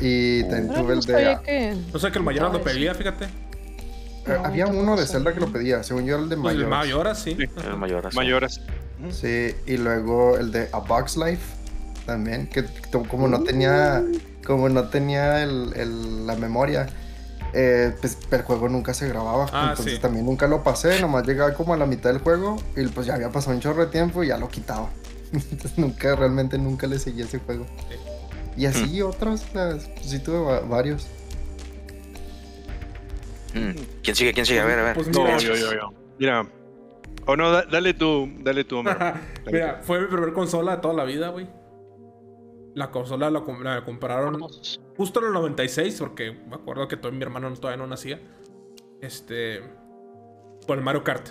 Y 0.00 0.42
también 0.44 0.68
tuve 0.68 0.82
no 0.82 0.92
el 0.94 1.00
de. 1.00 1.12
sabía 1.12 1.42
que... 1.42 1.76
No 1.92 1.98
sé 1.98 2.10
que 2.10 2.18
el 2.18 2.24
Mayoras 2.24 2.52
lo 2.52 2.62
pedía, 2.62 2.94
fíjate. 2.94 3.24
eh, 3.26 4.38
había 4.44 4.66
No, 4.66 4.78
uno 4.80 4.96
de 4.96 5.06
Zelda 5.06 5.32
que 5.34 5.40
lo 5.40 5.52
pedía. 5.52 5.82
Según 5.82 6.06
yo, 6.06 6.16
el 6.18 6.28
de 6.28 6.36
Pues 6.36 6.54
el 6.54 6.66
Mayoras. 6.66 6.78
Mayoras, 6.78 7.18
sí. 7.22 7.36
Sí. 7.38 7.48
El 7.64 7.76
mayor. 7.76 8.06
así. 8.06 8.16
Mayoras. 8.16 8.60
Sí, 9.10 9.54
y 9.66 9.76
luego 9.78 10.36
el 10.36 10.52
de 10.52 10.68
A 10.72 10.78
Box 10.78 11.16
Life 11.16 11.42
también. 12.06 12.46
Que 12.48 12.62
to- 12.62 13.02
como 13.08 13.28
no 13.28 13.42
tenía. 13.42 14.02
Como 14.46 14.68
no 14.68 14.88
tenía 14.88 15.42
el, 15.42 15.72
el- 15.76 16.26
la 16.26 16.34
memoria. 16.36 16.86
eh, 17.52 17.92
pues 18.00 18.16
el 18.30 18.42
juego 18.42 18.68
nunca 18.68 18.94
se 18.94 19.08
grababa. 19.08 19.46
Ah, 19.52 19.68
entonces 19.70 19.94
sí. 19.96 20.00
también 20.00 20.24
nunca 20.26 20.46
lo 20.46 20.62
pasé. 20.62 21.00
Nomás 21.00 21.26
llegaba 21.26 21.52
como 21.54 21.74
a 21.74 21.76
la 21.76 21.84
mitad 21.86 22.10
del 22.10 22.20
juego. 22.22 22.56
Y 22.76 22.86
pues 22.88 23.06
ya 23.06 23.14
había 23.14 23.30
pasado 23.30 23.54
un 23.54 23.60
chorro 23.60 23.84
de 23.86 23.90
tiempo 23.92 24.22
y 24.24 24.28
ya 24.28 24.36
lo 24.38 24.48
quitaba. 24.48 24.88
Entonces 25.32 25.76
nunca, 25.78 26.14
realmente 26.16 26.58
nunca 26.58 26.86
le 26.86 26.98
seguí 26.98 27.22
ese 27.22 27.38
juego. 27.38 27.66
Sí. 27.88 27.96
Y 28.60 28.66
así 28.66 29.00
otros, 29.00 29.42
o 29.42 29.52
sea, 29.52 29.78
sí 30.02 30.18
tuve 30.18 30.38
va- 30.38 30.60
varios. 30.60 31.06
Mm. 33.54 33.70
¿Quién 34.02 34.16
sigue? 34.16 34.32
¿Quién 34.34 34.44
sigue? 34.44 34.60
A 34.60 34.64
ver, 34.66 34.78
a 34.78 34.82
ver. 34.82 34.94
Pues 34.94 35.08
No, 35.08 35.24
mira, 35.24 35.38
yo, 35.38 35.54
yo, 35.54 35.72
yo. 35.72 35.92
Mira. 36.18 36.46
O 37.26 37.36
no, 37.36 37.50
da- 37.50 37.64
dale 37.64 37.94
tú, 37.94 38.28
dale 38.40 38.64
tú, 38.64 38.78
Homero. 38.78 38.98
Mira, 39.46 39.80
fue 39.82 40.00
mi 40.00 40.06
primer 40.08 40.32
consola 40.32 40.76
de 40.76 40.82
toda 40.82 40.94
la 40.94 41.04
vida, 41.04 41.28
güey. 41.28 41.48
La 42.74 42.90
consola 42.90 43.30
la, 43.30 43.40
com- 43.40 43.62
la 43.62 43.84
compraron 43.84 44.38
justo 44.96 45.20
en 45.20 45.26
el 45.26 45.32
96, 45.32 45.96
porque 45.98 46.32
me 46.32 46.54
acuerdo 46.56 46.86
que 46.88 46.96
todo 46.96 47.12
mi 47.12 47.22
hermano 47.22 47.52
todavía 47.54 47.78
no 47.78 47.86
nacía. 47.86 48.20
Este. 49.00 49.60
Con 50.66 50.78
el 50.78 50.84
Mario 50.84 51.02
Kart. 51.02 51.28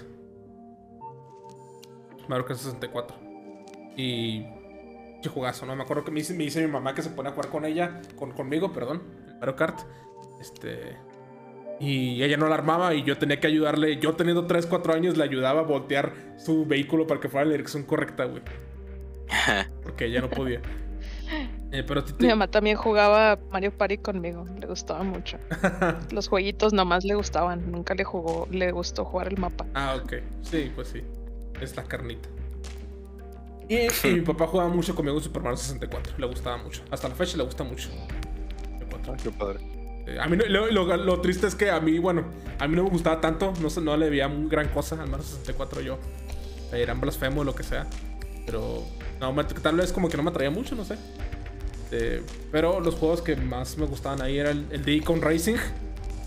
Mario 2.28 2.46
Kart 2.46 2.60
64. 2.60 3.16
Y. 3.98 4.46
Qué 5.22 5.30
jugazo, 5.30 5.66
¿no? 5.66 5.76
Me 5.76 5.84
acuerdo 5.84 6.04
que 6.06 6.12
me 6.12 6.20
dice, 6.20 6.34
me 6.34 6.44
dice 6.46 6.62
mi 6.66 6.72
mamá 6.72 6.94
que 6.96 7.02
se 7.02 7.10
pone 7.10 7.30
a 7.30 7.32
jugar 7.34 7.50
con 7.50 7.66
ella, 7.66 8.02
con, 8.16 8.32
conmigo, 8.32 8.72
perdón, 8.72 9.02
en 9.28 9.40
Mario 9.40 9.56
Kart. 9.56 9.80
Este. 10.40 10.96
Y 11.82 12.22
ella 12.24 12.38
no 12.38 12.48
la 12.48 12.56
armaba 12.56 12.94
y 12.94 13.04
yo 13.04 13.18
tenía 13.18 13.40
que 13.40 13.48
ayudarle. 13.48 14.00
Yo 14.00 14.16
teniendo 14.16 14.46
3, 14.48 14.66
4 14.66 14.94
años 14.94 15.18
le 15.18 15.24
ayudaba 15.24 15.62
a 15.62 15.64
voltear 15.64 16.14
su 16.38 16.66
vehículo 16.66 17.08
para 17.08 17.20
que 17.20 17.30
fuera 17.30 17.44
en 17.44 17.50
la 17.50 17.54
dirección 17.54 17.84
correcta, 17.84 18.26
güey. 18.26 18.42
Porque 19.84 20.06
ella 20.06 20.22
no 20.22 20.30
podía. 20.30 20.62
Eh, 21.72 21.84
pero 21.88 22.00
a 22.00 22.04
ti 22.04 22.14
te- 22.14 22.24
Mi 22.24 22.30
mamá 22.30 22.48
también 22.48 22.76
jugaba 22.76 23.38
Mario 23.52 23.72
Party 23.78 24.00
conmigo, 24.00 24.44
le 24.60 24.66
gustaba 24.66 25.04
mucho. 25.04 25.38
Los 26.12 26.28
jueguitos 26.28 26.74
nomás 26.74 27.06
le 27.06 27.14
gustaban, 27.14 27.72
nunca 27.72 27.94
le 27.94 28.04
jugó, 28.04 28.48
le 28.50 28.72
gustó 28.72 29.06
jugar 29.06 29.28
el 29.28 29.38
mapa. 29.38 29.68
Ah, 29.76 29.96
ok. 30.04 30.14
Sí, 30.42 30.72
pues 30.74 30.88
sí. 30.88 31.04
Es 31.62 31.76
la 31.78 31.84
carnita. 31.84 32.28
Y, 33.70 33.76
y 33.78 33.90
mi 34.16 34.22
papá 34.22 34.48
jugaba 34.48 34.70
mucho 34.70 34.94
conmigo 34.96 35.18
en 35.18 35.24
Super 35.24 35.42
Mario 35.44 35.58
64. 35.58 36.16
Le 36.18 36.26
gustaba 36.28 36.58
mucho. 36.58 36.82
Hasta 36.92 37.08
la 37.08 37.16
fecha 37.16 37.38
le 37.38 37.44
gusta 37.44 37.64
mucho. 37.64 37.90
64. 38.80 39.14
Ah, 39.14 39.18
qué 39.24 39.30
padre. 39.32 39.60
Eh, 40.08 40.18
A 40.20 40.28
mí 40.28 40.36
no- 40.36 40.46
lo, 40.48 40.72
lo- 40.72 40.98
lo 40.98 41.22
triste 41.22 41.46
es 41.48 41.56
que 41.56 41.70
a 41.70 41.80
mí, 41.80 42.00
bueno, 42.00 42.26
a 42.60 42.68
mí 42.68 42.76
no 42.76 42.84
me 42.84 42.90
gustaba 42.90 43.22
tanto. 43.22 43.54
No, 43.62 43.70
no 43.82 43.96
le 43.98 44.10
veía 44.10 44.28
gran 44.28 44.70
cosa 44.70 45.02
al 45.02 45.08
Mario 45.10 45.26
64 45.26 45.82
yo. 45.82 45.98
eran 46.74 47.00
blasfemo 47.00 47.42
o 47.42 47.44
lo 47.44 47.54
que 47.56 47.64
sea. 47.64 47.88
Pero 48.46 48.84
no, 49.20 49.32
me- 49.34 49.44
tal 49.44 49.76
vez 49.78 49.94
como 49.94 50.10
que 50.10 50.18
no 50.18 50.24
me 50.24 50.30
atraía 50.32 50.50
mucho, 50.52 50.76
no 50.76 50.84
sé. 50.84 50.96
Eh, 51.92 52.24
pero 52.52 52.80
los 52.80 52.96
juegos 52.96 53.22
que 53.22 53.36
más 53.36 53.78
me 53.78 53.86
gustaban 53.88 54.22
ahí 54.22 54.38
era 54.38 54.52
el, 54.52 54.66
el 54.72 54.84
de 54.86 54.94
Icon 54.94 55.22
Racing. 55.22 55.56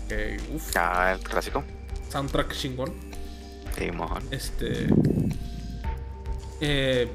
Que, 0.09 0.37
uff, 0.53 0.71
Ah, 0.75 1.13
el 1.17 1.19
clásico. 1.19 1.63
soundtrack 2.09 2.53
chingón. 2.53 2.93
Simón. 3.77 4.21
Este. 4.31 4.87
Eh, 6.61 7.07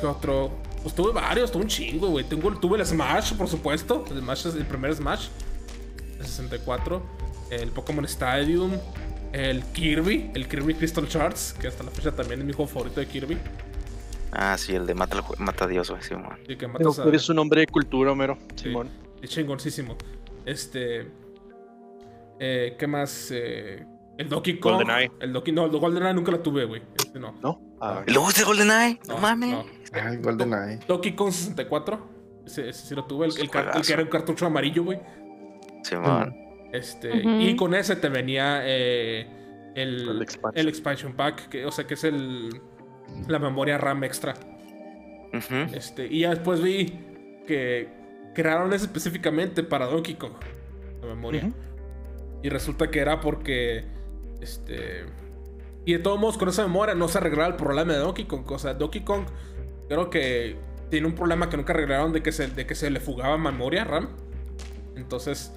¿Qué 0.00 0.06
otro? 0.06 0.50
Pues 0.82 0.94
tuve 0.94 1.12
varios, 1.12 1.50
tuve 1.50 1.62
un 1.62 1.68
chingo, 1.68 2.08
güey. 2.08 2.24
Tengo, 2.24 2.52
tuve 2.58 2.78
el 2.78 2.86
Smash, 2.86 3.34
por 3.34 3.48
supuesto. 3.48 4.04
El, 4.10 4.18
Smash 4.20 4.46
es 4.48 4.54
el 4.54 4.66
primer 4.66 4.94
Smash. 4.94 5.28
El 6.18 6.26
64. 6.26 7.02
El 7.50 7.70
Pokémon 7.70 8.04
Stadium. 8.04 8.72
El 9.32 9.62
Kirby. 9.64 10.30
El 10.34 10.46
Kirby 10.48 10.74
Crystal 10.74 11.06
Shards. 11.06 11.54
Que 11.60 11.68
hasta 11.68 11.82
la 11.84 11.90
fecha 11.90 12.12
también 12.12 12.40
es 12.40 12.46
mi 12.46 12.52
juego 12.52 12.70
favorito 12.70 13.00
de 13.00 13.06
Kirby. 13.06 13.38
Ah, 14.32 14.56
sí, 14.58 14.74
el 14.74 14.84
de 14.86 14.94
Mata, 14.94 15.22
mata 15.38 15.64
a 15.64 15.68
Dios, 15.68 15.90
güey, 15.90 16.02
Simón. 16.02 16.38
Y 16.44 16.56
que 16.56 16.68
Pero 16.68 16.90
matas 16.90 16.98
a- 16.98 17.04
eres 17.08 17.28
un 17.28 17.38
hombre 17.38 17.60
de 17.60 17.66
cultura, 17.68 18.12
Homero. 18.12 18.36
Sí. 18.56 18.64
Simón. 18.64 18.90
Es 19.22 19.30
chingoncísimo. 19.30 19.96
Este. 20.44 21.08
Eh, 22.40 22.76
¿Qué 22.78 22.86
más? 22.86 23.28
Eh, 23.30 23.86
el 24.18 24.28
Donkey 24.28 24.58
Kong. 24.58 24.74
GoldenEye. 24.74 25.10
El 25.20 25.32
Donkey. 25.32 25.54
No, 25.54 25.64
el 25.66 25.70
GoldenEye 25.70 26.12
nunca 26.14 26.32
la 26.32 26.42
tuve, 26.42 26.64
güey. 26.64 26.82
Este 26.96 27.18
no. 27.18 27.32
¿No? 27.42 27.60
Ah, 27.80 28.02
¿Y 28.06 28.10
luego 28.12 28.30
de 28.32 28.42
GoldenEye? 28.42 29.00
No, 29.08 29.14
No, 29.14 29.20
mames. 29.20 29.50
no. 29.50 29.64
GoldenEye. 30.22 30.80
Donkey 30.86 31.14
Kong 31.14 31.32
64. 31.32 32.14
Ese, 32.46 32.68
ese 32.68 32.86
sí 32.88 32.94
lo 32.94 33.04
tuve. 33.04 33.26
El, 33.26 33.50
que 33.50 33.92
era 33.92 34.02
un 34.02 34.08
cartucho 34.08 34.46
amarillo, 34.46 34.84
güey. 34.84 35.00
Simón. 35.82 36.34
Este. 36.72 37.10
Ujú. 37.20 37.40
Y 37.40 37.56
con 37.56 37.74
ese 37.74 37.96
te 37.96 38.08
venía 38.08 38.60
eh, 38.64 39.72
el, 39.74 40.08
El 40.08 40.22
expansion. 40.22 40.60
el 40.60 40.68
expansion 40.68 41.12
pack. 41.14 41.48
Que, 41.48 41.66
o 41.66 41.70
sea, 41.70 41.86
que 41.86 41.94
es 41.94 42.04
el. 42.04 42.60
La 43.28 43.38
memoria 43.38 43.78
RAM 43.78 44.04
extra. 44.04 44.34
Este. 45.72 46.06
Y 46.06 46.20
ya 46.20 46.30
después 46.30 46.60
vi 46.60 46.98
que 47.46 47.88
crearon 48.34 48.72
eso 48.72 48.84
específicamente 48.84 49.62
para 49.62 49.86
Donkey 49.86 50.14
Kong. 50.14 50.32
La 51.00 51.08
memoria. 51.08 51.50
Y 52.42 52.48
resulta 52.48 52.90
que 52.90 53.00
era 53.00 53.20
porque. 53.20 53.84
Este. 54.40 55.06
Y 55.86 55.92
de 55.92 55.98
todos 55.98 56.18
modos, 56.18 56.38
con 56.38 56.48
esa 56.48 56.62
memoria 56.62 56.94
no 56.94 57.08
se 57.08 57.18
arreglaba 57.18 57.48
el 57.48 57.56
problema 57.56 57.92
de 57.92 57.98
Donkey 57.98 58.24
Kong. 58.24 58.50
O 58.50 58.58
sea, 58.58 58.74
Donkey 58.74 59.02
Kong 59.02 59.24
creo 59.88 60.10
que 60.10 60.56
tiene 60.90 61.06
un 61.06 61.14
problema 61.14 61.48
que 61.50 61.56
nunca 61.56 61.72
arreglaron 61.72 62.12
de 62.12 62.22
que 62.22 62.32
se, 62.32 62.48
de 62.48 62.66
que 62.66 62.74
se 62.74 62.90
le 62.90 63.00
fugaba 63.00 63.36
memoria 63.38 63.84
RAM. 63.84 64.08
Entonces, 64.96 65.52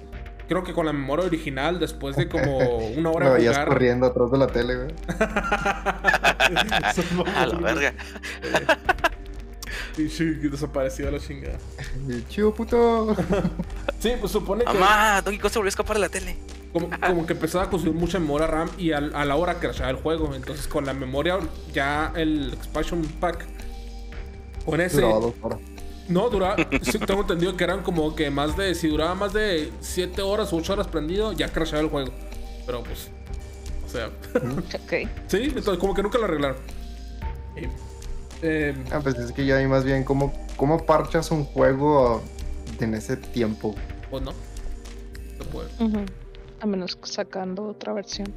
creo 0.48 0.64
que 0.64 0.72
con 0.72 0.86
la 0.86 0.92
memoria 0.92 1.26
original, 1.26 1.78
después 1.78 2.16
de 2.16 2.28
como 2.28 2.58
una 2.96 3.10
hora 3.10 3.30
de 3.34 3.46
jugar. 3.48 3.68
corriendo 3.68 4.06
atrás 4.06 4.30
de 4.30 4.38
la 4.38 4.46
tele, 4.48 4.76
güey. 4.76 4.94
A 7.36 7.46
la 7.46 7.58
verga. 7.60 7.94
Y 9.96 10.08
sí, 10.08 10.24
desapareció 10.24 11.10
la 11.10 11.18
chingada. 11.18 11.58
Chido 12.28 12.54
puto. 12.54 13.16
Sí, 13.98 14.12
pues 14.20 14.30
supone 14.32 14.64
que. 14.64 14.72
Mamá, 14.72 15.20
Donkey 15.22 15.40
Kong 15.40 15.50
se 15.50 15.58
volvió 15.58 15.68
a 15.68 15.70
escapar 15.70 15.96
de 15.96 16.00
la 16.02 16.08
tele. 16.08 16.36
Como, 16.72 16.88
como 17.00 17.26
que 17.26 17.32
empezaba 17.32 17.64
a 17.64 17.70
consumir 17.70 17.94
mucha 17.96 18.18
memoria 18.20 18.46
RAM 18.46 18.70
y 18.78 18.92
al- 18.92 19.14
a 19.14 19.24
la 19.24 19.34
hora 19.36 19.54
crashaba 19.58 19.90
el 19.90 19.96
juego. 19.96 20.34
Entonces 20.34 20.68
con 20.68 20.86
la 20.86 20.94
memoria 20.94 21.38
ya 21.72 22.12
el 22.14 22.52
expansion 22.54 23.02
pack. 23.20 23.46
Con 24.70 24.80
ese. 24.80 25.00
Duraba 25.00 25.20
dos 25.20 25.34
horas. 25.42 25.58
No, 26.08 26.30
duraba. 26.30 26.56
sí, 26.82 26.98
tengo 26.98 27.20
entendido 27.22 27.56
que 27.56 27.64
eran 27.64 27.82
como 27.82 28.14
que 28.16 28.30
más 28.30 28.56
de. 28.56 28.74
Si 28.74 28.88
duraba 28.88 29.14
más 29.14 29.32
de 29.32 29.70
7 29.80 30.22
horas 30.22 30.52
o 30.52 30.56
8 30.56 30.72
horas 30.72 30.86
prendido, 30.88 31.32
ya 31.32 31.48
crashaba 31.48 31.82
el 31.82 31.88
juego. 31.88 32.10
Pero 32.66 32.82
pues. 32.82 33.08
O 33.86 33.88
sea. 33.90 34.10
Ok. 34.84 35.08
sí, 35.26 35.38
entonces 35.44 35.78
como 35.78 35.94
que 35.94 36.02
nunca 36.02 36.18
lo 36.18 36.24
arreglaron. 36.24 36.56
Eh, 38.42 38.74
Ah, 38.92 39.00
pues 39.02 39.16
es 39.16 39.32
que 39.32 39.44
ya 39.44 39.56
hay 39.56 39.66
más 39.66 39.84
bien 39.84 40.04
cómo, 40.04 40.32
cómo 40.56 40.84
parchas 40.86 41.30
un 41.32 41.44
juego 41.44 42.22
en 42.80 42.94
ese 42.94 43.16
tiempo. 43.16 43.74
pues 44.10 44.22
no. 44.22 44.30
No 45.38 45.44
puede. 45.46 45.68
Ujú. 45.80 46.04
A 46.60 46.66
menos 46.66 46.96
que 46.96 47.06
sacando 47.08 47.64
otra 47.68 47.92
versión. 47.92 48.32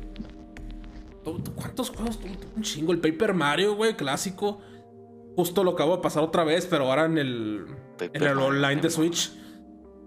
¿Tú- 1.24 1.40
tú- 1.40 1.54
¿Cuántos 1.54 1.90
juegos? 1.92 2.20
Un 2.56 2.64
chingo. 2.64 2.92
El 2.94 3.00
Paper 3.00 3.34
Mario, 3.34 3.76
güey, 3.76 3.96
clásico. 3.96 4.60
Justo 5.36 5.64
lo 5.64 5.72
acabo 5.72 5.96
de 5.98 6.02
pasar 6.02 6.24
otra 6.24 6.44
vez, 6.44 6.66
pero 6.68 6.86
ahora 6.90 7.06
en 7.06 7.18
el, 7.18 7.66
en 8.00 8.24
el 8.24 8.38
online 8.38 8.82
de 8.82 8.90
Switch. 8.90 9.32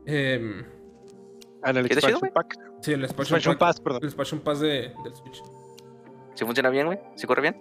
Ah, 0.06 1.70
en 1.70 1.76
el 1.78 1.88
¿Qué 1.88 1.94
te 1.94 2.00
chido, 2.02 2.18
expansion 2.18 2.30
pack. 2.34 2.58
sí, 2.82 2.92
el 2.92 3.04
Expansion, 3.04 3.36
Expansion 3.38 3.54
Pack- 3.54 3.58
Pass, 3.58 3.80
perdón. 3.80 4.00
El 4.02 4.08
Expansion 4.08 4.40
Pass 4.40 4.60
de, 4.60 4.92
del 5.02 5.14
Switch. 5.16 5.42
¿Sí 6.34 6.44
funciona 6.44 6.68
bien, 6.68 6.86
güey? 6.86 6.98
¿Sí 7.16 7.26
corre 7.26 7.42
bien? 7.42 7.56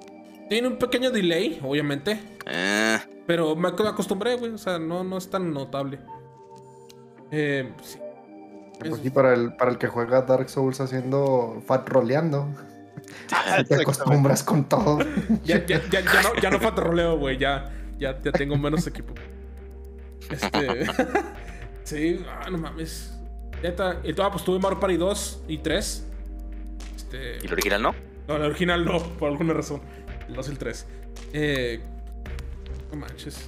Tiene 0.50 0.68
un 0.68 0.78
pequeño 0.78 1.10
delay, 1.12 1.60
obviamente. 1.64 2.20
Eh, 2.46 2.98
Pero 3.26 3.56
me 3.56 3.70
ac- 3.70 3.88
acostumbré, 3.88 4.36
güey. 4.36 4.52
O 4.52 4.58
sea, 4.58 4.78
no, 4.78 5.04
no 5.04 5.18
es 5.18 5.30
tan 5.30 5.54
notable. 5.54 6.00
Eh, 7.32 7.72
sí. 7.82 7.98
Pues 8.80 8.92
Es- 8.92 9.00
sí, 9.00 9.10
para 9.10 9.34
el, 9.34 9.56
para 9.56 9.72
el 9.72 9.78
que 9.78 9.88
juega 9.88 10.24
Dark 10.24 10.50
Souls 10.50 10.82
haciendo 10.82 11.62
fat 11.66 11.88
roleando. 11.88 12.50
Ah, 13.32 13.64
Te 13.68 13.76
acostumbras 13.82 14.44
con 14.44 14.68
todo. 14.68 15.00
Ya, 15.44 15.66
ya, 15.66 15.82
ya, 15.90 16.02
ya 16.02 16.22
no, 16.22 16.36
ya 16.42 16.50
no 16.50 16.60
falta 16.60 16.82
roleo, 16.82 17.18
güey. 17.18 17.38
Ya, 17.38 17.72
ya, 18.00 18.20
ya 18.22 18.32
tengo 18.32 18.58
menos 18.58 18.86
equipo. 18.88 19.14
Este. 20.30 20.86
sí, 21.84 22.24
ah, 22.30 22.50
no 22.50 22.58
mames. 22.58 23.14
Neta. 23.62 24.00
Y 24.04 24.12
ah, 24.22 24.30
pues 24.32 24.44
tuve 24.44 24.60
Mario 24.60 24.80
Party 24.80 24.98
2 24.98 25.44
y 25.48 25.58
3. 25.60 26.08
Este. 26.96 27.38
¿Y 27.42 27.46
el 27.48 27.54
original 27.54 27.82
no? 27.82 27.96
No, 28.28 28.36
el 28.36 28.44
original 28.44 28.86
no, 28.86 29.00
por 29.18 29.30
alguna 29.30 29.54
razón. 29.54 29.82
El 30.28 30.36
2 30.36 30.48
y 30.48 30.52
el 30.52 30.58
3. 30.58 30.88
Eh. 31.34 31.82
No 32.92 32.98
manches. 33.00 33.46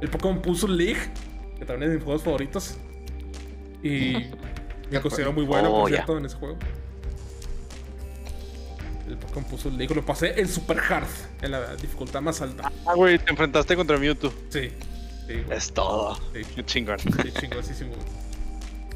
El 0.00 0.08
Pokémon 0.10 0.40
Puzzle 0.42 0.76
League, 0.76 1.00
que 1.58 1.64
también 1.64 1.84
es 1.84 1.88
de 1.90 1.94
mis 1.96 2.04
juegos 2.04 2.22
favoritos. 2.22 2.76
Y 3.82 4.14
me 4.90 5.00
considero 5.00 5.32
muy 5.32 5.44
bueno, 5.44 5.70
Oh, 5.72 5.80
por 5.82 5.90
ya. 5.90 5.96
cierto, 5.96 6.18
en 6.18 6.24
ese 6.26 6.36
juego. 6.36 6.56
El 9.06 9.16
Pokémon 9.16 9.44
Puzzle 9.44 9.72
League 9.72 9.94
lo 9.94 10.04
pasé 10.04 10.40
en 10.40 10.48
Super 10.48 10.78
Hard, 10.78 11.06
en 11.42 11.52
la 11.52 11.76
dificultad 11.76 12.20
más 12.20 12.40
alta. 12.40 12.72
Ah, 12.84 12.94
güey, 12.94 13.18
te 13.18 13.30
enfrentaste 13.30 13.76
contra 13.76 13.98
Mewtwo. 13.98 14.32
Sí. 14.50 14.70
Sí. 15.26 15.44
Es 15.50 15.72
todo. 15.72 16.16
Sí. 16.34 16.42
Qué 16.54 16.64
chingón. 16.64 16.98
Sí, 16.98 17.32
chingosísimo. 17.40 17.92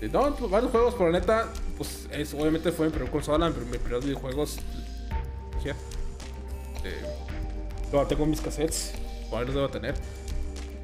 Sí, 0.01 0.09
No, 0.13 0.35
pues, 0.35 0.51
varios 0.51 0.71
juegos, 0.71 0.95
pero 0.97 1.11
la 1.11 1.21
neta, 1.21 1.49
pues 1.77 2.09
es, 2.11 2.35
obviamente 2.35 2.73
fue 2.73 2.87
mi 2.87 2.93
primer 2.93 3.11
consola, 3.11 3.49
mi 3.49 3.55
primer 3.55 3.79
primeros 3.81 4.05
videojuegos. 4.05 4.59
Ya. 5.65 5.77
Eh, 6.85 8.07
tengo 8.09 8.27
mis 8.27 8.41
cassettes, 8.41 8.93
cuáles 9.29 9.49
los 9.49 9.57
debo 9.57 9.69
tener. 9.69 9.95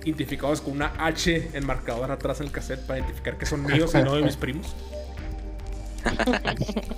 Identificados 0.05 0.61
con 0.61 0.75
una 0.75 0.93
H 0.99 1.51
enmarcadora 1.55 2.15
atrás 2.15 2.41
en 2.41 2.47
el 2.47 2.53
cassette 2.53 2.81
para 2.87 3.01
identificar 3.01 3.39
que 3.39 3.47
son 3.47 3.65
míos 3.65 3.93
y 3.95 3.99
no 4.03 4.15
de 4.15 4.23
mis 4.23 4.37
primos. 4.37 4.75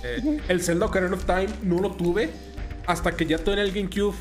Eh, 0.03 0.39
el 0.47 0.61
Zelda 0.61 0.85
Ocarina 0.87 1.13
of 1.15 1.25
Time 1.25 1.47
no 1.63 1.79
lo 1.79 1.91
tuve 1.91 2.29
hasta 2.87 3.11
que 3.11 3.25
ya 3.25 3.37
tuve 3.37 3.53
en 3.55 3.59
el 3.59 3.71
GameCube. 3.71 4.15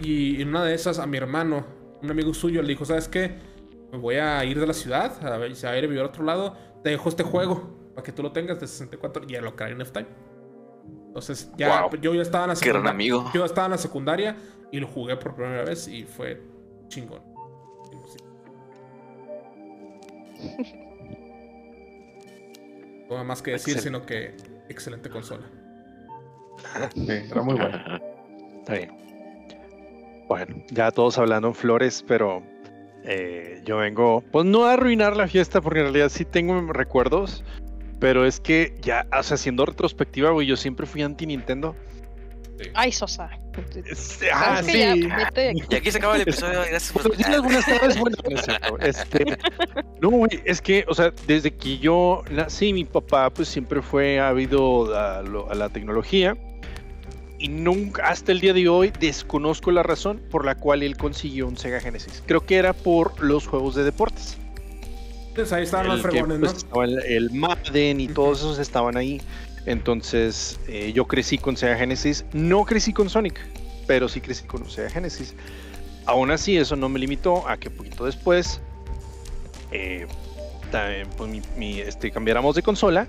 Y 0.00 0.42
en 0.42 0.48
una 0.48 0.64
de 0.64 0.74
esas, 0.74 0.98
a 0.98 1.06
mi 1.06 1.16
hermano, 1.16 1.64
un 2.02 2.10
amigo 2.10 2.34
suyo, 2.34 2.62
le 2.62 2.68
dijo: 2.68 2.84
¿Sabes 2.84 3.08
qué? 3.08 3.34
Me 3.92 3.98
voy 3.98 4.16
a 4.16 4.44
ir 4.44 4.58
de 4.58 4.66
la 4.66 4.74
ciudad, 4.74 5.24
a 5.24 5.36
ver, 5.38 5.54
se 5.54 5.66
va 5.66 5.72
a 5.72 5.78
ir 5.78 5.84
a 5.84 5.86
vivir 5.86 6.02
a 6.02 6.06
otro 6.06 6.24
lado. 6.24 6.56
Te 6.82 6.90
dejo 6.90 7.08
este 7.08 7.22
juego 7.22 7.70
para 7.94 8.04
que 8.04 8.10
tú 8.12 8.22
lo 8.22 8.32
tengas 8.32 8.58
de 8.60 8.66
64 8.66 9.24
y 9.28 9.34
el 9.36 9.46
Ocarina 9.46 9.82
of 9.84 9.92
Time. 9.92 10.06
Entonces, 11.06 11.50
ya 11.56 11.82
Wow. 11.82 12.00
yo 12.00 12.12
ya 12.14 12.22
estaba 12.22 12.44
en 12.44 12.48
la 12.50 12.54
Qué 12.56 12.68
gran 12.70 12.82
secundaria. 12.82 12.90
amigo. 12.90 13.30
Yo 13.32 13.44
estaba 13.44 13.66
en 13.66 13.70
la 13.70 13.78
secundaria 13.78 14.36
y 14.72 14.80
lo 14.80 14.88
jugué 14.88 15.16
por 15.16 15.34
primera 15.36 15.62
vez 15.64 15.86
y 15.86 16.02
fue 16.02 16.42
chingón. 16.88 17.22
Más 23.08 23.42
que 23.42 23.52
decir, 23.52 23.74
Excelente. 23.74 23.82
sino 23.82 24.06
que 24.06 24.34
excelente 24.68 25.10
consola. 25.10 25.44
Sí, 26.94 27.10
era 27.30 27.42
muy 27.42 27.54
bueno. 27.54 27.78
Está 28.60 28.74
bien. 28.74 30.24
Bueno, 30.28 30.64
ya 30.70 30.90
todos 30.90 31.18
hablando 31.18 31.48
en 31.48 31.54
flores, 31.54 32.04
pero 32.06 32.42
eh, 33.04 33.60
yo 33.64 33.76
vengo, 33.76 34.22
pues 34.32 34.46
no 34.46 34.64
a 34.64 34.72
arruinar 34.72 35.16
la 35.16 35.28
fiesta, 35.28 35.60
porque 35.60 35.80
en 35.80 35.86
realidad 35.86 36.08
sí 36.08 36.24
tengo 36.24 36.60
recuerdos, 36.72 37.44
pero 38.00 38.24
es 38.24 38.40
que 38.40 38.74
ya, 38.80 39.06
o 39.16 39.22
sea, 39.22 39.34
haciendo 39.34 39.66
retrospectiva, 39.66 40.30
güey, 40.30 40.46
yo 40.46 40.56
siempre 40.56 40.86
fui 40.86 41.02
anti 41.02 41.26
Ay, 42.74 42.92
Sosa. 42.92 43.30
Este, 43.84 44.30
ah, 44.32 44.56
¿Sabes 44.56 44.66
que 44.66 44.72
sí. 44.72 45.08
ya? 45.08 45.52
Y 45.70 45.74
aquí 45.74 45.90
se 45.90 45.98
acaba 45.98 46.16
el 46.16 46.22
episodio. 46.22 46.60
Gracias 46.60 46.92
por 46.92 47.02
escuchar. 47.02 47.40
buenas 47.40 47.66
tardes, 47.66 47.98
buenas 47.98 48.20
no. 48.70 48.78
Este, 48.78 49.24
no, 50.00 50.10
güey, 50.10 50.40
es 50.44 50.60
que, 50.60 50.84
o 50.88 50.94
sea, 50.94 51.12
desde 51.26 51.52
que 51.52 51.78
yo 51.78 52.22
nací, 52.30 52.72
mi 52.72 52.84
papá, 52.84 53.30
pues 53.30 53.48
siempre 53.48 53.82
fue 53.82 54.20
ávido 54.20 54.94
a, 54.96 55.22
la 55.22 55.68
tecnología. 55.68 56.36
Y 57.38 57.48
nunca, 57.48 58.08
hasta 58.08 58.32
el 58.32 58.40
día 58.40 58.54
de 58.54 58.68
hoy, 58.68 58.92
desconozco 58.98 59.70
la 59.70 59.82
razón 59.82 60.22
por 60.30 60.44
la 60.44 60.54
cual 60.54 60.82
él 60.82 60.96
consiguió 60.96 61.46
un 61.46 61.56
Sega 61.56 61.80
Genesis. 61.80 62.22
Creo 62.26 62.46
que 62.46 62.56
era 62.56 62.72
por 62.72 63.22
los 63.22 63.46
juegos 63.46 63.74
de 63.74 63.84
deportes. 63.84 64.38
Entonces 65.28 65.52
ahí 65.52 65.64
estaban 65.64 65.88
los 65.88 65.96
El 65.96 66.02
que, 66.02 66.08
fregones, 66.10 66.38
pues, 66.38 66.52
¿no? 66.52 66.58
estaba 66.58 66.84
el, 66.84 66.98
el 67.06 67.30
Madden 67.32 68.00
y 68.00 68.08
todos 68.08 68.38
esos 68.38 68.58
estaban 68.58 68.96
ahí. 68.96 69.20
Entonces, 69.66 70.58
eh, 70.68 70.92
yo 70.94 71.06
crecí 71.06 71.38
con 71.38 71.56
Sega 71.56 71.76
Genesis. 71.76 72.24
No 72.32 72.64
crecí 72.64 72.92
con 72.92 73.08
Sonic. 73.08 73.40
pero 73.86 74.08
sí 74.08 74.20
crecí 74.22 74.44
con 74.46 74.68
Sega 74.70 74.88
Genesis. 74.88 75.34
Aún 76.06 76.30
así, 76.30 76.56
eso 76.56 76.74
no 76.74 76.88
me 76.88 76.98
limitó 76.98 77.46
a 77.46 77.58
que 77.58 77.68
poquito 77.68 78.06
después 78.06 78.60
eh, 79.72 80.06
también, 80.70 81.08
pues, 81.16 81.30
mi- 81.30 81.42
mi, 81.56 81.80
este, 81.80 82.10
cambiáramos 82.10 82.54
de 82.56 82.62
consola. 82.62 83.06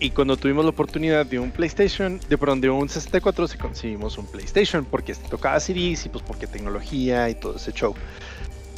Y 0.00 0.10
cuando 0.10 0.36
tuvimos 0.36 0.64
la 0.64 0.70
oportunidad 0.70 1.24
de 1.26 1.38
un 1.38 1.50
PlayStation, 1.52 2.20
de 2.28 2.36
perdón, 2.36 2.60
de 2.60 2.68
un 2.70 2.88
64, 2.88 3.48
sí 3.48 3.56
conseguimos 3.56 4.18
un 4.18 4.26
PlayStation 4.26 4.84
porque 4.84 5.14
tocaba 5.14 5.58
CDs 5.60 6.04
y 6.06 6.08
pues 6.10 6.22
porque 6.26 6.46
tecnología 6.46 7.30
y 7.30 7.34
todo 7.36 7.56
ese 7.56 7.72
show. 7.72 7.94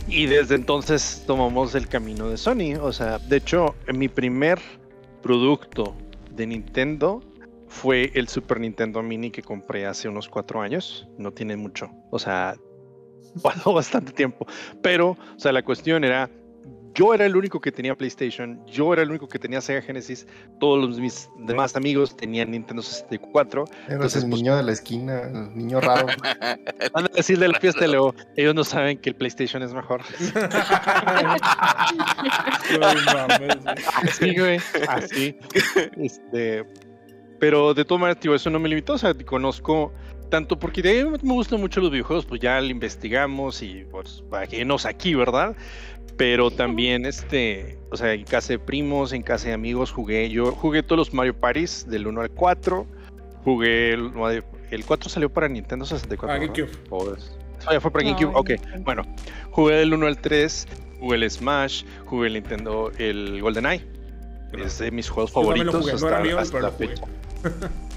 Y 0.07 0.27
desde 0.27 0.55
entonces 0.55 1.25
tomamos 1.27 1.75
el 1.75 1.89
camino 1.89 2.29
de 2.29 2.37
Sony. 2.37 2.77
O 2.81 2.93
sea, 2.93 3.19
de 3.19 3.37
hecho, 3.39 3.75
mi 3.93 4.09
primer 4.09 4.61
producto 5.23 5.95
de 6.39 6.47
Nintendo 6.47 7.21
fue 7.67 8.11
el 8.15 8.29
Super 8.29 8.61
Nintendo 8.61 9.03
Mini 9.03 9.31
que 9.31 9.43
compré 9.43 9.85
hace 9.85 10.09
unos 10.09 10.29
cuatro 10.29 10.63
años. 10.63 11.07
No 11.19 11.33
tiene 11.33 11.57
mucho. 11.57 11.91
O 12.11 12.19
sea, 12.19 12.57
pasó 13.43 13.75
bastante 13.75 14.13
tiempo. 14.13 14.47
Pero, 14.83 15.11
o 15.11 15.39
sea, 15.39 15.53
la 15.53 15.63
cuestión 15.63 16.05
era, 16.05 16.31
yo 16.95 17.15
era 17.15 17.27
el 17.27 17.37
único 17.37 17.61
que 17.61 17.71
tenía 17.73 17.95
PlayStation, 17.95 18.65
yo 18.67 18.93
era 18.93 19.03
el 19.03 19.11
único 19.11 19.29
que 19.29 19.39
tenía 19.39 19.61
Sega 19.61 19.83
Genesis, 19.83 20.27
todos 20.59 20.85
los, 20.85 20.99
mis 20.99 21.29
demás 21.39 21.77
amigos 21.77 22.17
tenían 22.17 22.51
Nintendo 22.51 22.83
64. 22.83 23.65
Eres 23.65 23.81
Entonces, 23.89 24.25
el 24.25 24.31
pues- 24.31 24.43
niño 24.43 24.57
de 24.57 24.63
la 24.63 24.73
esquina, 24.73 25.23
el 25.23 25.57
niño 25.57 25.81
raro. 25.81 26.07
Van 26.93 27.05
a 27.05 27.09
decir 27.09 27.39
de 27.39 27.49
la 27.49 27.59
fiesta 27.61 27.81
de 27.83 27.89
luego, 27.89 28.15
ellos 28.37 28.55
no 28.55 28.65
saben 28.65 28.99
que 28.99 29.11
el 29.11 29.17
PlayStation 29.17 29.63
es 29.63 29.73
mejor. 29.73 30.03
Así, 34.03 34.37
güey, 34.37 34.61
así. 34.89 35.37
Este, 35.97 36.65
pero 37.39 37.75
de 37.75 37.85
todas 37.85 38.01
maneras, 38.01 38.21
tío, 38.21 38.35
eso 38.35 38.51
no 38.51 38.59
me 38.59 38.69
limitó. 38.69 38.95
O 38.95 38.99
sea, 38.99 39.15
conozco 39.15 39.93
tanto 40.29 40.59
porque 40.59 40.83
de 40.83 40.91
ahí 40.91 41.05
me 41.05 41.33
gustan 41.33 41.61
mucho 41.61 41.81
los 41.81 41.91
videojuegos, 41.91 42.27
pues 42.27 42.41
ya 42.41 42.61
lo 42.61 42.67
investigamos 42.67 43.63
y 43.63 43.85
pues 43.91 44.23
nos 44.67 44.87
aquí, 44.87 45.15
¿verdad? 45.15 45.57
Pero 46.19 46.51
también, 46.51 47.07
este, 47.07 47.79
o 47.91 47.97
sea, 47.97 48.13
en 48.13 48.25
casa 48.25 48.49
de 48.49 48.59
primos, 48.59 49.13
en 49.15 49.23
casa 49.23 49.49
de 49.49 49.55
amigos, 49.55 49.91
jugué. 49.93 50.29
Yo 50.29 50.53
jugué 50.53 50.83
todos 50.83 50.99
los 50.99 51.15
Mario 51.15 51.33
Parties 51.35 51.87
del 51.89 52.07
1 52.09 52.21
al 52.21 52.31
4. 52.31 52.87
Jugué 53.45 53.93
el, 53.93 54.13
el 54.71 54.85
4 54.85 55.09
salió 55.09 55.31
para 55.31 55.49
Nintendo 55.49 55.87
64. 55.87 56.35
Ah. 56.37 56.39
GameCube. 56.39 56.69
O 56.91 57.15
es- 57.15 57.35
Ah, 57.67 57.73
ya 57.73 57.81
fue 57.81 57.91
para 57.91 58.05
No, 58.05 58.11
GameCube. 58.15 58.33
Ok, 58.39 58.49
GameCube. 58.51 58.83
bueno, 58.85 59.03
jugué 59.53 59.77
del 59.77 59.95
1 59.95 60.07
al 60.07 60.19
3, 60.19 60.67
jugué 61.01 61.17
el 61.17 61.31
Smash, 61.31 61.85
jugué 62.05 62.27
el 62.29 62.35
Nintendo, 62.35 62.91
el 62.99 63.41
GoldenEye. 63.41 63.85
Es 64.53 64.79
de 64.79 64.91
mis 64.91 65.09
juegos 65.09 65.31
favoritos. 65.33 65.75
jugué, 65.75 65.93
no 65.93 65.97
hasta- 66.09 66.21
mío, 66.21 66.39
hasta 66.39 66.71
fecha. 66.73 67.03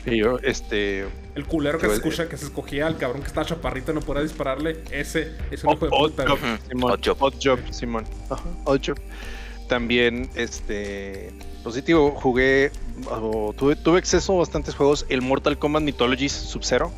Y 0.06 0.18
yo, 0.18 0.40
este. 0.40 1.06
El 1.36 1.46
culero 1.46 1.78
que 1.78 1.86
Yo- 1.86 1.92
se 1.92 1.98
escucha, 1.98 2.28
que 2.28 2.36
se 2.38 2.46
escogía 2.46 2.88
al 2.88 2.98
cabrón 2.98 3.22
que 3.22 3.28
estaba 3.28 3.46
chaparrito 3.46 3.92
y 3.92 3.96
no 3.96 4.02
podía 4.02 4.24
dispararle. 4.24 4.84
Ese 4.92 5.32
es 5.52 5.64
un 5.64 5.70
Odd, 5.72 5.76
hijo 5.78 5.86
de 5.86 5.92
Odd 5.94 6.10
puta. 6.12 6.28
Job, 6.28 6.40
güey. 6.40 6.54
Ujú, 6.54 6.64
Simón. 6.70 6.92
Odd 6.92 7.00
Job. 7.06 7.18
Odd 7.20 7.34
Job, 7.44 7.60
Simón. 7.72 8.06
Odd 8.66 8.80
Job. 8.86 8.98
También, 9.68 10.30
este. 10.36 11.32
Positivo, 11.64 12.12
jugué. 12.12 12.72
o 13.10 13.54
tuve, 13.58 13.76
tuve 13.76 14.00
acceso 14.00 14.34
a 14.34 14.38
bastantes 14.40 14.74
juegos. 14.76 15.06
El 15.10 15.22
Mortal 15.22 15.58
Kombat 15.60 15.84
Mythologies 15.84 16.32
Sub-Zero. 16.32 16.92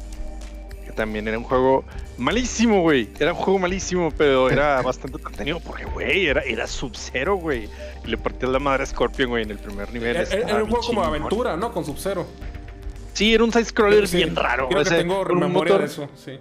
Que 0.93 0.97
también 0.97 1.27
era 1.27 1.39
un 1.39 1.43
juego 1.43 1.83
malísimo, 2.19 2.81
güey. 2.81 3.09
Era 3.19 3.33
un 3.33 3.39
juego 3.39 3.57
malísimo, 3.57 4.11
pero 4.15 4.49
era 4.51 4.81
bastante 4.81 5.17
entretenido. 5.17 5.59
Porque, 5.59 5.85
güey, 5.85 6.27
era, 6.27 6.41
era 6.41 6.67
Sub-Zero, 6.67 7.35
güey. 7.37 7.67
Y 8.05 8.07
le 8.07 8.17
partía 8.17 8.47
la 8.47 8.59
madre 8.59 8.83
a 8.83 8.85
Scorpion, 8.85 9.29
güey, 9.29 9.43
en 9.43 9.51
el 9.51 9.57
primer 9.57 9.91
nivel. 9.91 10.17
Era, 10.17 10.63
un 10.63 10.69
juego 10.69 10.85
como 10.85 11.03
aventura, 11.03 11.57
¿no? 11.57 11.71
Con 11.71 11.83
Sub-Zero. 11.83 12.27
Sí, 13.13 13.33
era 13.33 13.43
un 13.43 13.51
side-scroller 13.51 14.07
Sí, 14.07 14.17
bien 14.17 14.35
raro. 14.35 14.69
Creo 14.69 14.83
que 14.83 14.89
tengo 14.89 15.21
un 15.21 15.39
memoria 15.39 15.73
motor- 15.73 15.81
de 15.81 15.85
eso, 15.87 16.09
sí. 16.15 16.39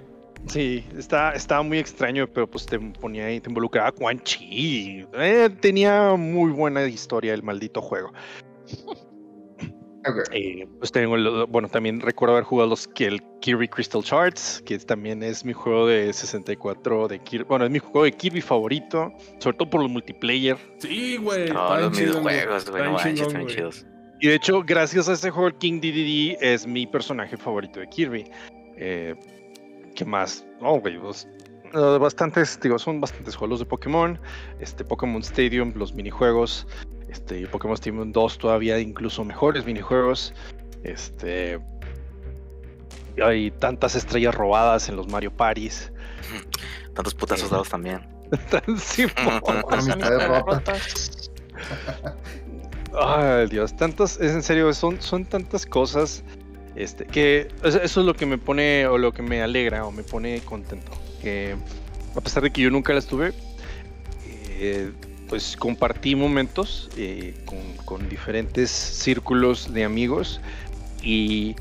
Sí, 0.49 0.85
estaba 0.99 1.62
muy 1.62 1.79
extraño, 1.79 2.27
pero 2.27 2.51
pues 2.51 2.66
te 2.66 2.79
ponía 2.79 3.27
ahí, 3.27 3.41
te 3.41 3.49
involucraba 3.49 3.93
Quan 3.93 4.20
Chi. 4.20 5.07
Eh, 5.15 5.49
tenía 5.61 6.15
muy 6.16 6.51
buena 6.51 6.85
historia 6.85 7.33
el 7.33 7.43
maldito 7.43 7.81
juego. 7.81 8.12
Eh, 10.33 10.66
pues 10.79 10.91
tengo, 10.91 11.15
el- 11.16 11.47
bueno, 11.49 11.69
también 11.69 12.01
recuerdo 12.01 12.35
haber 12.35 12.45
jugado 12.45 12.70
los 12.70 12.89
el 12.99 13.23
Kirby 13.41 13.69
Crystal 13.69 14.03
Charts, 14.03 14.62
que 14.66 14.79
también 14.79 15.23
es 15.23 15.45
mi 15.45 15.53
juego 15.53 15.87
de 15.87 16.12
64 16.12 17.09
de 17.09 17.19
Kirby. 17.20 17.45
Bueno, 17.45 17.65
es 17.65 17.70
mi 17.70 17.79
juego 17.79 18.05
de 18.05 18.12
Kirby 18.12 18.41
favorito, 18.41 19.12
sobre 19.39 19.57
todo 19.57 19.70
por 19.70 19.83
los 19.83 19.91
multiplayer. 19.91 20.57
Sí, 20.79 21.16
güey. 21.19 21.51
No, 21.51 21.77
los 21.79 21.97
videojuegos, 21.99 22.70
güey, 22.70 22.83
no 22.85 22.93
manches, 22.93 23.20
están 23.27 23.47
chidos. 23.47 23.87
Y 24.20 24.29
de 24.29 24.35
hecho, 24.37 24.62
gracias 24.65 25.09
a 25.09 25.15
ese 25.15 25.31
juego, 25.31 25.49
el 25.49 25.55
King 25.55 25.81
DDD 25.81 26.37
es 26.41 26.66
mi 26.66 26.87
personaje 26.87 27.37
favorito 27.37 27.81
de 27.81 27.89
Kirby. 27.89 28.24
Eh, 28.77 29.15
¿Qué 29.95 30.05
más? 30.05 30.47
No, 30.61 30.79
güey, 30.81 30.99
pues, 30.99 31.29
eh, 31.74 31.99
bastantes, 31.99 32.59
digo, 32.61 32.79
son 32.79 33.01
bastantes 33.01 33.35
juegos 33.37 33.59
de 33.61 33.66
Pokémon. 33.66 34.19
Este, 34.61 34.85
Pokémon 34.85 35.20
Stadium, 35.23 35.73
los 35.77 35.93
minijuegos. 35.93 36.66
Este, 37.12 37.40
y 37.40 37.47
Pokémon 37.47 37.74
Stadium 37.74 38.10
2 38.10 38.39
todavía 38.39 38.80
incluso 38.80 39.22
mejores 39.24 39.66
minijuegos. 39.66 40.32
Este. 40.82 41.60
Hay 43.22 43.51
tantas 43.51 43.94
estrellas 43.94 44.34
robadas 44.34 44.89
en 44.89 44.97
los 44.97 45.06
Mario 45.09 45.30
Parties. 45.30 45.93
Tantos 46.94 47.14
putazos 47.14 47.51
dados 47.51 47.68
también. 47.68 48.01
Ay, 52.98 53.47
Dios, 53.48 53.76
tantas, 53.76 54.18
es 54.18 54.32
en 54.32 54.43
serio, 54.43 54.72
son, 54.72 55.01
son 55.01 55.26
tantas 55.26 55.66
cosas 55.66 56.24
este, 56.74 57.05
que 57.05 57.48
eso 57.62 57.82
eso 57.82 58.01
es 58.01 58.06
lo 58.06 58.14
que 58.14 58.24
me 58.24 58.39
pone 58.39 58.86
o 58.86 58.97
lo 58.97 59.12
que 59.12 59.20
me 59.22 59.43
alegra 59.43 59.84
o 59.84 59.93
me 59.93 60.02
pone 60.02 60.40
contento. 60.40 60.93
Que 61.20 61.56
a 62.16 62.20
pesar 62.20 62.43
de 62.43 62.51
que 62.51 62.62
yo 62.62 62.70
nunca 62.70 62.94
las 62.94 63.06
tuve, 63.06 63.34
eh, 64.48 64.93
pues 65.32 65.56
compartí 65.56 66.14
momentos 66.14 66.90
eh, 66.98 67.34
con, 67.46 67.59
con 67.86 68.06
diferentes 68.10 68.70
círculos 68.70 69.72
de 69.72 69.82
amigos 69.82 70.42
y, 71.02 71.56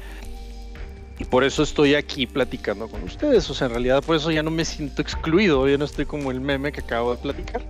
y 1.17 1.23
por 1.23 1.45
eso 1.45 1.63
estoy 1.63 1.95
aquí 1.95 2.27
platicando 2.27 2.89
con 2.89 3.01
ustedes. 3.03 3.49
O 3.49 3.53
sea, 3.53 3.67
en 3.67 3.71
realidad 3.71 4.03
por 4.03 4.17
eso 4.17 4.29
ya 4.29 4.43
no 4.43 4.51
me 4.51 4.65
siento 4.65 5.01
excluido, 5.01 5.69
ya 5.69 5.77
no 5.77 5.85
estoy 5.85 6.05
como 6.05 6.31
el 6.31 6.41
meme 6.41 6.73
que 6.73 6.81
acabo 6.81 7.15
de 7.15 7.21
platicar. 7.21 7.61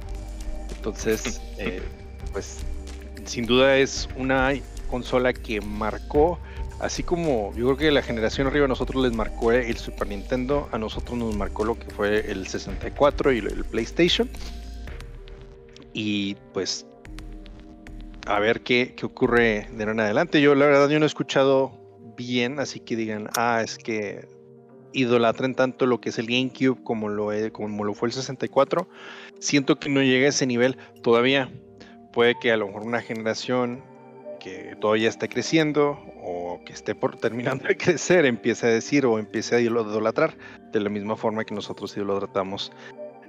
Entonces, 0.76 1.40
eh, 1.60 1.84
pues 2.32 2.62
sin 3.26 3.46
duda 3.46 3.78
es 3.78 4.10
una 4.18 4.54
consola 4.90 5.34
que 5.34 5.62
marcó, 5.62 6.40
así 6.80 7.04
como 7.04 7.54
yo 7.56 7.66
creo 7.66 7.78
que 7.78 7.92
la 7.92 8.02
generación 8.02 8.48
arriba 8.48 8.66
a 8.66 8.70
nosotros 8.70 9.04
les 9.04 9.14
marcó 9.14 9.52
el 9.52 9.78
Super 9.78 10.08
Nintendo, 10.08 10.68
a 10.72 10.80
nosotros 10.80 11.16
nos 11.20 11.36
marcó 11.36 11.64
lo 11.64 11.78
que 11.78 11.92
fue 11.92 12.32
el 12.32 12.48
64 12.48 13.34
y 13.34 13.38
el 13.38 13.66
PlayStation. 13.66 14.28
Y 15.94 16.36
pues 16.54 16.86
a 18.28 18.40
ver 18.40 18.62
qué, 18.62 18.94
qué 18.96 19.06
ocurre 19.06 19.68
de 19.72 19.84
ahora 19.84 19.92
en 19.92 20.00
adelante. 20.00 20.42
Yo 20.42 20.56
la 20.56 20.66
verdad 20.66 20.90
yo 20.90 21.00
no 21.00 21.06
he 21.06 21.08
escuchado 21.08 21.72
bien, 22.16 22.60
así 22.60 22.80
que 22.80 22.96
digan, 22.96 23.30
ah, 23.36 23.62
es 23.64 23.78
que 23.78 24.28
idolatren 24.94 25.56
tanto 25.56 25.86
lo 25.86 26.02
que 26.02 26.10
es 26.10 26.20
el 26.20 26.28
GameCube 26.28 26.84
como 26.84 27.10
lo, 27.10 27.32
e- 27.32 27.52
como 27.52 27.84
lo 27.84 27.94
fue 27.94 28.10
el 28.10 28.14
64. 28.14 28.88
Siento 29.40 29.80
que 29.80 29.90
no 29.90 30.02
llega 30.02 30.28
a 30.28 30.30
ese 30.30 30.46
nivel 30.46 30.78
todavía 31.02 31.50
puede 32.12 32.38
que 32.40 32.52
a 32.52 32.58
lo 32.58 32.68
mejor 32.68 32.84
una 32.84 33.02
generación 33.02 33.84
que 34.40 34.76
todavía 34.80 35.10
está 35.10 35.28
creciendo 35.28 36.00
o 36.24 36.60
que 36.66 36.74
esté 36.74 36.96
por 36.96 37.18
terminando 37.18 37.68
de 37.68 37.78
crecer 37.78 38.26
empiece 38.26 38.68
a 38.68 38.70
decir 38.70 39.06
o 39.06 39.20
empiece 39.20 39.56
a 39.56 39.60
idolatrar 39.60 40.36
de 40.72 40.80
la 40.80 40.90
misma 40.90 41.16
forma 41.16 41.46
que 41.46 41.54
nosotros 41.54 41.96
idolatramos 41.96 42.72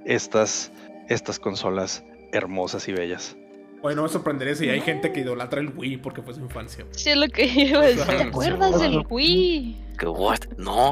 estas, 0.05 0.71
estas 1.07 1.39
consolas 1.39 2.03
hermosas 2.33 2.87
y 2.87 2.93
bellas. 2.93 3.37
Oye, 3.81 3.95
no 3.95 4.03
me 4.03 4.09
sorprendería 4.09 4.55
si 4.55 4.69
hay 4.69 4.79
gente 4.79 5.11
que 5.11 5.19
idolatra 5.19 5.59
el 5.59 5.69
Wii 5.75 5.97
porque 5.97 6.21
fue 6.21 6.33
su 6.33 6.39
infancia. 6.39 6.85
Sí, 6.91 7.09
es 7.09 7.17
lo 7.17 7.27
que 7.27 7.45
iba 7.55 7.81
a 7.81 7.87
decir. 7.87 8.05
¿Te 8.05 8.23
acuerdas 8.23 8.79
del 8.79 8.93
bueno. 8.93 9.07
Wii? 9.09 9.77
¿Qué 9.99 10.07
what? 10.07 10.39
No. 10.57 10.89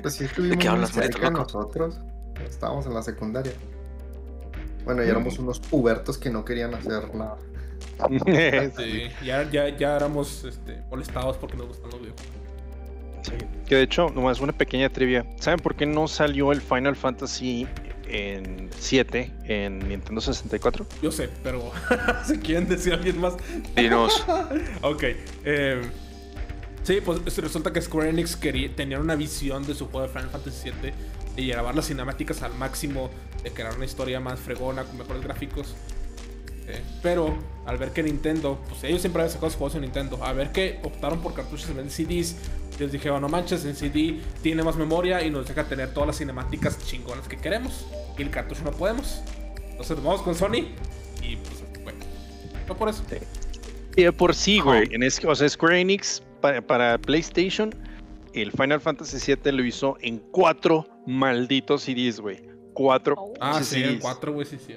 Pues 0.00 0.14
sí 0.14 0.24
estuvimos 0.24 0.56
qué 0.56 0.68
muy 0.68 0.76
hablas, 0.76 0.96
maestro 0.96 1.30
nosotros. 1.30 2.00
Estábamos 2.48 2.86
en 2.86 2.94
la 2.94 3.02
secundaria. 3.02 3.52
Bueno, 4.84 5.04
y 5.04 5.08
éramos 5.08 5.38
unos 5.38 5.58
pubertos 5.58 6.16
que 6.16 6.30
no 6.30 6.44
querían 6.44 6.74
hacer 6.74 7.14
nada. 7.14 7.36
Sí, 8.76 9.08
ya, 9.24 9.50
ya, 9.50 9.68
ya 9.76 9.96
éramos 9.96 10.44
este, 10.44 10.82
molestados 10.90 11.36
porque 11.38 11.56
nos 11.56 11.68
gustan 11.68 11.90
los 11.90 12.00
videojuegos. 12.00 12.36
Sí, 13.22 13.32
Que 13.66 13.74
de 13.76 13.82
hecho, 13.82 14.10
nomás 14.14 14.40
una 14.40 14.52
pequeña 14.52 14.88
trivia. 14.88 15.26
¿Saben 15.40 15.58
por 15.60 15.74
qué 15.74 15.86
no 15.86 16.06
salió 16.08 16.52
el 16.52 16.60
Final 16.60 16.94
Fantasy 16.94 17.66
en 18.08 18.70
7 18.78 19.32
en 19.44 19.78
Nintendo 19.88 20.20
64? 20.20 20.86
Yo 21.02 21.10
sé, 21.12 21.28
pero 21.42 21.70
si 22.26 22.38
quieren 22.38 22.68
decir 22.68 22.92
alguien 22.94 23.20
más. 23.20 23.34
Dinos. 23.74 24.24
ok. 24.82 25.02
eh, 25.44 25.82
sí, 26.82 26.98
pues 27.04 27.20
es- 27.26 27.38
resulta 27.38 27.72
que 27.72 27.80
Square 27.82 28.10
Enix 28.10 28.36
quería, 28.36 28.74
tenía 28.74 28.98
una 28.98 29.14
visión 29.14 29.66
de 29.66 29.74
su 29.74 29.86
juego 29.88 30.06
de 30.06 30.12
Final 30.12 30.30
Fantasy 30.30 30.70
VII 30.70 30.92
de 31.36 31.44
llevar 31.44 31.74
las 31.74 31.86
cinemáticas 31.86 32.42
al 32.42 32.54
máximo, 32.54 33.10
de 33.44 33.50
crear 33.50 33.74
una 33.76 33.84
historia 33.84 34.20
más 34.20 34.40
fregona, 34.40 34.84
con 34.84 34.96
mejores 34.98 35.22
gráficos. 35.22 35.74
Eh, 36.68 36.80
pero 37.02 37.36
al 37.66 37.76
ver 37.78 37.90
que 37.92 38.02
Nintendo, 38.02 38.58
pues 38.68 38.82
ellos 38.84 39.00
siempre 39.00 39.22
habían 39.22 39.32
sacado 39.32 39.50
sus 39.50 39.58
juegos 39.58 39.74
en 39.76 39.82
Nintendo, 39.82 40.18
a 40.24 40.32
ver 40.32 40.50
que 40.50 40.80
optaron 40.82 41.20
por 41.20 41.32
cartuchos 41.34 41.68
en 41.70 41.90
CDs, 41.90 42.36
Les 42.80 42.90
dije, 42.92 43.08
oh, 43.08 43.18
no 43.20 43.28
manches, 43.28 43.64
en 43.64 43.74
CD 43.76 44.20
tiene 44.42 44.62
más 44.62 44.76
memoria 44.76 45.22
y 45.22 45.30
nos 45.30 45.46
deja 45.48 45.64
tener 45.64 45.94
todas 45.94 46.08
las 46.08 46.18
cinemáticas 46.18 46.78
chingonas 46.84 47.26
que 47.28 47.36
queremos. 47.38 47.86
Y 48.18 48.22
el 48.22 48.30
cartucho 48.30 48.62
no 48.64 48.70
podemos. 48.72 49.22
Entonces 49.70 49.96
vamos 50.02 50.22
con 50.22 50.34
Sony. 50.34 50.68
Y 51.22 51.36
pues, 51.36 51.62
bueno. 51.82 51.98
No 52.66 52.76
por 52.76 52.88
eso. 52.88 53.02
Y 53.96 54.02
de 54.02 54.12
por 54.12 54.34
sí, 54.34 54.60
güey. 54.60 54.88
En 54.92 55.02
es, 55.02 55.22
o 55.24 55.34
sea, 55.34 55.48
Square 55.48 55.80
Enix 55.80 56.22
para, 56.40 56.60
para 56.60 56.98
PlayStation, 56.98 57.74
el 58.32 58.52
Final 58.52 58.80
Fantasy 58.80 59.34
VII 59.34 59.52
lo 59.52 59.64
hizo 59.64 59.96
en 60.00 60.18
cuatro 60.30 60.86
malditos 61.06 61.82
CDs, 61.82 62.20
güey. 62.20 62.42
Cuatro. 62.74 63.14
Oh. 63.18 63.32
Ah, 63.40 63.62
sí. 63.62 63.98
4, 64.00 64.32
güey, 64.32 64.46
sí, 64.46 64.58
sí. 64.58 64.76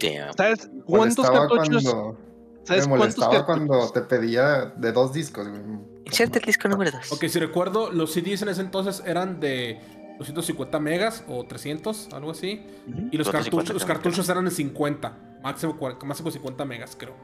Damn. 0.00 0.32
¿Sabes 0.36 0.70
cuántos 0.84 1.28
cartuchos? 1.28 1.84
Cuando, 1.84 2.18
¿Sabes 2.64 2.88
me 2.88 2.96
cuántos 2.96 3.18
molestaba 3.18 3.46
cuando 3.46 3.90
te 3.90 4.00
pedía 4.02 4.66
de 4.76 4.92
dos 4.92 5.12
discos. 5.12 5.48
güey. 5.48 5.60
Inserte 6.04 6.38
el 6.38 6.44
disco 6.44 6.68
número 6.68 6.90
2. 6.92 7.12
Ok, 7.12 7.26
si 7.26 7.38
recuerdo, 7.38 7.90
los 7.90 8.12
CDs 8.12 8.42
en 8.42 8.48
ese 8.48 8.60
entonces 8.60 9.02
eran 9.06 9.40
de 9.40 9.80
250 10.20 10.78
megas 10.80 11.24
o 11.28 11.44
300, 11.44 12.08
algo 12.12 12.30
así. 12.30 12.62
Ujú. 12.88 13.08
Y 13.10 13.16
los 13.16 13.26
250 13.26 13.32
cartuchos, 13.32 13.74
los 13.74 13.84
cartuchos 13.84 14.28
eran 14.28 14.44
de 14.44 14.50
50. 14.52 15.18
Máximo, 15.42 15.76
máximo 16.04 16.30
50 16.30 16.64
megas, 16.64 16.94
creo. 16.96 17.14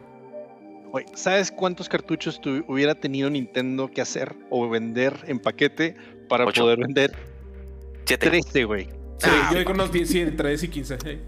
Güey, 0.90 1.04
¿Sabes 1.14 1.50
cuántos 1.52 1.88
cartuchos 1.88 2.40
tu- 2.40 2.64
hubiera 2.68 2.94
tenido 2.94 3.28
Nintendo 3.28 3.90
que 3.90 4.00
hacer 4.00 4.34
o 4.50 4.68
vender 4.68 5.14
en 5.26 5.38
paquete 5.38 5.94
para 6.28 6.46
Ocho. 6.46 6.62
poder 6.62 6.78
vender 6.78 7.12
7. 8.06 8.30
13, 8.30 8.64
güey? 8.64 8.84
Sí, 9.18 9.28
Ah, 9.30 9.50
yo 9.52 9.58
digo 9.58 9.72
unos 9.72 9.92
10, 9.92 10.08
sí, 10.08 10.20
entre 10.20 10.48
10 10.50 10.62
y 10.62 10.68
15. 10.68 10.96
sí. 11.04 11.18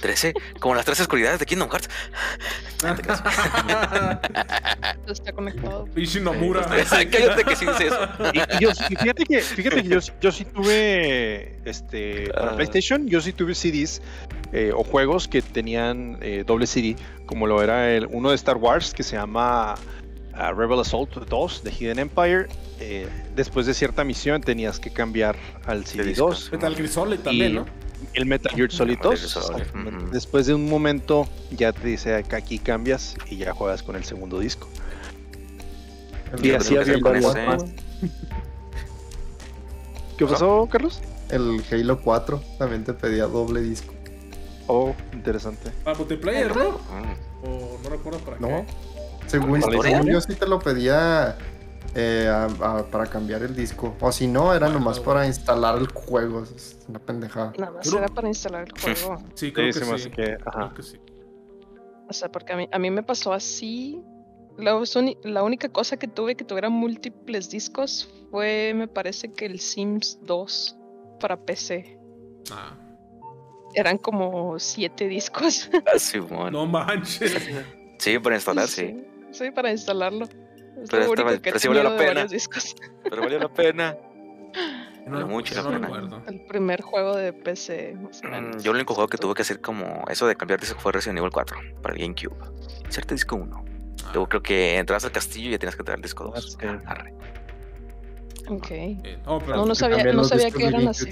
13. 0.00 0.34
Como 0.58 0.74
las 0.74 0.84
tres 0.84 1.00
oscuridades 1.00 1.38
de 1.38 1.46
Kingdom 1.46 1.70
Hearts. 1.70 1.88
Está 5.08 5.32
conectado. 5.32 5.86
Pichi 5.94 6.20
Nomura. 6.20 6.66
Cállate 6.66 7.44
que 7.44 7.56
sí 7.56 7.66
dice 7.66 7.86
eso. 7.88 8.08
Y, 8.32 8.38
y 8.38 8.42
yo, 8.60 8.70
y 8.88 8.96
fíjate 8.96 9.24
que, 9.24 9.40
fíjate 9.40 9.82
que 9.82 9.88
yo, 9.88 9.98
yo 10.20 10.32
sí 10.32 10.44
tuve, 10.44 11.58
este, 11.64 12.30
para 12.32 12.52
Ah. 12.52 12.56
PlayStation, 12.56 13.06
yo 13.06 13.20
sí 13.20 13.32
tuve 13.32 13.54
CDs 13.54 14.00
eh, 14.52 14.72
o 14.74 14.84
juegos 14.84 15.28
que 15.28 15.42
tenían 15.42 16.18
eh, 16.20 16.44
doble 16.46 16.66
CD, 16.66 16.96
como 17.26 17.46
lo 17.46 17.62
era 17.62 17.90
el 17.92 18.06
uno 18.06 18.30
de 18.30 18.36
Star 18.36 18.56
Wars 18.56 18.92
que 18.94 19.02
se 19.02 19.16
llama 19.16 19.74
ah, 20.34 20.52
Rebel 20.52 20.80
Assault 20.80 21.14
2 21.28 21.64
de 21.64 21.70
Hidden 21.72 21.98
Empire. 21.98 22.46
Eh, 22.80 23.06
después 23.36 23.66
de 23.66 23.74
cierta 23.74 24.04
misión 24.04 24.40
tenías 24.40 24.80
que 24.80 24.90
cambiar 24.90 25.36
al 25.66 25.84
CD 25.84 26.04
disco. 26.04 26.28
2. 26.28 26.52
Metal 26.52 26.74
Gear 26.74 26.88
Solid 26.88 27.18
también, 27.20 27.52
Y- 27.52 27.54
¿no? 27.56 27.66
El 28.14 28.26
Metal 28.26 28.52
Gear 28.54 28.70
Solid 28.70 28.96
Metal 28.96 29.10
2. 29.12 29.20
Gear 29.20 29.30
Solid, 29.30 29.58
exactamente. 29.60 30.04
ujú. 30.04 30.12
Después 30.12 30.46
de 30.46 30.54
un 30.54 30.68
momento 30.68 31.28
ya 31.50 31.72
te 31.72 31.86
dice 31.86 32.22
que 32.28 32.36
aquí 32.36 32.58
cambias 32.58 33.16
y 33.28 33.36
ya 33.36 33.52
juegas 33.52 33.82
con 33.82 33.96
el 33.96 34.04
segundo 34.04 34.38
disco. 34.40 34.68
El 36.32 36.46
Y 36.46 36.52
así 36.52 36.76
había 36.76 36.94
Halo 36.94 37.04
varias, 37.04 37.32
4, 37.32 37.56
güey. 37.58 37.72
¿Qué 40.16 40.26
pasó, 40.26 40.68
Carlos? 40.70 41.00
El 41.30 41.62
Halo 41.70 42.00
4 42.00 42.42
también 42.58 42.84
te 42.84 42.92
pedía 42.92 43.24
doble 43.26 43.62
disco. 43.62 43.94
Oh, 44.66 44.94
interesante. 45.12 45.70
Para 45.84 45.96
multiplayer, 45.96 46.54
¿no? 46.54 46.80
O 47.42 47.78
no 47.82 47.88
recuerdo 47.88 48.18
para 48.20 48.38
¿No? 48.38 48.48
qué. 48.48 48.66
Según, 49.26 49.60
¿Cuál 49.60 49.74
es? 49.74 49.82
según 49.82 50.06
yo 50.06 50.20
sí 50.20 50.34
te 50.34 50.46
lo 50.46 50.58
pedía 50.58 51.36
eh, 51.94 52.28
a- 52.28 52.44
a- 52.78 52.84
para 52.90 53.06
cambiar 53.06 53.42
el 53.42 53.54
disco. 53.54 53.94
O 54.00 54.12
si 54.12 54.26
no, 54.26 54.52
era 54.54 54.66
Bueno, 54.66 54.78
nomás 54.80 54.98
bueno. 54.98 55.12
para 55.12 55.26
instalar 55.26 55.78
el 55.78 55.88
juego. 55.88 56.42
Es 56.44 56.78
una 56.88 56.98
pendejada. 56.98 57.52
Nada 57.58 57.72
más 57.72 57.92
era 57.92 58.08
para 58.08 58.28
instalar 58.28 58.66
el 58.68 58.80
juego. 58.80 59.22
Sí, 59.34 59.52
creo 59.52 59.72
Sí, 59.72 59.80
que 59.80 59.98
sí. 59.98 60.10
que, 60.10 60.38
ajá. 60.44 60.50
Creo 60.52 60.74
que 60.74 60.82
sí. 60.82 60.98
O 62.08 62.12
sea, 62.12 62.30
porque 62.30 62.52
a 62.52 62.56
mí, 62.56 62.68
a 62.70 62.78
mí 62.78 62.90
me 62.90 63.02
pasó 63.02 63.32
así. 63.32 64.02
La, 64.56 64.78
la 65.24 65.42
única 65.42 65.68
cosa 65.70 65.96
que 65.96 66.06
tuve 66.08 66.34
que 66.34 66.44
tuviera 66.44 66.68
múltiples 66.68 67.48
discos 67.50 68.12
fue, 68.30 68.72
me 68.74 68.88
parece 68.88 69.32
que 69.32 69.46
el 69.46 69.58
Sims 69.60 70.18
2 70.22 70.76
para 71.18 71.36
PC. 71.44 71.98
Ah, 72.52 72.76
Eran 73.74 73.96
como 73.98 74.58
siete 74.58 75.06
discos. 75.08 75.70
Ah, 75.86 75.98
Simón. 75.98 76.52
no 76.52 76.66
manches. 76.66 77.32
Sí, 77.98 78.18
para 78.18 78.34
instalar, 78.36 78.66
sí. 78.68 78.96
Sí, 79.30 79.50
para 79.52 79.70
instalarlo. 79.70 80.26
Es 80.82 80.88
Pero 80.90 81.04
lo 81.04 81.10
estaba- 81.12 81.28
único 81.30 81.42
que 81.42 81.48
he 81.48 81.52
pero 81.52 81.58
sí 81.58 81.68
valió 81.68 81.82
la 81.82 81.96
pena. 81.96 82.26
Pero 83.04 83.22
valió 83.22 83.38
la 83.38 83.48
pena. 83.52 83.96
No, 85.06 85.12
Vale 85.12 85.24
mucho 85.24 85.54
no 85.56 85.62
la 85.62 85.68
pena. 85.76 85.86
recuerdo. 85.86 86.22
El 86.28 86.40
primer 86.46 86.82
juego 86.82 87.16
de 87.16 87.32
PC, 87.32 87.96
más 88.00 88.20
o 88.22 88.28
Mm, 88.28 88.30
menos. 88.30 88.62
Yo 88.62 88.70
el 88.72 88.76
único 88.76 88.94
juego 88.94 89.08
que 89.08 89.16
tuve 89.16 89.34
que 89.34 89.42
hacer 89.42 89.60
como 89.60 90.04
eso 90.08 90.26
de 90.26 90.36
cambiar 90.36 90.60
disco 90.60 90.78
fue 90.78 90.92
Resident 90.92 91.18
Evil 91.18 91.30
4 91.32 91.56
para 91.82 91.94
el 91.94 92.00
GameCube. 92.00 92.36
Inserte 92.84 93.14
disco 93.14 93.34
1. 93.36 93.64
Ah, 94.04 94.10
Luego 94.12 94.28
creo 94.28 94.42
que 94.42 94.76
entras 94.76 95.04
al 95.06 95.10
castillo 95.10 95.48
y 95.48 95.52
ya 95.52 95.58
tienes 95.58 95.74
que 95.74 95.82
traer 95.82 95.98
el 95.98 96.02
disco 96.02 96.24
2. 96.24 96.34
Ah, 96.36 96.40
sí. 96.40 96.82
Arre. 96.86 97.14
Ok. 98.50 98.70
eh, 98.70 99.18
no, 99.24 99.38
pero 99.40 99.56
No, 99.56 99.66
no 99.66 99.74
sabía, 99.74 99.96
También 99.96 100.16
no 100.16 100.24
sabía 100.24 100.50
que 100.50 100.66
eran 100.66 100.86
así. 100.86 101.10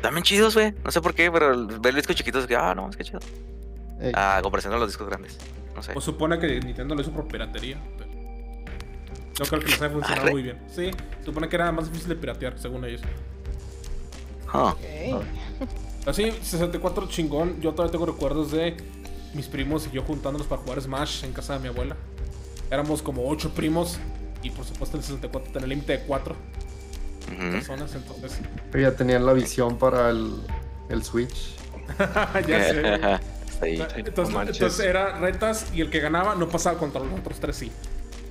También 0.00 0.22
chidos, 0.22 0.54
güey. 0.54 0.72
No 0.84 0.90
sé 0.90 1.00
por 1.00 1.14
qué, 1.14 1.30
pero 1.30 1.52
el- 1.52 1.66
ver 1.80 1.94
discos 1.94 2.14
chiquitos 2.16 2.42
es 2.42 2.48
que, 2.48 2.56
ah, 2.56 2.74
no, 2.74 2.88
es 2.88 2.96
que 2.96 3.04
chido. 3.04 3.18
Ey, 4.00 4.12
Ah, 4.14 4.36
a 4.38 4.42
comparación 4.42 4.72
de 4.74 4.80
los 4.80 4.88
discos 4.88 5.06
grandes. 5.08 5.36
No 5.74 5.82
sé. 5.82 5.92
Pues 5.92 6.04
supone 6.04 6.38
que 6.38 6.60
Nintendo 6.60 6.94
lo 6.94 7.00
hizo 7.02 7.10
por 7.12 7.26
piratería. 7.28 7.78
Pero... 7.96 8.10
Yo 9.34 9.44
creo 9.44 9.60
que 9.60 9.66
les 9.68 9.82
ha 9.82 9.90
funcionado 9.90 10.22
Arre. 10.22 10.32
muy 10.32 10.42
bien. 10.42 10.58
Sí, 10.74 10.90
supone 11.24 11.48
que 11.48 11.56
era 11.56 11.70
más 11.72 11.86
difícil 11.86 12.08
de 12.08 12.16
piratear, 12.16 12.58
según 12.58 12.84
ellos. 12.84 13.02
Ah, 14.52 14.74
Ok. 15.14 15.24
Así, 16.06 16.32
64 16.42 17.06
chingón. 17.08 17.60
Yo 17.60 17.72
todavía 17.72 17.92
tengo 17.92 18.06
recuerdos 18.06 18.50
de 18.50 18.76
mis 19.34 19.46
primos 19.46 19.86
y 19.86 19.90
yo 19.90 20.02
juntándonos 20.02 20.46
para 20.46 20.62
jugar 20.62 20.80
Smash 20.80 21.24
en 21.24 21.32
casa 21.34 21.52
de 21.54 21.58
mi 21.60 21.68
abuela. 21.68 21.96
Éramos 22.70 23.02
como 23.02 23.28
8 23.28 23.50
primos 23.50 23.98
y 24.42 24.50
por 24.50 24.64
supuesto 24.64 24.96
el 24.96 25.02
64 25.02 25.52
tenía 25.52 25.64
el 25.64 25.70
límite 25.70 25.98
de 25.98 26.04
4 26.04 26.34
ujú. 27.32 27.50
personas, 27.50 27.94
entonces 27.94 28.40
pero 28.70 28.90
ya 28.90 28.96
tenían 28.96 29.26
la 29.26 29.32
visión 29.34 29.76
para 29.78 30.08
el, 30.10 30.34
el 30.88 31.02
Switch. 31.04 31.54
ya 32.46 32.64
sé. 32.64 33.20
ahí. 33.62 33.84
Entonces, 33.96 34.34
no 34.34 34.42
entonces 34.42 34.80
era 34.80 35.18
retas 35.18 35.66
y 35.74 35.80
el 35.80 35.90
que 35.90 36.00
ganaba 36.00 36.34
no 36.34 36.48
pasaba 36.48 36.78
contra 36.78 37.00
los 37.02 37.18
otros 37.18 37.38
tres 37.40 37.56
sí. 37.56 37.72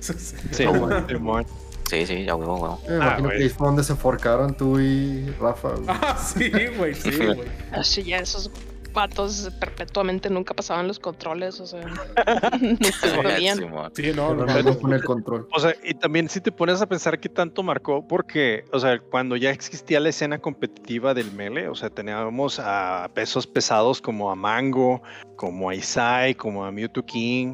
Sí, 0.52 0.64
No. 0.64 1.44
Sí, 1.90 2.06
sí, 2.06 2.24
ya 2.24 2.34
huevo, 2.34 2.56
huevo. 2.56 2.80
Yo 2.86 2.90
me 2.90 2.96
Ah, 2.96 3.06
imagino 3.18 3.28
que 3.30 3.36
ahí 3.36 3.48
fue 3.48 3.66
donde 3.66 3.82
se 3.82 3.94
forcaron 3.96 4.54
tú 4.54 4.78
y 4.78 5.24
Rafa. 5.40 5.70
güey. 5.70 5.84
Ah, 5.88 6.16
sí, 6.18 6.50
güey, 6.76 6.94
sí, 6.94 7.10
güey. 7.16 7.40
Así 7.72 8.02
ya 8.02 8.18
esos 8.18 8.50
patos 8.98 9.48
perpetuamente 9.60 10.28
nunca 10.28 10.54
pasaban 10.54 10.88
los 10.88 10.98
controles, 10.98 11.60
o 11.60 11.66
sea, 11.66 11.82
no 12.60 12.76
se. 12.82 13.54
Simón. 13.54 13.92
Sí, 13.94 14.10
no, 14.12 14.34
no, 14.34 14.44
no. 14.44 14.60
no 14.60 14.78
con 14.80 14.92
el 14.92 15.04
control. 15.04 15.46
O 15.52 15.60
sea, 15.60 15.72
y 15.84 15.94
también 15.94 16.28
si 16.28 16.40
te 16.40 16.50
pones 16.50 16.82
a 16.82 16.86
pensar 16.86 17.20
qué 17.20 17.28
tanto 17.28 17.62
marcó, 17.62 18.04
porque, 18.04 18.64
o 18.72 18.80
sea, 18.80 18.98
cuando 18.98 19.36
ya 19.36 19.50
existía 19.50 20.00
la 20.00 20.08
escena 20.08 20.40
competitiva 20.40 21.14
del 21.14 21.30
Mele, 21.30 21.68
o 21.68 21.76
sea, 21.76 21.90
teníamos 21.90 22.58
a 22.58 23.08
pesos 23.14 23.46
pesados 23.46 24.00
como 24.00 24.32
a 24.32 24.34
Mango, 24.34 25.00
como 25.36 25.70
a 25.70 25.76
Isai, 25.76 26.34
como 26.34 26.64
a 26.64 26.72
Mewtwo 26.72 27.04
King, 27.04 27.52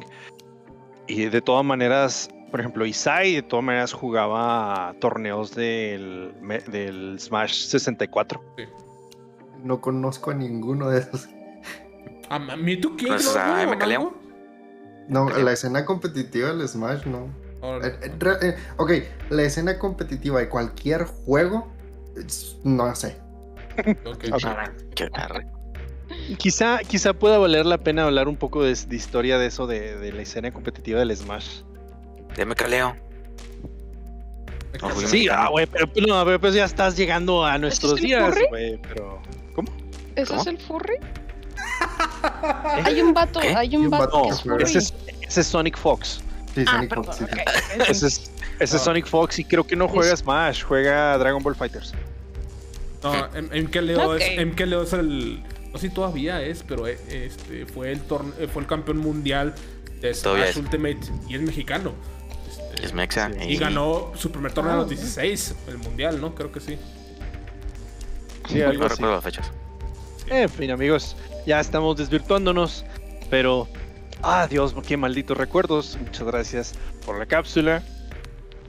y 1.05 1.25
de 1.25 1.41
todas 1.41 1.63
maneras, 1.63 2.27
por 2.49 2.59
ejemplo, 2.59 2.87
Isai 2.87 3.35
de 3.35 3.43
todas 3.43 3.63
maneras 3.63 3.93
jugaba 3.93 4.95
torneos 4.99 5.53
del, 5.53 6.33
del 6.71 7.19
Smash 7.19 7.67
64. 7.67 8.41
No 9.63 9.79
conozco 9.79 10.31
a 10.31 10.33
ninguno 10.33 10.89
de 10.89 11.01
esos. 11.01 11.27
A 12.29 12.35
a 12.35 12.55
mí 12.55 12.77
tú 12.77 12.95
Pues, 12.97 13.25
¿no? 13.35 13.39
a 13.39 13.65
¿No? 13.65 14.13
No, 15.07 15.29
la 15.29 15.51
escena 15.51 15.85
competitiva 15.85 16.53
del 16.53 16.67
Smash 16.67 17.05
no. 17.05 17.29
Eh, 17.83 17.99
eh, 18.03 18.37
eh, 18.41 18.55
ok, 18.77 18.91
la 19.29 19.43
escena 19.43 19.77
competitiva 19.79 20.39
de 20.39 20.49
cualquier 20.49 21.05
juego, 21.05 21.71
no 22.63 22.95
sé. 22.95 23.17
Qué. 24.95 25.09
Quizá, 26.37 26.79
quizá 26.87 27.13
pueda 27.13 27.37
valer 27.37 27.65
la 27.65 27.79
pena 27.79 28.03
hablar 28.03 28.27
un 28.27 28.37
poco 28.37 28.63
de, 28.63 28.75
de 28.75 28.95
historia 28.95 29.37
de 29.37 29.47
eso, 29.47 29.67
de, 29.67 29.97
de 29.97 30.11
la 30.11 30.21
escena 30.21 30.51
competitiva 30.51 30.99
del 30.99 31.15
Smash. 31.15 31.61
Ya 32.37 32.45
me 32.45 32.55
caleo. 32.55 32.95
Ok. 34.81 34.97
Oye, 34.97 35.07
Sí, 35.07 35.27
ah, 35.31 35.47
güey, 35.49 35.65
pero 35.65 35.87
pues, 35.91 36.05
no, 36.05 36.23
pero, 36.25 36.39
pues 36.39 36.53
ya 36.53 36.65
estás 36.65 36.95
llegando 36.97 37.45
a 37.45 37.57
nuestros 37.57 37.99
días, 37.99 38.35
güey, 38.49 38.77
pero... 38.81 39.21
¿Ese 40.15 40.29
¿Cómo? 40.29 40.41
es 40.41 40.47
el 40.47 40.57
furry? 40.59 40.97
Hay 42.83 43.01
un 43.01 43.13
vato, 43.13 43.39
¿Qué? 43.39 43.55
hay 43.55 43.75
un 43.77 43.89
vato 43.89 44.23
que 44.23 44.63
es. 44.63 44.69
Ese 44.69 44.77
es, 44.79 44.93
ese 45.21 45.41
es 45.41 45.47
Sonic 45.47 45.77
Fox. 45.77 46.21
Sí, 46.53 46.63
Ah, 46.67 46.71
Sonic 46.73 46.89
perdón, 46.89 47.05
Fox, 47.05 47.17
sí. 47.17 47.23
ok. 47.23 47.89
Ese 47.89 48.07
es, 48.07 48.31
ese 48.59 48.75
es. 48.77 48.81
Sonic 48.81 49.05
Fox 49.07 49.39
y 49.39 49.43
creo 49.45 49.65
que 49.65 49.75
no 49.75 49.87
juega 49.87 50.15
Smash, 50.15 50.63
juega 50.63 51.17
Dragon 51.17 51.41
Ball 51.43 51.55
Fighters. 51.55 51.93
No, 53.03 53.11
MK 53.13 53.75
Leo 53.81 54.11
Ok. 54.15 54.19
es 54.21 54.45
MK 54.45 54.59
Leo 54.61 54.83
es 54.83 54.93
el 54.93 55.43
no 55.71 55.77
sé 55.79 55.89
si 55.89 55.93
todavía 55.93 56.41
es, 56.41 56.63
pero 56.63 56.87
eh, 56.87 56.97
este 57.09 57.65
fue 57.65 57.91
el 57.91 58.07
torne- 58.07 58.33
eh, 58.39 58.47
fue 58.51 58.61
el 58.61 58.67
campeón 58.67 58.97
mundial 58.97 59.53
de 60.01 60.13
Smash 60.13 60.41
es. 60.49 60.55
Ultimate 60.57 60.99
y 61.29 61.35
es 61.35 61.41
mexicano. 61.41 61.91
Este, 62.49 62.85
Es 62.85 62.93
Mexa. 62.93 63.29
Sí. 63.39 63.49
y 63.49 63.57
ganó 63.57 64.11
su 64.15 64.31
primer 64.31 64.51
torneo 64.53 64.73
a 64.73 64.77
los 64.77 64.85
ok. 64.85 64.91
16, 64.91 65.55
el 65.67 65.77
mundial, 65.79 66.19
¿no? 66.21 66.33
Creo 66.33 66.51
que 66.51 66.59
sí. 66.61 66.77
Sí, 68.49 68.59
No 68.59 68.69
algo 68.69 68.85
así. 68.85 68.93
recuerdo 68.95 69.15
las 69.15 69.23
fechas. 69.23 69.51
En 70.29 70.49
fin, 70.49 70.71
amigos, 70.71 71.15
ya 71.45 71.59
estamos 71.59 71.97
desvirtuándonos, 71.97 72.85
pero... 73.29 73.67
Ah, 74.23 74.47
Dios, 74.49 74.73
qué 74.87 74.97
malditos 74.97 75.37
recuerdos. 75.37 75.97
Muchas 76.03 76.23
gracias 76.25 76.73
por 77.05 77.19
la 77.19 77.25
cápsula. 77.25 77.83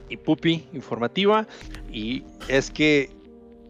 y 0.09 0.15
pupi 0.17 0.67
informativa. 0.73 1.47
Y 1.91 2.23
es 2.47 2.69
que 2.71 3.09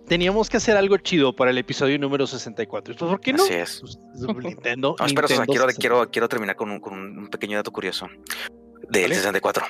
teníamos 0.07 0.49
que 0.49 0.57
hacer 0.57 0.75
algo 0.77 0.97
chido 0.97 1.33
para 1.35 1.49
el 1.51 1.57
episodio 1.57 1.97
número 1.97 2.27
64. 2.27 2.95
Pues, 2.95 3.09
¿Por 3.09 3.19
qué 3.21 3.33
no? 3.33 3.43
Así 3.43 3.53
es. 3.53 3.79
Pues, 3.81 3.97
Nintendo. 4.43 4.95
No, 4.99 5.05
espera, 5.05 5.27
Nintendo 5.27 5.45
quiero, 5.45 5.67
64. 5.69 5.75
quiero, 5.79 6.11
quiero 6.11 6.29
terminar 6.29 6.55
con 6.57 6.69
un, 6.71 6.79
con 6.79 6.93
un 6.93 7.27
pequeño 7.29 7.57
dato 7.57 7.71
curioso 7.71 8.07
del 8.89 9.03
Vale. 9.03 9.15
64. 9.15 9.65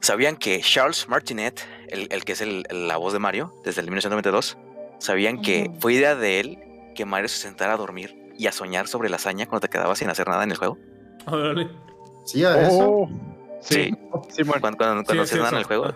¿Sabían 0.00 0.36
que 0.36 0.60
Charles 0.60 1.08
Martinet, 1.08 1.60
el, 1.88 2.08
el 2.10 2.24
que 2.24 2.32
es 2.32 2.40
el- 2.40 2.64
la 2.70 2.96
voz 2.96 3.12
de 3.12 3.18
Mario 3.20 3.52
desde 3.64 3.80
el 3.82 3.86
1992, 3.88 4.56
sabían 4.98 5.40
que 5.42 5.70
fue 5.80 5.94
idea 5.94 6.16
de 6.16 6.40
él 6.40 6.58
que 6.94 7.04
Mario 7.04 7.28
se 7.28 7.38
sentara 7.38 7.74
a 7.74 7.76
dormir 7.76 8.16
y 8.38 8.46
a 8.46 8.52
soñar 8.52 8.88
sobre 8.88 9.08
la 9.08 9.16
hazaña 9.16 9.46
cuando 9.46 9.60
te 9.66 9.68
quedabas 9.68 9.98
sin 9.98 10.08
hacer 10.10 10.28
nada 10.28 10.44
en 10.44 10.50
el 10.50 10.56
juego? 10.56 10.78
Órale. 11.26 11.68
Sí, 12.24 12.44
a 12.44 12.60
eso. 12.62 12.88
Oh, 12.90 13.08
sí, 13.60 13.92
sí, 14.30 14.42
bueno. 14.42 14.60
Cuando, 14.60 14.78
cuando, 14.78 15.00
Sí, 15.00 15.06
cuando 15.06 15.26
sí, 15.26 15.34
hacías 15.34 15.38
nada 15.40 15.50
en 15.50 15.58
el 15.58 15.64
juego, 15.64 15.92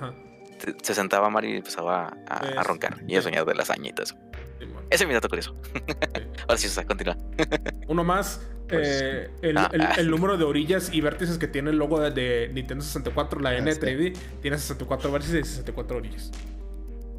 te- 0.58 0.74
se 0.82 0.94
sentaba 0.94 1.30
Mario 1.30 1.54
y 1.54 1.56
empezaba 1.58 2.16
a, 2.28 2.36
a 2.36 2.62
roncar 2.62 2.98
y 3.06 3.16
a 3.16 3.22
soñar 3.22 3.44
de 3.44 3.54
la 3.54 3.62
hazaña 3.62 3.90
y 3.90 3.92
todo 3.92 4.04
eso. 4.04 4.16
bueno. 4.58 4.80
Ese 4.90 5.04
es 5.04 5.08
mi 5.08 5.14
dato 5.14 5.28
curioso. 5.28 5.54
Ahora 6.48 6.56
sí, 6.58 6.66
o 6.66 6.70
sea, 6.70 6.84
continúa. 6.86 7.16
Uno 7.88 8.04
más. 8.04 8.40
Pues, 8.68 9.00
eh, 9.00 9.30
el, 9.42 9.58
ah, 9.58 9.70
el- 9.72 9.80
ah. 9.82 9.94
el 9.96 10.10
número 10.10 10.36
de 10.36 10.42
orillas 10.44 10.92
y 10.92 11.00
vértices 11.00 11.38
que 11.38 11.46
tiene 11.46 11.70
el 11.70 11.76
logo 11.76 12.00
de, 12.00 12.10
de 12.10 12.50
Nintendo 12.52 12.82
64, 12.84 13.38
la 13.40 13.50
Ah, 13.50 13.58
N 13.58 13.72
sí. 13.72 13.80
3D, 13.80 14.16
tiene 14.42 14.58
64 14.58 15.12
vértices 15.12 15.40
y 15.46 15.48
64 15.48 15.96
orillas. 15.98 16.32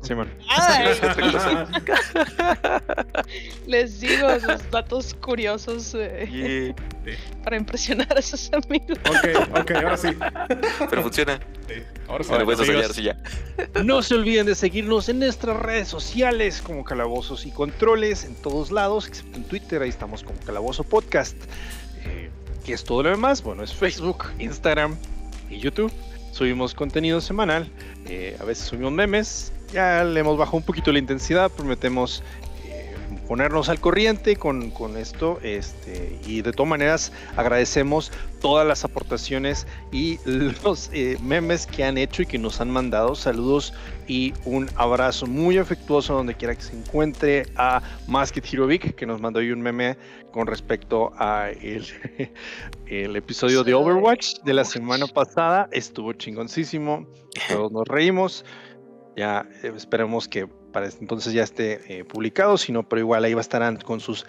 Bueno. 0.07 0.31
Ah, 0.49 0.85
les 3.67 3.99
digo 3.99 4.39
sus 4.39 4.69
datos 4.71 5.13
curiosos 5.15 5.93
eh, 5.95 6.73
para 7.43 7.57
impresionar 7.57 8.17
a 8.17 8.21
sus 8.21 8.49
amigos. 8.53 8.97
ok, 9.09 9.59
ok, 9.59 9.71
ahora 9.71 9.97
sí. 9.97 10.09
Pero 10.89 11.03
funciona. 11.03 11.39
Sí, 11.67 11.83
Ahora 12.07 12.23
sí. 12.23 12.31
Puedes 12.45 12.65
soñar, 12.65 12.93
sí, 12.93 13.03
ya. 13.03 13.17
No 13.83 14.01
se 14.01 14.15
olviden 14.15 14.45
de 14.45 14.55
seguirnos 14.55 15.09
en 15.09 15.19
nuestras 15.19 15.57
redes 15.57 15.89
sociales 15.89 16.61
como 16.61 16.85
Calabozos 16.85 17.45
y 17.45 17.51
Controles 17.51 18.23
en 18.23 18.35
todos 18.35 18.71
lados, 18.71 19.07
excepto 19.07 19.37
en 19.37 19.43
Twitter, 19.43 19.81
ahí 19.81 19.89
estamos 19.89 20.23
como 20.23 20.39
Calabozo 20.39 20.83
Podcast. 20.83 21.35
Eh, 22.05 22.29
¿Qué 22.65 22.73
es 22.73 22.83
todo 22.83 23.03
lo 23.03 23.09
demás? 23.09 23.43
Bueno, 23.43 23.63
es 23.63 23.73
Facebook, 23.73 24.25
Instagram 24.39 24.97
y 25.49 25.59
YouTube. 25.59 25.91
Subimos 26.31 26.73
contenido 26.73 27.19
semanal, 27.19 27.69
eh, 28.05 28.37
a 28.39 28.43
veces 28.45 28.67
subimos 28.67 28.93
memes, 28.93 29.51
ya 29.71 30.03
le 30.03 30.19
hemos 30.19 30.37
bajado 30.37 30.57
un 30.57 30.63
poquito 30.63 30.91
la 30.91 30.99
intensidad, 30.99 31.51
prometemos 31.51 32.23
eh, 32.65 32.93
ponernos 33.27 33.69
al 33.69 33.79
corriente 33.79 34.35
con, 34.35 34.71
con 34.71 34.97
esto 34.97 35.39
este, 35.43 36.19
y 36.25 36.41
de 36.41 36.51
todas 36.51 36.69
maneras 36.69 37.11
agradecemos 37.35 38.11
todas 38.39 38.65
las 38.67 38.85
aportaciones 38.85 39.67
y 39.91 40.19
los 40.63 40.89
eh, 40.93 41.17
memes 41.21 41.67
que 41.67 41.83
han 41.83 41.97
hecho 41.97 42.21
y 42.21 42.25
que 42.25 42.37
nos 42.37 42.61
han 42.61 42.69
mandado. 42.69 43.15
Saludos 43.15 43.73
y 44.07 44.33
un 44.45 44.69
abrazo 44.75 45.27
muy 45.27 45.57
afectuoso 45.57 46.13
donde 46.13 46.35
quiera 46.35 46.55
que 46.55 46.61
se 46.61 46.77
encuentre 46.77 47.47
a 47.55 47.81
Masked 48.07 48.43
Hero 48.49 48.67
Vic, 48.67 48.95
que 48.95 49.05
nos 49.05 49.19
mandó 49.19 49.39
ahí 49.39 49.51
un 49.51 49.61
meme 49.61 49.97
con 50.31 50.47
respecto 50.47 51.11
a 51.17 51.49
el, 51.49 51.85
el 52.87 53.15
episodio 53.15 53.63
de 53.63 53.73
Overwatch 53.73 54.39
de 54.43 54.53
la 54.53 54.63
semana 54.63 55.07
pasada. 55.07 55.67
Estuvo 55.71 56.13
chingoncísimo, 56.13 57.05
todos 57.49 57.71
nos 57.71 57.87
reímos. 57.87 58.45
Ya 59.17 59.49
eh, 59.63 59.73
esperemos 59.75 60.27
que 60.27 60.47
para 60.71 60.85
este 60.85 61.03
entonces 61.03 61.33
ya 61.33 61.43
esté 61.43 61.81
eh, 61.99 62.05
publicado, 62.05 62.57
si 62.57 62.71
no, 62.71 62.87
pero 62.87 63.01
igual 63.01 63.25
ahí 63.25 63.33
va 63.33 63.41
estarán 63.41 63.77
con 63.77 63.99
sus 63.99 64.25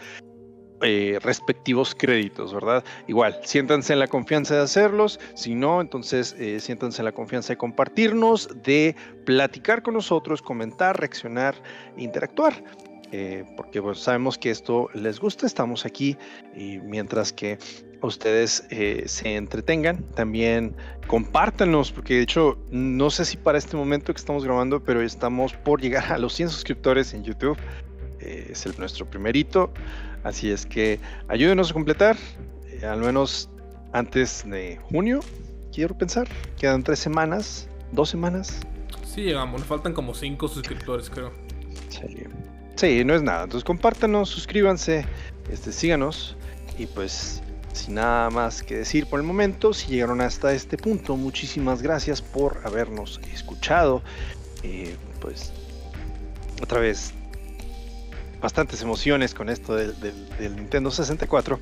eh, 0.80 1.18
respectivos 1.22 1.94
créditos, 1.94 2.54
¿verdad? 2.54 2.84
Igual, 3.08 3.36
siéntanse 3.42 3.92
en 3.94 3.98
la 3.98 4.06
confianza 4.06 4.54
de 4.54 4.62
hacerlos, 4.62 5.18
si 5.34 5.56
no, 5.56 5.80
entonces 5.80 6.36
eh, 6.38 6.60
siéntanse 6.60 7.02
en 7.02 7.06
la 7.06 7.12
confianza 7.12 7.52
de 7.52 7.56
compartirnos, 7.56 8.48
de 8.62 8.94
platicar 9.26 9.82
con 9.82 9.94
nosotros, 9.94 10.40
comentar, 10.40 10.98
reaccionar, 10.98 11.56
interactuar. 11.96 12.62
eh, 13.10 13.44
porque 13.56 13.82
pues, 13.82 13.98
sabemos 13.98 14.38
que 14.38 14.50
esto 14.50 14.88
les 14.94 15.18
gusta, 15.18 15.46
estamos 15.46 15.84
aquí 15.84 16.16
y 16.54 16.78
mientras 16.78 17.32
que 17.32 17.58
ustedes 18.06 18.66
eh, 18.70 19.04
se 19.06 19.36
entretengan, 19.36 20.02
también 20.14 20.74
compártanos, 21.06 21.90
porque 21.90 22.14
de 22.14 22.22
hecho 22.22 22.58
no 22.70 23.10
sé 23.10 23.24
si 23.24 23.36
para 23.36 23.58
este 23.58 23.76
momento 23.76 24.12
que 24.12 24.18
estamos 24.18 24.44
grabando, 24.44 24.82
pero 24.82 25.02
estamos 25.02 25.52
por 25.52 25.80
llegar 25.80 26.12
a 26.12 26.18
los 26.18 26.34
100 26.34 26.50
suscriptores 26.50 27.14
en 27.14 27.24
YouTube. 27.24 27.58
Eh, 28.20 28.48
es 28.50 28.66
el, 28.66 28.76
nuestro 28.78 29.08
primerito. 29.08 29.72
Así 30.24 30.50
es 30.50 30.66
que 30.66 31.00
ayúdenos 31.28 31.70
a 31.70 31.74
completar, 31.74 32.16
eh, 32.66 32.84
al 32.84 33.00
menos 33.00 33.48
antes 33.92 34.44
de 34.48 34.78
junio, 34.90 35.20
quiero 35.72 35.96
pensar. 35.96 36.28
Quedan 36.58 36.82
tres 36.82 36.98
semanas, 36.98 37.68
dos 37.92 38.10
semanas. 38.10 38.60
Sí, 39.04 39.22
llegamos. 39.22 39.60
Nos 39.60 39.68
faltan 39.68 39.94
como 39.94 40.14
5 40.14 40.48
suscriptores, 40.48 41.08
creo. 41.10 41.32
Sí. 41.88 42.24
Sí, 42.76 43.04
no 43.04 43.14
es 43.14 43.22
nada. 43.22 43.44
Entonces 43.44 43.64
compártanos, 43.64 44.28
suscríbanse, 44.28 45.04
este, 45.50 45.72
síganos 45.72 46.36
y 46.78 46.86
pues 46.86 47.42
sin 47.72 47.94
nada 47.94 48.30
más 48.30 48.62
que 48.62 48.76
decir 48.76 49.06
por 49.06 49.20
el 49.20 49.26
momento, 49.26 49.72
si 49.72 49.88
llegaron 49.88 50.20
hasta 50.20 50.52
este 50.52 50.76
punto, 50.76 51.16
muchísimas 51.16 51.82
gracias 51.82 52.22
por 52.22 52.60
habernos 52.64 53.20
escuchado. 53.32 54.02
Eh, 54.62 54.96
pues 55.20 55.52
otra 56.62 56.80
vez 56.80 57.12
bastantes 58.40 58.82
emociones 58.82 59.34
con 59.34 59.48
esto 59.48 59.76
del, 59.76 59.94
Nintendo 60.56 60.90
64. 60.90 61.58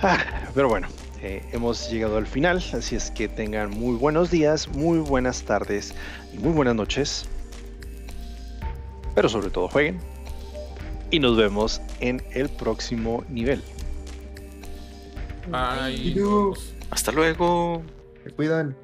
Ah, 0.00 0.18
pero 0.54 0.68
bueno, 0.68 0.88
eh, 1.22 1.42
hemos 1.52 1.90
llegado 1.90 2.16
al 2.18 2.26
final, 2.26 2.62
así 2.72 2.96
es 2.96 3.10
que 3.10 3.28
tengan 3.28 3.70
muy 3.70 3.96
buenos 3.96 4.30
días, 4.30 4.68
muy 4.68 4.98
buenas 4.98 5.42
tardes 5.42 5.94
y 6.32 6.38
muy 6.38 6.52
buenas 6.52 6.74
noches. 6.74 7.26
Pero 9.14 9.28
sobre 9.28 9.50
todo 9.50 9.68
jueguen. 9.68 10.00
Y 11.10 11.20
nos 11.20 11.36
vemos 11.36 11.80
en 12.00 12.22
el 12.32 12.48
próximo 12.50 13.24
nivel. 13.28 13.62
Bye. 15.50 16.14
Hasta 16.90 17.12
luego. 17.12 17.82
Se 18.24 18.30
cuidan. 18.30 18.76